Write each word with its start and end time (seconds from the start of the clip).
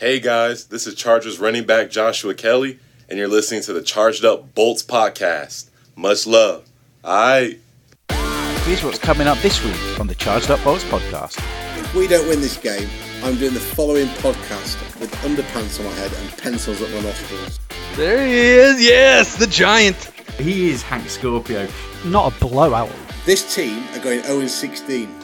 Hey 0.00 0.18
guys, 0.18 0.64
this 0.68 0.86
is 0.86 0.94
Chargers 0.94 1.38
running 1.38 1.66
back 1.66 1.90
Joshua 1.90 2.32
Kelly, 2.32 2.78
and 3.10 3.18
you're 3.18 3.28
listening 3.28 3.60
to 3.64 3.74
the 3.74 3.82
Charged 3.82 4.24
Up 4.24 4.54
Bolts 4.54 4.82
podcast. 4.82 5.68
Much 5.94 6.26
love. 6.26 6.66
Alright. 7.04 7.60
Here's 8.64 8.82
what's 8.82 8.98
coming 8.98 9.26
up 9.26 9.36
this 9.40 9.62
week 9.62 10.00
on 10.00 10.06
the 10.06 10.14
Charged 10.14 10.50
Up 10.50 10.64
Bolts 10.64 10.84
podcast. 10.84 11.36
If 11.78 11.94
we 11.94 12.08
don't 12.08 12.26
win 12.30 12.40
this 12.40 12.56
game, 12.56 12.88
I'm 13.22 13.36
doing 13.36 13.52
the 13.52 13.60
following 13.60 14.06
podcast 14.06 14.80
with 14.98 15.12
underpants 15.16 15.78
on 15.78 15.84
my 15.84 15.92
head 15.92 16.14
and 16.14 16.38
pencils 16.38 16.80
at 16.80 16.88
my 16.92 17.00
nostrils. 17.02 17.60
There 17.96 18.26
he 18.26 18.38
is. 18.38 18.82
Yes, 18.82 19.36
the 19.36 19.48
giant. 19.48 19.96
He 20.38 20.70
is 20.70 20.80
Hank 20.80 21.10
Scorpio. 21.10 21.68
Not 22.06 22.34
a 22.34 22.40
blowout. 22.40 22.90
This 23.26 23.54
team 23.54 23.84
are 23.92 23.98
going 23.98 24.22
0 24.22 24.46
16. 24.46 25.19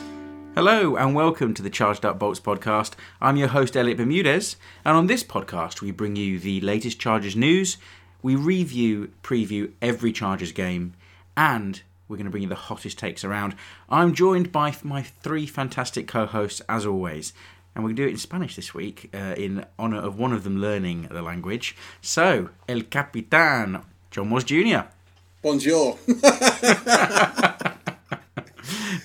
Hello 0.57 0.97
and 0.97 1.15
welcome 1.15 1.53
to 1.53 1.61
the 1.61 1.69
Charged 1.69 2.07
Up 2.07 2.19
Bolts 2.19 2.41
podcast. 2.41 2.95
I'm 3.21 3.37
your 3.37 3.49
host 3.49 3.77
Elliott 3.77 3.99
Bermudez, 3.99 4.57
and 4.87 4.97
on 4.97 5.07
this 5.07 5.23
podcast 5.23 5.83
we 5.83 5.91
bring 5.91 6.17
you 6.17 6.39
the 6.39 6.63
latest 6.63 6.99
Chargers 6.99 7.37
news. 7.37 7.77
We 8.23 8.37
review, 8.37 9.11
preview 9.23 9.73
every 9.83 10.13
Chargers 10.13 10.53
game, 10.53 10.95
and 11.37 11.83
we're 12.09 12.17
going 12.17 12.25
to 12.25 12.31
bring 12.31 12.43
you 12.43 12.49
the 12.49 12.55
hottest 12.55 12.97
takes 12.97 13.23
around. 13.23 13.55
I'm 13.91 14.15
joined 14.15 14.51
by 14.51 14.75
my 14.83 15.03
three 15.03 15.45
fantastic 15.45 16.09
co-hosts 16.09 16.63
as 16.71 16.87
always, 16.87 17.35
and 17.75 17.85
we're 17.85 17.89
going 17.89 17.97
to 17.97 18.03
do 18.05 18.09
it 18.09 18.13
in 18.13 18.17
Spanish 18.17 18.57
this 18.57 18.73
week 18.73 19.11
uh, 19.13 19.35
in 19.37 19.67
honor 19.79 20.01
of 20.01 20.19
one 20.19 20.33
of 20.33 20.43
them 20.43 20.59
learning 20.59 21.09
the 21.11 21.21
language. 21.21 21.77
So, 22.01 22.49
El 22.67 22.81
Capitan 22.81 23.83
John 24.11 24.31
Woz 24.31 24.45
Jr. 24.45 24.85
Bonjour. 25.43 25.99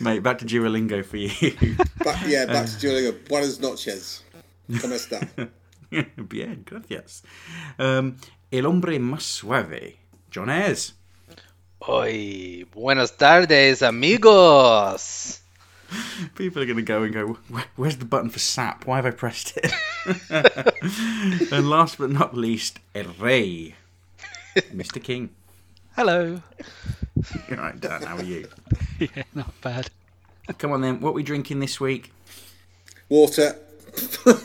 Mate, 0.01 0.23
back 0.23 0.39
to 0.39 0.45
Duolingo 0.45 1.05
for 1.05 1.17
you. 1.17 1.29
back, 2.03 2.25
yeah, 2.25 2.45
back 2.45 2.65
to 2.65 2.75
Duolingo. 2.77 3.27
Buenas 3.29 3.59
noches. 3.59 4.23
¿Cómo 4.67 4.95
está? 4.95 5.27
Bien, 6.17 6.63
gracias. 6.65 7.21
Um, 7.77 8.17
el 8.49 8.65
hombre 8.65 8.99
más 8.99 9.21
suave, 9.21 9.97
John 10.33 10.49
Ayers. 10.49 10.95
Hoy, 11.79 12.67
buenas 12.73 13.15
tardes, 13.15 13.83
amigos. 13.83 15.41
People 16.35 16.63
are 16.63 16.65
going 16.65 16.77
to 16.77 16.81
go 16.81 17.03
and 17.03 17.13
go, 17.13 17.37
where's 17.75 17.97
the 17.97 18.05
button 18.05 18.29
for 18.31 18.39
SAP? 18.39 18.87
Why 18.87 18.95
have 18.95 19.05
I 19.05 19.11
pressed 19.11 19.57
it? 19.57 19.71
and 21.51 21.69
last 21.69 21.99
but 21.99 22.09
not 22.09 22.35
least, 22.35 22.79
El 22.95 23.13
Rey, 23.19 23.75
Mr. 24.73 25.03
King. 25.03 25.29
Hello. 25.95 26.41
All 27.51 27.57
right, 27.57 27.79
Dan, 27.79 28.01
how 28.03 28.17
are 28.17 28.23
you? 28.23 28.47
Yeah, 28.99 29.23
not 29.33 29.59
bad. 29.61 29.89
Come 30.59 30.73
on 30.73 30.81
then, 30.81 31.01
what 31.01 31.09
are 31.09 31.13
we 31.13 31.23
drinking 31.23 31.59
this 31.59 31.79
week? 31.79 32.13
Water. 33.09 33.55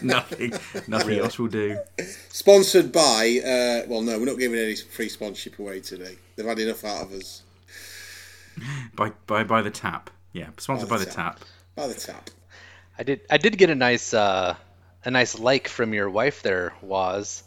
Nothing. 0.00 0.52
Nothing 0.86 1.18
else 1.18 1.40
will 1.40 1.48
do. 1.48 1.76
Sponsored 2.28 2.92
by, 2.92 3.40
uh, 3.44 3.88
well, 3.88 4.00
no, 4.02 4.16
we're 4.16 4.26
not 4.26 4.38
giving 4.38 4.60
any 4.60 4.76
free 4.76 5.08
sponsorship 5.08 5.58
away 5.58 5.80
today. 5.80 6.14
They've 6.36 6.46
had 6.46 6.60
enough 6.60 6.84
out 6.84 7.02
of 7.02 7.12
us. 7.12 7.42
By 8.94 9.10
by 9.26 9.42
by 9.42 9.62
the 9.62 9.70
tap. 9.70 10.08
Yeah, 10.32 10.50
sponsored 10.56 10.88
by 10.88 10.98
the, 10.98 11.06
tap. 11.06 11.40
By 11.74 11.88
the 11.88 11.94
tap. 11.94 12.30
I 12.96 13.02
did. 13.02 13.20
I 13.28 13.38
did 13.38 13.58
get 13.58 13.70
a 13.70 13.74
nice, 13.74 14.14
uh, 14.14 14.54
a 15.04 15.10
nice 15.10 15.36
like 15.36 15.66
from 15.66 15.94
your 15.94 16.08
wife 16.08 16.42
there, 16.42 16.74
was, 16.80 17.42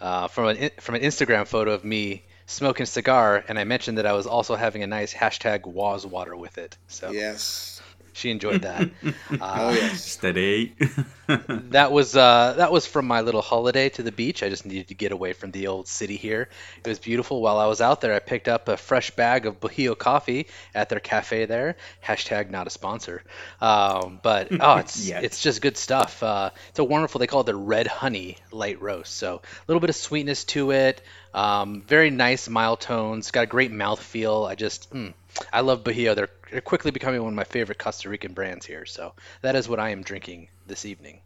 uh, 0.00 0.26
from 0.26 0.48
an 0.48 0.70
from 0.80 0.96
an 0.96 1.02
Instagram 1.02 1.46
photo 1.46 1.72
of 1.72 1.84
me 1.84 2.24
smoking 2.52 2.86
cigar, 2.86 3.44
and 3.48 3.58
I 3.58 3.64
mentioned 3.64 3.98
that 3.98 4.06
I 4.06 4.12
was 4.12 4.26
also 4.26 4.54
having 4.54 4.82
a 4.82 4.86
nice 4.86 5.12
hashtag 5.12 5.66
was 5.66 6.06
water 6.06 6.36
with 6.36 6.58
it. 6.58 6.76
So 6.86 7.10
Yes. 7.10 7.71
She 8.12 8.30
enjoyed 8.30 8.62
that. 8.62 8.90
Oh, 9.30 9.68
Uh, 9.68 9.72
yes. 9.74 10.04
Steady. 10.04 10.74
that 11.26 11.92
was 11.92 12.14
uh, 12.16 12.54
that 12.58 12.70
was 12.72 12.86
from 12.86 13.06
my 13.06 13.20
little 13.22 13.40
holiday 13.42 13.88
to 13.90 14.02
the 14.02 14.12
beach. 14.12 14.42
I 14.42 14.48
just 14.48 14.66
needed 14.66 14.88
to 14.88 14.94
get 14.94 15.12
away 15.12 15.32
from 15.32 15.50
the 15.50 15.68
old 15.68 15.88
city 15.88 16.16
here. 16.16 16.48
It 16.84 16.88
was 16.88 16.98
beautiful. 16.98 17.40
While 17.40 17.58
I 17.58 17.66
was 17.66 17.80
out 17.80 18.00
there, 18.00 18.14
I 18.14 18.18
picked 18.18 18.48
up 18.48 18.68
a 18.68 18.76
fresh 18.76 19.10
bag 19.12 19.46
of 19.46 19.60
Bajillo 19.60 19.96
coffee 19.96 20.48
at 20.74 20.88
their 20.88 21.00
cafe 21.00 21.46
there. 21.46 21.76
Hashtag 22.04 22.50
not 22.50 22.66
a 22.66 22.70
sponsor, 22.70 23.22
um, 23.60 24.20
but 24.22 24.48
oh, 24.60 24.76
it's 24.76 25.08
Yet. 25.08 25.24
it's 25.24 25.40
just 25.40 25.62
good 25.62 25.76
stuff. 25.76 26.22
Uh, 26.22 26.50
it's 26.68 26.78
a 26.78 26.84
wonderful. 26.84 27.18
They 27.18 27.26
call 27.26 27.40
it 27.40 27.46
the 27.46 27.56
red 27.56 27.86
honey 27.86 28.36
light 28.50 28.80
roast. 28.82 29.14
So 29.16 29.36
a 29.36 29.64
little 29.68 29.80
bit 29.80 29.90
of 29.90 29.96
sweetness 29.96 30.44
to 30.44 30.72
it. 30.72 31.00
Um, 31.34 31.80
very 31.82 32.10
nice 32.10 32.48
mild 32.48 32.80
tones. 32.80 33.30
Got 33.30 33.44
a 33.44 33.46
great 33.46 33.72
mouth 33.72 34.02
feel. 34.02 34.44
I 34.44 34.54
just. 34.54 34.92
Mm, 34.92 35.14
I 35.50 35.62
love 35.62 35.82
Bajillo. 35.82 36.14
They're, 36.14 36.28
they're 36.52 36.60
quickly 36.60 36.90
becoming 36.90 37.22
one 37.22 37.32
of 37.32 37.36
my 37.36 37.44
favorite 37.44 37.78
Costa 37.78 38.08
Rican 38.10 38.34
brands 38.34 38.66
here. 38.66 38.84
So 38.84 39.14
that 39.40 39.56
is 39.56 39.68
what 39.68 39.80
I 39.80 39.88
am 39.88 40.02
drinking 40.02 40.48
this 40.66 40.84
evening. 40.84 41.20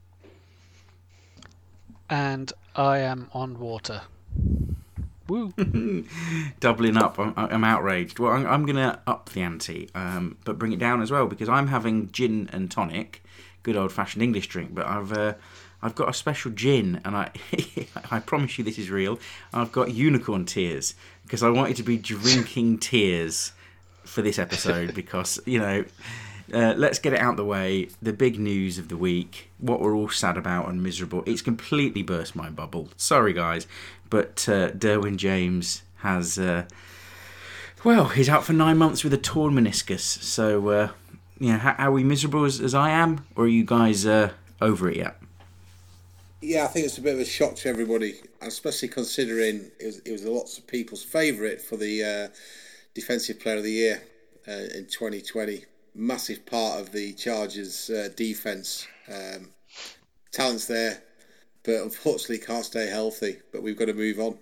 And 2.08 2.52
I 2.76 2.98
am 2.98 3.28
on 3.32 3.58
water. 3.58 4.02
Woo. 5.28 5.52
doubling 6.60 6.96
up. 6.96 7.18
I'm, 7.18 7.34
I'm 7.36 7.64
outraged. 7.64 8.20
Well, 8.20 8.32
I'm, 8.32 8.46
I'm 8.46 8.64
going 8.64 8.76
to 8.76 9.00
up 9.08 9.30
the 9.30 9.42
ante, 9.42 9.90
um, 9.96 10.38
but 10.44 10.58
bring 10.58 10.70
it 10.70 10.78
down 10.78 11.02
as 11.02 11.10
well 11.10 11.26
because 11.26 11.48
I'm 11.48 11.66
having 11.66 12.12
gin 12.12 12.48
and 12.52 12.70
tonic, 12.70 13.24
good 13.64 13.76
old 13.76 13.90
fashioned 13.90 14.22
English 14.22 14.46
drink. 14.46 14.72
But 14.72 14.86
I've 14.86 15.12
uh, 15.12 15.34
I've 15.82 15.96
got 15.96 16.08
a 16.08 16.14
special 16.14 16.52
gin, 16.52 17.00
and 17.04 17.16
I 17.16 17.32
I 18.12 18.20
promise 18.20 18.56
you 18.56 18.62
this 18.62 18.78
is 18.78 18.88
real. 18.88 19.18
I've 19.52 19.72
got 19.72 19.92
unicorn 19.92 20.44
tears 20.44 20.94
because 21.24 21.42
I 21.42 21.48
wanted 21.48 21.76
to 21.78 21.82
be 21.82 21.96
drinking 21.96 22.78
tears 22.78 23.50
for 24.06 24.22
this 24.22 24.38
episode 24.38 24.94
because 24.94 25.40
you 25.46 25.58
know. 25.58 25.84
Uh, 26.54 26.72
let's 26.76 27.00
get 27.00 27.12
it 27.12 27.18
out 27.18 27.36
the 27.36 27.44
way. 27.44 27.88
The 28.00 28.12
big 28.12 28.38
news 28.38 28.78
of 28.78 28.88
the 28.88 28.96
week, 28.96 29.50
what 29.58 29.80
we're 29.80 29.96
all 29.96 30.08
sad 30.08 30.36
about 30.36 30.68
and 30.68 30.80
miserable. 30.80 31.24
It's 31.26 31.42
completely 31.42 32.04
burst 32.04 32.36
my 32.36 32.50
bubble. 32.50 32.90
Sorry, 32.96 33.32
guys, 33.32 33.66
but 34.10 34.48
uh, 34.48 34.70
Derwin 34.70 35.16
James 35.16 35.82
has, 35.96 36.38
uh, 36.38 36.66
well, 37.82 38.10
he's 38.10 38.28
out 38.28 38.44
for 38.44 38.52
nine 38.52 38.78
months 38.78 39.02
with 39.02 39.12
a 39.12 39.18
torn 39.18 39.54
meniscus. 39.54 40.00
So, 40.22 40.68
uh, 40.68 40.88
yeah, 41.40 41.58
how, 41.58 41.72
are 41.72 41.90
we 41.90 42.04
miserable 42.04 42.44
as, 42.44 42.60
as 42.60 42.74
I 42.74 42.90
am, 42.90 43.26
or 43.34 43.44
are 43.44 43.48
you 43.48 43.64
guys 43.64 44.06
uh, 44.06 44.30
over 44.60 44.88
it 44.88 44.98
yet? 44.98 45.16
Yeah, 46.40 46.64
I 46.64 46.68
think 46.68 46.86
it's 46.86 46.98
a 46.98 47.00
bit 47.02 47.14
of 47.14 47.20
a 47.20 47.24
shock 47.24 47.56
to 47.56 47.68
everybody, 47.68 48.20
especially 48.40 48.88
considering 48.88 49.70
it 49.80 49.86
was, 49.86 49.98
it 50.00 50.12
was 50.12 50.24
lots 50.24 50.58
of 50.58 50.66
people's 50.66 51.02
favourite 51.02 51.60
for 51.60 51.76
the 51.76 52.04
uh, 52.04 52.28
Defensive 52.96 53.38
Player 53.38 53.58
of 53.58 53.62
the 53.62 53.70
Year 53.70 54.02
uh, 54.48 54.52
in 54.74 54.86
2020. 54.86 55.66
Massive 55.94 56.46
part 56.46 56.80
of 56.80 56.92
the 56.92 57.12
Chargers' 57.12 57.90
uh, 57.90 58.08
defence. 58.16 58.88
Um, 59.06 59.50
talent's 60.32 60.66
there, 60.66 61.02
but 61.62 61.82
unfortunately 61.82 62.38
can't 62.38 62.64
stay 62.64 62.86
healthy. 62.86 63.36
But 63.52 63.62
we've 63.62 63.76
got 63.76 63.86
to 63.86 63.92
move 63.92 64.18
on. 64.18 64.38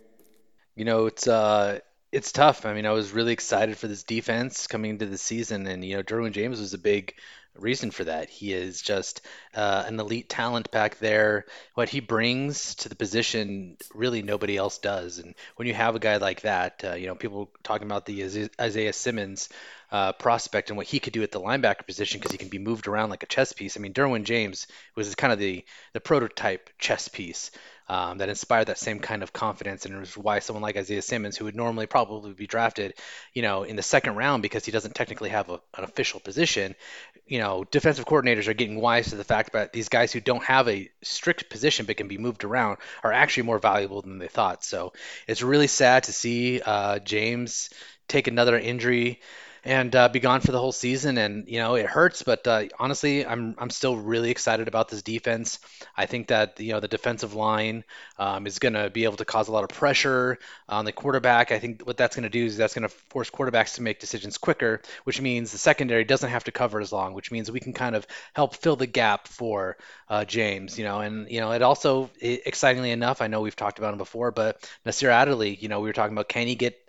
You 0.77 0.85
know, 0.85 1.07
it's 1.07 1.27
uh 1.27 1.81
it's 2.13 2.31
tough. 2.31 2.65
I 2.65 2.75
mean, 2.75 2.87
I 2.87 2.93
was 2.93 3.11
really 3.11 3.33
excited 3.33 3.77
for 3.77 3.89
this 3.89 4.05
defense 4.05 4.69
coming 4.69 4.93
into 4.93 5.07
the 5.07 5.19
season, 5.19 5.67
and 5.67 5.85
you 5.85 5.97
know, 5.97 6.05
Derwin 6.05 6.31
James 6.31 6.61
was 6.61 6.75
a 6.75 6.79
big 6.79 7.15
reason 7.57 7.91
for 7.91 8.05
that. 8.05 8.31
He 8.31 8.53
is 8.53 8.83
just 8.83 9.21
uh, 9.55 9.85
an 9.87 9.99
elite 9.99 10.29
talent 10.29 10.71
back 10.71 10.99
there. 10.99 11.47
What 11.75 11.89
he 11.89 12.01
brings 12.01 12.75
to 12.77 12.89
the 12.89 12.97
position, 12.97 13.77
really 13.95 14.23
nobody 14.23 14.57
else 14.57 14.79
does. 14.79 15.19
And 15.19 15.35
when 15.57 15.69
you 15.69 15.75
have 15.75 15.95
a 15.95 16.01
guy 16.01 16.17
like 16.17 16.43
that, 16.43 16.83
uh, 16.85 16.95
you 16.95 17.07
know, 17.07 17.15
people 17.15 17.51
talking 17.63 17.87
about 17.87 18.07
the 18.07 18.51
Isaiah- 18.61 18.93
Simmons 18.93 19.49
uh, 19.91 20.13
prospect 20.13 20.71
and 20.71 20.77
what 20.77 20.87
he 20.87 20.99
could 20.99 21.13
do 21.13 21.23
at 21.23 21.31
the 21.31 21.41
linebacker 21.41 21.87
position 21.87 22.19
because 22.19 22.33
he 22.33 22.39
can 22.39 22.49
be 22.49 22.59
moved 22.59 22.89
around 22.89 23.11
like 23.11 23.23
a 23.23 23.27
chess 23.27 23.53
piece. 23.53 23.77
I 23.77 23.81
mean, 23.81 23.93
Derwin 23.93 24.25
James 24.25 24.67
was 24.97 25.15
kind 25.15 25.33
of 25.33 25.39
the 25.39 25.65
the 25.93 26.01
prototype 26.01 26.71
chess 26.79 27.09
piece 27.09 27.51
um, 27.89 28.19
that 28.19 28.29
inspired 28.29 28.67
that 28.67 28.79
same 28.79 28.99
kind 28.99 29.23
of 29.23 29.33
confidence, 29.33 29.85
and 29.85 29.99
was 29.99 30.17
why 30.17 30.39
someone 30.39 30.63
like 30.63 30.77
Isaiah 30.77 31.03
Simmons, 31.03 31.37
who 31.37 31.45
would 31.45 31.57
normally 31.57 31.87
probably 31.87 32.33
be 32.33 32.47
drafted, 32.47 32.95
you 33.33 33.43
know, 33.43 33.63
in 33.63 33.77
the 33.77 33.83
second 33.83 34.17
round 34.17 34.43
because 34.43 34.65
he 34.65 34.73
doesn't 34.73 34.95
technically 34.95 35.31
have 35.31 35.51
a, 35.51 35.61
an 35.77 35.85
official 35.85 36.21
position, 36.21 36.75
you 37.27 37.39
know, 37.39 37.65
defensive 37.65 38.05
coordinators 38.07 38.49
are 38.49 38.55
getting 38.55 38.81
wise 38.81 39.11
to 39.11 39.17
the 39.17 39.25
fact 39.25 39.53
that 39.53 39.73
these 39.73 39.89
guys 39.89 40.13
who 40.13 40.21
don't 40.21 40.45
have 40.45 40.69
a 40.69 40.91
strict 41.03 41.51
position 41.51 41.87
but 41.87 41.97
can 41.97 42.09
be 42.09 42.19
moved 42.19 42.45
around 42.45 42.79
are 43.03 43.13
actually 43.13 43.45
more 43.45 43.59
valuable 43.59 44.03
than 44.03 44.19
they 44.19 44.29
thought. 44.29 44.65
So 44.65 44.93
it's 45.27 45.43
really 45.43 45.67
sad 45.67 46.05
to 46.05 46.13
see 46.13 46.61
uh, 46.61 46.99
James 47.01 47.71
take 48.09 48.29
another 48.29 48.59
injury 48.59 49.21
and 49.65 49.95
uh, 49.97 50.09
be 50.09 50.21
gone 50.21 50.41
for 50.41 50.53
the 50.53 50.59
whole 50.59 50.73
season. 50.73 51.17
And 51.19 51.49
you 51.49 51.59
know, 51.59 51.75
it 51.75 51.87
hurts, 51.87 52.23
but 52.23 52.47
uh, 52.47 52.65
honestly, 52.79 53.27
I'm 53.27 53.55
I'm 53.59 53.71
still 53.71 53.97
really 53.97 54.31
excited 54.31 54.69
about 54.69 54.89
this 54.89 55.03
defense. 55.03 55.59
I 55.97 56.07
think 56.07 56.29
that 56.29 56.61
you 56.61 56.73
know 56.73 56.81
the 56.81 56.89
defensive 56.89 57.35
line 57.35 57.85
um, 58.19 58.47
is 58.47 58.59
going 58.59 58.75
to 58.75 58.91
be 58.91 59.05
able 59.05 59.17
to 59.17 59.25
cause 59.25 59.49
a 59.49 59.53
lot 59.53 59.65
of 59.65 59.71
pressure 59.71 60.39
on 60.69 60.85
the 60.85 60.93
quarterback. 60.93 61.51
I 61.51 61.59
think 61.59 61.83
what 61.83 61.97
that's 61.97 62.15
going 62.17 62.25
to 62.25 62.29
do 62.29 62.45
is 62.45 62.57
that's 62.57 62.75
going 62.75 62.83
to 62.83 62.89
force 62.89 63.31
quarterbacks 63.31 63.77
to 63.77 63.83
make 63.83 64.01
decisions 64.01 64.39
quicker, 64.39 64.83
which 65.05 65.21
means 65.21 65.53
the 65.53 65.59
secondary 65.59 66.05
doesn't 66.05 66.31
have 66.31 66.45
to 66.45 66.53
cover 66.53 66.81
as 66.81 66.93
long, 66.93 67.15
which 67.15 67.31
means 67.33 67.51
we 67.51 67.61
can 67.61 67.73
kind 67.73 67.97
of 67.97 68.07
help 68.35 68.57
fill 68.57 68.77
the 68.77 68.87
gap 68.87 69.29
for 69.29 69.77
uh, 70.09 70.25
James. 70.25 70.79
You 70.79 70.85
know, 70.85 71.01
and 71.01 71.31
you 71.31 71.41
know, 71.41 71.53
it 71.53 71.63
also 71.63 72.11
i 72.23 72.41
excitingly 72.45 72.91
enough, 72.91 73.23
I 73.23 73.29
know 73.29 73.41
we've 73.41 73.57
talked 73.57 73.79
about 73.79 73.93
him 73.93 73.99
before, 73.99 74.31
but 74.31 74.69
Nasir 74.85 75.11
Adderley, 75.11 75.55
you 75.55 75.69
know, 75.69 75.81
we 75.81 75.89
were 75.89 75.95
talking 75.95 76.15
about 76.15 76.29
can 76.29 76.47
he 76.47 76.55
get 76.55 76.84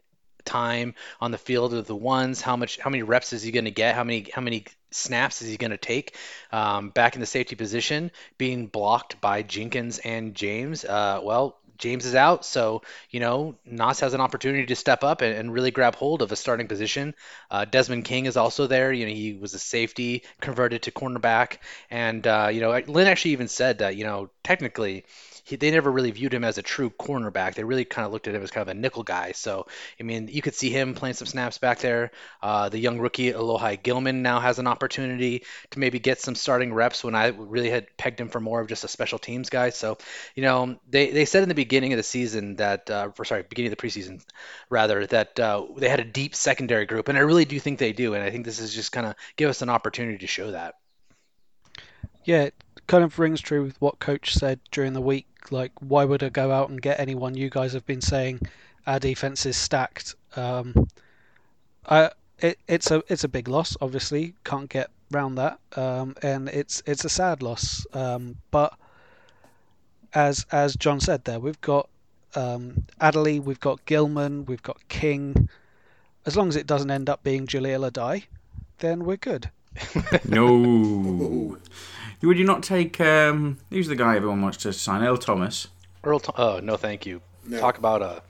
time 0.45 0.95
on 1.19 1.31
the 1.31 1.37
field 1.37 1.73
of 1.73 1.87
the 1.87 1.95
ones? 1.95 2.41
How 2.41 2.55
much? 2.55 2.77
How 2.79 2.89
many 2.89 3.03
reps 3.03 3.33
is 3.33 3.41
he 3.41 3.51
going 3.51 3.65
to 3.65 3.71
get? 3.71 3.95
How 3.95 4.03
many? 4.03 4.27
How 4.33 4.41
many 4.41 4.65
snaps 4.91 5.41
is 5.41 5.49
he 5.49 5.57
going 5.57 5.71
to 5.71 5.77
take 5.77 6.15
um, 6.51 6.89
back 6.89 7.15
in 7.15 7.21
the 7.21 7.27
safety 7.27 7.55
position, 7.55 8.11
being 8.37 8.67
blocked 8.67 9.19
by 9.19 9.41
Jenkins 9.41 9.99
and 9.99 10.35
James? 10.35 10.85
Uh, 10.85 11.19
well, 11.23 11.57
James 11.77 12.05
is 12.05 12.15
out, 12.15 12.45
so 12.45 12.81
you 13.09 13.19
know 13.19 13.55
Nas 13.65 13.99
has 13.99 14.13
an 14.13 14.21
opportunity 14.21 14.65
to 14.67 14.75
step 14.75 15.03
up 15.03 15.21
and, 15.21 15.35
and 15.35 15.53
really 15.53 15.71
grab 15.71 15.95
hold 15.95 16.21
of 16.21 16.31
a 16.31 16.35
starting 16.35 16.67
position. 16.67 17.13
Uh, 17.51 17.65
Desmond 17.65 18.05
King 18.05 18.25
is 18.25 18.37
also 18.37 18.67
there. 18.67 18.93
You 18.93 19.05
know 19.05 19.13
he 19.13 19.33
was 19.33 19.53
a 19.53 19.59
safety 19.59 20.23
converted 20.39 20.83
to 20.83 20.91
cornerback, 20.91 21.57
and 21.89 22.25
uh, 22.25 22.49
you 22.51 22.61
know 22.61 22.71
Lynn 22.87 23.07
actually 23.07 23.31
even 23.31 23.47
said 23.47 23.79
that 23.79 23.95
you 23.97 24.05
know 24.05 24.29
technically 24.43 25.05
he, 25.45 25.55
they 25.55 25.71
never 25.71 25.91
really 25.91 26.11
viewed 26.11 26.33
him 26.33 26.43
as 26.43 26.57
a 26.57 26.63
true 26.63 26.89
cornerback. 26.89 27.53
They 27.53 27.63
really 27.63 27.85
kind 27.85 28.05
of 28.05 28.11
looked 28.11 28.27
at 28.27 28.33
him 28.33 28.41
as 28.41 28.49
kind 28.51 28.63
of 28.63 28.75
a 28.75 28.79
nickel 28.79 29.03
guy. 29.03 29.31
So, 29.31 29.67
I 29.99 30.03
mean, 30.03 30.27
you 30.27 30.41
could 30.41 30.55
see 30.55 30.71
him 30.71 30.95
playing 30.95 31.13
some 31.13 31.27
snaps 31.27 31.59
back 31.59 31.79
there. 31.79 32.11
Uh, 32.41 32.69
the 32.69 32.79
young 32.79 32.99
rookie 32.99 33.31
Alohi 33.31 33.81
Gilman 33.81 34.23
now 34.23 34.39
has 34.39 34.57
an 34.57 34.65
opportunity 34.65 35.43
to 35.69 35.79
maybe 35.79 35.99
get 35.99 36.19
some 36.19 36.33
starting 36.33 36.73
reps 36.73 37.03
when 37.03 37.13
I 37.13 37.27
really 37.27 37.69
had 37.69 37.95
pegged 37.95 38.19
him 38.19 38.29
for 38.29 38.39
more 38.39 38.59
of 38.59 38.67
just 38.67 38.83
a 38.83 38.87
special 38.87 39.19
teams 39.19 39.49
guy. 39.49 39.69
So, 39.69 39.99
you 40.33 40.41
know, 40.41 40.79
they, 40.89 41.11
they 41.11 41.25
said 41.25 41.43
in 41.43 41.49
the 41.49 41.55
beginning 41.55 41.93
of 41.93 41.97
the 41.97 42.03
season 42.03 42.55
that, 42.55 42.89
uh, 42.89 43.11
or 43.17 43.23
sorry, 43.23 43.43
beginning 43.47 43.71
of 43.71 43.77
the 43.77 43.87
preseason, 43.87 44.25
rather, 44.69 45.05
that 45.05 45.39
uh, 45.39 45.63
they 45.77 45.89
had 45.89 45.99
a 45.99 46.05
deep 46.05 46.33
secondary 46.35 46.87
group. 46.87 47.07
And 47.07 47.17
I 47.17 47.21
really 47.21 47.45
do 47.45 47.59
think 47.59 47.77
they 47.77 47.93
do. 47.93 48.15
And 48.15 48.23
I 48.23 48.31
think 48.31 48.45
this 48.45 48.59
is 48.59 48.73
just 48.73 48.91
kind 48.91 49.05
of 49.05 49.15
give 49.35 49.49
us 49.49 49.61
an 49.61 49.69
opportunity 49.69 50.17
to 50.19 50.27
show 50.27 50.51
that. 50.51 50.73
Yeah, 52.23 52.49
kind 52.87 53.03
of 53.03 53.19
rings 53.19 53.41
true 53.41 53.63
with 53.63 53.79
what 53.81 53.99
coach 53.99 54.33
said 54.33 54.59
during 54.71 54.93
the 54.93 55.01
week 55.01 55.27
like, 55.51 55.71
why 55.79 56.05
would 56.05 56.23
I 56.23 56.29
go 56.29 56.51
out 56.51 56.69
and 56.69 56.81
get 56.81 56.99
anyone? 56.99 57.35
You 57.35 57.49
guys 57.49 57.73
have 57.73 57.85
been 57.85 58.01
saying 58.01 58.41
our 58.87 58.99
defense 58.99 59.45
is 59.45 59.57
stacked. 59.57 60.15
Um, 60.35 60.87
I, 61.87 62.11
it, 62.39 62.59
it's 62.67 62.91
a 62.91 63.03
it's 63.07 63.23
a 63.23 63.29
big 63.29 63.47
loss. 63.47 63.77
Obviously, 63.81 64.33
can't 64.43 64.69
get 64.69 64.89
round 65.11 65.37
that, 65.37 65.59
um, 65.75 66.15
and 66.21 66.49
it's 66.49 66.81
it's 66.85 67.05
a 67.05 67.09
sad 67.09 67.41
loss. 67.41 67.85
Um, 67.93 68.37
but 68.51 68.73
as 70.13 70.45
as 70.51 70.75
John 70.75 70.99
said, 70.99 71.25
there 71.25 71.39
we've 71.39 71.61
got 71.61 71.89
um, 72.35 72.85
Adderley, 72.99 73.39
we've 73.39 73.59
got 73.59 73.85
Gilman, 73.85 74.45
we've 74.45 74.63
got 74.63 74.87
King. 74.89 75.49
As 76.25 76.35
long 76.35 76.49
as 76.49 76.55
it 76.55 76.65
doesn't 76.65 76.89
end 76.89 77.07
up 77.07 77.23
being 77.23 77.45
Jahleel 77.45 77.89
Addae, 77.89 78.23
then 78.79 79.05
we're 79.05 79.17
good. 79.17 79.51
No. 80.27 81.57
Would 82.21 82.39
you 82.39 82.45
not 82.45 82.63
take 82.63 82.99
um, 82.99 83.59
who's 83.69 83.87
the 83.87 83.95
guy 83.95 84.15
everyone 84.15 84.41
wants 84.41 84.57
to 84.59 84.73
sign? 84.73 85.03
Earl 85.03 85.17
Thomas. 85.17 85.67
Earl. 86.03 86.21
oh 86.37 86.59
no, 86.61 86.75
thank 86.75 87.05
you. 87.05 87.21
No. 87.45 87.59
Talk 87.59 87.77
about 87.77 88.01
a. 88.01 88.23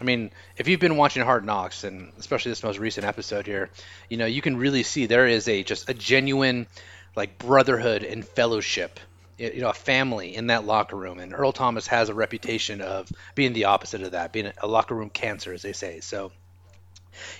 I 0.00 0.04
mean, 0.04 0.30
if 0.56 0.68
you've 0.68 0.80
been 0.80 0.96
watching 0.96 1.22
Hard 1.22 1.44
Knocks 1.44 1.84
and 1.84 2.12
especially 2.18 2.50
this 2.50 2.62
most 2.62 2.78
recent 2.78 3.06
episode 3.06 3.46
here, 3.46 3.68
you 4.08 4.16
know 4.16 4.26
you 4.26 4.40
can 4.40 4.56
really 4.56 4.82
see 4.82 5.06
there 5.06 5.26
is 5.26 5.48
a 5.48 5.62
just 5.62 5.88
a 5.88 5.94
genuine 5.94 6.66
like 7.14 7.38
brotherhood 7.38 8.04
and 8.04 8.24
fellowship 8.24 8.98
you 9.38 9.60
know 9.60 9.70
a 9.70 9.74
family 9.74 10.34
in 10.34 10.48
that 10.48 10.64
locker 10.64 10.96
room 10.96 11.18
and 11.18 11.34
earl 11.34 11.52
thomas 11.52 11.86
has 11.86 12.08
a 12.08 12.14
reputation 12.14 12.80
of 12.80 13.10
being 13.34 13.52
the 13.52 13.64
opposite 13.64 14.02
of 14.02 14.12
that 14.12 14.32
being 14.32 14.52
a 14.58 14.66
locker 14.66 14.94
room 14.94 15.10
cancer 15.10 15.52
as 15.52 15.62
they 15.62 15.72
say 15.72 16.00
so 16.00 16.30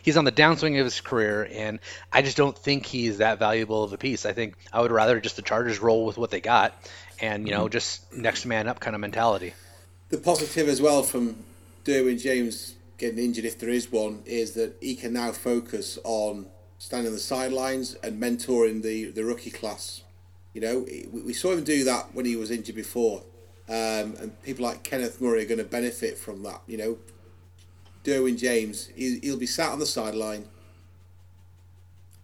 he's 0.02 0.16
on 0.16 0.24
the 0.24 0.32
downswing 0.32 0.78
of 0.78 0.84
his 0.84 1.00
career, 1.00 1.48
and 1.50 1.80
I 2.12 2.22
just 2.22 2.36
don't 2.36 2.56
think 2.56 2.86
he's 2.86 3.18
that 3.18 3.38
valuable 3.38 3.84
of 3.84 3.92
a 3.92 3.98
piece. 3.98 4.26
I 4.26 4.32
think 4.32 4.56
I 4.72 4.80
would 4.80 4.92
rather 4.92 5.20
just 5.20 5.36
the 5.36 5.42
Chargers 5.42 5.80
roll 5.80 6.06
with 6.06 6.18
what 6.18 6.30
they 6.30 6.40
got, 6.40 6.74
and 7.20 7.46
you 7.46 7.54
know, 7.54 7.64
mm-hmm. 7.64 7.72
just 7.72 8.12
next 8.12 8.46
man 8.46 8.68
up 8.68 8.80
kind 8.80 8.94
of 8.94 9.00
mentality. 9.00 9.54
The 10.10 10.18
positive 10.18 10.68
as 10.68 10.82
well 10.82 11.02
from 11.02 11.36
Derwin 11.84 12.20
James 12.20 12.74
getting 12.98 13.18
injured, 13.18 13.44
if 13.44 13.58
there 13.58 13.68
is 13.68 13.90
one, 13.90 14.22
is 14.26 14.52
that 14.52 14.76
he 14.80 14.94
can 14.94 15.12
now 15.12 15.32
focus 15.32 15.98
on 16.04 16.46
standing 16.78 17.08
on 17.08 17.12
the 17.12 17.20
sidelines 17.20 17.94
and 18.02 18.20
mentoring 18.20 18.82
the, 18.82 19.10
the 19.10 19.24
rookie 19.24 19.50
class. 19.50 20.02
You 20.52 20.60
know, 20.60 20.86
we 21.12 21.32
saw 21.32 21.52
him 21.52 21.64
do 21.64 21.84
that 21.84 22.14
when 22.14 22.26
he 22.26 22.36
was 22.36 22.50
injured 22.50 22.76
before. 22.76 23.22
Um, 23.68 24.16
and 24.20 24.42
people 24.42 24.64
like 24.64 24.82
Kenneth 24.82 25.20
Murray 25.20 25.42
are 25.42 25.46
going 25.46 25.58
to 25.58 25.64
benefit 25.64 26.18
from 26.18 26.42
that. 26.42 26.60
You 26.66 26.76
know, 26.76 26.98
Derwin 28.04 28.36
James, 28.36 28.88
he'll 28.96 29.38
be 29.38 29.46
sat 29.46 29.70
on 29.70 29.78
the 29.78 29.86
sideline 29.86 30.48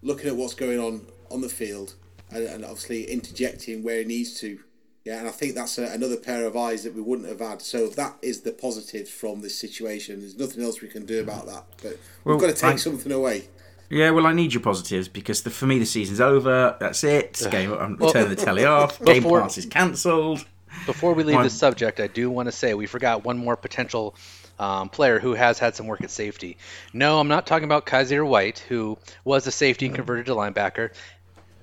looking 0.03 0.29
at 0.29 0.37
what's 0.37 0.55
going 0.55 0.79
on 0.79 1.07
on 1.31 1.41
the 1.41 1.49
field 1.49 1.95
and, 2.31 2.45
and 2.45 2.65
obviously 2.65 3.05
interjecting 3.05 3.83
where 3.83 3.99
he 3.99 4.05
needs 4.05 4.39
to. 4.41 4.61
Yeah, 5.05 5.21
and 5.21 5.29
I 5.29 5.31
think 5.31 5.55
that's 5.55 5.79
a, 5.79 5.85
another 5.87 6.17
pair 6.17 6.45
of 6.45 6.57
eyes 6.57 6.85
that 6.85 6.95
we 6.95 7.01
wouldn't 7.01 7.29
have 7.29 7.41
had. 7.41 7.63
So 7.63 7.89
that 7.89 8.17
is 8.21 8.43
the 8.43 8.53
positive 8.53 9.09
from 9.09 9.41
this 9.41 9.59
situation. 9.59 10.21
There's 10.21 10.39
nothing 10.39 10.63
else 10.63 10.83
we 10.83 10.89
can 10.89 11.07
do 11.07 11.21
about 11.21 11.47
that. 11.47 11.65
But 11.83 11.99
well, 12.25 12.37
we've 12.37 12.41
got 12.41 12.55
to 12.55 12.61
take 12.61 12.75
I, 12.75 12.77
something 12.77 13.13
away. 13.13 13.49
Yeah, 13.91 14.11
well, 14.11 14.27
I 14.27 14.35
need 14.35 14.53
your 14.53 14.63
positives 14.63 15.09
because 15.09 15.43
the, 15.43 15.51
for 15.51 15.67
me 15.67 15.79
the 15.79 15.87
season's 15.87 16.21
over. 16.21 16.77
That's 16.79 17.05
it. 17.05 17.41
Game. 17.51 17.73
I'm 17.73 17.97
well, 17.97 18.13
turning 18.13 18.29
the 18.29 18.37
telly 18.37 18.65
off. 18.67 19.03
Game 19.03 19.23
Pass 19.23 19.57
is 19.57 19.67
cancelled. 19.67 20.45
Before 20.85 21.15
we 21.15 21.25
leave 21.25 21.37
My, 21.37 21.43
the 21.43 21.51
subject, 21.51 21.99
I 21.99 22.07
do 22.07 22.31
want 22.31 22.47
to 22.47 22.53
say 22.53 22.75
we 22.75 22.87
forgot 22.87 23.25
one 23.25 23.39
more 23.39 23.57
potential 23.57 24.15
um, 24.59 24.89
player 24.89 25.19
who 25.19 25.35
has 25.35 25.59
had 25.59 25.75
some 25.77 25.87
work 25.87 26.03
at 26.03 26.11
safety. 26.11 26.57
No, 26.93 27.21
I'm 27.21 27.29
not 27.29 27.47
talking 27.47 27.65
about 27.65 27.87
Kyzir 27.87 28.27
White, 28.27 28.59
who 28.69 28.99
was 29.25 29.47
a 29.47 29.53
safety 29.53 29.87
and 29.87 29.95
converted 29.95 30.27
to 30.27 30.35
linebacker. 30.35 30.91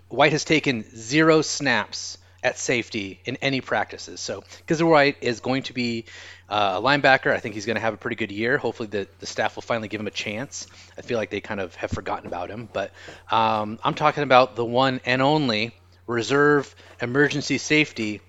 White 0.10 0.32
has 0.32 0.46
taken 0.46 0.84
zero 0.96 1.42
snaps 1.42 2.18
at 2.44 2.60
safety 2.60 3.20
in 3.26 3.38
any 3.38 3.60
practices. 3.60 4.20
So 4.22 4.44
Kyzir 4.68 4.88
White 4.88 5.18
is 5.22 5.40
going 5.40 5.64
to 5.64 5.74
be 5.74 6.06
uh, 6.48 6.76
a 6.78 6.82
linebacker. 6.82 7.34
I 7.34 7.40
think 7.40 7.56
he's 7.56 7.66
going 7.66 7.76
to 7.76 7.82
have 7.82 7.96
a 7.96 7.98
pretty 7.98 8.16
good 8.16 8.32
year. 8.32 8.60
Hopefully, 8.60 8.88
the, 8.88 9.08
the 9.20 9.26
staff 9.26 9.56
will 9.56 9.64
finally 9.64 9.88
give 9.88 10.00
him 10.00 10.06
a 10.06 10.12
chance. 10.12 10.68
I 10.96 11.02
feel 11.02 11.18
like 11.18 11.32
they 11.32 11.42
kind 11.42 11.60
of 11.60 11.74
have 11.76 11.90
forgotten 11.90 12.28
about 12.28 12.52
him. 12.52 12.70
But 12.72 12.92
um, 13.32 13.80
I'm 13.84 13.96
talking 13.96 14.22
about 14.22 14.56
the 14.56 14.64
one 14.64 15.02
and 15.06 15.24
only 15.24 15.74
reserve 16.06 16.74
emergency 17.02 17.58
safety, 17.58 18.22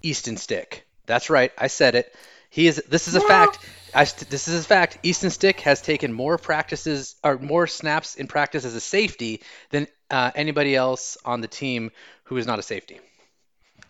Easton 0.00 0.38
Stick. 0.38 0.86
That's 1.04 1.28
right. 1.28 1.52
I 1.58 1.66
said 1.66 1.94
it. 1.94 2.14
He 2.52 2.66
is. 2.66 2.82
This 2.86 3.08
is 3.08 3.14
a 3.14 3.20
fact. 3.20 3.58
I, 3.94 4.04
this 4.04 4.46
is 4.46 4.60
a 4.60 4.68
fact. 4.68 4.98
Easton 5.02 5.30
Stick 5.30 5.60
has 5.60 5.80
taken 5.80 6.12
more 6.12 6.36
practices 6.36 7.16
or 7.24 7.38
more 7.38 7.66
snaps 7.66 8.14
in 8.14 8.26
practice 8.26 8.66
as 8.66 8.74
a 8.74 8.80
safety 8.80 9.40
than 9.70 9.86
uh, 10.10 10.32
anybody 10.34 10.76
else 10.76 11.16
on 11.24 11.40
the 11.40 11.48
team 11.48 11.90
who 12.24 12.36
is 12.36 12.46
not 12.46 12.58
a 12.58 12.62
safety, 12.62 13.00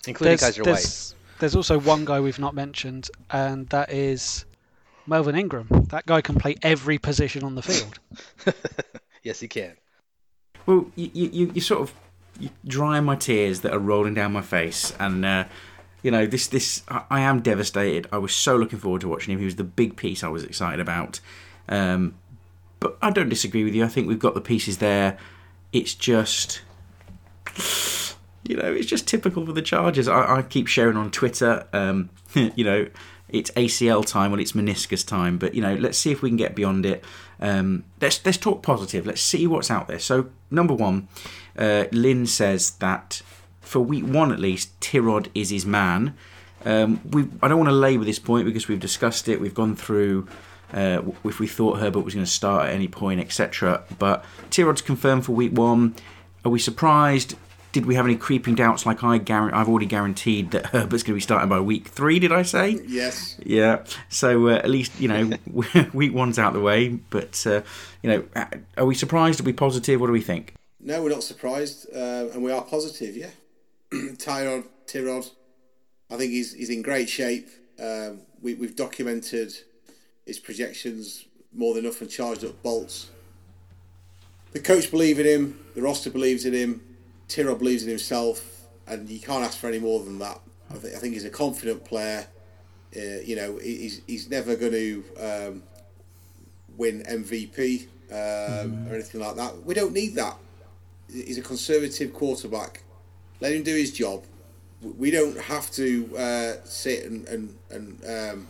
including 0.07 0.37
there's, 0.37 0.57
Kyzir 0.57 0.65
there's, 0.65 1.13
White. 1.13 1.41
There's 1.41 1.57
also 1.57 1.77
one 1.81 2.05
guy 2.05 2.21
we've 2.21 2.39
not 2.39 2.55
mentioned, 2.55 3.11
and 3.31 3.69
that 3.71 3.91
is 3.91 4.45
Melvin 5.09 5.35
Ingram. 5.35 5.67
That 5.89 6.07
guy 6.07 6.21
can 6.21 6.37
play 6.37 6.55
every 6.63 6.99
position 6.99 7.43
on 7.43 7.57
the 7.57 7.63
field. 7.63 7.99
yes, 9.25 9.41
he 9.41 9.49
can. 9.49 9.73
Well, 10.67 10.87
you, 10.95 11.11
you, 11.13 11.53
you 11.53 11.61
sort 11.61 11.81
of 11.81 11.93
you 12.39 12.51
dry 12.65 13.01
my 13.01 13.17
tears 13.17 13.63
that 13.63 13.73
are 13.73 13.81
rolling 13.81 14.15
down 14.15 14.33
my 14.33 14.43
face, 14.43 14.95
and 15.01 15.25
uh, 15.25 15.45
you 16.03 16.11
know, 16.11 16.27
this 16.27 16.47
this 16.49 16.83
I, 16.89 17.05
I, 17.11 17.21
am 17.21 17.41
devastated. 17.41 18.09
I 18.13 18.19
was 18.19 18.35
so 18.35 18.57
looking 18.57 18.79
forward 18.79 19.01
to 19.03 19.09
watching 19.09 19.33
him. 19.33 19.39
He 19.39 19.45
was 19.45 19.57
the 19.57 19.65
big 19.65 19.97
piece 19.97 20.25
I 20.25 20.29
was 20.29 20.45
excited 20.45 20.81
about. 20.81 21.21
Um, 21.69 22.15
but 22.81 22.99
I 23.01 23.11
don't 23.11 23.29
disagree 23.29 23.63
with 23.65 23.75
you. 23.75 23.85
I 23.85 23.89
think 23.89 24.09
we've 24.09 24.19
got 24.19 24.35
the 24.35 24.41
pieces 24.41 24.79
there. 24.79 25.17
It's 25.73 25.95
just, 25.95 26.61
you 28.43 28.57
know, 28.57 28.73
it's 28.73 28.87
just 28.87 29.07
typical 29.07 29.47
for 29.47 29.53
the 29.53 29.63
Chargers. 29.63 30.09
I, 30.09 30.39
I 30.39 30.43
keep 30.43 30.67
sharing 30.67 30.97
on 30.97 31.11
Twitter. 31.13 31.67
Um, 31.73 32.11
you 32.35 32.65
know, 32.65 32.89
it's 33.29 33.51
ACL 33.53 34.05
time, 34.05 34.31
well, 34.31 34.41
it's 34.41 34.53
meniscus 34.53 35.07
time. 35.07 35.39
But 35.39 35.55
you 35.55 35.63
know, 35.63 35.75
let's 35.75 35.99
see 35.99 36.11
if 36.11 36.23
we 36.23 36.31
can 36.31 36.37
get 36.37 36.55
beyond 36.55 36.85
it. 36.85 37.05
Um, 37.41 37.85
let's 38.01 38.25
let's 38.25 38.39
talk 38.39 38.63
positive. 38.63 39.07
Let's 39.07 39.23
see 39.23 39.47
what's 39.47 39.71
out 39.71 39.89
there. 39.89 39.99
So 39.99 40.31
number 40.51 40.75
one, 40.75 41.09
uh, 41.57 41.85
Lynn 41.93 42.27
says 42.27 42.73
that 42.73 43.23
for 43.73 43.81
week 43.81 44.05
one 44.05 44.31
at 44.31 44.39
least, 44.39 44.79
Tyrod 44.81 45.29
is 45.35 45.49
his 45.49 45.65
man. 45.65 46.15
Um, 46.65 47.01
we 47.11 47.27
I 47.43 47.49
don't 47.49 47.59
want 47.59 47.71
to 47.71 47.75
labour 47.75 48.05
this 48.05 48.19
point 48.19 48.45
because 48.45 48.69
we've 48.69 48.79
discussed 48.79 49.29
it. 49.29 49.41
We've 49.41 49.55
gone 49.55 49.75
through 49.75 50.29
uh, 50.75 51.03
if 51.25 51.41
we 51.41 51.47
thought 51.47 51.79
Herbert 51.79 52.01
was 52.01 52.15
going 52.15 52.25
to 52.25 52.31
start 52.31 52.69
at 52.69 52.75
any 52.75 52.87
point, 52.87 53.21
etc. 53.21 53.83
But 53.99 54.25
Tyrod's 54.51 54.83
confirmed 54.83 55.25
for 55.25 55.33
week 55.33 55.53
one. 55.53 55.95
Are 56.45 56.51
we 56.51 56.59
surprised? 56.59 57.35
Did 57.73 57.87
we 57.87 57.95
have 57.95 58.05
any 58.05 58.17
creeping 58.17 58.55
doubts? 58.55 58.85
Like 58.85 59.03
I 59.03 59.17
guarantee, 59.17 59.57
I've 59.57 59.69
already 59.69 59.87
guaranteed 59.87 60.51
that 60.51 60.67
Herbert's 60.67 61.03
going 61.03 61.15
to 61.15 61.15
be 61.15 61.21
starting 61.21 61.49
by 61.49 61.59
week 61.59 61.89
three. 61.89 62.19
Did 62.19 62.31
I 62.31 62.43
say? 62.43 62.79
Yes. 62.87 63.39
Yeah. 63.43 63.85
So 64.11 64.49
uh, 64.49 64.57
at 64.57 64.69
least 64.69 65.01
you 65.01 65.09
know 65.09 65.31
week 65.95 66.13
one's 66.13 66.39
out 66.39 66.53
the 66.53 66.61
way. 66.61 66.91
But 66.91 67.45
uh, 67.47 67.63
you 68.03 68.11
know, 68.11 68.47
are 68.77 68.85
we 68.85 68.95
surprised? 68.95 69.41
Are 69.41 69.45
we 69.45 69.55
positive? 69.55 69.99
What 69.99 70.09
do 70.09 70.13
we 70.13 70.21
think? 70.21 70.55
No, 70.79 71.03
we're 71.03 71.11
not 71.11 71.23
surprised, 71.23 71.87
uh, 71.95 72.29
and 72.33 72.43
we 72.43 72.53
are 72.53 72.63
positive. 72.63 73.17
Yeah. 73.17 73.31
Tyrod, 74.17 74.65
Tyrod, 74.87 75.31
I 76.11 76.17
think 76.17 76.33
he's 76.33 76.55
he's 76.55 76.71
in 76.71 76.83
great 76.83 77.09
shape. 77.09 77.49
Um, 77.79 78.21
we, 78.41 78.55
we've 78.55 78.77
documented 78.77 79.53
his 80.27 80.39
projections 80.39 81.27
more 81.53 81.75
than 81.75 81.85
enough 81.85 82.01
and 82.01 82.11
charged 82.11 82.45
up 82.45 82.63
bolts. 82.63 83.11
The 84.53 84.61
coach 84.61 84.91
believes 84.91 85.19
in 85.19 85.27
him, 85.27 85.65
the 85.75 85.83
roster 85.83 86.11
believes 86.11 86.45
in 86.45 86.53
him, 86.53 86.81
Tyrod 87.29 87.59
believes 87.59 87.83
in 87.83 87.89
himself, 87.89 88.67
and 88.87 89.09
you 89.09 89.21
can't 89.21 89.45
ask 89.45 89.59
for 89.59 89.69
any 89.69 89.79
more 89.79 90.01
than 90.01 90.19
that. 90.19 90.41
I, 90.71 90.75
th- 90.79 90.95
I 90.95 90.99
think 90.99 91.15
he's 91.15 91.25
a 91.25 91.31
confident 91.31 91.85
player. 91.85 92.27
Uh, 92.97 93.21
you 93.25 93.37
know, 93.37 93.59
he's 93.59 94.03
he's 94.07 94.29
never 94.29 94.57
going 94.57 94.73
to 94.73 95.05
um, 95.19 95.63
win 96.77 97.03
MVP 97.03 97.85
um, 98.11 98.17
mm. 98.17 98.91
or 98.91 98.95
anything 98.95 99.21
like 99.21 99.37
that. 99.37 99.65
We 99.65 99.75
don't 99.75 99.93
need 99.93 100.15
that. 100.15 100.37
He's 101.11 101.39
a 101.39 101.43
conservative 101.43 102.13
quarterback. 102.15 102.83
Let 103.43 103.53
him 103.55 103.65
do 103.65 103.75
his 103.75 103.93
job. 103.93 104.23
We 104.81 105.11
don't 105.11 105.37
have 105.37 105.69
to 105.73 106.17
uh, 106.17 106.53
sit 106.65 107.05
and 107.05 107.27
and, 107.27 107.59
and 107.71 108.05
um, 108.05 108.47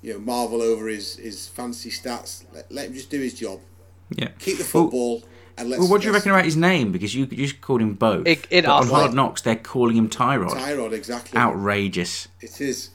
you 0.00 0.14
know 0.14 0.18
marvel 0.18 0.62
over 0.62 0.88
his, 0.88 1.16
his 1.16 1.46
fancy 1.46 1.90
stats. 1.90 2.44
Let, 2.54 2.72
let 2.72 2.86
him 2.86 2.94
just 2.94 3.10
do 3.10 3.20
his 3.20 3.34
job. 3.34 3.60
Yeah. 4.08 4.28
Keep 4.38 4.56
the 4.56 4.64
football. 4.64 5.22
Well, 5.58 5.68
well, 5.78 5.88
what 5.88 6.00
do 6.00 6.06
you 6.06 6.14
reckon 6.14 6.30
about 6.30 6.46
his 6.46 6.56
name? 6.56 6.90
Because 6.92 7.14
you 7.14 7.26
just 7.26 7.60
called 7.60 7.82
him 7.82 7.92
both. 7.92 8.26
It, 8.26 8.46
it 8.48 8.64
on 8.64 8.86
Hard 8.86 9.12
Knocks, 9.12 9.42
they're 9.42 9.56
calling 9.56 9.94
him 9.94 10.08
Tyrod. 10.08 10.52
Tyrod, 10.52 10.92
exactly. 10.92 11.38
Outrageous. 11.38 12.28
It 12.40 12.58
is. 12.62 12.88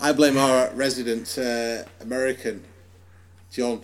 I 0.00 0.12
blame 0.12 0.38
our 0.38 0.70
resident 0.70 1.36
uh, 1.36 1.84
American, 2.00 2.64
John. 3.50 3.80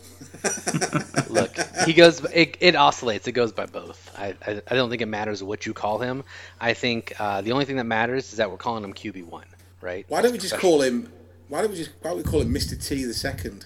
Look, 1.30 1.56
he 1.86 1.94
goes. 1.94 2.22
It, 2.32 2.56
it, 2.60 2.76
oscillates. 2.76 3.26
It 3.26 3.32
goes 3.32 3.52
by 3.52 3.66
both. 3.66 4.14
I, 4.18 4.34
I, 4.46 4.62
I, 4.68 4.74
don't 4.74 4.90
think 4.90 5.00
it 5.00 5.06
matters 5.06 5.42
what 5.42 5.64
you 5.64 5.72
call 5.72 5.98
him. 5.98 6.22
I 6.60 6.74
think 6.74 7.14
uh, 7.18 7.40
the 7.40 7.52
only 7.52 7.64
thing 7.64 7.76
that 7.76 7.84
matters 7.84 8.30
is 8.30 8.36
that 8.36 8.50
we're 8.50 8.58
calling 8.58 8.84
him 8.84 8.92
QB 8.92 9.24
one, 9.24 9.46
right? 9.80 10.04
Why 10.08 10.20
don't 10.20 10.32
we 10.32 10.38
just 10.38 10.58
call 10.58 10.82
him? 10.82 11.10
Why 11.48 11.62
don't 11.62 11.70
we 11.70 11.76
just? 11.76 11.90
Why 12.02 12.10
don't 12.10 12.18
we 12.18 12.24
call 12.24 12.42
him 12.42 12.52
Mister 12.52 12.76
T 12.76 13.04
the 13.04 13.14
second? 13.14 13.64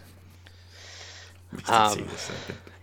Um, 1.67 2.07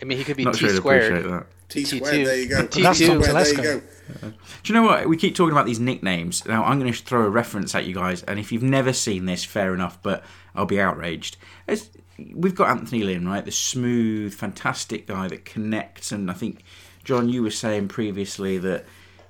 I 0.01 0.05
mean, 0.05 0.17
he 0.17 0.24
could 0.24 0.38
be 0.38 0.43
Not 0.43 0.55
T 0.55 0.62
sure 0.62 0.75
squared. 0.75 1.45
T 1.69 1.86
squared. 1.86 2.27
There 2.27 2.38
you 2.38 2.50
go. 2.50 2.67
T 2.67 2.81
two. 2.93 3.19
There 3.19 3.48
you 3.48 3.62
go. 3.62 3.81
Do 4.22 4.43
you 4.65 4.74
know 4.74 4.84
what? 4.84 5.07
We 5.07 5.17
keep 5.17 5.36
talking 5.36 5.51
about 5.51 5.65
these 5.65 5.79
nicknames. 5.79 6.45
Now, 6.45 6.63
I'm 6.63 6.79
going 6.79 6.91
to 6.91 7.03
throw 7.03 7.25
a 7.25 7.29
reference 7.29 7.74
at 7.75 7.86
you 7.86 7.95
guys, 7.95 8.24
and 8.24 8.39
if 8.39 8.51
you've 8.51 8.63
never 8.63 8.93
seen 8.93 9.25
this, 9.25 9.43
fair 9.43 9.74
enough, 9.74 10.01
but 10.03 10.24
I'll 10.53 10.65
be 10.65 10.79
outraged. 10.79 11.38
As 11.67 11.89
we've 12.34 12.55
got 12.55 12.69
Anthony 12.69 13.03
Lynn, 13.03 13.27
right? 13.27 13.43
The 13.43 13.51
smooth, 13.51 14.34
fantastic 14.34 15.07
guy 15.07 15.27
that 15.27 15.45
connects, 15.45 16.12
and 16.12 16.29
I 16.29 16.34
think, 16.34 16.63
John, 17.03 17.29
you 17.29 17.43
were 17.43 17.51
saying 17.51 17.89
previously 17.89 18.57
that 18.60 18.86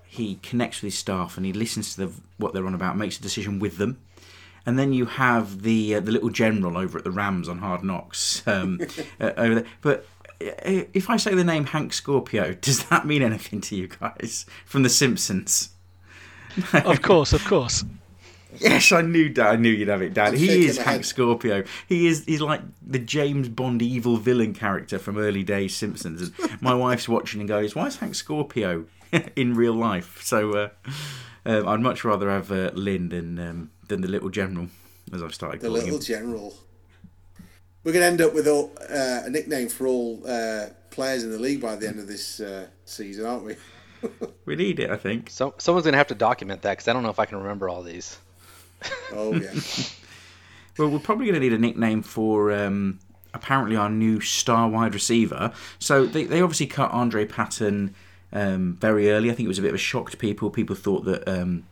he 0.05 0.39
connects 0.41 0.81
with 0.81 0.93
his 0.93 0.99
staff 0.99 1.37
and 1.37 1.45
he 1.45 1.53
listens 1.53 1.95
to 1.95 2.05
the, 2.05 2.13
what 2.37 2.53
they're 2.53 2.65
on 2.65 2.73
about, 2.73 2.97
makes 2.97 3.17
a 3.17 3.21
decision 3.21 3.59
with 3.59 3.77
them. 3.77 3.99
And 4.65 4.79
then 4.79 4.93
you 4.93 5.05
have 5.05 5.61
the 5.61 5.95
uh, 5.95 5.99
the 5.99 6.11
little 6.11 6.31
general 6.31 6.75
over 6.75 6.97
at 6.97 7.03
the 7.03 7.11
Rams 7.11 7.47
on 7.47 7.59
Hard 7.59 7.83
Knocks 7.83 8.41
um, 8.47 8.79
uh, 9.19 9.31
over 9.37 9.55
there. 9.55 9.65
But 9.81 10.07
if 10.39 11.09
I 11.09 11.17
say 11.17 11.35
the 11.35 11.43
name 11.43 11.65
Hank 11.65 11.93
Scorpio, 11.93 12.53
does 12.61 12.85
that 12.85 13.05
mean 13.05 13.21
anything 13.21 13.61
to 13.61 13.75
you 13.75 13.87
guys 13.87 14.45
from 14.65 14.83
The 14.83 14.89
Simpsons? 14.89 15.69
of 16.73 17.01
course, 17.01 17.33
of 17.33 17.43
course. 17.45 17.83
Yes, 18.59 18.91
I 18.91 19.01
knew 19.01 19.33
that. 19.33 19.47
I 19.47 19.55
knew 19.55 19.69
you'd 19.69 19.87
have 19.87 20.01
it, 20.01 20.13
Dad. 20.13 20.33
He 20.33 20.65
is 20.65 20.77
Hank 20.77 21.03
Scorpio. 21.05 21.63
He 21.87 22.07
is. 22.07 22.25
He's 22.25 22.41
like 22.41 22.61
the 22.85 22.99
James 22.99 23.49
Bond 23.49 23.81
evil 23.81 24.17
villain 24.17 24.53
character 24.53 24.99
from 24.99 25.17
early 25.17 25.43
days 25.43 25.75
Simpsons. 25.75 26.21
And 26.21 26.61
my 26.61 26.73
wife's 26.85 27.07
watching 27.07 27.39
and 27.41 27.47
goes, 27.47 27.75
"Why 27.75 27.87
is 27.87 27.97
Hank 27.97 28.15
Scorpio 28.15 28.85
in 29.35 29.55
real 29.55 29.73
life?" 29.73 30.21
So 30.23 30.51
uh, 30.53 30.69
um, 31.45 31.67
I'd 31.67 31.81
much 31.81 32.03
rather 32.03 32.29
have 32.29 32.51
uh, 32.51 32.71
Lynn 32.73 33.09
than 33.09 33.39
um, 33.39 33.71
than 33.87 34.01
the 34.01 34.07
little 34.07 34.29
general, 34.29 34.67
as 35.13 35.21
I've 35.21 35.33
started 35.33 35.61
the 35.61 35.67
calling 35.67 35.81
him. 35.81 35.87
The 35.87 35.93
little 35.97 36.05
general. 36.05 36.53
We're 37.83 37.91
going 37.91 38.01
to 38.01 38.07
end 38.07 38.21
up 38.21 38.33
with 38.33 38.47
all, 38.47 38.71
uh, 38.81 39.21
a 39.25 39.29
nickname 39.29 39.69
for 39.69 39.85
all 39.85 40.19
uh, 40.27 40.69
players 40.89 41.23
in 41.23 41.29
the 41.29 41.37
league 41.37 41.61
by 41.61 41.75
the 41.75 41.87
end 41.87 41.99
of 41.99 42.07
this 42.07 42.39
uh, 42.39 42.65
season, 42.83 43.27
aren't 43.27 43.43
we? 43.43 43.55
we 44.45 44.55
need 44.55 44.79
it, 44.79 44.89
I 44.89 44.97
think. 44.97 45.29
So 45.29 45.53
someone's 45.59 45.83
going 45.83 45.93
to 45.93 45.99
have 45.99 46.07
to 46.07 46.15
document 46.15 46.63
that 46.63 46.71
because 46.71 46.87
I 46.87 46.93
don't 46.93 47.03
know 47.03 47.09
if 47.09 47.19
I 47.19 47.25
can 47.25 47.37
remember 47.37 47.69
all 47.69 47.83
these. 47.83 48.17
Oh 49.13 49.33
yeah. 49.33 49.53
well, 50.77 50.89
we're 50.89 50.99
probably 50.99 51.25
going 51.25 51.35
to 51.35 51.39
need 51.39 51.53
a 51.53 51.57
nickname 51.57 52.01
for 52.01 52.51
um, 52.51 52.99
apparently 53.33 53.75
our 53.75 53.89
new 53.89 54.19
star 54.19 54.67
wide 54.67 54.93
receiver. 54.93 55.53
So 55.79 56.05
they 56.05 56.25
they 56.25 56.41
obviously 56.41 56.67
cut 56.67 56.91
Andre 56.91 57.25
Patton 57.25 57.95
um, 58.33 58.77
very 58.79 59.11
early. 59.11 59.29
I 59.29 59.33
think 59.33 59.45
it 59.45 59.47
was 59.47 59.59
a 59.59 59.61
bit 59.61 59.69
of 59.69 59.75
a 59.75 59.79
shock 59.79 60.11
to 60.11 60.17
people. 60.17 60.49
People 60.49 60.75
thought 60.75 61.05
that 61.05 61.27
um, 61.27 61.65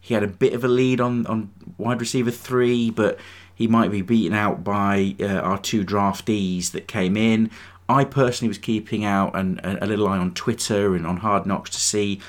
he 0.00 0.14
had 0.14 0.22
a 0.22 0.28
bit 0.28 0.54
of 0.54 0.64
a 0.64 0.68
lead 0.68 1.00
on 1.00 1.26
on 1.26 1.50
wide 1.76 2.00
receiver 2.00 2.30
three, 2.30 2.90
but 2.90 3.18
he 3.54 3.66
might 3.66 3.90
be 3.90 4.02
beaten 4.02 4.34
out 4.34 4.62
by 4.62 5.16
uh, 5.20 5.26
our 5.26 5.58
two 5.58 5.84
draftees 5.84 6.70
that 6.70 6.86
came 6.86 7.16
in. 7.16 7.50
I 7.88 8.04
personally 8.04 8.48
was 8.48 8.58
keeping 8.58 9.04
out 9.04 9.34
an, 9.34 9.60
a 9.64 9.86
little 9.86 10.06
eye 10.06 10.18
on 10.18 10.34
Twitter 10.34 10.94
and 10.94 11.06
on 11.06 11.18
Hard 11.18 11.46
Knocks 11.46 11.70
to 11.70 11.80
see 11.80 12.20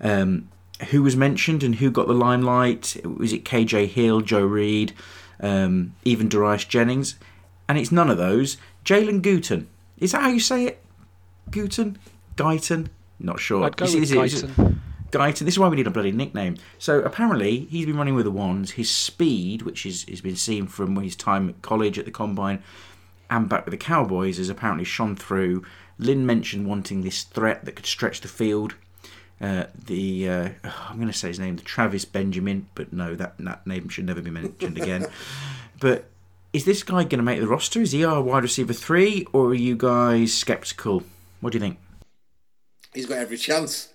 um, 0.00 0.48
who 0.84 1.02
was 1.02 1.16
mentioned 1.16 1.62
and 1.62 1.76
who 1.76 1.90
got 1.90 2.06
the 2.06 2.14
limelight. 2.14 2.96
Was 3.04 3.32
it 3.32 3.44
KJ 3.44 3.88
Hill, 3.88 4.20
Joe 4.20 4.44
Reed, 4.44 4.92
um, 5.40 5.94
even 6.04 6.28
Darius 6.28 6.64
Jennings? 6.64 7.16
And 7.68 7.78
it's 7.78 7.92
none 7.92 8.10
of 8.10 8.18
those. 8.18 8.56
Jalen 8.84 9.22
Guyton. 9.22 9.66
Is 9.98 10.12
that 10.12 10.22
how 10.22 10.28
you 10.28 10.40
say 10.40 10.64
it? 10.66 10.82
Guyton? 11.50 11.96
Guyton? 12.36 12.88
Not 13.18 13.40
sure. 13.40 13.64
I'd 13.64 13.76
go 13.76 13.86
see, 13.86 14.00
with 14.00 14.10
Guyton. 14.10 14.80
Guyton. 15.10 15.40
This 15.40 15.54
is 15.54 15.58
why 15.58 15.68
we 15.68 15.76
need 15.76 15.86
a 15.86 15.90
bloody 15.90 16.12
nickname. 16.12 16.56
So 16.78 17.00
apparently 17.00 17.66
he's 17.66 17.86
been 17.86 17.96
running 17.96 18.14
with 18.14 18.24
the 18.24 18.30
wands. 18.30 18.72
His 18.72 18.90
speed, 18.90 19.62
which 19.62 19.86
is 19.86 20.04
has 20.08 20.20
been 20.20 20.36
seen 20.36 20.66
from 20.66 20.96
his 20.96 21.16
time 21.16 21.48
at 21.48 21.62
college 21.62 21.98
at 21.98 22.04
the 22.04 22.10
combine 22.10 22.62
and 23.30 23.48
back 23.48 23.64
with 23.64 23.72
the 23.72 23.78
Cowboys, 23.78 24.38
has 24.38 24.48
apparently 24.48 24.84
shone 24.84 25.16
through. 25.16 25.64
Lynn 25.98 26.26
mentioned 26.26 26.66
wanting 26.66 27.02
this 27.02 27.22
threat 27.22 27.64
that 27.64 27.76
could 27.76 27.86
stretch 27.86 28.20
the 28.20 28.28
field. 28.28 28.74
Uh, 29.40 29.64
the 29.86 30.28
uh, 30.28 30.48
I'm 30.88 30.96
going 30.96 31.08
to 31.08 31.12
say 31.12 31.28
his 31.28 31.40
name, 31.40 31.56
the 31.56 31.62
Travis 31.62 32.04
Benjamin, 32.04 32.68
but 32.74 32.92
no, 32.92 33.14
that 33.14 33.36
that 33.38 33.66
name 33.66 33.88
should 33.88 34.06
never 34.06 34.22
be 34.22 34.30
mentioned 34.30 34.78
again. 34.78 35.06
but 35.80 36.06
is 36.52 36.64
this 36.64 36.82
guy 36.82 37.02
going 37.02 37.18
to 37.18 37.22
make 37.22 37.40
the 37.40 37.48
roster? 37.48 37.80
Is 37.80 37.92
he 37.92 38.04
our 38.04 38.22
wide 38.22 38.44
receiver 38.44 38.72
three, 38.72 39.26
or 39.32 39.48
are 39.48 39.54
you 39.54 39.76
guys 39.76 40.32
skeptical? 40.32 41.02
What 41.40 41.52
do 41.52 41.56
you 41.58 41.60
think? 41.60 41.78
He's 42.94 43.06
got 43.06 43.18
every 43.18 43.36
chance 43.36 43.88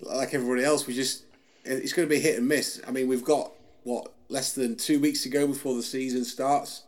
like 0.00 0.34
everybody 0.34 0.64
else, 0.64 0.86
we 0.86 0.94
just 0.94 1.24
it's 1.64 1.92
going 1.92 2.08
to 2.08 2.14
be 2.14 2.20
hit 2.20 2.38
and 2.38 2.48
miss. 2.48 2.80
I 2.86 2.90
mean, 2.90 3.08
we've 3.08 3.24
got 3.24 3.52
what 3.84 4.12
less 4.28 4.52
than 4.52 4.76
two 4.76 5.00
weeks 5.00 5.22
to 5.22 5.28
go 5.28 5.46
before 5.46 5.74
the 5.74 5.82
season 5.82 6.24
starts. 6.24 6.82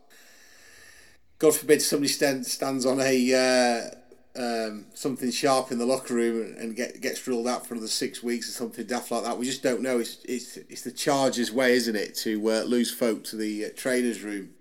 God 1.39 1.55
forbid 1.55 1.81
somebody 1.81 2.09
stand, 2.09 2.45
stands 2.45 2.85
on 2.85 2.99
a 2.99 3.33
uh, 3.33 3.95
um, 4.37 4.85
something 4.93 5.31
sharp 5.31 5.71
in 5.71 5.79
the 5.79 5.85
locker 5.85 6.13
room 6.13 6.55
and 6.57 6.75
get, 6.75 7.01
gets 7.01 7.25
ruled 7.27 7.47
out 7.47 7.65
for 7.65 7.73
another 7.73 7.87
six 7.87 8.21
weeks 8.21 8.47
or 8.49 8.51
something 8.51 8.85
daft 8.85 9.11
like 9.11 9.23
that. 9.23 9.37
We 9.37 9.45
just 9.45 9.63
don't 9.63 9.81
know. 9.81 9.99
It's 9.99 10.17
it's, 10.25 10.57
it's 10.57 10.83
the 10.83 10.91
Chargers' 10.91 11.51
way, 11.51 11.73
isn't 11.73 11.95
it, 11.95 12.15
to 12.17 12.51
uh, 12.51 12.61
lose 12.63 12.93
folk 12.93 13.23
to 13.25 13.35
the 13.35 13.65
uh, 13.65 13.69
trainers' 13.75 14.21
room. 14.23 14.51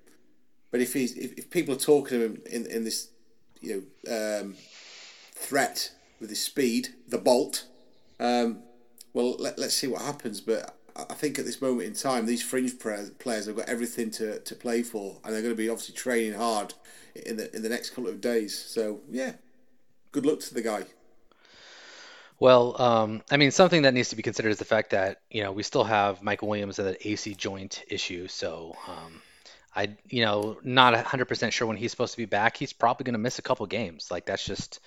But 0.71 0.81
if 0.81 0.93
he's 0.93 1.17
if, 1.17 1.33
if 1.35 1.51
people 1.51 1.75
are 1.75 1.79
talking 1.79 2.19
to 2.19 2.25
him 2.25 2.43
in 2.51 2.67
in 2.67 2.85
this 2.85 3.11
you 3.61 3.87
know 4.07 4.41
um, 4.41 4.55
threat 5.33 5.93
with 6.21 6.31
his 6.31 6.43
speed, 6.43 6.89
the 7.09 7.19
bolt 7.19 7.67
um, 8.19 8.63
well, 9.13 9.37
let, 9.39 9.59
us 9.59 9.75
see 9.75 9.87
what 9.87 10.03
happens. 10.03 10.41
But 10.41 10.77
I 10.95 11.15
think 11.15 11.39
at 11.39 11.45
this 11.45 11.61
moment 11.61 11.89
in 11.89 11.95
time, 11.95 12.27
these 12.27 12.43
fringe 12.43 12.79
players 12.79 13.47
have 13.47 13.57
got 13.57 13.69
everything 13.69 14.11
to, 14.13 14.41
to 14.41 14.55
play 14.55 14.83
for, 14.83 15.19
and 15.25 15.35
they're 15.35 15.43
going 15.43 15.55
to 15.55 15.59
be 15.59 15.69
obviously 15.69 15.95
training 15.95 16.35
hard 16.35 16.75
in 17.15 17.37
the 17.37 17.55
in 17.55 17.63
the 17.63 17.69
next 17.69 17.91
couple 17.91 18.11
of 18.11 18.21
days. 18.21 18.57
So 18.59 19.01
yeah, 19.11 19.33
good 20.17 20.25
luck 20.25 20.41
to 20.41 20.55
the 20.55 20.63
guy. 20.63 20.83
Well, 22.41 22.81
um, 22.81 23.23
I 23.31 23.37
mean, 23.37 23.51
something 23.51 23.83
that 23.83 23.93
needs 23.93 24.09
to 24.11 24.17
be 24.17 24.23
considered 24.23 24.49
is 24.49 24.59
the 24.59 24.65
fact 24.65 24.91
that 24.91 25.21
you 25.31 25.43
know 25.43 25.53
we 25.53 25.63
still 25.63 25.85
have 25.85 26.23
Michael 26.23 26.49
Williams 26.49 26.79
and 26.79 26.89
that 26.89 27.07
AC 27.07 27.35
joint 27.35 27.85
issue. 27.89 28.27
So 28.27 28.75
um, 28.89 29.21
I, 29.75 29.91
you 30.09 30.25
know, 30.25 30.59
not 30.63 30.95
hundred 31.05 31.27
percent 31.27 31.53
sure 31.53 31.69
when 31.69 31.77
he's 31.77 31.91
supposed 31.91 32.13
to 32.13 32.17
be 32.17 32.25
back. 32.25 32.57
He's 32.57 32.73
probably 32.73 33.05
going 33.05 33.13
to 33.13 33.19
miss 33.19 33.39
a 33.39 33.43
couple 33.43 33.67
games. 33.67 34.11
Like 34.11 34.25
that's 34.25 34.45
just 34.45 34.81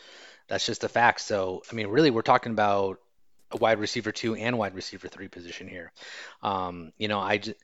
that's 0.48 0.66
just 0.66 0.84
a 0.84 0.90
fact. 0.90 1.22
So 1.22 1.62
I 1.72 1.76
mean, 1.76 1.88
really, 1.88 2.10
we're 2.10 2.24
talking 2.24 2.52
about 2.52 3.00
a 3.52 3.58
wide 3.58 3.80
receiver 3.80 4.12
two 4.12 4.34
and 4.34 4.58
wide 4.58 4.74
receiver 4.74 5.08
three 5.08 5.28
position 5.28 5.68
here. 5.68 5.92
Um, 6.42 6.92
you 6.98 7.08
know, 7.08 7.20
I 7.20 7.38
just, 7.38 7.58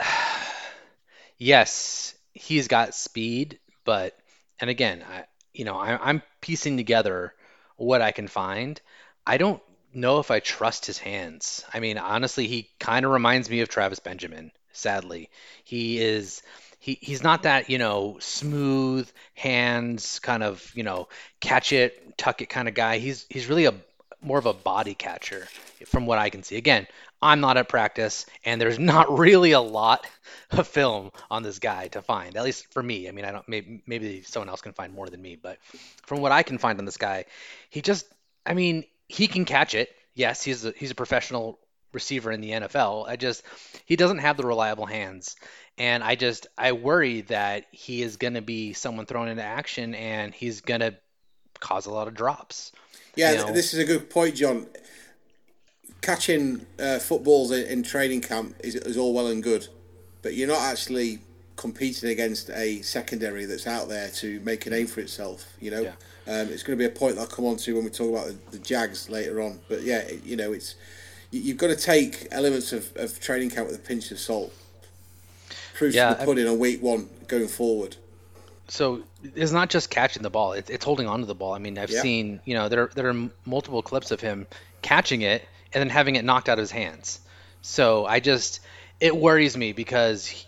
yes, 1.38 2.14
he's 2.32 2.66
got 2.66 2.94
speed, 2.94 3.60
but 3.84 4.18
and 4.60 4.68
again, 4.68 5.04
I 5.08 5.26
you 5.58 5.64
know 5.64 5.76
I, 5.76 5.98
I'm 6.08 6.22
piecing 6.40 6.76
together 6.76 7.34
what 7.76 8.02
I 8.02 8.12
can 8.12 8.28
find. 8.28 8.80
I 9.26 9.36
don't 9.36 9.62
know 9.92 10.18
if 10.20 10.30
I 10.30 10.40
trust 10.40 10.86
his 10.86 10.98
hands. 10.98 11.64
I 11.72 11.80
mean, 11.80 11.98
honestly, 11.98 12.46
he 12.46 12.70
kind 12.78 13.04
of 13.04 13.12
reminds 13.12 13.50
me 13.50 13.60
of 13.60 13.68
Travis 13.68 13.98
Benjamin. 13.98 14.52
Sadly, 14.72 15.30
he 15.64 15.98
is 15.98 16.42
he, 16.78 16.98
he's 17.00 17.22
not 17.22 17.42
that 17.42 17.70
you 17.70 17.78
know 17.78 18.16
smooth 18.20 19.10
hands 19.34 20.20
kind 20.20 20.42
of 20.42 20.72
you 20.74 20.84
know 20.84 21.08
catch 21.40 21.72
it 21.72 22.16
tuck 22.16 22.40
it 22.40 22.48
kind 22.48 22.68
of 22.68 22.74
guy 22.74 22.98
he's 22.98 23.26
he's 23.28 23.48
really 23.48 23.64
a 23.66 23.74
more 24.20 24.38
of 24.38 24.46
a 24.46 24.52
body 24.52 24.94
catcher 24.94 25.46
from 25.86 26.06
what 26.06 26.18
I 26.18 26.30
can 26.30 26.42
see. 26.42 26.56
Again, 26.56 26.86
I'm 27.22 27.40
not 27.40 27.56
at 27.56 27.68
practice, 27.68 28.26
and 28.44 28.60
there's 28.60 28.78
not 28.92 29.18
really 29.18 29.52
a 29.52 29.60
lot 29.60 30.06
of 30.50 30.66
film 30.66 31.10
on 31.30 31.42
this 31.42 31.58
guy 31.58 31.88
to 31.88 32.02
find. 32.02 32.36
At 32.36 32.44
least 32.44 32.72
for 32.72 32.82
me. 32.82 33.08
I 33.08 33.12
mean, 33.12 33.24
I 33.24 33.32
don't. 33.32 33.48
Maybe 33.48 33.82
maybe 33.86 34.22
someone 34.22 34.48
else 34.48 34.60
can 34.60 34.72
find 34.72 34.92
more 34.92 35.08
than 35.08 35.22
me, 35.22 35.36
but 35.36 35.58
from 36.06 36.20
what 36.20 36.32
I 36.32 36.42
can 36.42 36.58
find 36.58 36.78
on 36.78 36.84
this 36.84 36.96
guy, 36.96 37.24
he 37.70 37.82
just. 37.82 38.06
I 38.46 38.54
mean, 38.54 38.84
he 39.08 39.28
can 39.28 39.44
catch 39.44 39.74
it. 39.74 39.90
Yes, 40.14 40.42
he's 40.42 40.64
a, 40.64 40.72
he's 40.76 40.90
a 40.90 40.94
professional 40.94 41.58
receiver 41.92 42.30
in 42.30 42.40
the 42.40 42.50
NFL. 42.50 43.08
I 43.08 43.16
just 43.16 43.42
he 43.84 43.96
doesn't 43.96 44.18
have 44.18 44.36
the 44.36 44.46
reliable 44.46 44.86
hands. 44.86 45.36
And 45.76 46.02
I 46.02 46.16
just 46.16 46.46
I 46.56 46.72
worry 46.72 47.22
that 47.22 47.66
he 47.70 48.02
is 48.02 48.16
going 48.16 48.34
to 48.34 48.42
be 48.42 48.72
someone 48.72 49.06
thrown 49.06 49.28
into 49.28 49.42
action 49.42 49.94
and 49.94 50.34
he's 50.34 50.60
going 50.60 50.80
to 50.80 50.96
cause 51.60 51.86
a 51.86 51.90
lot 51.90 52.08
of 52.08 52.14
drops. 52.14 52.72
Yeah, 53.18 53.50
this 53.50 53.74
is 53.74 53.80
a 53.80 53.84
good 53.84 54.08
point, 54.10 54.36
John. 54.36 54.66
Catching 56.00 56.64
uh, 56.78 57.00
footballs 57.00 57.50
in, 57.50 57.66
in, 57.66 57.82
training 57.82 58.20
camp 58.20 58.54
is, 58.60 58.76
is 58.76 58.96
all 58.96 59.12
well 59.12 59.26
and 59.26 59.42
good, 59.42 59.66
but 60.22 60.34
you're 60.34 60.48
not 60.48 60.60
actually 60.60 61.18
competing 61.56 62.10
against 62.10 62.48
a 62.50 62.80
secondary 62.82 63.44
that's 63.44 63.66
out 63.66 63.88
there 63.88 64.08
to 64.08 64.38
make 64.40 64.64
a 64.66 64.70
name 64.70 64.86
for 64.86 65.00
itself. 65.00 65.44
You 65.60 65.72
know, 65.72 65.82
yeah. 65.82 65.90
um, 66.32 66.48
it's 66.48 66.62
going 66.62 66.78
to 66.78 66.82
be 66.82 66.86
a 66.86 66.96
point 66.96 67.16
that 67.16 67.22
I'll 67.22 67.26
come 67.26 67.44
on 67.46 67.56
to 67.56 67.74
when 67.74 67.84
we 67.84 67.90
talk 67.90 68.10
about 68.10 68.28
the, 68.28 68.56
the 68.56 68.64
Jags 68.64 69.10
later 69.10 69.42
on. 69.42 69.58
But 69.68 69.82
yeah, 69.82 69.98
it, 69.98 70.24
you 70.24 70.36
know, 70.36 70.52
it's 70.52 70.76
you, 71.32 71.48
have 71.48 71.58
got 71.58 71.66
to 71.66 71.76
take 71.76 72.28
elements 72.30 72.72
of, 72.72 72.96
of 72.96 73.20
training 73.20 73.50
camp 73.50 73.66
with 73.66 73.76
a 73.76 73.82
pinch 73.82 74.12
of 74.12 74.20
salt. 74.20 74.54
Proofs 75.74 75.96
yeah, 75.96 76.14
the 76.14 76.24
pudding 76.24 76.46
on 76.46 76.58
week 76.58 76.80
one 76.80 77.08
going 77.26 77.48
forward. 77.48 77.96
So 78.68 79.02
it's 79.22 79.52
not 79.52 79.70
just 79.70 79.90
catching 79.90 80.22
the 80.22 80.30
ball; 80.30 80.52
it's, 80.52 80.70
it's 80.70 80.84
holding 80.84 81.08
on 81.08 81.20
to 81.20 81.26
the 81.26 81.34
ball. 81.34 81.54
I 81.54 81.58
mean, 81.58 81.78
I've 81.78 81.90
yeah. 81.90 82.02
seen 82.02 82.40
you 82.44 82.54
know 82.54 82.68
there 82.68 82.90
there 82.94 83.08
are 83.08 83.28
multiple 83.44 83.82
clips 83.82 84.10
of 84.10 84.20
him 84.20 84.46
catching 84.82 85.22
it 85.22 85.42
and 85.72 85.80
then 85.80 85.88
having 85.88 86.16
it 86.16 86.24
knocked 86.24 86.48
out 86.48 86.58
of 86.58 86.62
his 86.62 86.70
hands. 86.70 87.20
So 87.62 88.06
I 88.06 88.20
just 88.20 88.60
it 89.00 89.16
worries 89.16 89.56
me 89.56 89.72
because 89.72 90.26
he, 90.26 90.46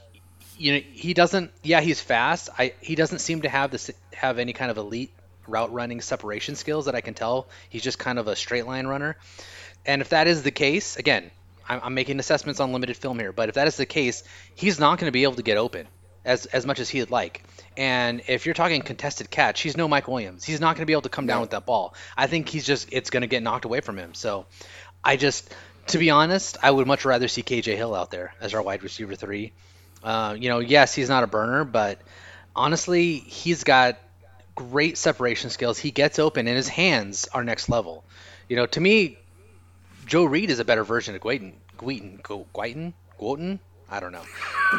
you 0.58 0.72
know 0.72 0.80
he 0.92 1.14
doesn't. 1.14 1.50
Yeah, 1.62 1.80
he's 1.80 2.00
fast. 2.00 2.50
I 2.58 2.74
he 2.80 2.94
doesn't 2.94 3.20
seem 3.20 3.42
to 3.42 3.48
have 3.48 3.70
this 3.70 3.90
have 4.12 4.38
any 4.38 4.52
kind 4.52 4.70
of 4.70 4.76
elite 4.76 5.12
route 5.46 5.72
running 5.72 6.00
separation 6.00 6.56
skills 6.56 6.84
that 6.84 6.94
I 6.94 7.00
can 7.00 7.14
tell. 7.14 7.48
He's 7.70 7.82
just 7.82 7.98
kind 7.98 8.18
of 8.18 8.28
a 8.28 8.36
straight 8.36 8.66
line 8.66 8.86
runner. 8.86 9.16
And 9.86 10.02
if 10.02 10.10
that 10.10 10.26
is 10.26 10.42
the 10.42 10.50
case, 10.50 10.96
again, 10.96 11.30
I'm, 11.66 11.80
I'm 11.82 11.94
making 11.94 12.18
assessments 12.20 12.60
on 12.60 12.72
limited 12.72 12.98
film 12.98 13.18
here, 13.18 13.32
but 13.32 13.48
if 13.48 13.54
that 13.54 13.66
is 13.66 13.76
the 13.76 13.86
case, 13.86 14.22
he's 14.54 14.78
not 14.78 14.98
going 14.98 15.08
to 15.08 15.12
be 15.12 15.22
able 15.22 15.36
to 15.36 15.42
get 15.42 15.56
open 15.56 15.88
as 16.24 16.46
as 16.46 16.66
much 16.66 16.80
as 16.80 16.88
he'd 16.88 17.10
like. 17.10 17.42
And 17.76 18.22
if 18.28 18.46
you're 18.46 18.54
talking 18.54 18.82
contested 18.82 19.30
catch, 19.30 19.60
he's 19.60 19.76
no 19.76 19.88
Mike 19.88 20.08
Williams. 20.08 20.44
He's 20.44 20.60
not 20.60 20.76
going 20.76 20.82
to 20.82 20.86
be 20.86 20.92
able 20.92 21.02
to 21.02 21.08
come 21.08 21.26
down 21.26 21.40
with 21.40 21.50
that 21.50 21.66
ball. 21.66 21.94
I 22.16 22.26
think 22.26 22.48
he's 22.48 22.66
just 22.66 22.88
it's 22.92 23.10
going 23.10 23.22
to 23.22 23.26
get 23.26 23.42
knocked 23.42 23.64
away 23.64 23.80
from 23.80 23.96
him. 23.96 24.14
So 24.14 24.46
I 25.02 25.16
just 25.16 25.52
to 25.88 25.98
be 25.98 26.10
honest, 26.10 26.58
I 26.62 26.70
would 26.70 26.86
much 26.86 27.04
rather 27.04 27.28
see 27.28 27.42
KJ 27.42 27.76
Hill 27.76 27.94
out 27.94 28.10
there 28.10 28.34
as 28.40 28.54
our 28.54 28.62
wide 28.62 28.82
receiver 28.82 29.14
three. 29.14 29.52
Uh, 30.02 30.36
you 30.38 30.48
know, 30.48 30.60
yes, 30.60 30.94
he's 30.94 31.08
not 31.08 31.24
a 31.24 31.26
burner, 31.26 31.64
but 31.64 31.98
honestly, 32.54 33.16
he's 33.16 33.64
got 33.64 33.98
great 34.54 34.98
separation 34.98 35.50
skills. 35.50 35.78
He 35.78 35.90
gets 35.90 36.18
open, 36.18 36.46
and 36.46 36.56
his 36.56 36.68
hands 36.68 37.28
are 37.32 37.44
next 37.44 37.68
level. 37.68 38.04
You 38.48 38.56
know, 38.56 38.66
to 38.66 38.80
me, 38.80 39.18
Joe 40.06 40.24
Reed 40.24 40.50
is 40.50 40.58
a 40.58 40.64
better 40.64 40.84
version 40.84 41.14
of 41.14 41.20
Guyton. 41.20 41.54
Guyton, 41.78 42.20
Guyton, 42.22 42.92
Guyton. 43.18 43.58
I 43.90 44.00
don't 44.00 44.12
know. 44.12 44.22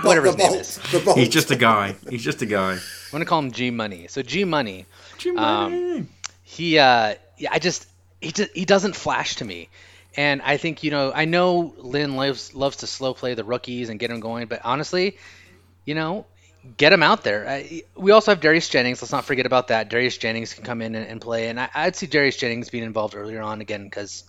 Whatever 0.03 0.27
his 0.27 0.38
name 0.38 0.53
is. 0.53 0.80
He's 1.15 1.30
just 1.30 1.51
a 1.51 1.56
guy. 1.56 1.96
He's 2.10 2.24
just 2.24 2.41
a 2.41 2.46
guy. 2.46 2.74
I'm 2.74 2.80
gonna 3.12 3.25
call 3.25 3.39
him 3.39 3.51
G 3.51 3.70
Money. 3.70 4.08
So 4.08 4.22
G 4.22 4.46
Money. 4.46 4.86
G 5.18 5.32
Money. 5.32 5.98
Um, 5.98 6.10
he, 6.44 6.80
uh, 6.80 7.15
yeah, 7.38 7.50
I 7.51 7.60
just 7.60 7.88
he 8.22 8.32
just, 8.32 8.51
he 8.56 8.65
doesn't 8.65 8.96
flash 8.96 9.36
to 9.38 9.46
me. 9.46 9.70
And 10.15 10.41
I 10.41 10.58
think 10.58 10.84
you 10.84 10.91
know 10.91 11.12
I 11.13 11.25
know 11.25 11.74
Lynn 11.77 12.15
loves 12.15 12.53
loves 12.53 12.77
to 12.77 12.88
slow 12.88 13.13
play 13.13 13.34
the 13.34 13.44
rookies 13.44 13.89
and 13.89 14.00
get 14.00 14.10
them 14.10 14.20
going, 14.20 14.48
but 14.48 14.62
honestly, 14.63 15.18
you 15.86 15.96
know, 15.96 16.25
get 16.77 16.94
him 16.94 17.03
out 17.03 17.24
there. 17.24 17.48
I, 17.48 17.84
we 17.96 18.12
also 18.12 18.32
have 18.32 18.41
Darius 18.41 18.70
Jennings. 18.70 19.01
Let's 19.01 19.12
not 19.12 19.25
forget 19.25 19.46
about 19.46 19.70
that. 19.70 19.89
Darius 19.89 20.18
Jennings 20.18 20.53
can 20.53 20.63
come 20.63 20.82
in 20.82 20.96
and, 20.96 21.08
and 21.08 21.22
play, 21.22 21.48
and 21.50 21.60
I, 21.60 21.70
would 21.86 21.96
see 21.96 22.08
Darius 22.08 22.38
Jennings 22.38 22.70
being 22.70 22.84
involved 22.84 23.15
earlier 23.15 23.41
on 23.41 23.62
again 23.62 23.86
because 23.86 24.24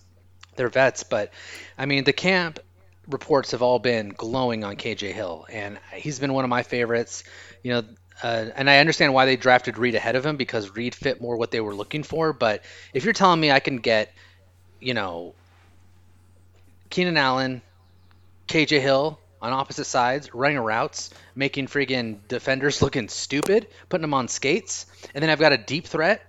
they're 0.55 0.69
vets. 0.69 1.03
But 1.03 1.31
I 1.77 1.85
mean, 1.85 2.03
the 2.03 2.13
camp 2.13 2.59
reports 3.07 3.51
have 3.51 3.61
all 3.61 3.79
been 3.79 4.09
glowing 4.09 4.63
on 4.63 4.75
KJ 4.75 5.11
Hill, 5.13 5.45
and 5.49 5.79
he's 5.93 6.19
been 6.19 6.33
one 6.33 6.43
of 6.43 6.49
my 6.49 6.63
favorites. 6.63 7.23
You 7.61 7.73
know, 7.73 7.83
uh, 8.21 8.45
and 8.55 8.69
I 8.69 8.79
understand 8.79 9.13
why 9.13 9.25
they 9.25 9.35
drafted 9.35 9.77
Reed 9.77 9.95
ahead 9.95 10.15
of 10.15 10.25
him 10.25 10.37
because 10.37 10.75
Reed 10.75 10.95
fit 10.95 11.21
more 11.21 11.37
what 11.37 11.51
they 11.51 11.61
were 11.61 11.75
looking 11.75 12.03
for. 12.03 12.33
But 12.33 12.63
if 12.93 13.03
you're 13.03 13.13
telling 13.13 13.39
me 13.39 13.51
I 13.51 13.59
can 13.59 13.77
get, 13.77 14.13
you 14.79 14.93
know, 14.93 15.33
Keenan 16.89 17.17
Allen, 17.17 17.61
KJ 18.47 18.79
Hill 18.79 19.19
on 19.41 19.51
opposite 19.51 19.85
sides, 19.85 20.33
running 20.33 20.59
routes, 20.59 21.09
making 21.35 21.67
friggin' 21.67 22.19
defenders 22.27 22.81
looking 22.81 23.09
stupid, 23.09 23.67
putting 23.89 24.03
them 24.03 24.13
on 24.13 24.27
skates, 24.27 24.85
and 25.13 25.21
then 25.21 25.29
I've 25.29 25.39
got 25.39 25.51
a 25.51 25.57
deep 25.57 25.85
threat, 25.85 26.25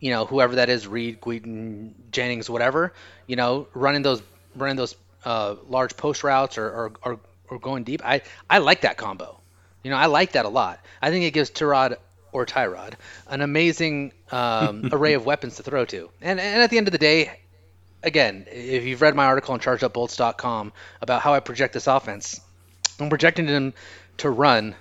you 0.00 0.10
know, 0.10 0.26
whoever 0.26 0.56
that 0.56 0.68
is, 0.68 0.86
Reed, 0.86 1.20
Guyton, 1.20 1.92
Jennings, 2.10 2.50
whatever, 2.50 2.92
you 3.26 3.36
know, 3.36 3.68
running 3.74 4.02
those 4.02 4.22
running 4.56 4.76
those 4.76 4.96
uh, 5.26 5.56
large 5.68 5.96
post 5.96 6.22
routes 6.22 6.56
or, 6.56 6.70
or, 6.70 6.92
or, 7.02 7.20
or, 7.48 7.58
going 7.58 7.82
deep. 7.82 8.00
I, 8.04 8.22
I 8.48 8.58
like 8.58 8.82
that 8.82 8.96
combo. 8.96 9.40
You 9.82 9.90
know, 9.90 9.96
I 9.96 10.06
like 10.06 10.32
that 10.32 10.44
a 10.44 10.48
lot. 10.48 10.78
I 11.02 11.10
think 11.10 11.24
it 11.24 11.32
gives 11.32 11.50
Tyrod 11.50 11.96
or 12.30 12.46
Tyrod 12.46 12.94
an 13.26 13.40
amazing 13.40 14.12
um, 14.30 14.88
array 14.92 15.14
of 15.14 15.26
weapons 15.26 15.56
to 15.56 15.64
throw 15.64 15.84
to. 15.86 16.10
And, 16.22 16.38
and 16.38 16.62
at 16.62 16.70
the 16.70 16.78
end 16.78 16.86
of 16.86 16.92
the 16.92 16.98
day, 16.98 17.40
again, 18.04 18.46
if 18.52 18.84
you've 18.84 19.02
read 19.02 19.16
my 19.16 19.26
article 19.26 19.52
on 19.52 19.58
chargedupbolts.com 19.58 20.72
about 21.02 21.22
how 21.22 21.34
I 21.34 21.40
project 21.40 21.74
this 21.74 21.88
offense, 21.88 22.40
I'm 23.00 23.08
projecting 23.08 23.46
them 23.46 23.74
to 24.18 24.30
run 24.30 24.76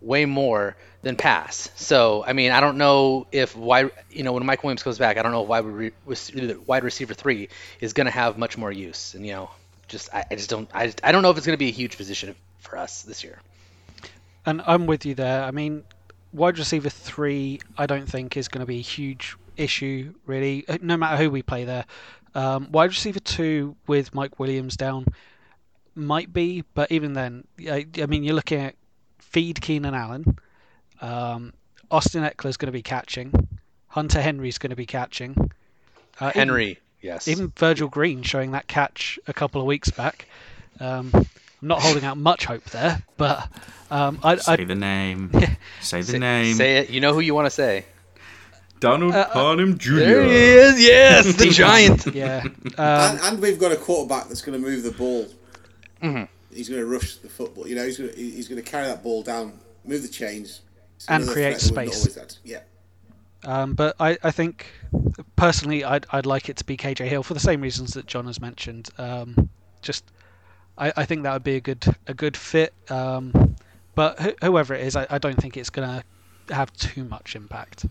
way 0.00 0.24
more 0.24 0.76
than 1.02 1.14
pass. 1.14 1.70
So, 1.76 2.24
I 2.26 2.32
mean, 2.32 2.50
I 2.50 2.60
don't 2.60 2.78
know 2.78 3.28
if 3.30 3.56
why 3.56 3.90
you 4.10 4.24
know, 4.24 4.32
when 4.32 4.44
Mike 4.44 4.64
Williams 4.64 4.82
comes 4.82 4.98
back, 4.98 5.18
I 5.18 5.22
don't 5.22 5.30
know 5.30 5.42
if 5.42 5.48
wide, 5.48 5.64
re- 5.64 6.54
wide 6.66 6.82
receiver 6.82 7.14
three 7.14 7.48
is 7.80 7.92
going 7.92 8.06
to 8.06 8.10
have 8.10 8.38
much 8.38 8.58
more 8.58 8.72
use. 8.72 9.14
And 9.14 9.24
you 9.24 9.32
know, 9.32 9.50
just 9.88 10.12
I, 10.14 10.24
I 10.30 10.34
just 10.34 10.50
don't 10.50 10.68
I, 10.74 10.92
I 11.02 11.12
don't 11.12 11.22
know 11.22 11.30
if 11.30 11.36
it's 11.36 11.46
going 11.46 11.56
to 11.56 11.58
be 11.58 11.68
a 11.68 11.72
huge 11.72 11.96
position 11.96 12.34
for 12.58 12.76
us 12.76 13.02
this 13.02 13.24
year. 13.24 13.40
And 14.46 14.62
I'm 14.66 14.86
with 14.86 15.04
you 15.04 15.14
there. 15.14 15.42
I 15.42 15.50
mean, 15.50 15.84
wide 16.32 16.58
receiver 16.58 16.88
three, 16.88 17.60
I 17.76 17.86
don't 17.86 18.08
think 18.08 18.36
is 18.36 18.48
going 18.48 18.60
to 18.60 18.66
be 18.66 18.78
a 18.78 18.82
huge 18.82 19.36
issue 19.56 20.14
really. 20.26 20.64
Uh, 20.68 20.78
no 20.80 20.96
matter 20.96 21.16
who 21.22 21.30
we 21.30 21.42
play 21.42 21.64
there. 21.64 21.84
Um, 22.34 22.70
wide 22.70 22.90
receiver 22.90 23.20
two 23.20 23.76
with 23.86 24.14
Mike 24.14 24.38
Williams 24.38 24.76
down 24.76 25.06
might 25.94 26.32
be, 26.32 26.62
but 26.74 26.92
even 26.92 27.14
then, 27.14 27.44
I, 27.60 27.86
I 28.00 28.06
mean, 28.06 28.22
you're 28.22 28.34
looking 28.34 28.60
at 28.60 28.76
feed 29.18 29.60
Keenan 29.60 29.94
Allen. 29.94 30.38
Um, 31.00 31.52
Austin 31.90 32.22
Ekeler's 32.22 32.56
going 32.56 32.66
to 32.66 32.72
be 32.72 32.82
catching. 32.82 33.48
Hunter 33.88 34.20
Henry's 34.20 34.58
going 34.58 34.70
to 34.70 34.76
be 34.76 34.86
catching. 34.86 35.50
Uh, 36.20 36.30
Henry, 36.34 36.78
Yes. 37.00 37.28
Even 37.28 37.52
Virgil 37.56 37.88
Green 37.88 38.22
showing 38.22 38.52
that 38.52 38.66
catch 38.66 39.18
a 39.26 39.32
couple 39.32 39.60
of 39.60 39.66
weeks 39.66 39.90
back. 39.90 40.26
Um, 40.80 41.10
I'm 41.14 41.68
not 41.68 41.82
holding 41.82 42.04
out 42.04 42.16
much 42.16 42.44
hope 42.44 42.64
there, 42.66 43.02
but 43.16 43.48
um, 43.90 44.18
I, 44.22 44.36
say 44.36 44.64
the 44.64 44.74
name. 44.74 45.30
say 45.80 46.02
the 46.02 46.12
say, 46.12 46.18
name. 46.18 46.54
Say 46.56 46.78
it. 46.78 46.90
You 46.90 47.00
know 47.00 47.12
who 47.12 47.20
you 47.20 47.34
want 47.34 47.46
to 47.46 47.50
say. 47.50 47.84
Donald 48.80 49.12
uh, 49.14 49.18
uh 49.18 49.32
Parham 49.32 49.76
Jr. 49.76 49.96
There 49.96 50.24
he 50.24 50.32
is. 50.32 50.80
Yes, 50.80 51.36
the 51.36 51.50
giant. 51.50 52.06
yeah. 52.14 52.44
Um, 52.78 52.84
and, 52.84 53.20
and, 53.22 53.42
we've 53.42 53.58
got 53.58 53.72
a 53.72 53.76
quarterback 53.76 54.28
that's 54.28 54.40
going 54.40 54.60
to 54.60 54.64
move 54.64 54.84
the 54.84 54.92
ball. 54.92 55.26
Mm-hmm. 56.00 56.24
He's 56.54 56.68
going 56.68 56.80
to 56.80 56.86
rush 56.86 57.16
the 57.16 57.28
football. 57.28 57.66
You 57.66 57.74
know, 57.74 57.84
he's 57.84 57.98
going 57.98 58.10
to, 58.10 58.16
he's 58.16 58.46
going 58.46 58.62
to 58.62 58.70
carry 58.70 58.86
that 58.86 59.02
ball 59.02 59.22
down, 59.22 59.58
move 59.84 60.02
the 60.02 60.08
chains, 60.08 60.60
and 61.08 61.26
create 61.26 61.60
space. 61.60 62.16
Yeah. 62.44 62.60
Um, 63.44 63.74
but 63.74 63.94
I, 64.00 64.18
I 64.22 64.30
think 64.30 64.66
personally 65.36 65.84
I'd, 65.84 66.06
I'd 66.10 66.26
like 66.26 66.48
it 66.48 66.56
to 66.56 66.64
be 66.64 66.76
KJ 66.76 67.06
Hill 67.06 67.22
for 67.22 67.34
the 67.34 67.40
same 67.40 67.60
reasons 67.60 67.94
that 67.94 68.06
John 68.06 68.26
has 68.26 68.40
mentioned. 68.40 68.88
Um, 68.98 69.48
just 69.80 70.04
I, 70.76 70.92
I 70.96 71.04
think 71.04 71.22
that 71.22 71.32
would 71.32 71.44
be 71.44 71.56
a 71.56 71.60
good 71.60 71.84
a 72.06 72.14
good 72.14 72.36
fit. 72.36 72.72
Um, 72.90 73.56
but 73.94 74.20
wh- 74.20 74.44
whoever 74.44 74.74
it 74.74 74.86
is, 74.86 74.96
I, 74.96 75.06
I 75.10 75.18
don't 75.18 75.40
think 75.40 75.56
it's 75.56 75.70
going 75.70 75.88
to 75.88 76.54
have 76.54 76.72
too 76.72 77.04
much 77.04 77.36
impact. 77.36 77.86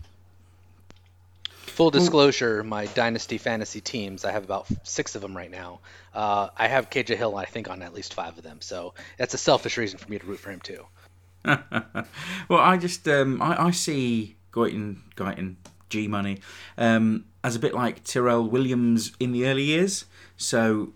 Full 1.50 1.90
disclosure, 1.90 2.64
my 2.64 2.86
Dynasty 2.86 3.38
Fantasy 3.38 3.80
teams, 3.80 4.24
I 4.24 4.32
have 4.32 4.42
about 4.42 4.66
six 4.82 5.14
of 5.14 5.22
them 5.22 5.36
right 5.36 5.50
now. 5.50 5.80
Uh, 6.12 6.48
I 6.56 6.66
have 6.66 6.90
KJ 6.90 7.16
Hill, 7.16 7.36
I 7.36 7.44
think, 7.44 7.70
on 7.70 7.82
at 7.82 7.94
least 7.94 8.14
five 8.14 8.36
of 8.36 8.42
them. 8.42 8.60
So 8.60 8.94
that's 9.16 9.34
a 9.34 9.38
selfish 9.38 9.76
reason 9.76 9.98
for 9.98 10.10
me 10.10 10.18
to 10.18 10.26
root 10.26 10.40
for 10.40 10.50
him, 10.50 10.60
too. 10.60 10.86
well, 11.44 12.58
I 12.58 12.78
just 12.78 13.06
um, 13.06 13.40
I, 13.40 13.66
I 13.66 13.70
see 13.70 14.37
Guyton, 14.58 14.96
Guyton, 15.16 15.56
G 15.88 16.08
Money, 16.08 16.38
um, 16.76 17.24
as 17.42 17.56
a 17.56 17.58
bit 17.58 17.74
like 17.74 18.04
Tyrell 18.04 18.48
Williams 18.48 19.12
in 19.18 19.32
the 19.32 19.46
early 19.46 19.62
years. 19.62 20.04
So 20.36 20.92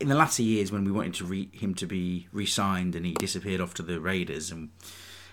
in 0.00 0.08
the 0.08 0.14
latter 0.14 0.42
years, 0.42 0.72
when 0.72 0.84
we 0.84 0.92
wanted 0.92 1.14
to 1.14 1.24
re- 1.24 1.50
him 1.52 1.74
to 1.74 1.86
be 1.86 2.28
re-signed 2.32 2.94
and 2.94 3.06
he 3.06 3.12
disappeared 3.14 3.60
off 3.60 3.74
to 3.74 3.82
the 3.82 4.00
Raiders, 4.00 4.50
and 4.50 4.70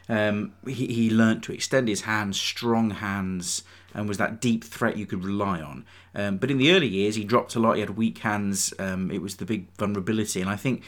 um, 0.09 0.53
he, 0.65 0.87
he 0.87 1.09
learnt 1.09 1.43
to 1.43 1.53
extend 1.53 1.87
his 1.87 2.01
hands, 2.01 2.39
strong 2.39 2.91
hands, 2.91 3.63
and 3.93 4.07
was 4.07 4.17
that 4.17 4.39
deep 4.41 4.63
threat 4.63 4.97
you 4.97 5.05
could 5.05 5.23
rely 5.23 5.61
on. 5.61 5.85
Um, 6.15 6.37
but 6.37 6.51
in 6.51 6.57
the 6.57 6.71
early 6.71 6.87
years, 6.87 7.15
he 7.15 7.23
dropped 7.23 7.55
a 7.55 7.59
lot. 7.59 7.75
He 7.75 7.81
had 7.81 7.91
weak 7.91 8.19
hands. 8.19 8.73
Um, 8.79 9.11
it 9.11 9.21
was 9.21 9.37
the 9.37 9.45
big 9.45 9.67
vulnerability, 9.77 10.41
and 10.41 10.49
I 10.49 10.55
think, 10.55 10.83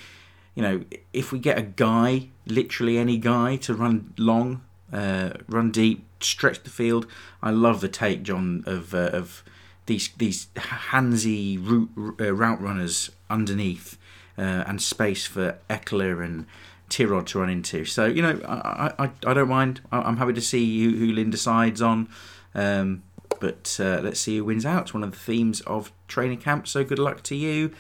you 0.56 0.64
know, 0.64 0.84
if 1.14 1.32
we 1.32 1.40
get 1.40 1.58
a 1.58 1.64
guy, 1.64 2.30
literally 2.46 2.98
any 2.98 3.18
guy, 3.18 3.56
to 3.58 3.74
run 3.74 4.14
long, 4.18 4.62
uh, 4.92 5.32
run 5.48 5.72
deep, 5.72 6.06
stretch 6.24 6.64
the 6.64 6.70
field. 6.70 7.06
I 7.42 7.52
love 7.52 7.82
the 7.82 7.88
take, 7.90 8.24
John, 8.24 8.64
of 8.66 8.94
uh, 8.94 9.10
of 9.14 9.44
these 9.86 10.10
these 10.18 10.48
handsy 10.56 11.58
route, 11.66 11.90
uh, 12.20 12.34
route 12.34 12.62
runners 12.62 13.10
underneath, 13.30 13.98
uh, 14.38 14.42
and 14.68 14.82
space 14.82 15.26
for 15.26 15.58
Ekeler 15.70 16.24
and 16.24 16.46
Tyrod 16.90 17.26
to 17.28 17.40
run 17.40 17.50
into. 17.50 17.86
So 17.86 18.06
you 18.06 18.22
know, 18.22 18.40
I 18.48 18.94
I, 19.06 19.10
I 19.26 19.34
don't 19.34 19.50
mind. 19.50 19.82
I'm 19.92 20.18
happy 20.18 20.34
to 20.34 20.42
see 20.42 20.84
who, 20.84 20.98
who 20.98 21.12
Lynn 21.14 21.30
decides 21.30 21.82
on. 21.82 22.10
Um, 22.56 23.04
but 23.40 23.78
uh, 23.80 24.00
let's 24.02 24.20
see 24.22 24.38
who 24.38 24.46
wins 24.46 24.66
out. 24.66 24.84
It's 24.84 24.94
one 24.94 25.04
of 25.04 25.12
the 25.12 25.18
themes 25.18 25.60
of 25.62 25.92
training 26.08 26.38
camp. 26.38 26.68
So 26.68 26.84
good 26.84 27.00
luck 27.00 27.24
to 27.24 27.36
you, 27.36 27.72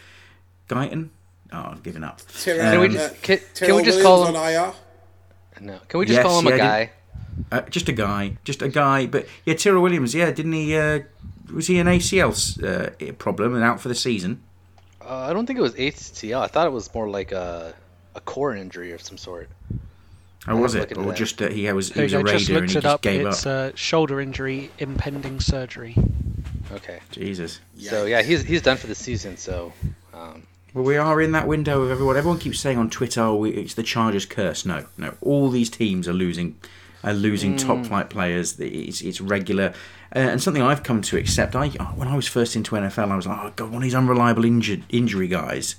Guyton. 0.67 1.09
Oh, 1.53 1.69
I've 1.71 1.83
given 1.83 2.03
up. 2.03 2.19
Tyrell, 2.41 2.71
Can 2.71 2.79
we 2.81 2.87
Um, 2.87 2.91
just, 2.93 3.13
uh, 3.13 3.17
can, 3.21 3.39
can 3.55 3.75
we 3.75 3.83
just 3.83 4.01
call 4.01 4.25
him? 4.25 4.35
on 4.35 4.51
IR. 4.51 4.73
No, 5.61 5.79
can 5.87 5.99
we 5.99 6.05
just 6.07 6.17
Yes, 6.17 6.25
call 6.25 6.39
him 6.39 6.47
a 6.47 6.49
yeah, 6.49 6.57
guy? 6.57 6.91
Uh, 7.51 7.61
just 7.69 7.89
a 7.89 7.91
guy, 7.93 8.37
just 8.43 8.61
a 8.61 8.69
guy. 8.69 9.05
But 9.07 9.27
yeah, 9.45 9.53
Tyrell 9.55 9.81
Williams. 9.81 10.13
Yeah, 10.15 10.31
didn't 10.31 10.53
he? 10.53 10.75
Uh, 10.75 11.01
was 11.53 11.67
he 11.67 11.79
an 11.79 11.87
ACL 11.87 12.31
uh, 12.63 13.13
problem 13.13 13.55
and 13.55 13.63
out 13.63 13.79
for 13.79 13.89
the 13.89 13.95
season? 13.95 14.41
Uh, 15.01 15.27
I 15.29 15.33
don't 15.33 15.45
think 15.45 15.59
it 15.59 15.61
was 15.61 15.73
ACL. 15.73 16.41
I 16.41 16.47
thought 16.47 16.67
it 16.67 16.71
was 16.73 16.93
more 16.93 17.09
like 17.09 17.31
a 17.31 17.73
a 18.15 18.21
core 18.21 18.55
injury 18.55 18.91
of 18.93 19.01
some 19.01 19.17
sort. 19.17 19.49
Or 20.47 20.55
was 20.57 20.75
it? 20.75 20.97
Or 20.97 21.05
that. 21.05 21.15
just 21.15 21.37
that 21.37 21.53
he 21.53 21.71
was 21.71 21.91
he 21.93 22.01
was 22.03 22.13
a 22.13 22.23
go, 22.23 22.31
just 22.31 22.49
raider 22.49 22.61
and 22.63 22.69
he 22.71 22.77
it 22.77 22.81
just 22.81 22.85
up. 22.85 23.01
gave 23.01 23.25
It's 23.25 23.45
up? 23.45 23.73
a 23.73 23.77
shoulder 23.77 24.19
injury, 24.19 24.71
impending 24.79 25.39
surgery. 25.39 25.95
Okay. 26.71 26.99
Jesus. 27.11 27.59
So 27.77 28.05
yeah, 28.05 28.21
he's 28.21 28.43
he's 28.43 28.61
done 28.61 28.77
for 28.77 28.87
the 28.87 28.95
season. 28.95 29.37
So 29.37 29.71
um, 30.13 30.43
Well, 30.73 30.83
we 30.83 30.97
are 30.97 31.21
in 31.21 31.31
that 31.33 31.47
window 31.47 31.81
of 31.83 31.91
everyone. 31.91 32.17
Everyone 32.17 32.39
keeps 32.39 32.59
saying 32.59 32.77
on 32.77 32.89
Twitter, 32.89 33.21
oh, 33.21 33.35
we- 33.35 33.51
it's 33.51 33.73
the 33.75 33.83
Chargers' 33.83 34.25
curse. 34.25 34.65
No, 34.65 34.85
no. 34.97 35.13
All 35.21 35.49
these 35.49 35.69
teams 35.69 36.07
are 36.07 36.13
losing, 36.13 36.57
losing 37.11 37.57
top 37.57 37.85
flight 37.85 38.09
players. 38.09 38.59
It's, 38.59 39.01
it's 39.01 39.19
regular, 39.19 39.73
uh, 40.15 40.19
and 40.19 40.41
something 40.41 40.63
I've 40.63 40.83
come 40.83 41.01
to 41.01 41.17
accept. 41.17 41.55
I 41.55 41.67
when 41.69 42.07
I 42.07 42.15
was 42.15 42.27
first 42.27 42.55
into 42.55 42.75
NFL, 42.75 43.11
I 43.11 43.15
was 43.15 43.27
like, 43.27 43.39
oh 43.41 43.53
god, 43.55 43.65
one 43.65 43.77
of 43.77 43.81
these 43.83 43.95
unreliable 43.95 44.45
injured 44.45 44.83
injury 44.89 45.27
guys. 45.27 45.75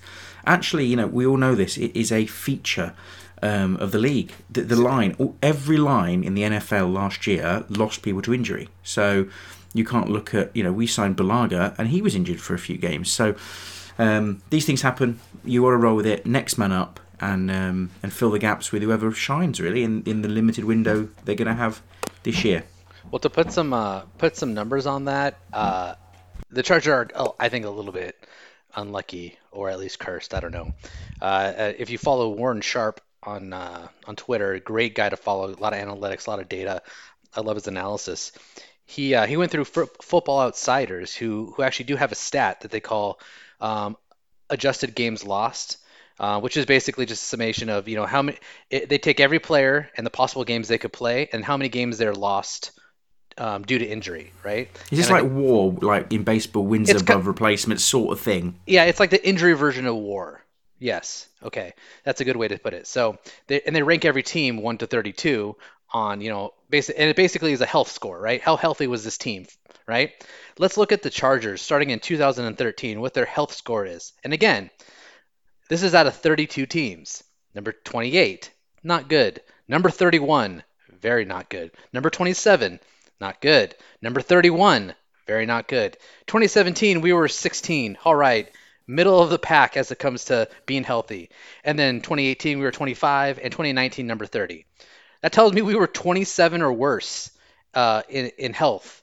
Actually, 0.46 0.84
you 0.84 0.96
know, 0.96 1.06
we 1.06 1.24
all 1.24 1.38
know 1.38 1.54
this. 1.54 1.78
It 1.78 1.96
is 1.96 2.12
a 2.12 2.26
feature. 2.26 2.94
Um, 3.42 3.76
of 3.76 3.92
the 3.92 3.98
league, 3.98 4.32
the, 4.48 4.62
the 4.62 4.76
line, 4.76 5.34
every 5.42 5.76
line 5.76 6.24
in 6.24 6.32
the 6.34 6.42
NFL 6.42 6.90
last 6.90 7.26
year 7.26 7.66
lost 7.68 8.00
people 8.00 8.22
to 8.22 8.32
injury. 8.32 8.70
So 8.84 9.26
you 9.74 9.84
can't 9.84 10.08
look 10.08 10.32
at, 10.32 10.56
you 10.56 10.62
know, 10.62 10.72
we 10.72 10.86
signed 10.86 11.18
Bulaga 11.18 11.74
and 11.76 11.88
he 11.88 12.00
was 12.00 12.14
injured 12.14 12.40
for 12.40 12.54
a 12.54 12.58
few 12.58 12.78
games. 12.78 13.10
So 13.10 13.34
um, 13.98 14.40
these 14.50 14.64
things 14.64 14.82
happen. 14.82 15.20
You 15.44 15.62
got 15.62 15.70
to 15.70 15.76
roll 15.76 15.96
with 15.96 16.06
it. 16.06 16.24
Next 16.24 16.56
man 16.56 16.72
up, 16.72 17.00
and 17.20 17.50
um, 17.50 17.90
and 18.02 18.12
fill 18.12 18.30
the 18.30 18.38
gaps 18.38 18.72
with 18.72 18.82
whoever 18.82 19.12
shines 19.12 19.60
really 19.60 19.82
in, 19.82 20.02
in 20.04 20.22
the 20.22 20.28
limited 20.28 20.64
window 20.64 21.08
they're 21.24 21.34
going 21.34 21.48
to 21.48 21.54
have 21.54 21.82
this 22.22 22.44
year. 22.44 22.64
well, 23.10 23.18
to 23.20 23.30
put 23.30 23.52
some 23.52 23.72
uh, 23.72 24.00
put 24.18 24.36
some 24.36 24.54
numbers 24.54 24.86
on 24.86 25.04
that, 25.06 25.38
uh, 25.52 25.94
the 26.50 26.62
Chargers 26.62 26.88
are, 26.88 27.08
oh, 27.14 27.34
I 27.38 27.48
think, 27.48 27.64
a 27.64 27.70
little 27.70 27.92
bit 27.92 28.16
unlucky 28.76 29.38
or 29.50 29.70
at 29.70 29.78
least 29.78 29.98
cursed. 29.98 30.34
I 30.34 30.40
don't 30.40 30.52
know. 30.52 30.72
Uh, 31.20 31.24
uh, 31.24 31.72
if 31.78 31.90
you 31.90 31.98
follow 31.98 32.30
Warren 32.30 32.60
Sharp 32.60 33.00
on 33.22 33.52
uh, 33.52 33.88
on 34.06 34.16
Twitter, 34.16 34.58
great 34.58 34.94
guy 34.94 35.08
to 35.08 35.16
follow. 35.16 35.48
A 35.48 35.54
lot 35.54 35.72
of 35.72 35.78
analytics, 35.78 36.26
a 36.26 36.30
lot 36.30 36.40
of 36.40 36.48
data. 36.48 36.82
I 37.36 37.40
love 37.40 37.56
his 37.56 37.66
analysis. 37.66 38.32
He 38.84 39.14
uh, 39.14 39.26
he 39.26 39.36
went 39.36 39.50
through 39.50 39.62
f- 39.62 39.88
Football 40.02 40.40
Outsiders, 40.40 41.14
who 41.14 41.52
who 41.56 41.62
actually 41.62 41.86
do 41.86 41.96
have 41.96 42.12
a 42.12 42.16
stat 42.16 42.60
that 42.60 42.70
they 42.70 42.80
call 42.80 43.18
um, 43.60 43.96
adjusted 44.50 44.94
games 44.94 45.24
lost. 45.24 45.78
Uh, 46.20 46.40
which 46.40 46.56
is 46.56 46.64
basically 46.64 47.06
just 47.06 47.24
a 47.24 47.26
summation 47.26 47.68
of 47.68 47.88
you 47.88 47.96
know 47.96 48.06
how 48.06 48.22
many 48.22 48.38
it, 48.70 48.88
they 48.88 48.98
take 48.98 49.18
every 49.18 49.40
player 49.40 49.90
and 49.96 50.06
the 50.06 50.10
possible 50.10 50.44
games 50.44 50.68
they 50.68 50.78
could 50.78 50.92
play 50.92 51.28
and 51.32 51.44
how 51.44 51.56
many 51.56 51.68
games 51.68 51.98
they're 51.98 52.14
lost 52.14 52.70
um, 53.38 53.62
due 53.62 53.78
to 53.78 53.84
injury, 53.84 54.32
right? 54.44 54.68
Is 54.90 54.98
this 54.98 55.08
And 55.08 55.16
I 55.16 55.20
like 55.20 55.32
war, 55.32 55.72
like 55.72 56.12
in 56.12 56.22
baseball, 56.22 56.64
wins 56.64 56.90
above 56.90 57.26
replacement 57.26 57.80
sort 57.80 58.12
of 58.12 58.20
thing? 58.20 58.60
Yeah, 58.66 58.84
it's 58.84 59.00
like 59.00 59.10
the 59.10 59.26
injury 59.26 59.54
version 59.54 59.86
of 59.86 59.96
war. 59.96 60.44
Yes. 60.78 61.28
Okay. 61.42 61.72
That's 62.04 62.20
a 62.20 62.24
good 62.24 62.36
way 62.36 62.48
to 62.48 62.58
put 62.58 62.74
it. 62.74 62.86
So, 62.86 63.18
they, 63.46 63.60
and 63.62 63.74
they 63.74 63.82
rank 63.82 64.04
every 64.04 64.22
team 64.22 64.58
1 64.58 64.78
to 64.78 64.86
32 64.86 65.56
on, 65.92 66.20
you 66.20 66.30
know, 66.30 66.52
basic 66.68 66.98
and 66.98 67.08
it 67.08 67.16
basically 67.16 67.52
is 67.52 67.60
a 67.60 67.66
health 67.66 67.90
score, 67.90 68.20
right? 68.20 68.42
How 68.42 68.56
healthy 68.56 68.86
was 68.86 69.04
this 69.04 69.16
team, 69.16 69.46
right? 69.86 70.12
Let's 70.58 70.76
look 70.76 70.92
at 70.92 71.02
the 71.02 71.10
Chargers 71.10 71.62
starting 71.62 71.90
in 71.90 72.00
2013 72.00 73.00
what 73.00 73.14
their 73.14 73.24
health 73.24 73.54
score 73.54 73.86
is. 73.86 74.12
And 74.24 74.32
again, 74.32 74.70
this 75.68 75.82
is 75.82 75.94
out 75.94 76.06
of 76.06 76.14
32 76.14 76.66
teams. 76.66 77.24
Number 77.54 77.72
28, 77.72 78.50
not 78.82 79.08
good. 79.08 79.40
Number 79.68 79.90
31, 79.90 80.62
very 81.00 81.24
not 81.24 81.48
good. 81.48 81.70
Number 81.92 82.10
27, 82.10 82.80
not 83.20 83.40
good. 83.40 83.74
Number 84.02 84.20
31, 84.20 84.94
very 85.26 85.46
not 85.46 85.68
good. 85.68 85.96
2017, 86.26 87.00
we 87.00 87.12
were 87.12 87.28
16. 87.28 87.98
All 88.04 88.14
right. 88.14 88.50
Middle 88.86 89.22
of 89.22 89.30
the 89.30 89.38
pack 89.38 89.76
as 89.76 89.90
it 89.90 89.98
comes 89.98 90.26
to 90.26 90.48
being 90.66 90.84
healthy. 90.84 91.30
And 91.64 91.78
then 91.78 92.00
2018, 92.00 92.58
we 92.58 92.64
were 92.64 92.70
25. 92.70 93.38
And 93.42 93.50
2019, 93.50 94.06
number 94.06 94.26
30. 94.26 94.66
That 95.22 95.32
tells 95.32 95.54
me 95.54 95.62
we 95.62 95.74
were 95.74 95.86
27 95.86 96.60
or 96.60 96.72
worse 96.72 97.30
uh, 97.72 98.02
in, 98.10 98.30
in 98.36 98.52
health 98.52 99.02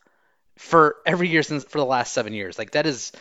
for 0.57 0.97
every 1.05 1.29
year 1.29 1.41
since 1.41 1.63
for 1.63 1.79
the 1.79 1.85
last 1.85 2.13
seven 2.13 2.33
years. 2.33 2.59
Like 2.59 2.71
that 2.71 2.85
is 2.85 3.11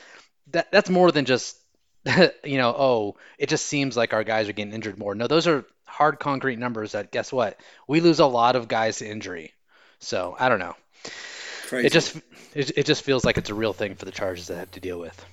that 0.48 0.70
that's 0.70 0.90
more 0.90 1.10
than 1.10 1.24
just 1.24 1.56
you 2.44 2.56
know 2.56 2.74
oh 2.76 3.16
it 3.38 3.48
just 3.48 3.66
seems 3.66 3.96
like 3.96 4.12
our 4.14 4.24
guys 4.24 4.48
are 4.48 4.52
getting 4.52 4.72
injured 4.72 4.98
more. 4.98 5.14
No, 5.14 5.26
those 5.26 5.46
are 5.46 5.64
hard 5.84 6.18
concrete 6.18 6.58
numbers. 6.58 6.92
That 6.92 7.10
guess 7.10 7.32
what 7.32 7.58
we 7.86 8.00
lose 8.00 8.20
a 8.20 8.26
lot 8.26 8.56
of 8.56 8.68
guys 8.68 8.98
to 8.98 9.08
injury. 9.08 9.52
So 9.98 10.34
I 10.38 10.48
don't 10.48 10.58
know. 10.58 10.74
Crazy. 11.66 11.86
It 11.86 11.92
just 11.92 12.16
it, 12.54 12.78
it 12.78 12.86
just 12.86 13.02
feels 13.02 13.24
like 13.24 13.38
it's 13.38 13.50
a 13.50 13.54
real 13.54 13.72
thing 13.72 13.94
for 13.94 14.04
the 14.04 14.10
Chargers 14.10 14.46
to 14.46 14.56
have 14.56 14.70
to 14.72 14.80
deal 14.80 14.98
with. 14.98 15.24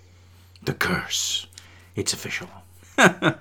The 0.64 0.74
curse. 0.74 1.48
It's 1.96 2.14
official. 2.14 2.50
well, 2.98 3.40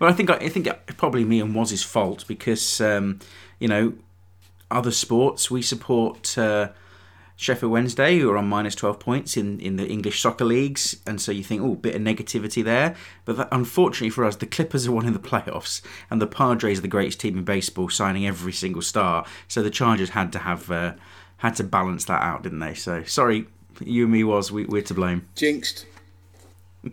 I 0.00 0.12
think 0.12 0.30
I 0.30 0.48
think 0.48 0.68
probably 0.96 1.24
me 1.24 1.40
and 1.40 1.54
Woz's 1.54 1.82
fault 1.82 2.24
because 2.26 2.80
um, 2.80 3.20
you 3.58 3.68
know 3.68 3.94
other 4.70 4.90
sports 4.90 5.50
we 5.50 5.62
support 5.62 6.36
uh, 6.36 6.70
Sheffield 7.36 7.70
Wednesday 7.70 8.18
who 8.18 8.30
are 8.30 8.38
on 8.38 8.48
minus 8.48 8.74
twelve 8.74 8.98
points 8.98 9.36
in, 9.36 9.60
in 9.60 9.76
the 9.76 9.86
English 9.86 10.20
soccer 10.20 10.44
leagues, 10.44 10.96
and 11.06 11.20
so 11.20 11.30
you 11.30 11.44
think 11.44 11.62
oh 11.62 11.74
bit 11.74 11.94
of 11.94 12.00
negativity 12.00 12.64
there. 12.64 12.96
But 13.24 13.36
that, 13.36 13.48
unfortunately 13.52 14.10
for 14.10 14.24
us, 14.24 14.36
the 14.36 14.46
Clippers 14.46 14.86
are 14.86 14.92
one 14.92 15.06
in 15.06 15.12
the 15.12 15.18
playoffs, 15.30 15.82
and 16.10 16.20
the 16.20 16.26
Padres 16.26 16.78
are 16.78 16.82
the 16.82 16.88
greatest 16.88 17.20
team 17.20 17.36
in 17.36 17.44
baseball, 17.44 17.90
signing 17.90 18.26
every 18.26 18.52
single 18.52 18.82
star. 18.82 19.26
So 19.48 19.62
the 19.62 19.70
Chargers 19.70 20.10
had 20.10 20.32
to 20.32 20.38
have 20.40 20.70
uh, 20.70 20.94
had 21.38 21.56
to 21.56 21.64
balance 21.64 22.06
that 22.06 22.22
out, 22.22 22.42
didn't 22.42 22.60
they? 22.60 22.74
So 22.74 23.02
sorry, 23.04 23.46
you 23.80 24.04
and 24.04 24.12
me 24.12 24.24
was 24.24 24.50
we, 24.50 24.64
we're 24.64 24.82
to 24.82 24.94
blame. 24.94 25.28
Jinxed. 25.34 25.86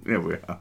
There 0.03 0.19
we 0.19 0.34
are. 0.34 0.60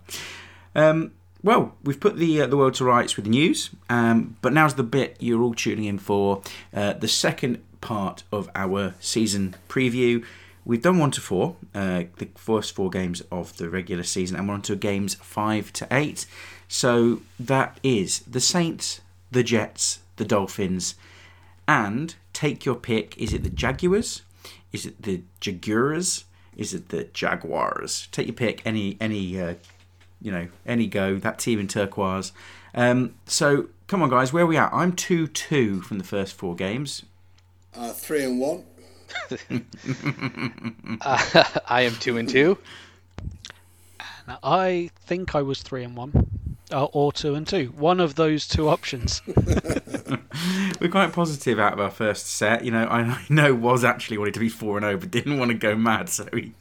Um, 0.74 1.12
well, 1.42 1.74
we've 1.82 1.98
put 1.98 2.16
the 2.16 2.42
uh, 2.42 2.46
the 2.46 2.56
world 2.56 2.74
to 2.74 2.84
rights 2.84 3.16
with 3.16 3.24
the 3.24 3.30
news, 3.30 3.70
um, 3.88 4.36
but 4.42 4.52
now's 4.52 4.74
the 4.74 4.82
bit 4.82 5.16
you're 5.20 5.42
all 5.42 5.54
tuning 5.54 5.84
in 5.84 5.98
for 5.98 6.42
uh, 6.74 6.92
the 6.92 7.08
second 7.08 7.62
part 7.82 8.22
of 8.32 8.48
our 8.54 8.94
season 8.98 9.54
preview. 9.68 10.24
We've 10.64 10.80
done 10.80 10.98
one 10.98 11.10
to 11.10 11.20
four, 11.20 11.56
uh, 11.74 12.04
the 12.16 12.28
first 12.36 12.74
four 12.74 12.88
games 12.88 13.20
of 13.30 13.56
the 13.58 13.68
regular 13.68 14.04
season, 14.04 14.38
and 14.38 14.48
we're 14.48 14.54
on 14.54 14.62
to 14.62 14.76
games 14.76 15.14
five 15.16 15.70
to 15.74 15.86
eight. 15.90 16.24
So 16.68 17.20
that 17.38 17.78
is 17.82 18.20
the 18.20 18.40
Saints, 18.40 19.02
the 19.30 19.42
Jets, 19.42 19.98
the 20.16 20.24
Dolphins, 20.24 20.94
and 21.68 22.14
take 22.32 22.64
your 22.64 22.76
pick. 22.76 23.18
Is 23.18 23.34
it 23.34 23.42
the 23.42 23.50
Jaguars? 23.50 24.22
Is 24.72 24.86
it 24.86 25.02
the 25.02 25.22
Jaguars? 25.40 26.24
Is 26.56 26.72
it 26.72 26.88
the 26.88 27.04
Jaguars? 27.12 28.08
Take 28.12 28.28
your 28.28 28.36
pick. 28.36 28.62
Any 28.64 28.96
any 29.00 29.40
uh, 29.40 29.54
you 30.20 30.30
know 30.30 30.48
any 30.64 30.86
go. 30.86 31.18
That 31.18 31.38
team 31.38 31.58
in 31.58 31.68
turquoise. 31.68 32.32
Um, 32.74 33.14
so 33.26 33.68
come 33.86 34.02
on, 34.02 34.10
guys. 34.10 34.32
Where 34.32 34.44
are 34.44 34.46
we 34.46 34.56
at? 34.56 34.72
I'm 34.72 34.92
two 34.92 35.26
two 35.26 35.82
from 35.82 35.98
the 35.98 36.04
first 36.04 36.34
four 36.34 36.54
games. 36.54 37.02
Uh, 37.74 37.92
three 37.92 38.24
and 38.24 38.40
one. 38.40 38.64
Uh, 41.04 41.44
I 41.68 41.82
am 41.82 41.94
two 41.94 42.16
and 42.16 42.28
two. 42.28 42.56
And 44.26 44.38
I 44.42 44.90
think 45.00 45.34
I 45.34 45.42
Woz 45.42 45.62
three 45.62 45.82
and 45.84 45.96
one, 45.96 46.12
uh, 46.70 46.84
or 46.84 47.12
two 47.12 47.34
and 47.34 47.46
two. 47.46 47.72
One 47.76 47.98
of 47.98 48.14
those 48.14 48.46
two 48.46 48.68
options. 48.68 49.20
We're 50.80 50.90
quite 50.90 51.12
positive 51.12 51.58
out 51.58 51.72
of 51.72 51.80
our 51.80 51.90
first 51.90 52.26
set. 52.26 52.64
You 52.64 52.70
know, 52.70 52.84
I 52.84 53.00
I 53.00 53.24
know 53.28 53.54
was 53.54 53.84
actually 53.84 54.18
wanted 54.18 54.34
to 54.34 54.40
be 54.40 54.48
four 54.48 54.76
and 54.76 54.84
zero, 54.84 54.96
but 54.96 55.10
didn't 55.10 55.38
want 55.38 55.50
to 55.50 55.56
go 55.56 55.74
mad. 55.74 56.08
So 56.08 56.26
he, 56.32 56.52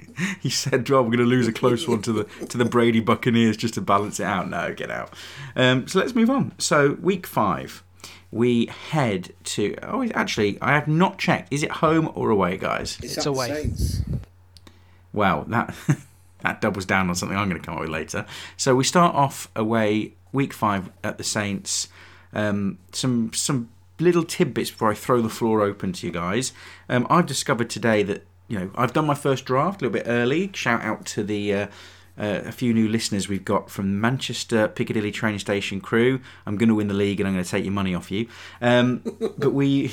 he 0.41 0.49
said, 0.49 0.89
"Well, 0.89 1.03
we're 1.03 1.09
going 1.09 1.19
to 1.19 1.25
lose 1.25 1.47
a 1.47 1.53
close 1.53 1.87
one 1.87 2.01
to 2.03 2.11
the 2.13 2.23
to 2.45 2.57
the 2.57 2.65
Brady 2.65 2.99
Buccaneers 2.99 3.57
just 3.57 3.75
to 3.75 3.81
balance 3.81 4.19
it 4.19 4.25
out." 4.25 4.49
No, 4.49 4.73
get 4.73 4.91
out. 4.91 5.13
Um, 5.55 5.87
so 5.87 5.99
let's 5.99 6.15
move 6.15 6.29
on. 6.29 6.53
So 6.57 6.97
week 7.01 7.27
five, 7.27 7.83
we 8.31 8.67
head 8.67 9.33
to. 9.43 9.75
Oh, 9.83 10.03
actually, 10.13 10.57
I 10.61 10.71
have 10.73 10.87
not 10.87 11.17
checked. 11.17 11.51
Is 11.51 11.63
it 11.63 11.71
home 11.71 12.11
or 12.15 12.29
away, 12.29 12.57
guys? 12.57 12.97
It's, 13.03 13.17
It's 13.17 13.25
away. 13.25 13.47
Saints. 13.49 14.01
Well, 15.13 15.45
that 15.49 15.75
that 16.41 16.61
doubles 16.61 16.85
down 16.85 17.09
on 17.09 17.15
something 17.15 17.37
I'm 17.37 17.49
going 17.49 17.61
to 17.61 17.65
come 17.65 17.75
up 17.75 17.81
with 17.81 17.89
later. 17.89 18.25
So 18.57 18.75
we 18.75 18.83
start 18.83 19.13
off 19.15 19.49
away 19.55 20.13
week 20.31 20.53
five 20.53 20.89
at 21.03 21.17
the 21.17 21.23
Saints. 21.23 21.89
Um, 22.33 22.77
some 22.91 23.33
some 23.33 23.69
little 23.99 24.23
tidbits 24.23 24.71
before 24.71 24.91
I 24.91 24.95
throw 24.95 25.21
the 25.21 25.29
floor 25.29 25.61
open 25.61 25.93
to 25.93 26.07
you 26.07 26.13
guys. 26.13 26.53
Um, 26.89 27.05
I've 27.09 27.25
discovered 27.25 27.69
today 27.69 28.03
that 28.03 28.25
you 28.47 28.57
know 28.57 28.71
I've 28.75 28.93
done 28.93 29.05
my 29.05 29.15
first 29.15 29.45
draft 29.45 29.81
a 29.81 29.85
little 29.85 29.99
bit 29.99 30.07
early. 30.07 30.51
Shout 30.53 30.81
out 30.81 31.05
to 31.07 31.23
the 31.23 31.53
uh, 31.53 31.67
uh, 32.21 32.41
a 32.45 32.51
few 32.51 32.73
new 32.73 32.87
listeners 32.87 33.27
we've 33.27 33.43
got 33.43 33.69
from 33.69 33.99
Manchester 33.99 34.67
Piccadilly 34.67 35.11
train 35.11 35.39
station 35.39 35.81
crew. 35.81 36.21
I'm 36.45 36.55
going 36.55 36.69
to 36.69 36.75
win 36.75 36.87
the 36.87 36.93
league 36.93 37.19
and 37.19 37.27
I'm 37.27 37.33
going 37.33 37.43
to 37.43 37.49
take 37.49 37.65
your 37.65 37.73
money 37.73 37.95
off 37.95 38.11
you. 38.11 38.27
Um, 38.61 39.01
but 39.37 39.53
we 39.53 39.89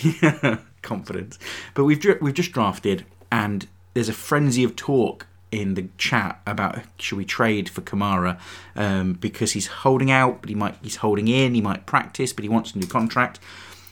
confidence. 0.82 1.38
But 1.74 1.84
we've 1.84 2.04
we've 2.20 2.34
just 2.34 2.52
drafted 2.52 3.06
and 3.32 3.66
there's 3.94 4.08
a 4.08 4.14
frenzy 4.14 4.62
of 4.62 4.76
talk 4.76 5.26
in 5.50 5.74
the 5.74 5.88
chat 5.96 6.40
about 6.46 6.78
should 6.98 7.16
we 7.16 7.24
trade 7.24 7.68
for 7.70 7.80
Kamara 7.80 8.38
um, 8.76 9.14
because 9.14 9.52
he's 9.52 9.66
holding 9.66 10.10
out, 10.10 10.42
but 10.42 10.50
he 10.50 10.54
might 10.54 10.76
he's 10.82 10.96
holding 10.96 11.28
in, 11.28 11.54
he 11.54 11.62
might 11.62 11.86
practice, 11.86 12.34
but 12.34 12.42
he 12.42 12.48
wants 12.48 12.74
a 12.74 12.78
new 12.78 12.86
contract. 12.86 13.40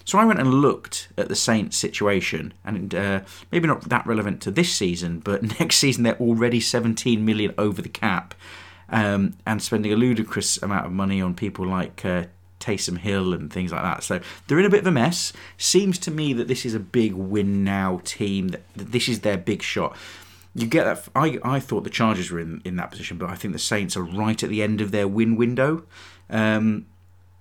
So 0.06 0.18
I 0.20 0.24
went 0.24 0.38
and 0.38 0.54
looked 0.54 1.08
at 1.18 1.28
the 1.28 1.34
Saints' 1.34 1.76
situation, 1.76 2.54
and 2.64 2.94
uh, 2.94 3.20
maybe 3.50 3.66
not 3.66 3.88
that 3.88 4.06
relevant 4.06 4.40
to 4.42 4.52
this 4.52 4.72
season, 4.72 5.18
but 5.18 5.42
next 5.60 5.76
season 5.76 6.04
they're 6.04 6.18
already 6.18 6.60
17 6.60 7.24
million 7.24 7.52
over 7.58 7.82
the 7.82 7.88
cap, 7.88 8.32
um, 8.88 9.34
and 9.44 9.60
spending 9.60 9.92
a 9.92 9.96
ludicrous 9.96 10.62
amount 10.62 10.86
of 10.86 10.92
money 10.92 11.20
on 11.20 11.34
people 11.34 11.66
like 11.66 12.04
uh, 12.04 12.26
Taysom 12.60 12.98
Hill 12.98 13.34
and 13.34 13.52
things 13.52 13.72
like 13.72 13.82
that. 13.82 14.04
So 14.04 14.20
they're 14.46 14.60
in 14.60 14.64
a 14.64 14.70
bit 14.70 14.80
of 14.80 14.86
a 14.86 14.92
mess. 14.92 15.32
Seems 15.58 15.98
to 15.98 16.12
me 16.12 16.32
that 16.34 16.46
this 16.46 16.64
is 16.64 16.72
a 16.72 16.80
big 16.80 17.12
win 17.12 17.64
now 17.64 18.00
team. 18.04 18.48
That, 18.50 18.62
this 18.76 19.08
is 19.08 19.20
their 19.20 19.36
big 19.36 19.60
shot. 19.60 19.96
You 20.54 20.68
get 20.68 20.84
that. 20.84 21.08
I, 21.16 21.40
I 21.42 21.58
thought 21.58 21.82
the 21.82 21.90
Chargers 21.90 22.30
were 22.30 22.38
in, 22.38 22.62
in 22.64 22.76
that 22.76 22.92
position, 22.92 23.18
but 23.18 23.28
I 23.28 23.34
think 23.34 23.52
the 23.52 23.58
Saints 23.58 23.96
are 23.96 24.04
right 24.04 24.40
at 24.40 24.50
the 24.50 24.62
end 24.62 24.80
of 24.80 24.92
their 24.92 25.08
win 25.08 25.34
window. 25.34 25.84
Um, 26.30 26.86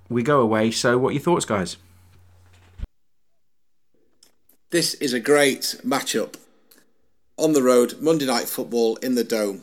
we 0.09 0.23
go 0.23 0.41
away. 0.41 0.71
So, 0.71 0.97
what 0.97 1.09
are 1.09 1.13
your 1.13 1.21
thoughts, 1.21 1.45
guys? 1.45 1.77
This 4.71 4.95
is 4.95 5.13
a 5.13 5.19
great 5.19 5.77
matchup. 5.85 6.35
On 7.37 7.53
the 7.53 7.61
road, 7.61 8.01
Monday 8.01 8.25
Night 8.25 8.45
Football 8.45 8.95
in 8.97 9.13
the 9.13 9.23
Dome. 9.23 9.61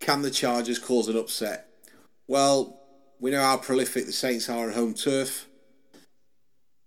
Can 0.00 0.20
the 0.20 0.30
Chargers 0.30 0.78
cause 0.78 1.08
an 1.08 1.16
upset? 1.16 1.66
Well, 2.26 2.78
we 3.18 3.30
know 3.30 3.40
how 3.40 3.56
prolific 3.56 4.04
the 4.04 4.12
Saints 4.12 4.50
are 4.50 4.66
on 4.66 4.74
home 4.74 4.92
turf. 4.92 5.46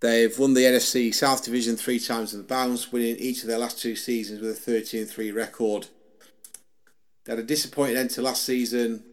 They've 0.02 0.38
won 0.38 0.54
the 0.54 0.62
NFC 0.62 1.12
South 1.12 1.44
Division 1.44 1.78
three 1.78 2.00
times 2.00 2.32
in 2.32 2.42
the 2.42 2.48
bounce, 2.48 2.92
winning 2.92 3.18
each 3.18 3.42
of 3.42 3.48
their 3.48 3.58
last 3.58 3.82
two 3.82 3.96
seasons 3.96 4.40
with 4.40 4.52
a 4.52 4.54
13 4.54 5.06
3 5.06 5.32
record. 5.32 5.88
They 7.26 7.32
had 7.32 7.40
a 7.40 7.44
disappointing 7.44 7.98
end 7.98 8.12
to 8.12 8.22
last 8.22 8.44
season, 8.44 9.04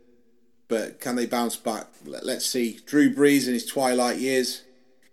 but 0.68 1.00
can 1.00 1.16
they 1.16 1.26
bounce 1.26 1.56
back? 1.56 1.86
Let's 2.04 2.44
see. 2.44 2.80
Drew 2.84 3.14
Brees 3.14 3.46
in 3.46 3.54
his 3.54 3.66
twilight 3.66 4.18
years. 4.18 4.64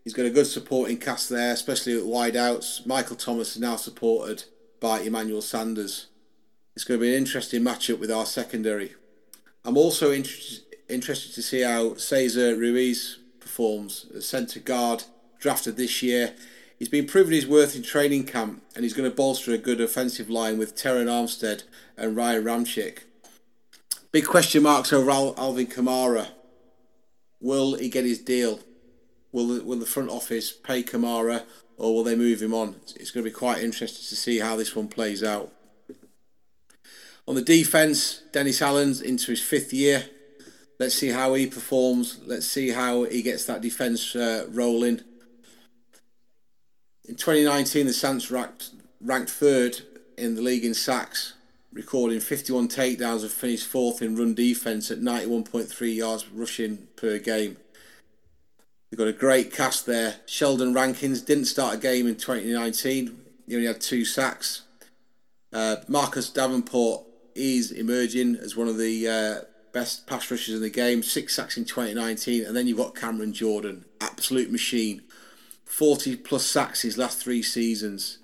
He's 0.06 0.14
got 0.14 0.28
a 0.28 0.30
good 0.30 0.46
supporting 0.46 0.98
cast 0.98 1.30
there, 1.30 1.52
especially 1.52 1.98
at 1.98 2.04
wideouts. 2.04 2.86
Michael 2.86 3.16
Thomas 3.16 3.56
is 3.56 3.60
now 3.60 3.76
supported 3.76 4.44
by 4.80 5.00
Emmanuel 5.00 5.42
Sanders. 5.42 6.08
It's 6.76 6.86
going 6.86 7.00
to 7.00 7.04
be 7.04 7.12
an 7.12 7.18
interesting 7.18 7.64
matchup 7.64 7.98
with 7.98 8.12
our 8.12 8.28
secondary. 8.28 8.94
I'm 9.64 9.78
also 9.78 10.12
inter- 10.12 10.62
interested 10.88 11.34
to 11.34 11.42
see 11.42 11.62
how 11.62 11.96
Cesar 11.96 12.56
Ruiz 12.56 13.18
performs 13.40 14.06
as 14.16 14.28
centre 14.28 14.60
guard 14.60 15.06
drafted 15.40 15.76
this 15.76 16.04
year. 16.04 16.36
He's 16.78 16.90
been 16.90 17.08
proving 17.08 17.34
his 17.34 17.48
worth 17.48 17.76
in 17.76 17.82
training 17.82 18.26
camp 18.26 18.62
and 18.76 18.84
he's 18.84 18.94
going 18.94 19.10
to 19.10 19.16
bolster 19.16 19.54
a 19.54 19.58
good 19.58 19.82
offensive 19.82 20.30
line 20.30 20.60
with 20.60 20.76
Terron 20.76 21.08
Armstead 21.08 21.64
and 21.98 22.16
Ryan 22.16 22.44
Ramczyk. 22.44 23.00
Big 24.12 24.28
question 24.28 24.62
marks 24.62 24.94
over 24.94 25.10
Al- 25.10 25.34
Alvin 25.36 25.66
Kamara. 25.66 26.28
Will 27.42 27.74
he 27.74 27.90
get 27.90 28.06
his 28.06 28.20
deal? 28.20 28.60
Will 29.36 29.48
the, 29.48 29.64
will 29.66 29.80
the 29.80 29.86
front 29.86 30.10
office 30.10 30.54
pay 30.54 30.82
Kamara 30.82 31.44
or 31.76 31.94
will 31.94 32.06
they 32.06 32.16
move 32.16 32.42
him 32.42 32.54
on? 32.54 32.78
It's 32.96 33.12
going 33.12 33.22
to 33.22 33.30
be 33.30 33.36
quite 33.36 33.62
interesting 33.62 34.06
to 34.08 34.16
see 34.16 34.40
how 34.40 34.56
this 34.56 34.74
one 34.74 34.88
plays 34.88 35.26
out. 35.26 35.52
On 37.28 37.36
the 37.36 37.42
defence, 37.42 38.22
Dennis 38.32 38.62
Allen's 38.62 39.02
into 39.02 39.32
his 39.32 39.42
fifth 39.42 39.74
year. 39.74 40.06
Let's 40.80 40.96
see 40.96 41.10
how 41.10 41.34
he 41.34 41.48
performs. 41.48 42.22
Let's 42.26 42.46
see 42.46 42.70
how 42.70 43.04
he 43.04 43.22
gets 43.22 43.44
that 43.48 43.60
defence 43.60 44.16
uh, 44.16 44.46
rolling. 44.48 45.02
In 47.04 47.16
2019, 47.16 47.88
the 47.88 47.92
Saints 47.92 48.32
ranked, 48.32 48.70
ranked 49.02 49.32
third 49.32 49.82
in 50.18 50.36
the 50.36 50.42
league 50.42 50.64
in 50.64 50.74
sacks, 50.74 51.34
recording 51.74 52.22
51 52.22 52.70
takedowns 52.70 53.24
and 53.24 53.32
finished 53.32 53.68
fourth 53.68 54.02
in 54.02 54.16
run 54.16 54.34
defence 54.34 54.90
at 54.92 55.02
91.3 55.02 55.94
yards 55.94 56.26
rushing 56.30 56.88
per 56.96 57.20
game. 57.20 57.58
They've 58.96 59.08
got 59.08 59.14
a 59.14 59.20
great 59.20 59.52
cast 59.52 59.86
there. 59.86 60.22
Sheldon 60.26 60.74
Rankins 60.74 61.20
didn't 61.20 61.46
start 61.46 61.76
a 61.76 61.78
game 61.78 62.08
in 62.08 62.16
2019. 62.16 63.26
He 63.46 63.54
only 63.54 63.68
had 63.68 63.82
two 63.82 64.06
sacks. 64.06 64.62
Uh, 65.52 65.76
Marcus 65.90 66.30
Davenport 66.30 67.04
is 67.36 67.72
emerging 67.72 68.38
as 68.38 68.56
one 68.56 68.70
of 68.70 68.78
the 68.78 69.06
uh, 69.06 69.46
best 69.74 70.08
pass 70.08 70.32
rushers 70.32 70.56
in 70.56 70.62
the 70.62 70.70
game. 70.70 71.04
Six 71.04 71.36
sacks 71.36 71.58
in 71.58 71.66
2019. 71.66 72.46
And 72.46 72.56
then 72.56 72.68
you've 72.68 72.78
got 72.78 72.96
Cameron 72.96 73.34
Jordan, 73.34 73.84
absolute 74.00 74.50
machine. 74.50 75.02
40 75.66 76.16
plus 76.16 76.46
sacks 76.46 76.84
his 76.84 76.98
last 76.98 77.22
three 77.22 77.44
seasons. 77.44 78.20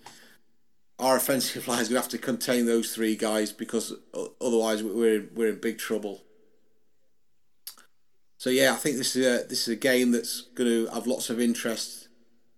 Our 0.99 1.17
offensive 1.17 1.67
line 1.67 1.81
is 1.81 1.89
going 1.89 1.97
to 1.97 2.03
have 2.03 2.11
to 2.11 2.17
contain 2.17 2.65
those 2.65 2.95
three 2.95 3.17
guys 3.17 3.51
because 3.51 3.93
otherwise 4.39 4.83
we're 4.83 5.15
in, 5.15 5.31
we're 5.35 5.49
in 5.49 5.59
big 5.59 5.79
trouble. 5.79 6.21
So 8.41 8.49
yeah, 8.49 8.73
I 8.73 8.77
think 8.77 8.97
this 8.97 9.15
is 9.15 9.23
a 9.23 9.47
this 9.47 9.67
is 9.67 9.67
a 9.67 9.75
game 9.75 10.09
that's 10.09 10.41
going 10.55 10.67
to 10.67 10.91
have 10.91 11.05
lots 11.05 11.29
of 11.29 11.39
interest. 11.39 12.07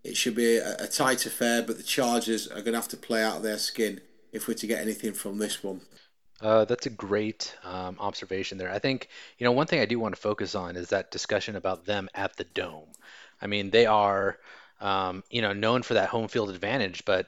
It 0.06 0.16
should 0.16 0.34
be 0.34 0.56
a, 0.56 0.78
a 0.78 0.88
tight 0.88 1.26
affair, 1.26 1.62
but 1.62 1.76
the 1.76 1.84
Chargers 1.84 2.48
are 2.48 2.62
going 2.62 2.72
to 2.72 2.80
have 2.80 2.88
to 2.88 2.96
play 2.96 3.22
out 3.22 3.36
of 3.36 3.44
their 3.44 3.58
skin 3.58 4.00
if 4.32 4.48
we're 4.48 4.54
to 4.54 4.66
get 4.66 4.80
anything 4.80 5.12
from 5.12 5.40
this 5.40 5.62
one. 5.62 5.82
Uh, 6.40 6.64
that's 6.64 6.86
a 6.86 6.90
great 6.90 7.54
um, 7.66 7.98
observation 8.00 8.58
there. 8.58 8.72
I 8.72 8.80
think 8.80 9.10
you 9.38 9.44
know 9.44 9.52
one 9.52 9.68
thing 9.68 9.82
I 9.82 9.86
do 9.86 10.00
want 10.00 10.16
to 10.16 10.22
focus 10.22 10.56
on 10.56 10.78
is 10.78 10.88
that 10.88 11.12
discussion 11.12 11.58
about 11.58 11.84
them 11.84 12.08
at 12.14 12.38
the 12.38 12.46
dome. 12.46 12.88
I 13.42 13.48
mean, 13.48 13.70
they 13.70 13.86
are 13.86 14.38
um, 14.84 15.24
you 15.30 15.42
know, 15.42 15.54
known 15.54 15.82
for 15.82 15.96
that 15.96 16.10
home 16.10 16.28
field 16.28 16.50
advantage. 16.50 17.06
But 17.06 17.28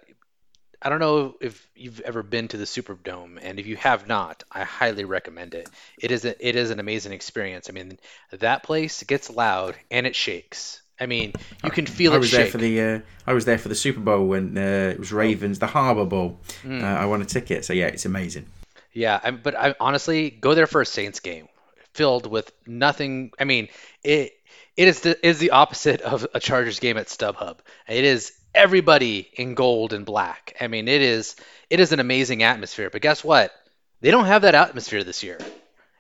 I 0.86 0.90
don't 0.90 1.00
know 1.00 1.34
if 1.42 1.68
you've 1.76 2.00
ever 2.02 2.22
been 2.22 2.48
to 2.50 2.58
the 2.58 2.66
Superdome, 2.66 3.40
and 3.42 3.60
if 3.60 3.66
you 3.66 3.76
have 3.78 4.08
not, 4.08 4.44
I 4.52 4.64
highly 4.64 5.04
recommend 5.04 5.56
it. 5.56 5.68
It 5.98 6.12
is 6.12 6.26
a, 6.26 6.48
it 6.48 6.56
is 6.56 6.70
an 6.70 6.80
amazing 6.80 7.12
experience. 7.12 7.72
I 7.72 7.74
mean, 7.74 7.98
that 8.30 8.62
place 8.62 9.02
gets 9.02 9.32
loud 9.32 9.76
and 9.90 10.06
it 10.06 10.16
shakes. 10.16 10.84
I 11.00 11.08
mean, 11.08 11.34
you 11.64 11.72
can 11.72 11.88
feel 11.88 12.14
I 12.14 12.18
it 12.18 12.20
was 12.20 12.30
shake. 12.30 12.38
there 12.38 12.52
for 12.52 12.58
the 12.60 12.82
uh, 12.82 13.00
I 13.26 13.34
was 13.34 13.46
there 13.46 13.58
for 13.58 13.68
the 13.68 13.74
Super 13.74 14.00
Bowl 14.00 14.28
when 14.28 14.56
uh, 14.56 14.92
it 14.94 15.00
was 15.00 15.12
Ravens, 15.12 15.58
the 15.58 15.66
Harbaugh 15.66 16.08
Bowl. 16.08 16.40
Mm. 16.62 16.84
Uh, 16.84 16.86
I 16.86 17.06
won 17.08 17.20
a 17.20 17.26
ticket, 17.26 17.66
so 17.66 17.74
yeah, 17.74 17.88
it's 17.88 18.06
amazing. 18.06 18.46
Yeah, 18.94 19.20
I, 19.24 19.32
but 19.32 19.56
I 19.56 19.74
honestly 19.80 20.30
go 20.30 20.54
there 20.54 20.68
for 20.68 20.82
a 20.82 20.86
Saints 20.86 21.20
game, 21.20 21.48
filled 21.96 22.28
with 22.28 22.52
nothing. 22.68 23.32
I 23.40 23.46
mean, 23.46 23.70
it 24.04 24.34
it 24.78 24.88
is 24.88 25.00
the 25.00 25.28
is 25.28 25.40
the 25.40 25.50
opposite 25.50 26.02
of 26.02 26.28
a 26.36 26.40
Chargers 26.40 26.80
game 26.80 26.98
at 26.98 27.08
StubHub. 27.08 27.58
It 27.90 28.04
is 28.04 28.34
everybody 28.56 29.30
in 29.34 29.54
gold 29.54 29.94
and 29.94 30.06
black. 30.06 30.56
I 30.60 30.68
mean, 30.68 30.88
it 30.88 31.02
is 31.02 31.36
it 31.70 31.80
is 31.80 31.92
an 31.92 32.00
amazing 32.00 32.44
atmosphere. 32.44 32.90
But 32.90 33.02
guess 33.02 33.24
what? 33.24 33.52
They 34.02 34.12
don't 34.12 34.26
have 34.26 34.44
that 34.44 34.56
atmosphere 34.56 35.04
this 35.04 35.24
year. 35.24 35.40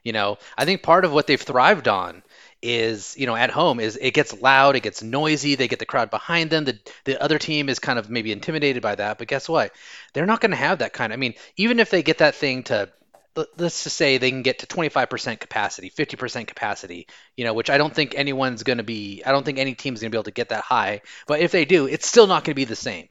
You 0.04 0.13
know, 0.13 0.38
I 0.58 0.65
think 0.65 0.84
part 0.84 1.06
of 1.06 1.12
what 1.12 1.28
they've 1.28 1.41
thrived 1.41 1.88
on 1.88 2.22
is, 2.62 3.15
you 3.18 3.26
know, 3.26 3.36
at 3.36 3.52
home 3.52 3.80
is 3.80 3.98
it 4.00 4.13
gets 4.13 4.39
loud, 4.39 4.76
it 4.76 4.84
gets 4.84 5.04
noisy, 5.04 5.56
they 5.56 5.68
get 5.68 5.80
the 5.80 5.86
crowd 5.86 6.10
behind 6.10 6.50
them. 6.50 6.65
The 6.65 6.80
the 7.04 7.22
other 7.22 7.39
team 7.39 7.70
is 7.70 7.80
kind 7.80 8.00
of 8.00 8.10
maybe 8.10 8.32
intimidated 8.32 8.82
by 8.82 8.96
that, 8.96 9.18
but 9.18 9.28
guess 9.28 9.50
what? 9.50 9.74
They're 10.13 10.26
not 10.26 10.41
going 10.41 10.52
to 10.52 10.58
have 10.58 10.80
that 10.80 10.94
kind 10.94 11.12
of 11.12 11.18
I 11.18 11.20
mean, 11.20 11.36
even 11.58 11.80
if 11.80 11.89
they 11.89 12.04
get 12.04 12.20
that 12.20 12.36
thing 12.36 12.63
to 12.63 12.89
let's 13.36 13.84
just 13.84 13.98
say 13.98 14.17
they 14.17 14.32
can 14.32 14.43
get 14.43 14.60
to 14.60 14.67
25% 14.67 15.39
capacity, 15.39 15.89
50% 15.89 16.48
capacity, 16.48 17.08
you 17.36 17.43
know, 17.43 17.54
which 17.54 17.69
I 17.69 17.78
don't 17.78 17.93
think 17.93 18.15
anyone's 18.15 18.63
going 18.63 18.78
to 18.78 18.84
be, 18.84 19.24
I 19.26 19.32
don't 19.32 19.45
think 19.45 19.60
any 19.60 19.76
team's 19.76 20.02
going 20.02 20.12
to 20.12 20.15
be 20.15 20.17
able 20.17 20.24
to 20.24 20.32
get 20.32 20.50
that 20.50 20.63
high. 20.63 21.02
But 21.28 21.41
if 21.41 21.52
they 21.52 21.65
do, 21.65 21.88
it's 21.88 22.08
still 22.08 22.28
not 22.28 22.43
going 22.43 22.54
to 22.54 22.56
be 22.56 22.65
the 22.65 22.76
same. 22.76 23.10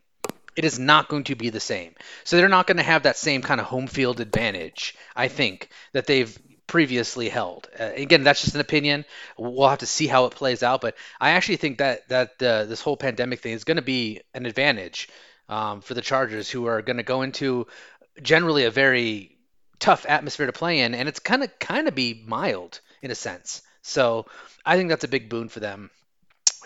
It 0.57 0.65
is 0.65 0.79
not 0.79 1.09
going 1.09 1.25
to 1.25 1.35
be 1.35 1.51
the 1.51 1.61
same. 1.61 1.95
So 2.23 2.37
they're 2.37 2.49
not 2.49 2.67
going 2.67 2.77
to 2.77 2.83
have 2.83 3.03
that 3.03 3.17
same 3.17 3.43
kind 3.43 3.61
of 3.61 3.67
home 3.67 3.87
field 3.87 4.21
advantage, 4.21 4.95
I 5.15 5.29
think, 5.29 5.69
that 5.93 6.07
they've 6.07 6.39
previously 6.67 7.29
held. 7.29 7.69
Uh, 7.79 7.91
again, 7.95 8.25
that's 8.25 8.43
just 8.43 8.55
an 8.55 8.61
opinion. 8.61 9.05
We'll 9.37 9.69
have 9.69 9.81
to 9.81 9.87
see 9.87 10.07
how 10.07 10.27
it 10.27 10.35
plays 10.35 10.63
out. 10.63 10.81
But 10.81 10.97
I 11.21 11.31
actually 11.31 11.57
think 11.57 11.79
that 11.79 12.09
that 12.09 12.43
uh, 12.43 12.65
this 12.65 12.81
whole 12.81 12.97
pandemic 12.97 13.41
thing 13.41 13.53
is 13.53 13.65
going 13.65 13.77
to 13.77 13.83
be 13.83 14.23
an 14.33 14.47
advantage 14.47 15.09
um, 15.49 15.81
for 15.81 15.95
the 15.95 16.01
Chargers, 16.01 16.49
who 16.49 16.67
are 16.67 16.83
going 16.83 16.97
to 16.97 17.03
go 17.03 17.23
into 17.23 17.67
generally 18.23 18.65
a 18.65 18.71
very 18.71 19.34
tough 19.79 20.07
atmosphere 20.09 20.47
to 20.47 20.53
play 20.53 20.81
in, 20.81 20.95
and 20.95 21.09
it's 21.09 21.21
kind 21.21 21.43
of 21.43 21.59
kind 21.59 21.89
of 21.89 21.95
be 21.95 22.25
mild 22.27 22.81
in 23.03 23.11
a 23.11 23.15
sense. 23.15 23.63
So 23.83 24.27
I 24.65 24.77
think 24.77 24.89
that's 24.89 25.05
a 25.05 25.09
big 25.09 25.29
boon 25.29 25.49
for 25.49 25.61
them. 25.61 25.91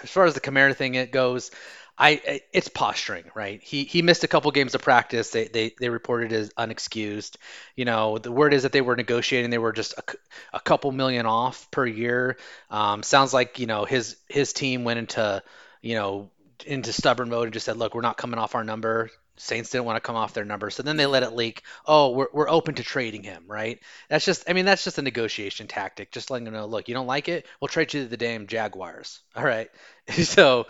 As 0.03 0.11
far 0.11 0.25
as 0.25 0.35
the 0.35 0.41
Kamara 0.41 0.77
thing 0.77 0.95
it 0.95 1.11
goes, 1.11 1.51
I 1.99 2.43
it's 2.53 2.69
posturing, 2.69 3.25
right? 3.35 3.61
He 3.63 3.85
he 3.85 4.03
missed 4.03 4.23
a 4.23 4.29
couple 4.29 4.51
games 4.53 4.77
of 4.77 4.83
practice. 4.83 5.31
They 5.31 5.49
they 5.49 5.75
they 5.81 5.89
reported 5.89 6.33
as 6.33 6.51
unexcused. 6.51 7.37
You 7.75 7.85
know, 7.85 8.19
the 8.19 8.31
word 8.31 8.55
is 8.55 8.63
that 8.63 8.71
they 8.73 8.81
were 8.81 8.95
negotiating. 8.95 9.51
They 9.51 9.59
were 9.59 9.73
just 9.73 9.95
a, 9.99 10.05
a 10.53 10.61
couple 10.61 10.93
million 10.93 11.27
off 11.27 11.69
per 11.73 11.85
year. 11.85 12.37
Um, 12.71 13.03
sounds 13.03 13.35
like 13.35 13.59
you 13.59 13.67
know 13.67 13.85
his 13.85 14.17
his 14.29 14.53
team 14.53 14.85
went 14.85 15.01
into 15.01 15.43
you 15.83 15.97
know 15.97 16.31
into 16.67 16.93
stubborn 16.93 17.31
mode 17.31 17.45
and 17.45 17.53
just 17.53 17.67
said, 17.67 17.77
look, 17.77 17.95
we're 17.95 18.01
not 18.01 18.17
coming 18.17 18.39
off 18.39 18.55
our 18.55 18.65
number. 18.65 19.11
Saints 19.39 19.71
didn't 19.71 19.85
want 19.85 19.97
to 19.97 20.01
come 20.01 20.17
off 20.17 20.35
their 20.35 20.45
number, 20.45 20.71
so 20.71 20.83
then 20.83 20.97
they 20.97 21.07
let 21.07 21.23
it 21.23 21.33
leak. 21.33 21.63
Oh, 21.87 22.11
we're, 22.11 22.29
we're 22.33 22.49
open 22.49 22.75
to 22.77 22.83
trading 22.83 23.23
him, 23.23 23.45
right? 23.47 23.81
That's 24.09 24.25
just, 24.25 24.49
I 24.49 24.53
mean, 24.53 24.65
that's 24.65 24.85
just 24.85 24.99
a 24.99 25.03
negotiation 25.03 25.67
tactic. 25.69 26.11
Just 26.13 26.31
letting 26.31 26.45
them 26.45 26.55
know, 26.55 26.67
look, 26.67 26.89
you 26.89 26.95
don't 26.95 27.07
like 27.07 27.29
it, 27.29 27.47
we'll 27.61 27.69
trade 27.69 27.95
you 27.95 28.03
to 28.03 28.09
the 28.09 28.17
damn 28.17 28.47
Jaguars. 28.47 29.21
All 29.37 29.45
right. 29.45 29.71
so, 30.11 30.67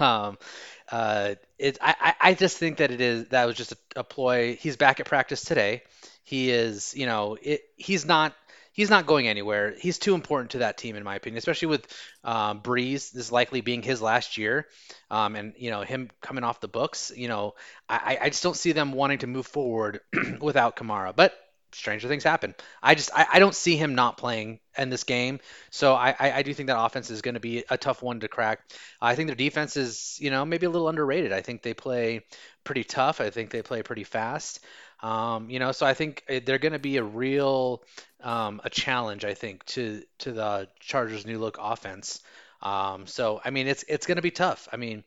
um, 0.00 0.38
uh, 0.90 1.34
it, 1.58 1.78
I, 1.80 2.14
I 2.20 2.34
just 2.34 2.58
think 2.58 2.78
that 2.78 2.90
it 2.90 3.00
is 3.00 3.28
that 3.28 3.46
was 3.46 3.56
just 3.56 3.72
a, 3.72 3.76
a 3.96 4.04
ploy. 4.04 4.56
He's 4.56 4.76
back 4.76 5.00
at 5.00 5.06
practice 5.06 5.42
today. 5.42 5.82
He 6.24 6.50
is, 6.50 6.94
you 6.96 7.06
know, 7.06 7.36
it, 7.40 7.62
he's 7.76 8.04
not 8.04 8.34
he's 8.72 8.90
not 8.90 9.06
going 9.06 9.28
anywhere. 9.28 9.74
He's 9.78 9.98
too 9.98 10.14
important 10.14 10.52
to 10.52 10.58
that 10.58 10.78
team, 10.78 10.96
in 10.96 11.04
my 11.04 11.16
opinion, 11.16 11.38
especially 11.38 11.68
with 11.68 11.86
um, 12.24 12.60
Brees. 12.60 13.10
This 13.12 13.30
likely 13.30 13.60
being 13.60 13.82
his 13.82 14.02
last 14.02 14.38
year, 14.38 14.66
um, 15.10 15.36
and 15.36 15.54
you 15.56 15.70
know 15.70 15.82
him 15.82 16.10
coming 16.20 16.44
off 16.44 16.60
the 16.60 16.68
books. 16.68 17.12
You 17.14 17.28
know, 17.28 17.54
I, 17.88 18.18
I 18.22 18.28
just 18.30 18.42
don't 18.42 18.56
see 18.56 18.72
them 18.72 18.92
wanting 18.92 19.18
to 19.18 19.26
move 19.26 19.46
forward 19.46 20.00
without 20.40 20.76
Kamara. 20.76 21.14
But 21.14 21.34
stranger 21.74 22.06
things 22.08 22.24
happen. 22.24 22.54
I 22.82 22.94
just 22.94 23.10
I, 23.14 23.26
I 23.34 23.38
don't 23.38 23.54
see 23.54 23.76
him 23.76 23.94
not 23.94 24.16
playing 24.16 24.60
in 24.76 24.90
this 24.90 25.04
game. 25.04 25.40
So 25.70 25.94
I, 25.94 26.14
I, 26.18 26.32
I 26.32 26.42
do 26.42 26.52
think 26.54 26.66
that 26.68 26.78
offense 26.78 27.10
is 27.10 27.22
going 27.22 27.34
to 27.34 27.40
be 27.40 27.64
a 27.70 27.76
tough 27.78 28.02
one 28.02 28.20
to 28.20 28.28
crack. 28.28 28.60
I 29.00 29.14
think 29.14 29.28
their 29.28 29.36
defense 29.36 29.76
is 29.76 30.18
you 30.20 30.30
know 30.30 30.44
maybe 30.44 30.66
a 30.66 30.70
little 30.70 30.88
underrated. 30.88 31.32
I 31.32 31.40
think 31.40 31.62
they 31.62 31.74
play 31.74 32.24
pretty 32.64 32.84
tough. 32.84 33.20
I 33.20 33.30
think 33.30 33.50
they 33.50 33.62
play 33.62 33.82
pretty 33.82 34.04
fast. 34.04 34.60
Um, 35.02 35.50
you 35.50 35.58
know, 35.58 35.72
so 35.72 35.84
I 35.84 35.94
think 35.94 36.22
eh, 36.28 36.40
they're 36.44 36.58
going 36.58 36.72
to 36.72 36.78
be 36.78 36.96
a 36.96 37.02
real 37.02 37.82
um, 38.22 38.60
a 38.64 38.70
challenge. 38.70 39.24
I 39.24 39.34
think 39.34 39.64
to 39.66 40.02
to 40.20 40.32
the 40.32 40.68
Chargers' 40.80 41.26
new 41.26 41.38
look 41.38 41.58
offense. 41.60 42.20
Um, 42.62 43.06
so 43.06 43.40
I 43.44 43.50
mean, 43.50 43.66
it's 43.66 43.84
it's 43.88 44.06
going 44.06 44.16
to 44.16 44.22
be 44.22 44.30
tough. 44.30 44.68
I 44.72 44.76
mean, 44.76 45.04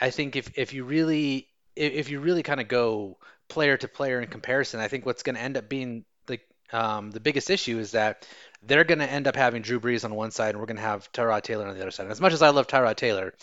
I 0.00 0.10
think 0.10 0.36
if 0.36 0.58
if 0.58 0.74
you 0.74 0.84
really 0.84 1.48
if 1.76 2.10
you 2.10 2.20
really 2.20 2.42
kind 2.42 2.60
of 2.60 2.68
go 2.68 3.18
player 3.48 3.76
to 3.76 3.88
player 3.88 4.20
in 4.20 4.28
comparison, 4.28 4.80
I 4.80 4.88
think 4.88 5.06
what's 5.06 5.22
going 5.22 5.36
to 5.36 5.40
end 5.40 5.56
up 5.56 5.68
being 5.68 6.04
the 6.26 6.40
um, 6.72 7.10
the 7.10 7.20
biggest 7.20 7.50
issue 7.50 7.78
is 7.78 7.92
that 7.92 8.26
they're 8.62 8.84
going 8.84 8.98
to 8.98 9.10
end 9.10 9.26
up 9.26 9.36
having 9.36 9.62
Drew 9.62 9.80
Brees 9.80 10.04
on 10.04 10.14
one 10.14 10.30
side 10.30 10.50
and 10.50 10.60
we're 10.60 10.66
going 10.66 10.76
to 10.76 10.82
have 10.82 11.10
Tyrod 11.12 11.42
Taylor 11.42 11.66
on 11.66 11.74
the 11.74 11.80
other 11.80 11.90
side. 11.90 12.04
And 12.04 12.12
as 12.12 12.20
much 12.20 12.32
as 12.32 12.42
I 12.42 12.50
love 12.50 12.66
Tyrod 12.66 12.96
Taylor, 12.96 13.34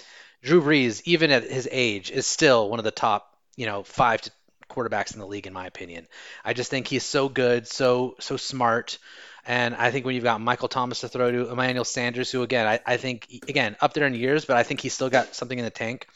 Drew 0.43 0.61
Brees, 0.61 1.01
even 1.05 1.31
at 1.31 1.43
his 1.43 1.67
age, 1.71 2.11
is 2.11 2.27
still 2.27 2.69
one 2.69 2.79
of 2.79 2.85
the 2.85 2.91
top, 2.91 3.35
you 3.55 3.65
know, 3.65 3.83
five 3.83 4.21
to 4.21 4.31
quarterbacks 4.69 5.13
in 5.13 5.19
the 5.19 5.27
league, 5.27 5.47
in 5.47 5.53
my 5.53 5.65
opinion. 5.65 6.07
I 6.43 6.53
just 6.53 6.69
think 6.69 6.87
he's 6.87 7.03
so 7.03 7.29
good, 7.29 7.67
so 7.67 8.15
so 8.19 8.37
smart. 8.37 8.97
And 9.45 9.75
I 9.75 9.91
think 9.91 10.05
when 10.05 10.13
you've 10.15 10.25
got 10.25 10.41
Michael 10.41 10.67
Thomas 10.67 10.99
to 11.01 11.07
throw 11.07 11.31
to, 11.31 11.49
Emmanuel 11.49 11.85
Sanders, 11.85 12.29
who 12.29 12.43
again, 12.43 12.67
I, 12.67 12.79
I 12.85 12.97
think 12.97 13.27
again 13.47 13.77
up 13.79 13.93
there 13.93 14.05
in 14.05 14.13
years, 14.13 14.45
but 14.45 14.57
I 14.57 14.63
think 14.63 14.81
he's 14.81 14.93
still 14.93 15.09
got 15.09 15.35
something 15.35 15.57
in 15.57 15.63
the 15.63 15.71
tank. 15.71 16.07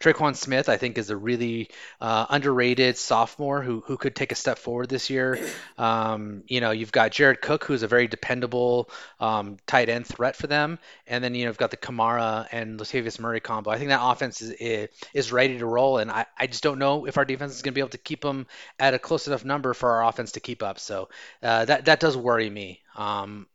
Tre'Quan 0.00 0.34
Smith, 0.34 0.68
I 0.70 0.78
think, 0.78 0.96
is 0.96 1.10
a 1.10 1.16
really 1.16 1.68
uh, 2.00 2.26
underrated 2.30 2.96
sophomore 2.96 3.62
who, 3.62 3.80
who 3.86 3.98
could 3.98 4.16
take 4.16 4.32
a 4.32 4.34
step 4.34 4.58
forward 4.58 4.88
this 4.88 5.10
year. 5.10 5.38
Um, 5.78 6.42
you 6.46 6.60
know, 6.60 6.72
you've 6.72 6.92
got 6.92 7.10
Jared 7.10 7.40
Cook, 7.40 7.64
who's 7.64 7.82
a 7.82 7.88
very 7.88 8.06
dependable 8.06 8.90
um, 9.18 9.56
tight 9.66 9.88
end 9.88 10.06
threat 10.06 10.36
for 10.36 10.46
them, 10.46 10.78
and 11.06 11.24
then 11.24 11.34
you 11.34 11.44
know, 11.44 11.50
you've 11.50 11.56
got 11.56 11.70
the 11.70 11.78
Kamara 11.78 12.46
and 12.52 12.78
Latavius 12.78 13.18
Murray 13.18 13.40
combo. 13.40 13.70
I 13.70 13.78
think 13.78 13.88
that 13.88 14.00
offense 14.02 14.42
is 14.42 14.88
is 15.14 15.32
ready 15.32 15.56
to 15.58 15.64
roll, 15.64 15.96
and 15.96 16.10
I, 16.10 16.26
I 16.38 16.48
just 16.48 16.62
don't 16.62 16.78
know 16.78 17.06
if 17.06 17.16
our 17.16 17.24
defense 17.24 17.54
is 17.54 17.62
going 17.62 17.72
to 17.72 17.74
be 17.74 17.80
able 17.80 17.90
to 17.90 17.98
keep 17.98 18.20
them 18.20 18.46
at 18.78 18.92
a 18.92 18.98
close 18.98 19.26
enough 19.26 19.44
number 19.44 19.72
for 19.72 19.90
our 19.90 20.06
offense 20.06 20.32
to 20.32 20.40
keep 20.40 20.62
up. 20.62 20.78
So 20.78 21.08
uh, 21.42 21.64
that 21.64 21.86
that 21.86 22.00
does 22.00 22.16
worry 22.16 22.50
me. 22.50 22.82
Um, 22.94 23.46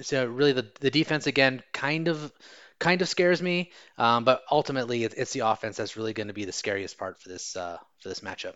so 0.00 0.24
really, 0.24 0.52
the 0.52 0.66
the 0.80 0.90
defense 0.90 1.26
again 1.26 1.62
kind 1.72 2.08
of 2.08 2.32
kind 2.82 3.00
of 3.00 3.08
scares 3.08 3.40
me. 3.40 3.70
Um, 3.96 4.24
but 4.24 4.42
ultimately, 4.50 5.04
it, 5.04 5.14
it's 5.16 5.32
the 5.32 5.40
offense 5.40 5.76
that's 5.76 5.96
really 5.96 6.12
going 6.12 6.26
to 6.26 6.34
be 6.34 6.44
the 6.44 6.52
scariest 6.52 6.98
part 6.98 7.22
for 7.22 7.28
this 7.28 7.56
uh, 7.56 7.78
for 8.00 8.08
this 8.08 8.20
matchup. 8.20 8.54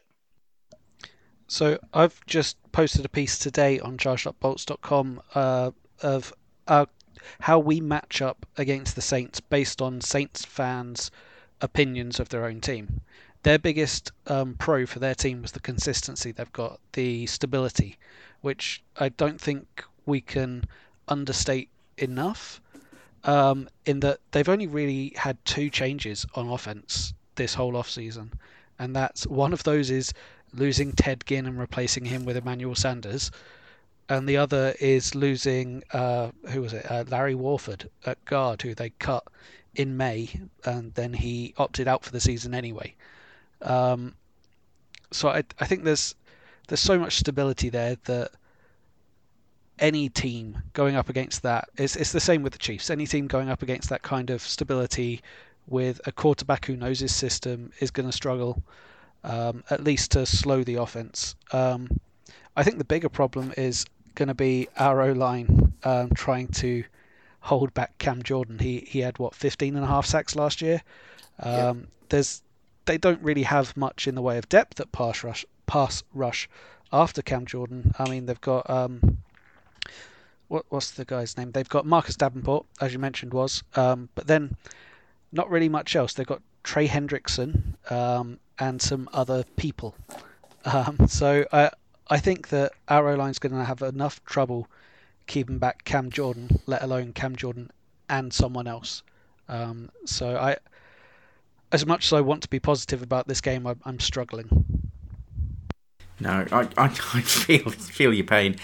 So 1.46 1.78
I've 1.94 2.20
just 2.26 2.56
posted 2.72 3.04
a 3.04 3.08
piece 3.08 3.38
today 3.38 3.78
on 3.78 3.96
chargedupbolts.com 3.96 5.22
uh, 5.34 5.70
of 6.02 6.34
uh, 6.66 6.86
how 7.40 7.60
we 7.60 7.80
match 7.80 8.20
up 8.20 8.44
against 8.58 8.96
the 8.96 9.00
Saints 9.00 9.38
based 9.40 9.80
on 9.80 10.00
Saints 10.00 10.44
fans' 10.44 11.12
opinions 11.60 12.18
of 12.18 12.28
their 12.30 12.44
own 12.46 12.60
team. 12.60 13.02
Their 13.44 13.60
biggest 13.60 14.10
um, 14.26 14.56
pro 14.58 14.86
for 14.86 14.98
their 14.98 15.14
team 15.14 15.42
was 15.42 15.52
the 15.52 15.60
consistency 15.60 16.32
they've 16.32 16.52
got, 16.52 16.80
the 16.94 17.26
stability, 17.26 17.96
which 18.40 18.82
I 18.96 19.10
don't 19.10 19.40
think 19.40 19.84
we 20.04 20.20
can 20.20 20.64
understate 21.06 21.68
enough 21.96 22.60
um, 23.26 23.68
in 23.84 24.00
that 24.00 24.20
they've 24.30 24.48
only 24.48 24.66
really 24.66 25.12
had 25.16 25.36
two 25.44 25.68
changes 25.68 26.24
on 26.34 26.48
offense 26.48 27.12
this 27.34 27.54
whole 27.54 27.76
off 27.76 27.90
season, 27.90 28.32
and 28.78 28.94
that's 28.96 29.26
one 29.26 29.52
of 29.52 29.64
those 29.64 29.90
is 29.90 30.14
losing 30.54 30.92
Ted 30.92 31.24
Ginn 31.26 31.46
and 31.46 31.58
replacing 31.58 32.06
him 32.06 32.24
with 32.24 32.36
Emmanuel 32.36 32.74
Sanders, 32.74 33.30
and 34.08 34.28
the 34.28 34.36
other 34.36 34.74
is 34.80 35.14
losing 35.14 35.82
uh, 35.92 36.30
who 36.50 36.62
was 36.62 36.72
it 36.72 36.90
uh, 36.90 37.04
Larry 37.08 37.34
Warford 37.34 37.90
at 38.06 38.24
guard, 38.24 38.62
who 38.62 38.74
they 38.74 38.90
cut 38.90 39.24
in 39.74 39.96
May, 39.96 40.30
and 40.64 40.94
then 40.94 41.12
he 41.12 41.52
opted 41.58 41.88
out 41.88 42.04
for 42.04 42.12
the 42.12 42.20
season 42.20 42.54
anyway. 42.54 42.94
Um, 43.60 44.14
so 45.10 45.28
I 45.28 45.42
I 45.58 45.66
think 45.66 45.84
there's 45.84 46.14
there's 46.68 46.80
so 46.80 46.98
much 46.98 47.16
stability 47.16 47.68
there 47.68 47.96
that 48.04 48.30
any 49.78 50.08
team 50.08 50.62
going 50.72 50.96
up 50.96 51.08
against 51.08 51.42
that, 51.42 51.68
it's, 51.76 51.96
it's 51.96 52.12
the 52.12 52.20
same 52.20 52.42
with 52.42 52.52
the 52.52 52.58
Chiefs. 52.58 52.90
Any 52.90 53.06
team 53.06 53.26
going 53.26 53.48
up 53.48 53.62
against 53.62 53.88
that 53.90 54.02
kind 54.02 54.30
of 54.30 54.42
stability 54.42 55.22
with 55.66 56.00
a 56.06 56.12
quarterback 56.12 56.64
who 56.66 56.76
knows 56.76 57.00
his 57.00 57.14
system 57.14 57.72
is 57.80 57.90
going 57.90 58.08
to 58.08 58.12
struggle, 58.12 58.62
um, 59.24 59.64
at 59.70 59.82
least 59.82 60.12
to 60.12 60.24
slow 60.24 60.62
the 60.62 60.76
offense. 60.76 61.34
Um, 61.52 62.00
I 62.56 62.62
think 62.62 62.78
the 62.78 62.84
bigger 62.84 63.08
problem 63.08 63.52
is 63.56 63.84
going 64.14 64.28
to 64.28 64.34
be 64.34 64.68
our 64.78 65.02
O 65.02 65.12
line 65.12 65.74
um, 65.84 66.10
trying 66.14 66.48
to 66.48 66.84
hold 67.40 67.72
back 67.74 67.96
Cam 67.98 68.22
Jordan. 68.22 68.58
He 68.58 68.80
he 68.88 69.00
had 69.00 69.18
what 69.18 69.34
15 69.34 69.76
and 69.76 69.84
a 69.84 69.88
half 69.88 70.06
sacks 70.06 70.34
last 70.34 70.60
year. 70.60 70.82
Um, 71.40 71.88
There's 72.08 72.42
they 72.86 72.98
don't 72.98 73.20
really 73.22 73.42
have 73.42 73.76
much 73.76 74.06
in 74.08 74.14
the 74.14 74.22
way 74.22 74.38
of 74.38 74.48
depth 74.48 74.80
at 74.80 74.90
pass 74.92 75.22
rush 75.22 75.44
pass 75.66 76.02
rush 76.14 76.48
after 76.92 77.22
Cam 77.22 77.46
Jordan. 77.46 77.92
I 77.98 78.08
mean 78.08 78.26
they've 78.26 78.40
got 78.40 78.68
um, 78.70 79.18
what, 80.48 80.64
what's 80.68 80.92
the 80.92 81.04
guy's 81.04 81.36
name? 81.36 81.52
They've 81.52 81.68
got 81.68 81.86
Marcus 81.86 82.16
Davenport, 82.16 82.66
as 82.80 82.92
you 82.92 82.98
mentioned, 82.98 83.32
was, 83.32 83.62
um, 83.74 84.08
but 84.14 84.26
then 84.26 84.56
not 85.32 85.50
really 85.50 85.68
much 85.68 85.96
else. 85.96 86.14
They've 86.14 86.26
got 86.26 86.42
Trey 86.62 86.88
Hendrickson 86.88 87.74
um, 87.90 88.38
and 88.58 88.80
some 88.80 89.08
other 89.12 89.44
people. 89.56 89.94
Um, 90.64 91.06
so 91.08 91.46
I 91.52 91.70
I 92.08 92.18
think 92.18 92.48
that 92.48 92.72
O 92.88 93.00
line's 93.00 93.38
going 93.38 93.52
to 93.52 93.64
have 93.64 93.82
enough 93.82 94.24
trouble 94.24 94.68
keeping 95.26 95.58
back 95.58 95.84
Cam 95.84 96.10
Jordan, 96.10 96.60
let 96.66 96.82
alone 96.82 97.12
Cam 97.12 97.34
Jordan 97.34 97.70
and 98.08 98.32
someone 98.32 98.66
else. 98.66 99.02
Um, 99.48 99.90
so 100.04 100.36
I, 100.36 100.56
as 101.72 101.84
much 101.84 102.06
as 102.06 102.12
I 102.12 102.20
want 102.20 102.42
to 102.42 102.48
be 102.48 102.60
positive 102.60 103.02
about 103.02 103.26
this 103.26 103.40
game, 103.40 103.66
I, 103.66 103.74
I'm 103.84 103.98
struggling. 103.98 104.82
No, 106.20 106.46
I, 106.52 106.68
I, 106.76 106.84
I 106.86 106.88
feel 107.20 107.70
feel 107.70 108.14
your 108.14 108.26
pain 108.26 108.56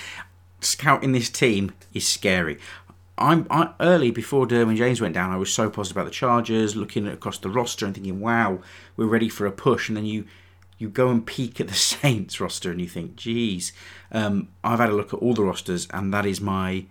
scouting 0.62 1.12
this 1.12 1.30
team 1.30 1.72
is 1.92 2.06
scary. 2.06 2.58
I'm 3.18 3.46
I, 3.50 3.72
early 3.80 4.10
before 4.10 4.46
Derwin 4.46 4.76
James 4.76 5.00
went 5.00 5.14
down. 5.14 5.30
I 5.30 5.36
was 5.36 5.52
so 5.52 5.68
positive 5.68 5.96
about 5.96 6.06
the 6.06 6.12
Chargers, 6.12 6.74
looking 6.74 7.06
across 7.06 7.38
the 7.38 7.50
roster 7.50 7.84
and 7.86 7.94
thinking, 7.94 8.20
"Wow, 8.20 8.60
we're 8.96 9.06
ready 9.06 9.28
for 9.28 9.46
a 9.46 9.52
push." 9.52 9.88
And 9.88 9.96
then 9.96 10.06
you 10.06 10.24
you 10.78 10.88
go 10.88 11.10
and 11.10 11.24
peek 11.24 11.60
at 11.60 11.68
the 11.68 11.74
Saints 11.92 12.40
roster 12.40 12.70
and 12.70 12.80
you 12.80 12.88
think, 12.88 13.16
"Geez." 13.16 13.72
Um, 14.10 14.48
I've 14.64 14.78
had 14.78 14.90
a 14.90 14.94
look 14.94 15.12
at 15.12 15.20
all 15.20 15.34
the 15.34 15.44
rosters, 15.44 15.86
and 15.92 16.12
that 16.12 16.26
is 16.26 16.40
my 16.40 16.86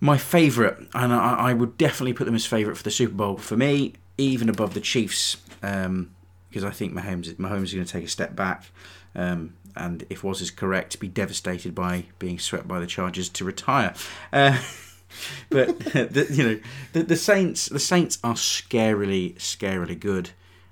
my 0.00 0.18
favourite, 0.18 0.76
and 0.94 1.12
I, 1.12 1.34
I, 1.34 1.54
would 1.54 1.78
definitely 1.78 2.12
put 2.12 2.24
them 2.24 2.34
as 2.34 2.44
favourite 2.44 2.76
for 2.76 2.82
the 2.82 2.90
Super 2.90 3.14
Bowl. 3.14 3.38
For 3.38 3.56
me, 3.56 3.94
even 4.18 4.48
above 4.48 4.74
the 4.74 4.80
Chiefs, 4.80 5.36
because 5.60 5.86
um, 5.86 6.10
I 6.52 6.70
think 6.70 6.92
Mahomes 6.92 7.32
Mahomes 7.36 7.64
is 7.64 7.74
going 7.74 7.86
to 7.86 7.92
take 7.92 8.04
a 8.04 8.08
step 8.08 8.36
back. 8.36 8.64
Um, 9.14 9.54
and 9.76 10.04
if 10.10 10.22
Woz 10.22 10.40
is 10.40 10.50
correct, 10.50 11.00
be 11.00 11.08
devastated 11.08 11.74
by 11.74 12.06
being 12.18 12.38
swept 12.38 12.68
by 12.68 12.80
the 12.80 12.86
Chargers 12.86 13.28
to 13.30 13.44
retire. 13.44 13.94
Uh, 14.32 14.60
but 15.50 15.78
the, 15.78 16.26
you 16.30 16.44
know, 16.44 16.60
the, 16.92 17.02
the 17.02 17.16
Saints, 17.16 17.66
the 17.66 17.80
Saints 17.80 18.18
are 18.22 18.34
scarily, 18.34 19.34
scarily 19.36 19.98
good. 19.98 20.30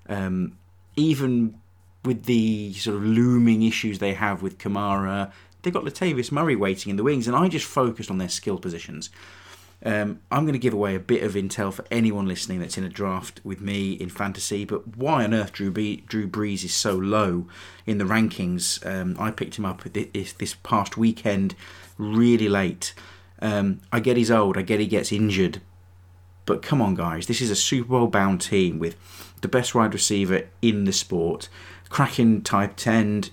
Um, 0.09 0.59
even 0.97 1.59
with 2.05 2.25
the 2.25 2.73
sort 2.75 2.97
of 2.97 3.05
looming 3.05 3.63
issues 3.63 3.99
they 3.99 4.15
have 4.15 4.43
with 4.43 4.59
Kamara, 4.59 5.33
they've 5.63 5.73
got 5.73 5.85
Latavius 5.85 6.33
Murray 6.33 6.57
waiting 6.57 6.91
in 6.91 6.97
the 6.97 7.03
wings, 7.03 7.27
and 7.27 7.37
I 7.37 7.49
just 7.49 7.67
focused 7.67 8.11
on 8.11 8.19
their 8.19 8.29
skill 8.29 8.59
positions. 8.59 9.11
Um, 9.85 10.21
I'm 10.31 10.45
going 10.45 10.53
to 10.53 10.61
give 10.61 10.75
away 10.75 10.95
a 10.95 11.01
bit 11.01 11.25
of 11.25 11.35
intel 11.35 11.73
for 11.73 11.85
anyone 11.91 12.27
listening 12.27 12.61
that's 12.61 12.79
in 12.79 12.85
a 12.85 12.89
draft 12.89 13.41
with 13.43 13.61
me 13.61 13.93
in 13.95 14.09
fantasy. 14.11 14.65
But 14.65 14.97
why 14.97 15.25
on 15.25 15.35
earth 15.35 15.53
Drew, 15.53 15.73
B- 15.73 16.05
Drew 16.07 16.29
Brees 16.29 16.65
is 16.65 16.73
so 16.75 16.95
low 16.95 17.49
in 17.85 17.99
the 17.99 18.05
rankings? 18.05 18.85
Um, 18.87 19.17
I 19.19 19.33
picked 19.33 19.59
him 19.59 19.65
up 19.65 19.83
this, 19.83 20.33
this 20.35 20.55
past 20.63 20.97
weekend, 20.97 21.57
really 21.99 22.49
late. 22.49 22.95
Um, 23.41 23.81
I 23.91 23.99
get 23.99 24.17
he's 24.17 24.31
old. 24.31 24.57
I 24.57 24.63
get 24.63 24.79
he 24.79 24.87
gets 24.87 25.11
injured, 25.11 25.61
But 26.47 26.63
come 26.63 26.81
on, 26.81 26.95
guys, 26.95 27.27
this 27.27 27.41
is 27.41 27.51
a 27.51 27.57
Super 27.57 27.89
Bowl 27.89 28.07
bound 28.07 28.41
team 28.41 28.79
with 28.79 28.97
the 29.41 29.49
best 29.49 29.75
wide 29.75 29.95
receiver 29.95 30.49
in 30.61 30.85
the 30.85 30.93
sport, 30.93 31.49
cracking 31.89 32.43
tight 32.43 32.87
end, 32.87 33.31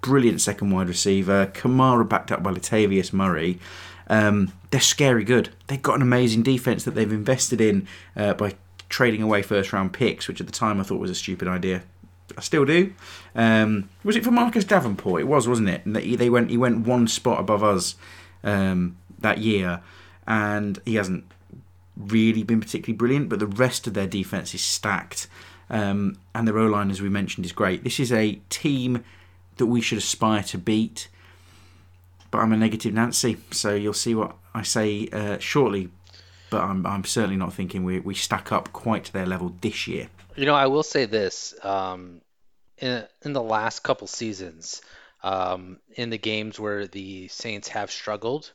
brilliant 0.00 0.40
second 0.40 0.70
wide 0.70 0.88
receiver, 0.88 1.46
Kamara 1.46 2.08
backed 2.08 2.32
up 2.32 2.42
by 2.42 2.52
Latavius 2.52 3.12
Murray. 3.12 3.58
Um, 4.12 4.52
they're 4.70 4.80
scary 4.80 5.24
good. 5.24 5.48
They've 5.68 5.80
got 5.80 5.96
an 5.96 6.02
amazing 6.02 6.42
defense 6.42 6.84
that 6.84 6.90
they've 6.90 7.10
invested 7.10 7.62
in 7.62 7.88
uh, 8.14 8.34
by 8.34 8.54
trading 8.90 9.22
away 9.22 9.40
first 9.40 9.72
round 9.72 9.94
picks, 9.94 10.28
which 10.28 10.38
at 10.38 10.46
the 10.46 10.52
time 10.52 10.78
I 10.78 10.82
thought 10.82 11.00
was 11.00 11.10
a 11.10 11.14
stupid 11.14 11.48
idea. 11.48 11.82
I 12.36 12.42
still 12.42 12.66
do. 12.66 12.92
Um, 13.34 13.88
was 14.04 14.14
it 14.14 14.22
for 14.22 14.30
Marcus 14.30 14.64
Davenport? 14.64 15.22
It 15.22 15.24
was, 15.24 15.48
wasn't 15.48 15.70
it? 15.70 15.86
And 15.86 15.96
they 15.96 16.28
went 16.28 16.50
he 16.50 16.58
went 16.58 16.86
one 16.86 17.08
spot 17.08 17.40
above 17.40 17.64
us 17.64 17.96
um, 18.44 18.98
that 19.18 19.38
year, 19.38 19.80
and 20.26 20.78
he 20.84 20.96
hasn't 20.96 21.24
really 21.96 22.42
been 22.42 22.60
particularly 22.60 22.96
brilliant. 22.96 23.30
But 23.30 23.38
the 23.38 23.46
rest 23.46 23.86
of 23.86 23.94
their 23.94 24.06
defense 24.06 24.54
is 24.54 24.62
stacked, 24.62 25.26
um, 25.70 26.18
and 26.34 26.46
their 26.46 26.58
O 26.58 26.66
line, 26.66 26.90
as 26.90 27.00
we 27.00 27.08
mentioned, 27.08 27.46
is 27.46 27.52
great. 27.52 27.82
This 27.82 27.98
is 27.98 28.12
a 28.12 28.40
team 28.50 29.04
that 29.56 29.66
we 29.66 29.80
should 29.80 29.98
aspire 29.98 30.42
to 30.44 30.58
beat. 30.58 31.08
But 32.32 32.38
I'm 32.38 32.52
a 32.52 32.56
negative 32.56 32.94
Nancy, 32.94 33.36
so 33.50 33.74
you'll 33.74 33.92
see 33.92 34.14
what 34.14 34.34
I 34.54 34.62
say 34.62 35.06
uh, 35.12 35.38
shortly. 35.38 35.90
But 36.50 36.62
I'm, 36.62 36.84
I'm 36.86 37.04
certainly 37.04 37.36
not 37.36 37.52
thinking 37.52 37.84
we, 37.84 38.00
we 38.00 38.14
stack 38.14 38.50
up 38.50 38.72
quite 38.72 39.04
to 39.04 39.12
their 39.12 39.26
level 39.26 39.54
this 39.60 39.86
year. 39.86 40.08
You 40.34 40.46
know, 40.46 40.54
I 40.54 40.66
will 40.66 40.82
say 40.82 41.04
this: 41.04 41.54
um, 41.62 42.22
in 42.78 43.04
in 43.22 43.34
the 43.34 43.42
last 43.42 43.82
couple 43.84 44.06
seasons, 44.06 44.80
um, 45.22 45.78
in 45.94 46.08
the 46.08 46.16
games 46.16 46.58
where 46.58 46.86
the 46.86 47.28
Saints 47.28 47.68
have 47.68 47.90
struggled, 47.90 48.50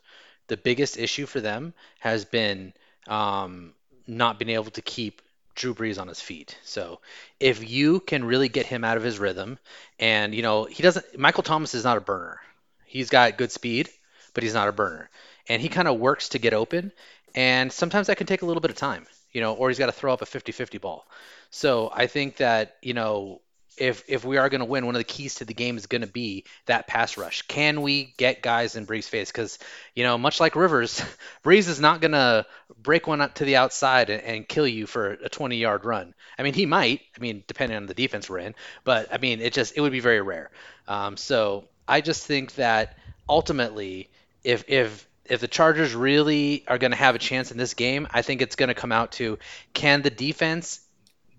the 0.48 0.58
biggest 0.58 0.98
issue 0.98 1.28
for 1.28 1.40
them 1.40 1.74
has 2.00 2.26
been 2.26 2.74
um, 3.08 3.74
not 4.08 4.40
being 4.40 4.50
able 4.50 4.72
to 4.72 4.82
keep 4.82 5.22
Drew 5.54 5.76
Brees 5.76 6.02
on 6.02 6.08
his 6.08 6.20
feet. 6.20 6.58
So 6.64 7.00
if 7.40 7.68
you 7.70 8.00
can 8.00 8.24
really 8.24 8.50
get 8.50 8.66
him 8.66 8.84
out 8.84 8.98
of 8.98 9.04
his 9.04 9.20
rhythm, 9.20 9.60
and 10.00 10.34
you 10.34 10.42
know 10.42 10.66
he 10.66 10.82
doesn't, 10.82 11.18
Michael 11.18 11.44
Thomas 11.44 11.76
is 11.76 11.84
not 11.84 11.98
a 11.98 12.02
burner. 12.02 12.40
He's 12.88 13.10
got 13.10 13.38
good 13.38 13.52
speed, 13.52 13.90
but 14.34 14.44
he's 14.44 14.54
not 14.54 14.68
a 14.68 14.72
burner, 14.72 15.10
and 15.48 15.62
he 15.62 15.70
kind 15.70 15.88
of 15.88 16.00
works 16.00 16.30
to 16.30 16.40
get 16.40 16.54
open, 16.54 16.92
and 17.36 17.72
sometimes 17.72 18.08
that 18.08 18.18
can 18.18 18.28
take 18.28 18.42
a 18.42 18.46
little 18.46 18.62
bit 18.62 18.72
of 18.72 18.78
time, 18.78 19.06
you 19.32 19.42
know, 19.42 19.54
or 19.54 19.70
he's 19.70 19.78
got 19.78 19.88
to 19.88 19.92
throw 19.92 20.14
up 20.14 20.22
a 20.22 20.26
50-50 20.26 20.82
ball. 20.82 21.08
So 21.50 21.92
I 21.94 22.08
think 22.08 22.38
that 22.38 22.78
you 22.82 22.94
know 22.94 23.42
if 23.78 24.04
if 24.08 24.26
we 24.26 24.38
are 24.38 24.50
going 24.50 24.60
to 24.60 24.66
win, 24.66 24.86
one 24.86 24.96
of 24.96 25.00
the 25.00 25.06
keys 25.06 25.36
to 25.36 25.46
the 25.46 25.54
game 25.54 25.78
is 25.78 25.86
going 25.86 26.02
to 26.02 26.08
be 26.08 26.46
that 26.66 26.88
pass 26.88 27.18
rush. 27.18 27.44
Can 27.44 27.82
we 27.82 28.14
get 28.18 28.42
guys 28.42 28.76
in 28.76 28.86
Brees' 28.86 29.06
face? 29.06 29.32
Because 29.32 29.60
you 29.96 30.04
know, 30.04 30.18
much 30.18 30.40
like 30.40 30.56
Rivers, 30.56 31.02
Brees 31.44 31.70
is 31.70 31.80
not 31.80 32.02
going 32.02 32.12
to 32.12 32.46
break 32.82 33.08
one 33.08 33.22
up 33.22 33.36
to 33.36 33.46
the 33.46 33.56
outside 33.56 34.10
and, 34.10 34.24
and, 34.24 34.48
kill 34.48 34.68
you 34.68 34.88
for 34.88 35.14
a 35.14 35.30
20-yard 35.30 35.86
run. 35.86 36.14
I 36.38 36.44
mean, 36.44 36.54
he 36.54 36.66
might. 36.66 37.02
I 37.16 37.20
mean, 37.20 37.44
depending 37.48 37.78
on 37.78 37.86
the 37.86 37.94
defense 37.94 38.30
we're 38.30 38.40
in, 38.40 38.56
but 38.84 39.14
I 39.14 39.18
mean, 39.18 39.42
it 39.42 39.54
just 39.54 39.78
it 39.78 39.82
would 39.82 39.92
be 39.92 40.00
very 40.00 40.22
rare. 40.22 40.50
Um, 40.88 41.18
so 41.18 41.68
I 41.88 42.02
just 42.02 42.26
think 42.26 42.56
that 42.56 42.98
ultimately, 43.28 44.10
if 44.44 44.66
if 44.68 45.08
if 45.26 45.42
the 45.42 45.48
Chargers 45.48 45.94
really 45.94 46.64
are 46.68 46.78
going 46.78 46.92
to 46.92 46.98
have 46.98 47.16
a 47.16 47.20
chance 47.20 47.52
in 47.52 47.58
this 47.58 47.74
game, 47.74 48.08
I 48.12 48.22
think 48.22 48.42
it's 48.42 48.56
going 48.56 48.70
to 48.70 48.76
come 48.76 48.92
out 48.92 49.14
to 49.14 49.40
can 49.74 50.02
the 50.02 50.10
defense 50.10 50.80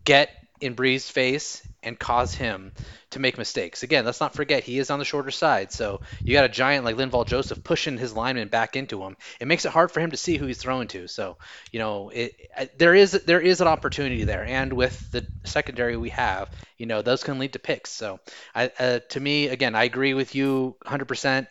get 0.04 0.30
in 0.60 0.74
Brees' 0.74 1.10
face 1.10 1.62
and 1.82 1.98
cause 1.98 2.34
him 2.34 2.72
to 3.10 3.18
make 3.18 3.38
mistakes. 3.38 3.82
Again, 3.82 4.04
let's 4.04 4.20
not 4.20 4.34
forget 4.34 4.64
he 4.64 4.78
is 4.78 4.90
on 4.90 4.98
the 4.98 5.04
shorter 5.04 5.30
side, 5.30 5.72
so 5.72 6.00
you 6.22 6.32
got 6.32 6.44
a 6.44 6.48
giant 6.48 6.84
like 6.84 6.96
Linval 6.96 7.26
Joseph 7.26 7.62
pushing 7.62 7.96
his 7.96 8.12
lineman 8.12 8.48
back 8.48 8.76
into 8.76 9.02
him. 9.02 9.16
It 9.40 9.46
makes 9.46 9.64
it 9.64 9.72
hard 9.72 9.90
for 9.90 10.00
him 10.00 10.10
to 10.10 10.16
see 10.16 10.36
who 10.36 10.46
he's 10.46 10.58
throwing 10.58 10.88
to. 10.88 11.08
So 11.08 11.36
you 11.70 11.78
know, 11.78 12.10
it, 12.10 12.78
there 12.78 12.94
is 12.94 13.12
there 13.12 13.40
is 13.40 13.60
an 13.60 13.68
opportunity 13.68 14.24
there, 14.24 14.44
and 14.44 14.72
with 14.72 15.10
the 15.12 15.26
secondary 15.44 15.96
we 15.96 16.10
have, 16.10 16.50
you 16.76 16.86
know, 16.86 17.02
those 17.02 17.22
can 17.24 17.38
lead 17.38 17.52
to 17.52 17.58
picks. 17.58 17.90
So 17.90 18.20
I, 18.54 18.70
uh, 18.78 18.98
to 19.10 19.20
me, 19.20 19.48
again, 19.48 19.74
I 19.74 19.84
agree 19.84 20.14
with 20.14 20.34
you 20.34 20.76
100%. 20.84 21.46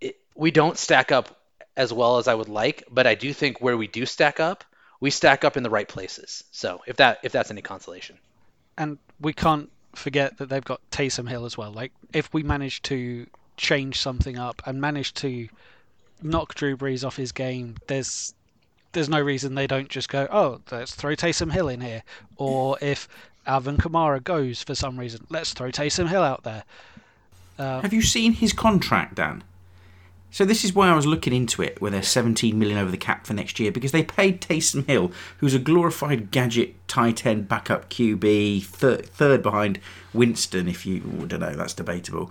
It, 0.00 0.16
we 0.34 0.50
don't 0.50 0.78
stack 0.78 1.12
up 1.12 1.36
as 1.76 1.92
well 1.92 2.18
as 2.18 2.28
I 2.28 2.34
would 2.34 2.48
like, 2.48 2.84
but 2.90 3.06
I 3.06 3.14
do 3.14 3.32
think 3.32 3.60
where 3.60 3.76
we 3.76 3.86
do 3.86 4.06
stack 4.06 4.40
up, 4.40 4.64
we 5.00 5.10
stack 5.10 5.44
up 5.44 5.56
in 5.56 5.62
the 5.62 5.70
right 5.70 5.86
places. 5.86 6.44
So 6.52 6.80
if 6.86 6.96
that 6.96 7.18
if 7.22 7.32
that's 7.32 7.50
any 7.50 7.62
consolation 7.62 8.16
and 8.78 8.98
we 9.20 9.32
can't 9.32 9.70
forget 9.94 10.38
that 10.38 10.48
they've 10.48 10.64
got 10.64 10.80
Taysom 10.90 11.28
Hill 11.28 11.44
as 11.44 11.56
well. 11.56 11.72
Like 11.72 11.92
if 12.12 12.32
we 12.32 12.42
manage 12.42 12.82
to 12.82 13.26
change 13.56 13.98
something 14.00 14.38
up 14.38 14.62
and 14.66 14.80
manage 14.80 15.14
to 15.14 15.48
knock 16.22 16.54
Drew 16.54 16.76
Brees 16.76 17.04
off 17.06 17.16
his 17.16 17.32
game, 17.32 17.76
there's 17.86 18.34
there's 18.92 19.08
no 19.08 19.20
reason 19.20 19.54
they 19.54 19.66
don't 19.66 19.88
just 19.88 20.08
go, 20.08 20.26
oh, 20.30 20.60
let's 20.70 20.94
throw 20.94 21.14
Taysom 21.14 21.52
Hill 21.52 21.68
in 21.68 21.80
here. 21.80 22.02
Or 22.36 22.78
if 22.80 23.08
Alvin 23.46 23.76
Kamara 23.76 24.22
goes 24.22 24.62
for 24.62 24.74
some 24.74 24.98
reason, 24.98 25.26
let's 25.28 25.52
throw 25.52 25.70
Taysom 25.70 26.08
Hill 26.08 26.22
out 26.22 26.44
there. 26.44 26.64
Uh, 27.58 27.80
Have 27.82 27.92
you 27.92 28.02
seen 28.02 28.32
his 28.32 28.52
contract, 28.52 29.16
Dan? 29.16 29.44
So 30.30 30.44
this 30.44 30.64
is 30.64 30.74
why 30.74 30.88
I 30.88 30.94
was 30.94 31.06
looking 31.06 31.32
into 31.32 31.62
it, 31.62 31.80
where 31.80 31.90
they're 31.90 32.02
17 32.02 32.58
million 32.58 32.78
over 32.78 32.90
the 32.90 32.96
cap 32.96 33.26
for 33.26 33.32
next 33.32 33.58
year, 33.58 33.72
because 33.72 33.92
they 33.92 34.02
paid 34.02 34.40
Taysom 34.40 34.86
Hill, 34.86 35.12
who's 35.38 35.54
a 35.54 35.58
glorified 35.58 36.30
gadget 36.30 36.74
tight 36.88 37.24
end 37.24 37.48
backup 37.48 37.88
QB, 37.88 38.64
thir- 38.64 38.98
third 38.98 39.42
behind 39.42 39.80
Winston. 40.12 40.68
If 40.68 40.84
you 40.84 41.02
oh, 41.20 41.26
don't 41.26 41.40
know, 41.40 41.54
that's 41.54 41.74
debatable. 41.74 42.30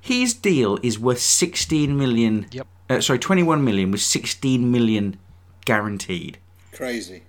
His 0.00 0.34
deal 0.34 0.78
is 0.82 0.98
worth 0.98 1.20
16 1.20 1.96
million. 1.96 2.46
Yep. 2.50 2.66
Uh, 2.90 3.00
sorry, 3.00 3.18
21 3.18 3.64
million 3.64 3.90
with 3.90 4.02
16 4.02 4.70
million 4.70 5.18
guaranteed. 5.64 6.38
Crazy. 6.72 7.22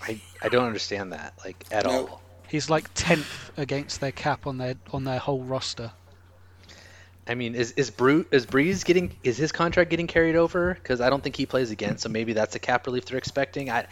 I, 0.00 0.20
I 0.42 0.48
don't 0.48 0.64
understand 0.64 1.12
that 1.12 1.34
like 1.44 1.64
at 1.70 1.84
no. 1.84 2.08
all. 2.08 2.22
He's 2.48 2.68
like 2.68 2.92
tenth 2.94 3.50
against 3.56 4.00
their 4.00 4.12
cap 4.12 4.46
on 4.46 4.58
their 4.58 4.74
on 4.92 5.04
their 5.04 5.18
whole 5.18 5.42
roster. 5.42 5.92
I 7.32 7.34
mean, 7.34 7.54
is 7.54 7.72
is 7.72 7.90
Bru- 7.90 8.26
is 8.30 8.44
Brees 8.44 8.84
getting 8.84 9.16
is 9.24 9.38
his 9.38 9.52
contract 9.52 9.88
getting 9.88 10.06
carried 10.06 10.36
over? 10.36 10.74
Because 10.74 11.00
I 11.00 11.08
don't 11.08 11.22
think 11.22 11.34
he 11.34 11.46
plays 11.46 11.70
again, 11.70 11.96
so 11.96 12.10
maybe 12.10 12.34
that's 12.34 12.54
a 12.56 12.58
cap 12.58 12.86
relief 12.86 13.06
they're 13.06 13.16
expecting. 13.16 13.70
I 13.70 13.86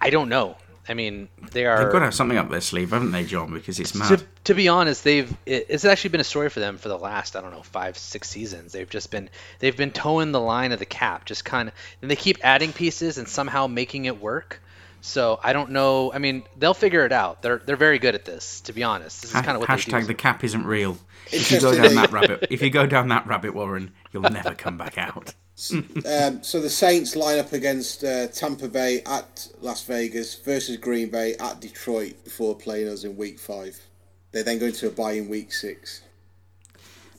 I 0.00 0.08
don't 0.08 0.30
know. 0.30 0.56
I 0.88 0.94
mean, 0.94 1.28
they 1.50 1.66
are. 1.66 1.84
They've 1.84 1.92
got 1.92 1.98
to 1.98 2.06
have 2.06 2.14
something 2.14 2.38
up 2.38 2.48
their 2.48 2.62
sleeve, 2.62 2.90
haven't 2.92 3.12
they, 3.12 3.24
John? 3.24 3.52
Because 3.52 3.78
it's 3.78 3.94
mad. 3.94 4.18
To, 4.18 4.24
to 4.44 4.54
be 4.54 4.68
honest, 4.68 5.04
they've 5.04 5.30
it, 5.44 5.66
it's 5.68 5.84
actually 5.84 6.10
been 6.10 6.22
a 6.22 6.24
story 6.24 6.48
for 6.48 6.60
them 6.60 6.78
for 6.78 6.88
the 6.88 6.96
last 6.96 7.36
I 7.36 7.42
don't 7.42 7.52
know 7.52 7.62
five 7.62 7.98
six 7.98 8.30
seasons. 8.30 8.72
They've 8.72 8.88
just 8.88 9.10
been 9.10 9.28
they've 9.58 9.76
been 9.76 9.90
toeing 9.90 10.32
the 10.32 10.40
line 10.40 10.72
of 10.72 10.78
the 10.78 10.86
cap, 10.86 11.26
just 11.26 11.44
kind 11.44 11.68
of, 11.68 11.74
and 12.00 12.10
they 12.10 12.16
keep 12.16 12.38
adding 12.42 12.72
pieces 12.72 13.18
and 13.18 13.28
somehow 13.28 13.66
making 13.66 14.06
it 14.06 14.18
work. 14.18 14.62
So 15.02 15.40
I 15.42 15.52
don't 15.52 15.72
know. 15.72 16.12
I 16.12 16.18
mean, 16.18 16.44
they'll 16.56 16.74
figure 16.74 17.04
it 17.04 17.12
out. 17.12 17.42
They're 17.42 17.58
they're 17.58 17.76
very 17.76 17.98
good 17.98 18.14
at 18.14 18.24
this. 18.24 18.60
To 18.62 18.72
be 18.72 18.84
honest, 18.84 19.22
this 19.22 19.34
is 19.34 19.40
kind 19.42 19.56
of 19.56 19.60
what 19.60 19.68
hashtag 19.68 20.06
the 20.06 20.14
cap 20.14 20.44
isn't 20.44 20.64
real. 20.64 20.96
If 21.32 21.50
you 21.50 21.60
go 21.60 21.74
down 21.74 21.96
that 21.96 22.12
rabbit, 22.12 22.46
if 22.50 22.62
you 22.62 22.70
go 22.70 22.86
down 22.86 23.08
that 23.08 23.26
rabbit, 23.26 23.52
Warren, 23.52 23.90
you'll 24.12 24.22
never 24.22 24.54
come 24.54 24.78
back 24.78 24.98
out. 24.98 25.34
um, 25.74 26.42
so 26.42 26.60
the 26.60 26.70
Saints 26.70 27.16
line 27.16 27.40
up 27.40 27.52
against 27.52 28.04
uh, 28.04 28.28
Tampa 28.28 28.68
Bay 28.68 29.02
at 29.04 29.48
Las 29.60 29.84
Vegas 29.84 30.36
versus 30.36 30.76
Green 30.76 31.10
Bay 31.10 31.34
at 31.34 31.60
Detroit 31.60 32.22
before 32.24 32.54
playing 32.54 32.88
us 32.88 33.02
in 33.02 33.16
Week 33.16 33.40
Five. 33.40 33.80
They 34.30 34.42
then 34.42 34.60
go 34.60 34.66
into 34.66 34.86
a 34.86 34.90
bye 34.90 35.12
in 35.12 35.28
Week 35.28 35.52
Six. 35.52 36.02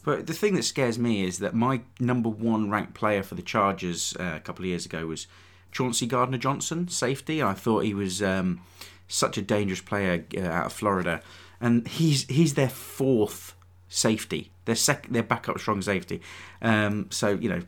But 0.05 0.27
the 0.27 0.33
thing 0.33 0.55
that 0.55 0.63
scares 0.63 0.97
me 0.97 1.23
is 1.23 1.39
that 1.39 1.53
my 1.53 1.81
number 1.99 2.29
one 2.29 2.69
ranked 2.69 2.93
player 2.93 3.23
for 3.23 3.35
the 3.35 3.41
Chargers 3.41 4.15
uh, 4.19 4.33
a 4.35 4.39
couple 4.39 4.63
of 4.63 4.69
years 4.69 4.85
ago 4.85 5.05
was 5.07 5.27
Chauncey 5.73 6.05
Gardner 6.05 6.37
Johnson, 6.37 6.87
safety. 6.87 7.43
I 7.43 7.53
thought 7.53 7.83
he 7.83 7.93
was 7.93 8.21
um, 8.21 8.61
such 9.07 9.37
a 9.37 9.41
dangerous 9.41 9.81
player 9.81 10.23
uh, 10.37 10.41
out 10.41 10.67
of 10.67 10.73
Florida, 10.73 11.21
and 11.59 11.87
he's 11.87 12.25
he's 12.27 12.53
their 12.53 12.69
fourth 12.69 13.55
safety. 13.89 14.51
Their 14.65 14.75
sec, 14.75 15.07
their 15.09 15.23
backup 15.23 15.59
strong 15.59 15.81
safety. 15.81 16.21
Um, 16.61 17.07
so 17.09 17.29
you 17.29 17.49
know 17.49 17.61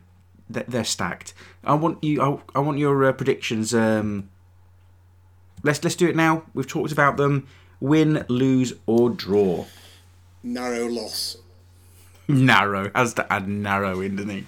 they're, 0.48 0.64
they're, 0.66 0.84
stacked. 0.84 1.34
I 1.64 1.74
want 1.74 2.02
you. 2.02 2.22
I, 2.22 2.58
I 2.58 2.60
want 2.60 2.78
your 2.78 3.04
uh, 3.04 3.12
predictions. 3.12 3.74
Um, 3.74 4.30
let's 5.62 5.82
let's 5.84 5.96
do 5.96 6.08
it 6.08 6.16
now. 6.16 6.44
We've 6.54 6.66
talked 6.66 6.92
about 6.92 7.16
them. 7.16 7.46
Win, 7.80 8.24
lose, 8.28 8.72
or 8.86 9.10
draw. 9.10 9.66
Narrow 10.42 10.86
loss. 10.86 11.36
narrow 12.28 12.90
has 12.94 13.14
to 13.14 13.32
add 13.32 13.48
narrow 13.48 14.00
in, 14.00 14.16
doesn't 14.16 14.30
he? 14.30 14.46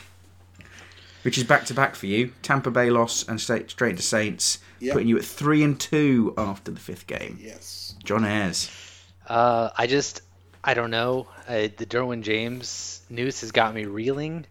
Which 1.22 1.36
is 1.36 1.44
back 1.44 1.64
to 1.66 1.74
back 1.74 1.94
for 1.94 2.06
you. 2.06 2.32
Tampa 2.42 2.70
Bay 2.70 2.90
loss 2.90 3.26
and 3.28 3.40
straight 3.40 3.70
straight 3.70 3.96
to 3.96 4.02
Saints, 4.02 4.58
yep. 4.78 4.92
putting 4.92 5.08
you 5.08 5.18
at 5.18 5.24
three 5.24 5.62
and 5.62 5.78
two 5.78 6.32
after 6.38 6.70
the 6.70 6.80
fifth 6.80 7.06
game. 7.06 7.38
Yes. 7.40 7.94
John 8.04 8.24
Ayers. 8.24 8.70
Uh, 9.26 9.70
I 9.76 9.86
just 9.86 10.22
I 10.62 10.74
don't 10.74 10.90
know. 10.90 11.28
Uh, 11.46 11.68
the 11.76 11.86
Derwin 11.86 12.22
James 12.22 13.02
news 13.10 13.40
has 13.40 13.52
got 13.52 13.74
me 13.74 13.84
reeling. 13.84 14.46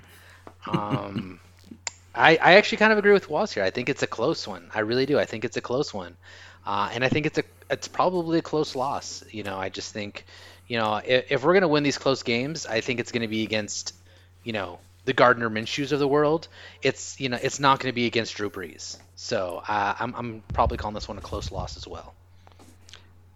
Um, 0.66 1.40
I, 2.16 2.32
I 2.32 2.54
actually 2.54 2.80
kind 2.80 2.92
of 2.92 2.98
agree 2.98 3.14
with 3.14 3.30
Woz 3.30 3.54
here. 3.54 3.64
I 3.64 3.70
think 3.70 3.90
it's 3.90 4.02
a 4.02 4.08
close 4.08 4.48
one. 4.48 4.70
I 4.74 4.80
really 4.80 5.06
do. 5.06 5.20
I 5.20 5.26
think 5.26 5.46
it's 5.46 5.58
a 5.58 5.62
close 5.62 5.94
one, 5.94 6.18
uh, 6.66 6.90
and 6.92 7.04
I 7.04 7.10
think 7.10 7.26
it's 7.26 7.38
a 7.38 7.44
it's 7.70 7.88
probably 7.88 8.40
a 8.40 8.42
close 8.42 8.76
loss. 8.76 9.24
You 9.30 9.44
know, 9.44 9.58
I 9.58 9.70
just 9.70 9.94
think, 9.94 10.26
you 10.68 10.78
know, 10.78 11.02
if, 11.06 11.32
if 11.32 11.44
we're 11.44 11.54
gonna 11.54 11.68
win 11.68 11.84
these 11.84 11.98
close 11.98 12.24
games, 12.24 12.66
I 12.66 12.82
think 12.82 13.00
it's 13.00 13.12
gonna 13.12 13.28
be 13.28 13.44
against, 13.44 13.94
you 14.44 14.54
know, 14.54 14.80
the 15.08 15.14
Gardner 15.14 15.50
Minshews 15.50 15.94
of 15.94 16.00
the 16.00 16.08
world, 16.08 16.50
it's 16.84 17.18
you 17.18 17.30
know 17.30 17.40
it's 17.42 17.62
not 17.62 17.80
going 17.80 17.90
to 17.90 17.96
be 17.96 18.06
against 18.08 18.36
Drew 18.36 18.50
Brees. 18.50 18.98
So 19.16 19.64
uh, 19.66 19.96
I'm 19.98 20.14
I'm 20.16 20.44
probably 20.54 20.78
calling 20.78 20.96
this 20.96 21.08
one 21.08 21.18
a 21.18 21.22
close 21.22 21.50
loss 21.50 21.78
as 21.78 21.88
well. 21.88 22.14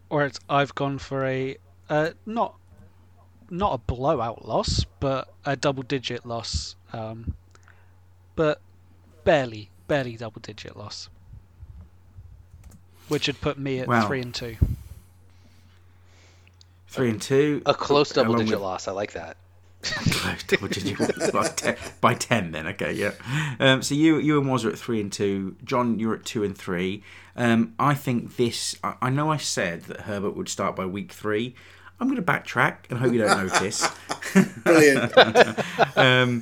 Or 0.10 0.26
it's 0.26 0.38
I've 0.50 0.76
gone 0.76 1.00
for 1.00 1.26
a 1.26 1.56
uh, 1.90 2.10
not 2.26 2.56
not 3.50 3.74
a 3.74 3.78
blowout 3.78 4.46
loss, 4.46 4.86
but 5.00 5.30
a 5.46 5.56
double 5.56 5.84
digit 5.84 6.26
loss. 6.26 6.76
Um, 6.92 7.36
but 8.36 8.60
barely, 9.24 9.70
barely 9.88 10.18
double 10.18 10.42
digit 10.42 10.76
loss. 10.76 11.10
Which 13.08 13.28
would 13.28 13.40
put 13.40 13.58
me 13.58 13.80
at 13.80 13.88
Wow. 13.88 14.08
three 14.08 14.22
and 14.22 14.36
two. 14.36 14.58
Three 16.90 17.12
and 17.12 17.22
two. 17.22 17.62
A 17.66 17.74
close 17.74 18.10
double 18.10 18.36
digit 18.36 18.56
with- 18.56 18.62
loss. 18.62 18.90
I 18.90 18.92
like 18.92 19.14
that. 19.14 19.38
Close 19.82 20.44
double 20.44 20.68
digit 20.68 21.00
ones. 21.00 21.32
by, 21.32 21.48
ten, 21.48 21.76
by 22.02 22.14
ten 22.14 22.52
then 22.52 22.68
okay 22.68 22.94
yeah 22.94 23.12
um, 23.60 23.82
so 23.82 23.96
you 23.96 24.18
you 24.18 24.40
and 24.40 24.50
Woz 24.50 24.66
are 24.66 24.70
at 24.70 24.78
three 24.78 25.02
and 25.02 25.12
two 25.12 25.56
John 25.64 26.00
you're 26.00 26.16
at 26.16 26.26
two 26.26 26.44
and 26.44 26.58
three 26.58 27.04
um, 27.36 27.74
I 27.80 27.94
think 27.94 28.38
this 28.38 28.76
I, 28.84 28.96
I 29.02 29.10
know 29.10 29.32
I 29.32 29.38
said 29.38 29.84
that 29.84 30.02
Herbert 30.02 30.36
would 30.36 30.50
start 30.50 30.76
by 30.76 30.86
week 30.86 31.12
three 31.12 31.56
I'm 32.00 32.08
going 32.08 32.24
to 32.24 32.32
backtrack 32.32 32.90
and 32.90 33.00
hope 33.00 33.14
you 33.14 33.20
don't 33.20 33.44
notice 33.44 33.88
Brilliant. 34.64 35.18
um, 35.98 36.42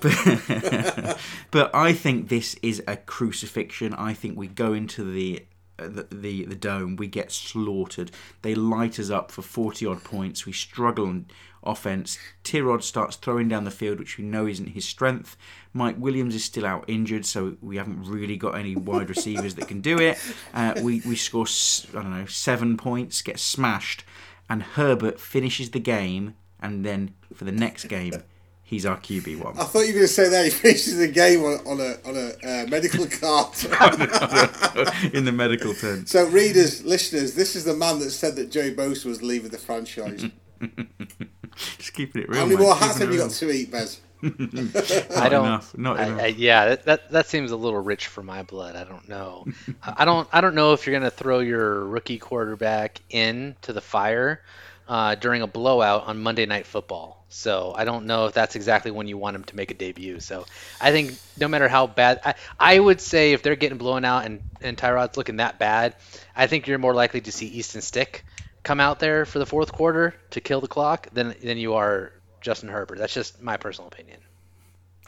but, 0.00 1.18
but 1.50 1.74
I 1.74 1.92
think 1.92 2.28
this 2.28 2.56
is 2.62 2.82
a 2.86 2.96
crucifixion. 2.96 3.94
I 3.94 4.14
think 4.14 4.36
we 4.36 4.48
go 4.48 4.72
into 4.72 5.10
the, 5.10 5.46
uh, 5.78 5.88
the 5.88 6.06
the 6.10 6.44
the 6.44 6.54
dome, 6.54 6.96
we 6.96 7.06
get 7.06 7.32
slaughtered. 7.32 8.10
They 8.42 8.54
light 8.54 8.98
us 8.98 9.10
up 9.10 9.30
for 9.30 9.42
forty 9.42 9.86
odd 9.86 10.04
points. 10.04 10.46
We 10.46 10.52
struggle 10.52 11.06
on 11.06 11.26
offense. 11.62 12.18
Tyrod 12.44 12.82
starts 12.82 13.16
throwing 13.16 13.48
down 13.48 13.64
the 13.64 13.70
field, 13.70 13.98
which 13.98 14.18
we 14.18 14.24
know 14.24 14.46
isn't 14.46 14.68
his 14.68 14.84
strength. 14.84 15.36
Mike 15.72 15.96
Williams 15.98 16.34
is 16.34 16.44
still 16.44 16.66
out 16.66 16.84
injured, 16.88 17.24
so 17.24 17.56
we 17.60 17.76
haven't 17.76 18.04
really 18.04 18.36
got 18.36 18.56
any 18.56 18.74
wide 18.76 19.08
receivers 19.08 19.54
that 19.54 19.68
can 19.68 19.80
do 19.80 19.98
it. 19.98 20.18
Uh, 20.52 20.74
we 20.82 21.00
we 21.06 21.16
score 21.16 21.46
I 21.90 22.02
don't 22.02 22.18
know 22.18 22.26
seven 22.26 22.76
points, 22.76 23.22
get 23.22 23.38
smashed, 23.38 24.04
and 24.48 24.62
Herbert 24.62 25.20
finishes 25.20 25.70
the 25.70 25.80
game, 25.80 26.34
and 26.60 26.84
then 26.84 27.14
for 27.34 27.44
the 27.44 27.52
next 27.52 27.84
game. 27.86 28.14
He's 28.62 28.86
our 28.86 28.98
QB 28.98 29.42
one. 29.42 29.58
I 29.58 29.64
thought 29.64 29.80
you 29.80 29.88
were 29.88 29.94
going 29.94 30.06
to 30.06 30.08
say 30.08 30.28
that 30.28 30.44
he 30.44 30.50
finishes 30.52 30.96
the 30.96 31.08
game 31.08 31.42
on, 31.42 31.58
on 31.66 31.80
a 31.80 32.08
on 32.08 32.16
a 32.16 32.62
uh, 32.62 32.66
medical 32.68 33.04
card. 33.20 33.52
in 35.12 35.24
the 35.24 35.32
medical 35.34 35.74
tent. 35.74 36.08
so, 36.08 36.28
readers, 36.28 36.84
listeners, 36.84 37.34
this 37.34 37.56
is 37.56 37.64
the 37.64 37.74
man 37.74 37.98
that 37.98 38.12
said 38.12 38.36
that 38.36 38.52
Joey 38.52 38.72
Bosa 38.72 39.06
was 39.06 39.24
leaving 39.24 39.50
the 39.50 39.58
franchise. 39.58 40.24
Just 41.78 41.92
keeping 41.92 42.22
it 42.22 42.28
real. 42.28 42.40
How 42.40 42.46
many 42.46 42.60
more 42.60 42.74
hats 42.74 42.98
have 42.98 43.12
you 43.12 43.18
got 43.18 43.30
to 43.30 43.50
eat, 43.50 43.70
Bez? 43.70 44.00
I 44.22 45.28
don't. 45.30 45.46
enough, 45.46 45.76
not 45.78 45.98
I, 45.98 46.06
enough. 46.06 46.20
I, 46.20 46.26
yeah, 46.26 46.66
that, 46.66 46.84
that 46.84 47.10
that 47.10 47.26
seems 47.26 47.52
a 47.52 47.56
little 47.56 47.80
rich 47.80 48.06
for 48.06 48.22
my 48.22 48.42
blood. 48.42 48.76
I 48.76 48.84
don't 48.84 49.08
know. 49.08 49.46
I 49.82 49.94
I 49.98 50.04
don't. 50.04 50.28
I 50.30 50.40
don't 50.42 50.54
know 50.54 50.74
if 50.74 50.86
you're 50.86 50.94
gonna 50.98 51.10
throw 51.10 51.38
your 51.38 51.86
rookie 51.86 52.18
quarterback 52.18 53.00
in 53.08 53.56
to 53.62 53.72
the 53.72 53.80
fire 53.80 54.42
uh, 54.88 55.14
during 55.14 55.40
a 55.40 55.46
blowout 55.46 56.06
on 56.06 56.22
Monday 56.22 56.44
Night 56.44 56.66
Football. 56.66 57.24
So 57.30 57.72
I 57.74 57.84
don't 57.84 58.06
know 58.06 58.26
if 58.26 58.34
that's 58.34 58.56
exactly 58.56 58.90
when 58.90 59.06
you 59.06 59.16
want 59.16 59.36
him 59.36 59.44
to 59.44 59.56
make 59.56 59.70
a 59.70 59.74
debut. 59.74 60.20
So 60.20 60.44
I 60.80 60.90
think 60.90 61.14
no 61.38 61.46
matter 61.48 61.68
how 61.68 61.86
bad, 61.86 62.20
I, 62.24 62.34
I 62.58 62.78
would 62.78 63.00
say 63.00 63.32
if 63.32 63.42
they're 63.42 63.56
getting 63.56 63.78
blown 63.78 64.04
out 64.04 64.26
and 64.26 64.42
and 64.60 64.76
Tyrod's 64.76 65.16
looking 65.16 65.36
that 65.36 65.58
bad, 65.58 65.94
I 66.36 66.46
think 66.46 66.66
you're 66.66 66.78
more 66.78 66.94
likely 66.94 67.22
to 67.22 67.32
see 67.32 67.46
Easton 67.46 67.80
Stick 67.80 68.24
come 68.62 68.80
out 68.80 69.00
there 69.00 69.24
for 69.24 69.38
the 69.38 69.46
fourth 69.46 69.72
quarter 69.72 70.14
to 70.30 70.40
kill 70.40 70.60
the 70.60 70.68
clock 70.68 71.08
than 71.12 71.34
than 71.42 71.58
you 71.58 71.74
are 71.74 72.12
Justin 72.40 72.68
Herbert. 72.68 72.98
That's 72.98 73.14
just 73.14 73.42
my 73.42 73.56
personal 73.56 73.88
opinion. 73.88 74.20